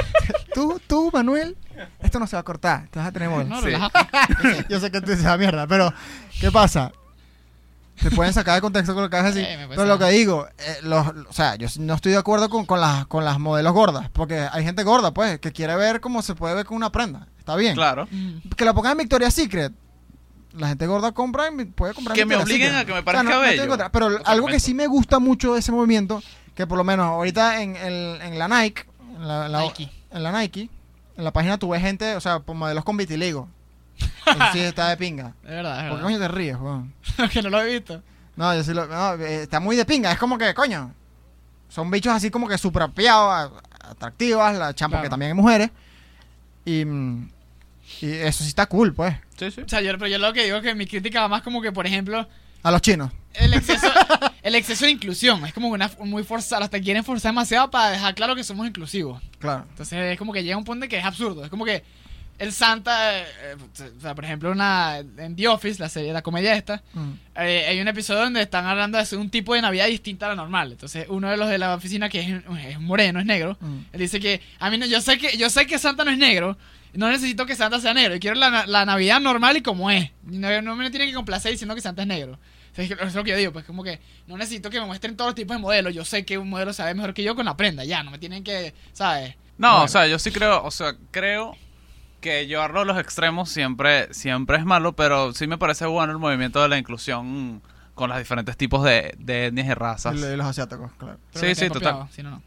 tú, 0.55 0.81
tú, 0.87 1.11
Manuel, 1.13 1.57
esto 2.01 2.19
no 2.19 2.27
se 2.27 2.37
va 2.37 2.41
a 2.41 2.45
cortar. 2.45 2.89
Te 2.91 2.99
vas 2.99 3.09
a 3.09 3.13
tener 3.13 3.29
bola. 3.29 3.45
No, 3.45 3.61
Sí. 3.63 3.71
Yo 4.69 4.81
sé 4.81 4.91
que 4.91 5.01
tú 5.01 5.11
dices 5.11 5.25
la 5.25 5.37
mierda, 5.37 5.67
pero 5.67 5.93
¿qué 6.41 6.51
pasa? 6.51 6.93
Te 8.01 8.13
pueden 8.13 8.33
sacar 8.33 8.55
de 8.55 8.61
contexto 8.61 8.95
con 8.95 9.03
lo 9.03 9.11
que 9.11 9.17
vas 9.17 9.25
a 9.25 9.29
decir. 9.33 9.45
Eh, 9.45 9.57
me 9.57 9.67
puede 9.67 9.77
pero 9.77 9.89
lo 9.89 9.99
que 9.99 10.05
sacar. 10.05 10.15
digo, 10.15 10.47
eh, 10.59 10.79
los, 10.83 11.05
o 11.29 11.33
sea, 11.33 11.57
yo 11.57 11.67
no 11.81 11.95
estoy 11.95 12.13
de 12.13 12.19
acuerdo 12.19 12.49
con, 12.49 12.65
con, 12.65 12.81
las, 12.81 13.07
con 13.07 13.25
las 13.25 13.41
modelos 13.41 13.73
gordas. 13.73 14.09
Porque 14.13 14.47
hay 14.53 14.63
gente 14.65 14.85
gorda, 14.85 15.13
pues, 15.13 15.41
que 15.41 15.51
quiere 15.51 15.75
ver 15.75 16.01
cómo 16.01 16.23
se 16.23 16.37
puede 16.37 16.55
ver 16.55 16.65
con 16.65 16.77
una 16.77 16.93
prenda. 16.93 17.27
Está 17.49 17.57
bien. 17.57 17.75
Claro. 17.75 18.07
Mm. 18.11 18.49
Que 18.57 18.65
la 18.67 18.75
pongan 18.75 18.93
en 18.93 18.99
Victoria's 18.99 19.33
Secret. 19.35 19.73
La 20.53 20.69
gente 20.69 20.87
gorda 20.87 21.13
compra 21.13 21.47
en- 21.47 21.73
puede 21.73 21.95
comprar 21.95 22.17
en 22.17 22.21
Que 22.21 22.27
me 22.27 22.37
obliguen 22.37 22.69
Secret. 22.69 22.83
a 22.83 22.85
que 22.85 22.93
me 22.93 22.99
O 22.99 23.03
sea, 23.03 23.05
parezca 23.05 23.35
no- 23.35 23.41
bello. 23.41 23.63
en 23.63 23.69
contra. 23.69 23.91
Pero 23.91 24.07
Otro 24.07 24.23
algo 24.27 24.47
que 24.49 24.61
sí 24.61 24.75
me 24.75 24.87
gusta 24.87 25.19
mucho 25.19 25.55
de 25.55 25.61
ese 25.61 25.73
movimiento, 25.73 26.23
que 26.55 26.67
por 26.67 26.77
lo 26.77 26.85
menos 26.85 27.07
ahorita 27.07 27.63
en, 27.63 27.77
el- 27.77 28.21
en 28.21 28.39
la 28.39 28.49
Nike, 28.49 28.85
en 29.17 29.27
la, 29.29 29.47
en 29.47 29.53
la- 29.53 29.61
Nike. 29.63 29.91
en 30.11 30.23
la 30.23 30.33
Nike, 30.41 30.69
en 31.17 31.25
la 31.25 31.33
página 31.33 31.59
tú 31.59 31.71
ves 31.71 31.81
gente, 31.81 32.17
o 32.17 32.21
sea, 32.21 32.41
por 32.41 32.55
modelos 32.55 32.85
con 32.85 32.97
vitiligo. 32.97 33.49
Eso 33.97 34.39
sí 34.53 34.61
está 34.61 34.89
de 34.91 34.97
pinga. 34.99 35.35
Es 35.45 35.51
verdad, 35.51 35.85
es 35.85 35.89
¿Por 35.91 35.99
qué 35.99 36.05
coño 36.05 36.19
te 36.19 36.29
ríes, 36.29 36.57
weón? 36.59 36.93
que 37.33 37.41
no 37.43 37.49
lo 37.51 37.63
he 37.63 37.73
visto. 37.73 38.03
No, 38.37 38.55
yo 38.55 38.63
sí 38.63 38.73
lo. 38.75 38.87
no, 38.87 39.15
eh, 39.15 39.43
está 39.43 39.59
muy 39.61 39.75
de 39.75 39.85
pinga. 39.87 40.13
Es 40.13 40.19
como 40.19 40.37
que, 40.37 40.53
coño. 40.55 40.93
Son 41.69 41.91
bichos 41.91 42.13
así 42.15 42.31
como 42.31 42.47
que 42.49 42.57
super 42.57 42.83
apiados, 42.85 43.53
atractivas, 43.81 44.57
la 44.57 44.75
champa 44.75 44.97
Claro. 44.97 45.05
que 45.05 45.11
también 45.11 45.33
hay 45.33 45.37
mujeres. 45.37 45.71
Y, 46.65 46.85
mm, 46.85 47.29
y 48.01 48.11
eso 48.13 48.43
sí 48.45 48.49
está 48.51 48.67
cool, 48.67 48.95
pues. 48.95 49.15
Sí, 49.39 49.51
sí. 49.51 49.61
O 49.63 49.69
sea, 49.69 49.81
yo, 49.81 49.93
pero 49.99 50.07
yo 50.09 50.19
lo 50.19 50.33
que 50.33 50.45
digo 50.45 50.57
es 50.59 50.63
que 50.63 50.75
mi 50.75 50.87
crítica 50.87 51.21
va 51.23 51.29
más 51.29 51.43
como 51.43 51.61
que, 51.63 51.73
por 51.73 51.87
ejemplo, 51.87 52.29
A 52.63 52.71
los 52.71 52.83
chinos. 52.83 53.11
el 53.35 53.55
exceso, 53.55 53.87
el 54.43 54.55
exceso 54.55 54.85
de 54.85 54.91
inclusión. 54.93 55.45
Es 55.47 55.53
como 55.53 55.69
una 55.69 55.91
muy 56.01 56.25
forzada. 56.25 56.65
Hasta 56.65 56.81
quieren 56.81 57.05
forzar 57.05 57.31
demasiado 57.33 57.71
para 57.71 57.91
dejar 57.91 58.15
claro 58.15 58.35
que 58.35 58.45
somos 58.45 58.67
inclusivos. 58.67 59.23
Claro. 59.39 59.65
Entonces 59.71 59.99
es 60.13 60.19
como 60.19 60.33
que 60.33 60.43
llega 60.43 60.57
un 60.57 60.65
punto 60.65 60.85
en 60.85 60.91
que 60.91 60.99
es 60.99 61.05
absurdo. 61.05 61.45
Es 61.45 61.51
como 61.51 61.65
que 61.65 61.83
el 62.39 62.53
Santa, 62.53 63.19
eh, 63.19 63.25
eh, 63.43 63.57
o 63.97 64.01
sea, 64.01 64.15
por 64.15 64.25
ejemplo, 64.25 64.53
una 64.53 64.99
en 64.99 65.35
The 65.35 65.49
Office, 65.49 65.81
la 65.83 65.89
serie, 65.89 66.13
la 66.13 66.23
comedia 66.23 66.55
esta, 66.55 66.83
Mm. 66.95 67.11
eh, 67.37 67.67
hay 67.69 67.81
un 67.81 67.89
episodio 67.89 68.21
donde 68.23 68.43
están 68.43 68.65
hablando 68.65 68.97
de 68.97 69.03
hacer 69.03 69.19
un 69.19 69.29
tipo 69.29 69.55
de 69.55 69.63
Navidad 69.63 69.87
distinta 69.89 70.27
a 70.27 70.29
la 70.31 70.35
normal. 70.37 70.71
Entonces 70.73 71.07
uno 71.09 71.29
de 71.31 71.37
los 71.37 71.49
de 71.49 71.59
la 71.59 71.75
oficina 71.75 72.09
que 72.09 72.21
es, 72.21 72.43
es 72.69 72.79
moreno, 72.81 73.19
es 73.19 73.27
negro, 73.27 73.57
Mm. 73.61 73.79
él 73.93 73.99
dice 74.01 74.21
que 74.21 74.41
a 74.61 74.71
mí 74.71 74.79
no, 74.79 74.87
yo 74.87 75.01
sé 75.01 75.19
que 75.19 75.37
yo 75.37 75.51
sé 75.51 75.67
que 75.67 75.79
Santa 75.81 76.05
no 76.05 76.13
es 76.13 76.19
negro. 76.19 76.57
No 76.99 77.09
necesito 77.09 77.47
que 77.47 77.55
Santa 77.55 77.79
sea 77.79 77.95
negro. 77.95 78.15
Yo 78.15 78.21
quiero 78.21 78.35
la, 78.35 78.67
la 78.67 78.85
Navidad 78.85 79.21
normal 79.21 79.57
y 79.57 79.63
como 79.63 79.89
es. 79.89 80.11
No, 80.25 80.61
no 80.63 80.75
me 80.75 80.91
tiene 80.91 81.07
que 81.07 81.15
complacer 81.15 81.53
diciendo 81.53 81.77
que 81.77 81.81
Santa 81.81 82.03
es 82.03 82.09
negro. 82.09 82.33
O 82.73 82.75
sea, 82.75 82.85
eso 82.85 82.95
es 83.01 83.15
lo 83.15 83.23
que 83.23 83.31
yo 83.31 83.37
digo, 83.37 83.53
pues 83.53 83.65
como 83.65 83.85
que 83.85 84.01
no 84.27 84.37
necesito 84.37 84.69
que 84.69 84.81
me 84.81 84.87
muestren 84.87 85.17
todos 85.17 85.29
los 85.29 85.35
tipos 85.37 85.57
de 85.57 85.61
modelos. 85.63 85.95
Yo 85.95 86.05
sé 86.05 86.25
que 86.25 86.39
un 86.39 86.51
modelo 86.51 86.73
sabe 86.73 86.95
mejor 86.95 87.15
que 87.15 87.23
yo 87.23 87.37
con 87.37 87.45
la 87.45 87.57
prenda. 87.57 87.85
Ya, 87.85 88.03
no 88.03 88.11
me 88.11 88.19
tienen 88.19 88.43
que, 88.43 88.75
¿sabes? 88.93 89.37
No, 89.59 89.71
Bueno. 89.71 89.85
o 89.85 89.89
sea, 89.89 90.09
yo 90.09 90.19
sí 90.19 90.33
creo, 90.33 90.61
o 90.65 90.73
sea, 90.73 90.97
creo 91.13 91.57
que 92.21 92.49
llevarlo 92.49 92.81
a 92.81 92.85
los 92.85 92.99
extremos 92.99 93.49
siempre, 93.49 94.13
siempre 94.13 94.57
es 94.57 94.65
malo, 94.65 94.95
pero 94.97 95.33
sí 95.35 95.47
me 95.47 95.57
parece 95.57 95.87
bueno 95.87 96.13
el 96.13 96.19
movimiento 96.19 96.61
de 96.61 96.69
la 96.69 96.79
inclusión 96.79 97.63
con 97.95 98.11
los 98.11 98.19
diferentes 98.19 98.57
tipos 98.57 98.83
de, 98.83 99.15
de 99.19 99.47
etnias 99.47 99.69
y 99.69 99.75
razas. 99.75 100.17
Y 100.17 100.37
los 100.37 100.47
asiáticos, 100.47 100.91
claro. 100.99 101.19
Pero 101.33 101.47
Sí, 101.47 101.55
sí, 101.55 101.71
total. 101.71 102.09
Si 102.11 102.25
no, 102.25 102.31
no. 102.31 102.43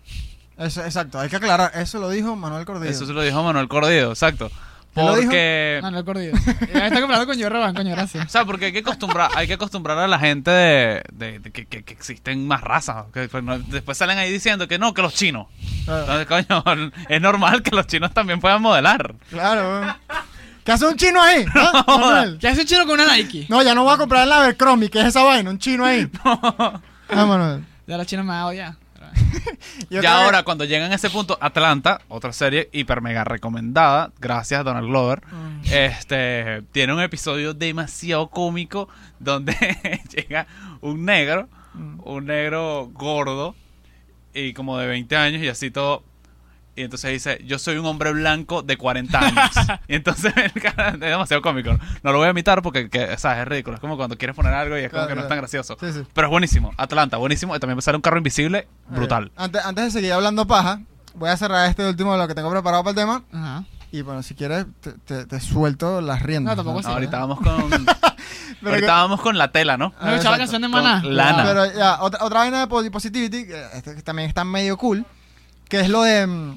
Eso, 0.61 0.83
exacto, 0.85 1.19
hay 1.19 1.29
que 1.29 1.35
aclarar. 1.37 1.71
Eso 1.75 1.99
lo 1.99 2.09
dijo 2.09 2.35
Manuel 2.35 2.65
Cordillo. 2.65 2.89
Eso 2.91 3.05
se 3.05 3.13
lo 3.13 3.21
dijo 3.21 3.41
Manuel 3.43 3.67
Cordillo, 3.67 4.09
exacto. 4.11 4.51
¿Él 4.93 5.05
lo 5.05 5.15
dijo? 5.15 5.27
Porque... 5.27 5.79
No, 5.81 5.89
no. 5.91 6.01
Ya 6.03 6.11
me 6.13 6.87
está 6.87 6.99
comparando 6.99 7.25
con 7.25 7.37
yo 7.37 7.47
Raban, 7.47 7.73
coño, 7.73 7.91
gracias. 7.91 8.25
O 8.25 8.29
sea, 8.29 8.43
porque 8.43 8.65
hay 8.65 8.71
que 8.73 8.79
acostumbrar, 8.79 9.31
hay 9.35 9.47
que 9.47 9.53
acostumbrar 9.53 9.97
a 9.97 10.07
la 10.07 10.19
gente 10.19 10.51
de, 10.51 11.03
de- 11.13 11.39
de 11.39 11.51
que, 11.51 11.65
que- 11.65 11.83
que 11.83 11.93
existen 11.93 12.45
más 12.45 12.59
razas. 12.61 13.05
Que 13.13 13.29
pues, 13.29 13.41
no- 13.41 13.57
después 13.57 13.97
salen 13.97 14.17
ahí 14.17 14.29
diciendo 14.29 14.67
que 14.67 14.77
no, 14.77 14.93
que 14.93 15.01
los 15.01 15.13
chinos. 15.13 15.47
Claro, 15.85 16.01
Entonces, 16.01 16.27
coño, 16.27 16.91
es 17.09 17.21
normal 17.21 17.63
que 17.63 17.71
los 17.73 17.87
chinos 17.87 18.13
también 18.13 18.41
puedan 18.41 18.61
modelar. 18.61 19.15
claro. 19.29 19.95
¿Qué 20.65 20.73
hace 20.73 20.85
un 20.85 20.95
chino 20.95 21.19
ahí? 21.23 21.43
¿Ah, 21.55 21.83
Manuel? 21.87 22.37
¿Qué 22.37 22.47
hace 22.49 22.61
un 22.61 22.67
chino 22.67 22.85
con 22.85 22.99
una 22.99 23.15
Nike? 23.15 23.47
No, 23.49 23.63
ya 23.63 23.73
no 23.73 23.83
voy 23.83 23.95
a 23.95 23.97
comprar 23.97 24.23
en 24.23 24.29
la 24.29 24.37
Abercrombie. 24.43 24.89
¿Qué 24.91 24.99
es 24.99 25.07
esa 25.07 25.23
vaina? 25.23 25.49
Un 25.49 25.57
chino 25.57 25.85
ahí. 25.85 26.07
Ah, 27.13 27.25
Manuel. 27.25 27.65
Ya 27.87 27.97
los 27.97 28.05
chinos 28.07 28.25
me 28.25 28.33
han 28.33 28.43
odiado. 28.43 28.75
Y 29.89 29.99
que- 29.99 30.07
ahora, 30.07 30.43
cuando 30.43 30.65
llegan 30.65 30.91
a 30.91 30.95
ese 30.95 31.09
punto, 31.09 31.37
Atlanta, 31.41 32.01
otra 32.07 32.33
serie 32.33 32.69
hiper 32.71 33.01
mega 33.01 33.23
recomendada, 33.23 34.11
gracias 34.19 34.59
a 34.59 34.63
Donald 34.63 34.87
Glover, 34.87 35.21
Mm. 35.31 35.61
este 35.71 36.63
tiene 36.71 36.93
un 36.93 37.01
episodio 37.01 37.53
demasiado 37.53 38.27
cómico 38.29 38.87
donde 39.19 39.53
llega 40.15 40.47
un 40.81 41.05
negro, 41.05 41.47
Mm. 41.73 42.01
un 42.03 42.25
negro 42.25 42.89
gordo 42.93 43.55
y 44.33 44.53
como 44.53 44.77
de 44.77 44.87
20 44.87 45.15
años 45.15 45.41
y 45.41 45.47
así 45.47 45.71
todo. 45.71 46.03
Y 46.75 46.83
entonces 46.83 47.11
dice, 47.11 47.43
yo 47.45 47.59
soy 47.59 47.77
un 47.77 47.85
hombre 47.85 48.13
blanco 48.13 48.61
de 48.61 48.77
40 48.77 49.19
años. 49.19 49.51
y 49.87 49.95
entonces 49.95 50.33
es 50.55 50.99
demasiado 50.99 51.41
cómico. 51.41 51.71
No 52.03 52.11
lo 52.11 52.17
voy 52.19 52.27
a 52.27 52.31
imitar 52.31 52.61
porque 52.61 52.89
que, 52.89 53.17
¿sabes? 53.17 53.39
es 53.39 53.47
ridículo. 53.47 53.75
Es 53.75 53.81
como 53.81 53.97
cuando 53.97 54.17
quieres 54.17 54.35
poner 54.35 54.53
algo 54.53 54.77
y 54.77 54.81
es 54.81 54.89
como 54.89 55.01
Claro, 55.01 55.09
que 55.09 55.15
no 55.15 55.21
es 55.21 55.27
tan 55.27 55.37
gracioso. 55.37 55.75
Sí, 55.79 55.91
sí. 55.91 56.03
Pero 56.13 56.27
es 56.27 56.31
buenísimo. 56.31 56.71
Atlanta, 56.77 57.17
buenísimo. 57.17 57.55
Y 57.55 57.59
también 57.59 57.75
me 57.75 57.81
sale 57.81 57.97
un 57.97 58.01
carro 58.01 58.17
invisible, 58.17 58.67
brutal. 58.87 59.27
Eh, 59.27 59.31
antes, 59.35 59.65
antes 59.65 59.85
de 59.85 59.91
seguir 59.91 60.13
hablando 60.13 60.47
paja, 60.47 60.81
voy 61.13 61.29
a 61.29 61.35
cerrar 61.37 61.69
este 61.69 61.85
último 61.87 62.13
de 62.13 62.19
lo 62.19 62.27
que 62.27 62.35
tengo 62.35 62.49
preparado 62.49 62.83
para 62.83 62.91
el 62.91 62.95
tema. 62.95 63.23
Ajá. 63.33 63.65
Y 63.91 64.03
bueno, 64.03 64.23
si 64.23 64.35
quieres, 64.35 64.65
te, 64.79 64.93
te- 64.93 65.25
te 65.25 65.39
suelto 65.41 65.99
las 65.99 66.21
riendas. 66.21 66.55
No, 66.55 66.63
tampoco 66.63 66.81
No, 66.81 66.87
sí, 66.87 66.93
ahorita 66.93 67.25
¿verdad? 67.25 67.27
vamos 67.27 67.69
con. 67.69 67.85
Pero 68.61 68.69
ahorita 68.71 68.87
que- 68.87 68.91
vamos 68.91 69.19
con 69.21 69.37
la 69.37 69.51
tela, 69.51 69.75
¿no? 69.75 69.93
¿No 70.01 70.07
exacto. 70.11 70.31
la 70.31 70.37
canción 70.37 70.61
de 70.61 70.67
Maná? 70.69 71.01
Lana. 71.03 71.43
Pero 71.43 71.65
ya, 71.73 72.01
otra, 72.01 72.23
otra 72.23 72.39
vaina 72.39 72.61
de 72.65 72.67
positivity, 72.89 73.45
que, 73.47 73.65
este, 73.73 73.95
que 73.95 74.01
también 74.01 74.29
está 74.29 74.45
medio 74.45 74.77
cool, 74.77 75.05
que 75.71 75.79
es 75.79 75.89
lo 75.89 76.03
de. 76.03 76.27
mm, 76.27 76.51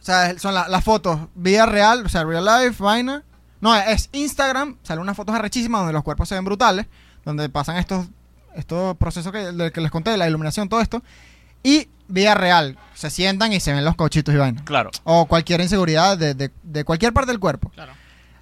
o 0.00 0.04
sea, 0.04 0.38
son 0.38 0.52
la- 0.54 0.68
las 0.68 0.84
fotos, 0.84 1.18
vida 1.34 1.64
real, 1.66 2.04
o 2.04 2.08
sea, 2.08 2.24
real 2.24 2.44
life, 2.44 2.82
vaina. 2.82 3.22
No, 3.60 3.74
es 3.74 4.10
Instagram, 4.12 4.76
salen 4.82 5.00
unas 5.02 5.16
fotos 5.16 5.34
arrechísimas 5.34 5.80
donde 5.80 5.94
los 5.94 6.02
cuerpos 6.02 6.28
se 6.28 6.34
ven 6.34 6.44
brutales, 6.44 6.86
donde 7.24 7.48
pasan 7.48 7.76
estos, 7.78 8.06
estos 8.54 8.96
procesos 8.98 9.32
que, 9.32 9.38
del 9.52 9.72
que 9.72 9.80
les 9.80 9.90
conté, 9.90 10.14
la 10.18 10.28
iluminación, 10.28 10.68
todo 10.68 10.82
esto. 10.82 11.02
Y 11.62 11.88
vida 12.08 12.34
real, 12.34 12.76
se 12.94 13.08
sientan 13.08 13.52
y 13.54 13.60
se 13.60 13.72
ven 13.72 13.82
los 13.84 13.94
cochitos 13.96 14.34
y 14.34 14.36
vaina. 14.38 14.62
Claro. 14.66 14.90
O 15.04 15.24
cualquier 15.26 15.62
inseguridad 15.62 16.18
de, 16.18 16.34
de- 16.34 16.50
de 16.62 16.84
cualquier 16.84 17.14
parte 17.14 17.30
del 17.30 17.40
cuerpo. 17.40 17.70
Claro. 17.70 17.92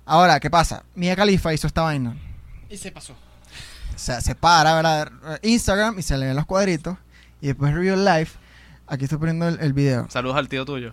Ahora, 0.05 0.41
¿qué 0.41 0.51
pasa? 0.51 0.83
Mia 0.97 1.15
Khalifa 1.15 1.55
hizo 1.55 1.69
esta 1.69 1.83
vaina. 1.83 2.17
Y 2.69 2.77
se 2.79 2.91
pasó. 2.91 3.13
O 3.13 3.99
sea, 3.99 4.21
se 4.21 4.35
para, 4.35 4.75
¿verdad? 4.75 5.13
Instagram 5.43 5.97
y 5.99 6.03
se 6.03 6.17
le 6.17 6.27
ven 6.27 6.35
los 6.35 6.47
cuadritos. 6.47 6.97
Y 7.41 7.49
después 7.49 7.73
Real 7.75 8.05
Life. 8.05 8.39
Aquí 8.93 9.05
estoy 9.05 9.17
poniendo 9.19 9.49
el, 9.49 9.59
el 9.61 9.73
video. 9.73 10.07
Saludos 10.11 10.37
al 10.37 10.49
tío 10.49 10.67
tuyo. 10.67 10.93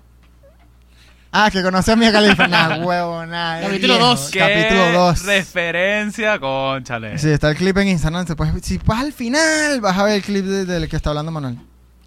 Ah, 1.34 1.50
que 1.52 1.62
conoce 1.62 1.92
a 1.92 1.96
Mia 1.98 2.14
Khalifa. 2.14 2.48
nah, 2.48 2.78
huevo, 2.86 3.26
nada. 3.26 3.62
Capítulo 3.62 3.98
dos. 3.98 4.32
Capítulo 4.34 4.92
2. 4.94 5.26
referencia, 5.26 6.40
conchale. 6.40 7.18
Sí, 7.20 7.30
está 7.30 7.50
el 7.50 7.58
clip 7.58 7.76
en 7.78 7.90
Instagram. 7.90 8.26
Si 8.62 8.78
vas 8.80 9.02
al 9.02 9.12
final, 9.12 9.82
vas 9.82 9.98
a 9.98 10.04
ver 10.06 10.14
el 10.14 10.22
clip 10.24 10.46
de- 10.46 10.64
del 10.66 10.88
que 10.88 10.96
está 10.96 11.10
hablando 11.10 11.30
Manuel. 11.32 11.58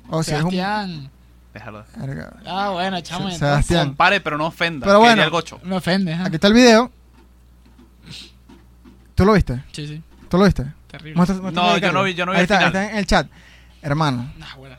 O 0.08 0.22
si 0.22 0.30
es 0.32 0.42
un. 0.42 0.50
Sebastián. 0.50 1.10
Déjalo. 1.52 1.84
Ah, 2.46 2.70
bueno, 2.70 2.98
chamo. 3.02 3.30
Se-. 3.30 3.36
Sebastián. 3.38 3.88
Compare, 3.88 4.22
pero 4.22 4.38
no 4.38 4.46
ofenda. 4.46 4.86
Pero 4.86 4.98
bueno. 4.98 5.12
diga 5.12 5.24
el 5.24 5.30
gocho. 5.30 5.60
Me 5.62 5.76
ofende. 5.76 6.14
Aquí 6.14 6.36
está 6.36 6.46
el 6.48 6.54
video. 6.54 6.90
¿Tú 9.14 9.26
lo 9.26 9.34
viste? 9.34 9.62
Sí, 9.72 9.86
sí. 9.86 10.02
¿Tú 10.30 10.38
lo 10.38 10.44
viste? 10.46 10.64
Terrible. 10.88 11.14
Muestra- 11.16 11.40
muestra 11.40 11.62
No, 11.62 11.76
yo 11.76 11.92
no 11.92 12.02
vi- 12.02 12.14
yo 12.14 12.24
no 12.24 12.32
vi 12.32 12.38
Ahí 12.38 12.40
el 12.40 12.44
está, 12.44 12.58
ahí 12.58 12.64
final. 12.70 12.82
está 12.82 12.92
en 12.92 12.98
el 12.98 13.06
chat. 13.06 13.26
Hermano, 13.82 14.32
Nah, 14.38 14.54
bueno. 14.56 14.76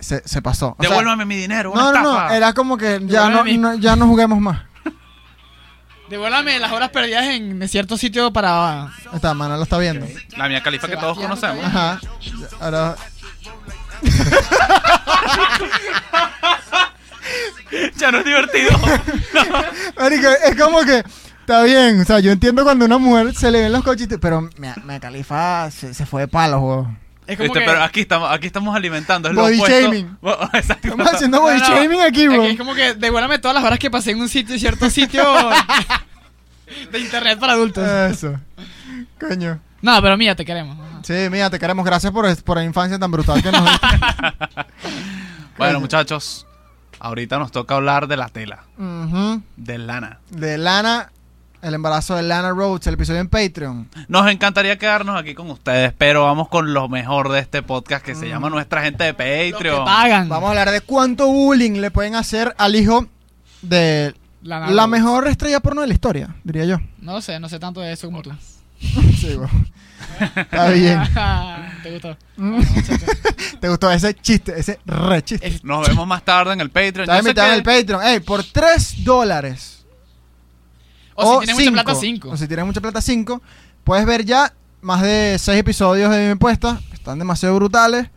Se, 0.00 0.26
se 0.26 0.42
pasó. 0.42 0.74
O 0.78 0.82
sea, 0.82 0.90
Devuélvame 0.90 1.24
mi 1.24 1.36
dinero, 1.36 1.72
una 1.72 1.82
no, 1.82 1.92
no, 1.92 1.98
estafa. 1.98 2.28
no, 2.28 2.34
era 2.34 2.52
como 2.52 2.76
que 2.76 3.00
ya 3.04 3.08
no, 3.28 3.44
Devuélvame 3.44 3.50
mi- 3.52 3.58
no- 3.58 3.74
ya 3.74 3.96
no 3.96 4.06
juguemos 4.06 4.40
más. 4.40 4.62
Devuélvame 6.08 6.58
las 6.58 6.72
horas 6.72 6.90
perdidas 6.90 7.24
en 7.26 7.66
cierto 7.68 7.96
sitio 7.96 8.32
para. 8.32 8.88
Está, 9.14 9.32
Manuel 9.32 9.58
lo 9.58 9.64
está 9.64 9.78
viendo. 9.78 10.06
La 10.36 10.48
mía 10.48 10.62
califa 10.62 10.88
que 10.88 10.96
todos 10.96 11.16
conocemos. 11.18 11.64
Ajá. 11.64 12.00
Ahora, 12.60 12.96
ya 17.96 18.10
no 18.10 18.18
es 18.18 18.24
divertido. 18.24 18.70
marico, 19.98 20.28
es 20.44 20.60
como 20.60 20.80
que 20.82 21.04
está 21.40 21.62
bien, 21.62 22.00
o 22.00 22.04
sea, 22.04 22.20
yo 22.20 22.32
entiendo 22.32 22.64
cuando 22.64 22.84
a 22.84 22.86
una 22.86 22.98
mujer 22.98 23.34
se 23.34 23.50
le 23.50 23.62
ven 23.62 23.72
los 23.72 23.82
cochitos, 23.84 24.18
pero 24.20 24.48
me, 24.58 24.74
me 24.84 25.00
califa 25.00 25.70
se, 25.70 25.94
se 25.94 26.06
fue 26.06 26.22
de 26.22 26.28
palos, 26.28 26.60
weón. 26.60 26.98
Es 27.30 27.36
como 27.36 27.44
Viste, 27.52 27.60
que, 27.60 27.64
pero 27.66 27.82
aquí 27.84 28.00
estamos, 28.00 28.30
aquí 28.30 28.46
estamos 28.48 28.74
alimentando. 28.74 29.28
Es 29.28 29.34
Body 29.36 29.56
lo 29.56 29.66
shaming. 29.68 30.18
Exacto. 30.52 30.88
Estamos 30.88 31.06
haciendo 31.14 31.40
body 31.40 31.58
No, 31.60 31.68
no, 31.68 31.76
shaming 31.76 32.00
aquí, 32.02 32.22
es, 32.24 32.28
que 32.28 32.38
weón. 32.38 32.50
es 32.50 32.58
como 32.58 32.74
que 32.74 32.94
devuélvame 32.94 33.38
todas 33.38 33.54
las 33.54 33.62
horas 33.62 33.78
que 33.78 33.88
pasé 33.88 34.10
en 34.10 34.20
un 34.20 34.28
sitio, 34.28 34.58
cierto 34.58 34.90
sitio 34.90 35.22
de 36.90 36.98
internet 36.98 37.38
para 37.38 37.52
adultos. 37.52 37.88
Eso. 37.88 38.34
Coño. 39.20 39.60
No, 39.80 40.02
pero 40.02 40.16
mía, 40.16 40.34
te 40.34 40.44
queremos. 40.44 40.76
Ajá. 40.76 41.00
Sí, 41.04 41.14
mira, 41.30 41.48
te 41.50 41.58
queremos. 41.60 41.84
Gracias 41.84 42.12
por, 42.12 42.42
por 42.42 42.56
la 42.56 42.64
infancia 42.64 42.98
tan 42.98 43.10
brutal 43.12 43.40
que 43.42 43.52
nos 43.52 43.64
diste. 43.64 43.86
Bueno, 45.56 45.78
muchachos, 45.78 46.46
ahorita 46.98 47.38
nos 47.38 47.52
toca 47.52 47.74
hablar 47.74 48.08
de 48.08 48.16
la 48.16 48.28
tela, 48.30 48.64
de 49.56 49.78
lana. 49.78 50.18
De 50.30 50.56
Lana, 50.56 51.12
el 51.62 51.74
embarazo 51.74 52.14
de 52.16 52.22
Lana 52.22 52.50
Rhodes, 52.50 52.86
el 52.86 52.94
episodio 52.94 53.20
en 53.20 53.28
Patreon. 53.28 53.88
Nos 54.08 54.30
encantaría 54.30 54.78
quedarnos 54.78 55.18
aquí 55.20 55.34
con 55.34 55.50
ustedes, 55.50 55.92
pero 55.96 56.24
vamos 56.24 56.48
con 56.48 56.72
lo 56.72 56.88
mejor 56.88 57.30
de 57.30 57.38
este 57.40 57.62
podcast 57.62 58.04
que 58.04 58.14
se 58.14 58.28
llama 58.28 58.48
Mm. 58.48 58.52
Nuestra 58.52 58.82
Gente 58.82 59.04
de 59.04 59.10
Los 59.12 59.16
que 59.18 59.52
Patreon. 59.52 59.84
pagan. 59.84 60.28
Vamos 60.28 60.46
a 60.46 60.50
hablar 60.50 60.70
de 60.70 60.80
cuánto 60.80 61.26
bullying 61.28 61.80
le 61.80 61.90
pueden 61.90 62.14
hacer 62.14 62.54
al 62.58 62.74
hijo 62.76 63.06
de 63.62 64.14
La, 64.42 64.86
mejor 64.86 65.28
estrella 65.28 65.60
porno 65.60 65.82
de 65.82 65.88
la 65.88 65.94
historia, 65.94 66.34
diría 66.44 66.64
yo. 66.64 66.78
No 67.00 67.12
lo 67.12 67.20
sé, 67.20 67.38
no 67.38 67.48
sé 67.48 67.58
tanto 67.58 67.80
de 67.80 67.92
eso 67.92 68.06
como 68.08 68.22
tú. 68.22 68.30
Sí, 68.80 69.34
weón. 69.36 69.68
Está 70.34 70.70
bien. 70.70 71.02
¿Te 71.82 71.90
gustó? 71.92 72.16
¿Te 73.60 73.68
gustó 73.68 73.90
ese 73.92 74.14
chiste? 74.14 74.58
Ese 74.58 74.78
re 74.86 75.22
chiste. 75.22 75.60
Nos 75.62 75.86
vemos 75.86 76.06
más 76.06 76.22
tarde 76.24 76.54
en 76.54 76.60
el 76.62 76.70
Patreon. 76.70 77.02
Está 77.02 77.18
invitado 77.18 77.48
en 77.48 77.54
el 77.54 77.62
Patreon. 77.62 78.02
Ey, 78.02 78.20
por 78.20 78.42
3 78.42 79.04
dólares. 79.04 79.79
O, 81.20 81.40
si 81.40 81.46
tienes 81.46 81.64
mucha 81.64 81.82
plata, 81.84 81.94
5. 81.94 82.28
O 82.30 82.36
si 82.36 82.46
tienes 82.46 82.66
mucha 82.66 82.80
plata, 82.80 83.00
5. 83.00 83.42
Puedes 83.84 84.06
ver 84.06 84.24
ya 84.24 84.52
más 84.80 85.02
de 85.02 85.36
6 85.38 85.58
episodios 85.58 86.10
de 86.10 86.30
mi 86.30 86.34
puesta. 86.36 86.80
Están 86.92 87.18
demasiado 87.18 87.54
brutales. 87.56 88.08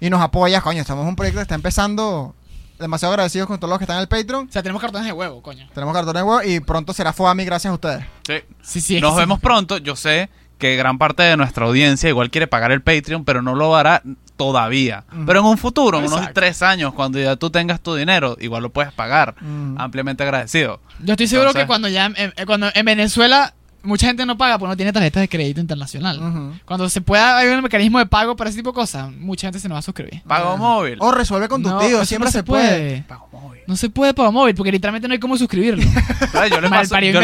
Y 0.00 0.10
nos 0.10 0.20
apoyas, 0.20 0.62
coño. 0.62 0.80
Estamos 0.80 1.02
en 1.02 1.10
un 1.10 1.16
proyecto 1.16 1.38
que 1.38 1.42
está 1.42 1.54
empezando. 1.54 2.34
Demasiado 2.78 3.12
agradecidos 3.12 3.46
con 3.46 3.60
todos 3.60 3.70
los 3.70 3.78
que 3.78 3.84
están 3.84 3.98
en 3.98 4.02
el 4.02 4.08
Patreon. 4.08 4.48
O 4.48 4.52
sea, 4.52 4.62
tenemos 4.62 4.82
cartones 4.82 5.06
de 5.06 5.12
huevo, 5.12 5.40
coño. 5.40 5.68
Tenemos 5.72 5.94
cartones 5.94 6.22
de 6.22 6.28
huevo 6.28 6.42
y 6.42 6.58
pronto 6.60 6.92
será 6.92 7.12
Foami 7.12 7.44
gracias 7.44 7.70
a 7.70 7.74
ustedes. 7.74 8.04
Sí. 8.26 8.34
Sí, 8.62 8.80
sí. 8.80 9.00
Nos 9.00 9.14
vemos 9.16 9.38
sí. 9.38 9.42
pronto. 9.42 9.78
Yo 9.78 9.94
sé 9.94 10.28
que 10.58 10.76
gran 10.76 10.98
parte 10.98 11.22
de 11.22 11.36
nuestra 11.36 11.66
audiencia 11.66 12.08
igual 12.08 12.30
quiere 12.30 12.46
pagar 12.48 12.72
el 12.72 12.82
Patreon, 12.82 13.24
pero 13.24 13.42
no 13.42 13.54
lo 13.54 13.76
hará 13.76 14.02
todavía. 14.36 15.04
Mm. 15.12 15.26
Pero 15.26 15.40
en 15.40 15.46
un 15.46 15.58
futuro, 15.58 15.98
en 15.98 16.04
unos 16.04 16.18
Exacto. 16.18 16.40
tres 16.40 16.62
años, 16.62 16.92
cuando 16.94 17.18
ya 17.18 17.36
tú 17.36 17.50
tengas 17.50 17.80
tu 17.80 17.94
dinero, 17.94 18.36
igual 18.40 18.62
lo 18.62 18.70
puedes 18.70 18.92
pagar. 18.92 19.34
Mm. 19.40 19.80
Ampliamente 19.80 20.22
agradecido. 20.22 20.80
Yo 21.00 21.12
estoy 21.14 21.26
seguro 21.26 21.50
Entonces- 21.50 21.64
que 21.64 21.66
cuando 21.68 21.88
ya 21.88 22.06
en, 22.06 22.14
en- 22.36 22.46
cuando 22.46 22.68
en 22.74 22.84
Venezuela 22.84 23.54
mucha 23.82 24.06
gente 24.06 24.24
no 24.26 24.36
paga 24.36 24.58
porque 24.58 24.70
no 24.70 24.76
tiene 24.76 24.92
tarjetas 24.92 25.22
de 25.22 25.28
crédito 25.28 25.60
internacional. 25.60 26.60
Cuando 26.64 26.88
se 26.88 27.00
pueda 27.00 27.38
hay 27.38 27.48
un 27.48 27.62
mecanismo 27.62 27.98
de 27.98 28.06
pago 28.06 28.36
para 28.36 28.50
ese 28.50 28.58
tipo 28.58 28.70
de 28.70 28.74
cosas, 28.74 29.10
mucha 29.12 29.46
gente 29.46 29.58
se 29.58 29.68
nos 29.68 29.76
va 29.76 29.80
a 29.80 29.82
suscribir. 29.82 30.22
Pago 30.22 30.56
móvil. 30.56 30.98
O 31.00 31.10
resuelve 31.10 31.48
con 31.48 31.62
tu 31.62 31.68
No, 31.68 32.04
Siempre 32.04 32.26
no 32.26 32.32
se 32.32 32.42
puede. 32.42 33.02
Pago 33.02 33.28
móvil. 33.32 33.62
No 33.66 33.76
se 33.76 33.88
puede 33.90 34.14
pago 34.14 34.32
móvil 34.32 34.54
porque 34.54 34.72
literalmente 34.72 35.08
no 35.08 35.12
hay 35.12 35.20
cómo 35.20 35.36
suscribirlo. 35.36 35.82
Yo 36.50 36.60
le 36.60 36.68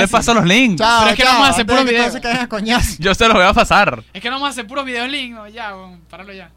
paso, 0.08 0.32
yo 0.32 0.34
los 0.34 0.44
links. 0.44 0.80
Chao, 0.80 1.00
Pero 1.00 1.10
es 1.10 1.16
que 1.16 1.24
no 1.24 1.30
vamos 1.30 1.48
a 1.48 1.50
hacer 1.50 1.66
puros 1.66 1.84
videos. 1.84 2.98
Yo 2.98 3.14
se 3.14 3.24
los 3.26 3.34
voy 3.34 3.44
a 3.44 3.52
pasar. 3.52 4.02
es 4.12 4.22
que 4.22 4.28
no 4.28 4.36
vamos 4.36 4.48
a 4.48 4.50
hacer 4.50 4.66
puros 4.66 4.84
videos 4.84 5.08
link, 5.10 5.34
no, 5.34 5.48
ya, 5.48 5.72
bueno, 5.72 5.98
páralo 6.10 6.32
ya. 6.32 6.50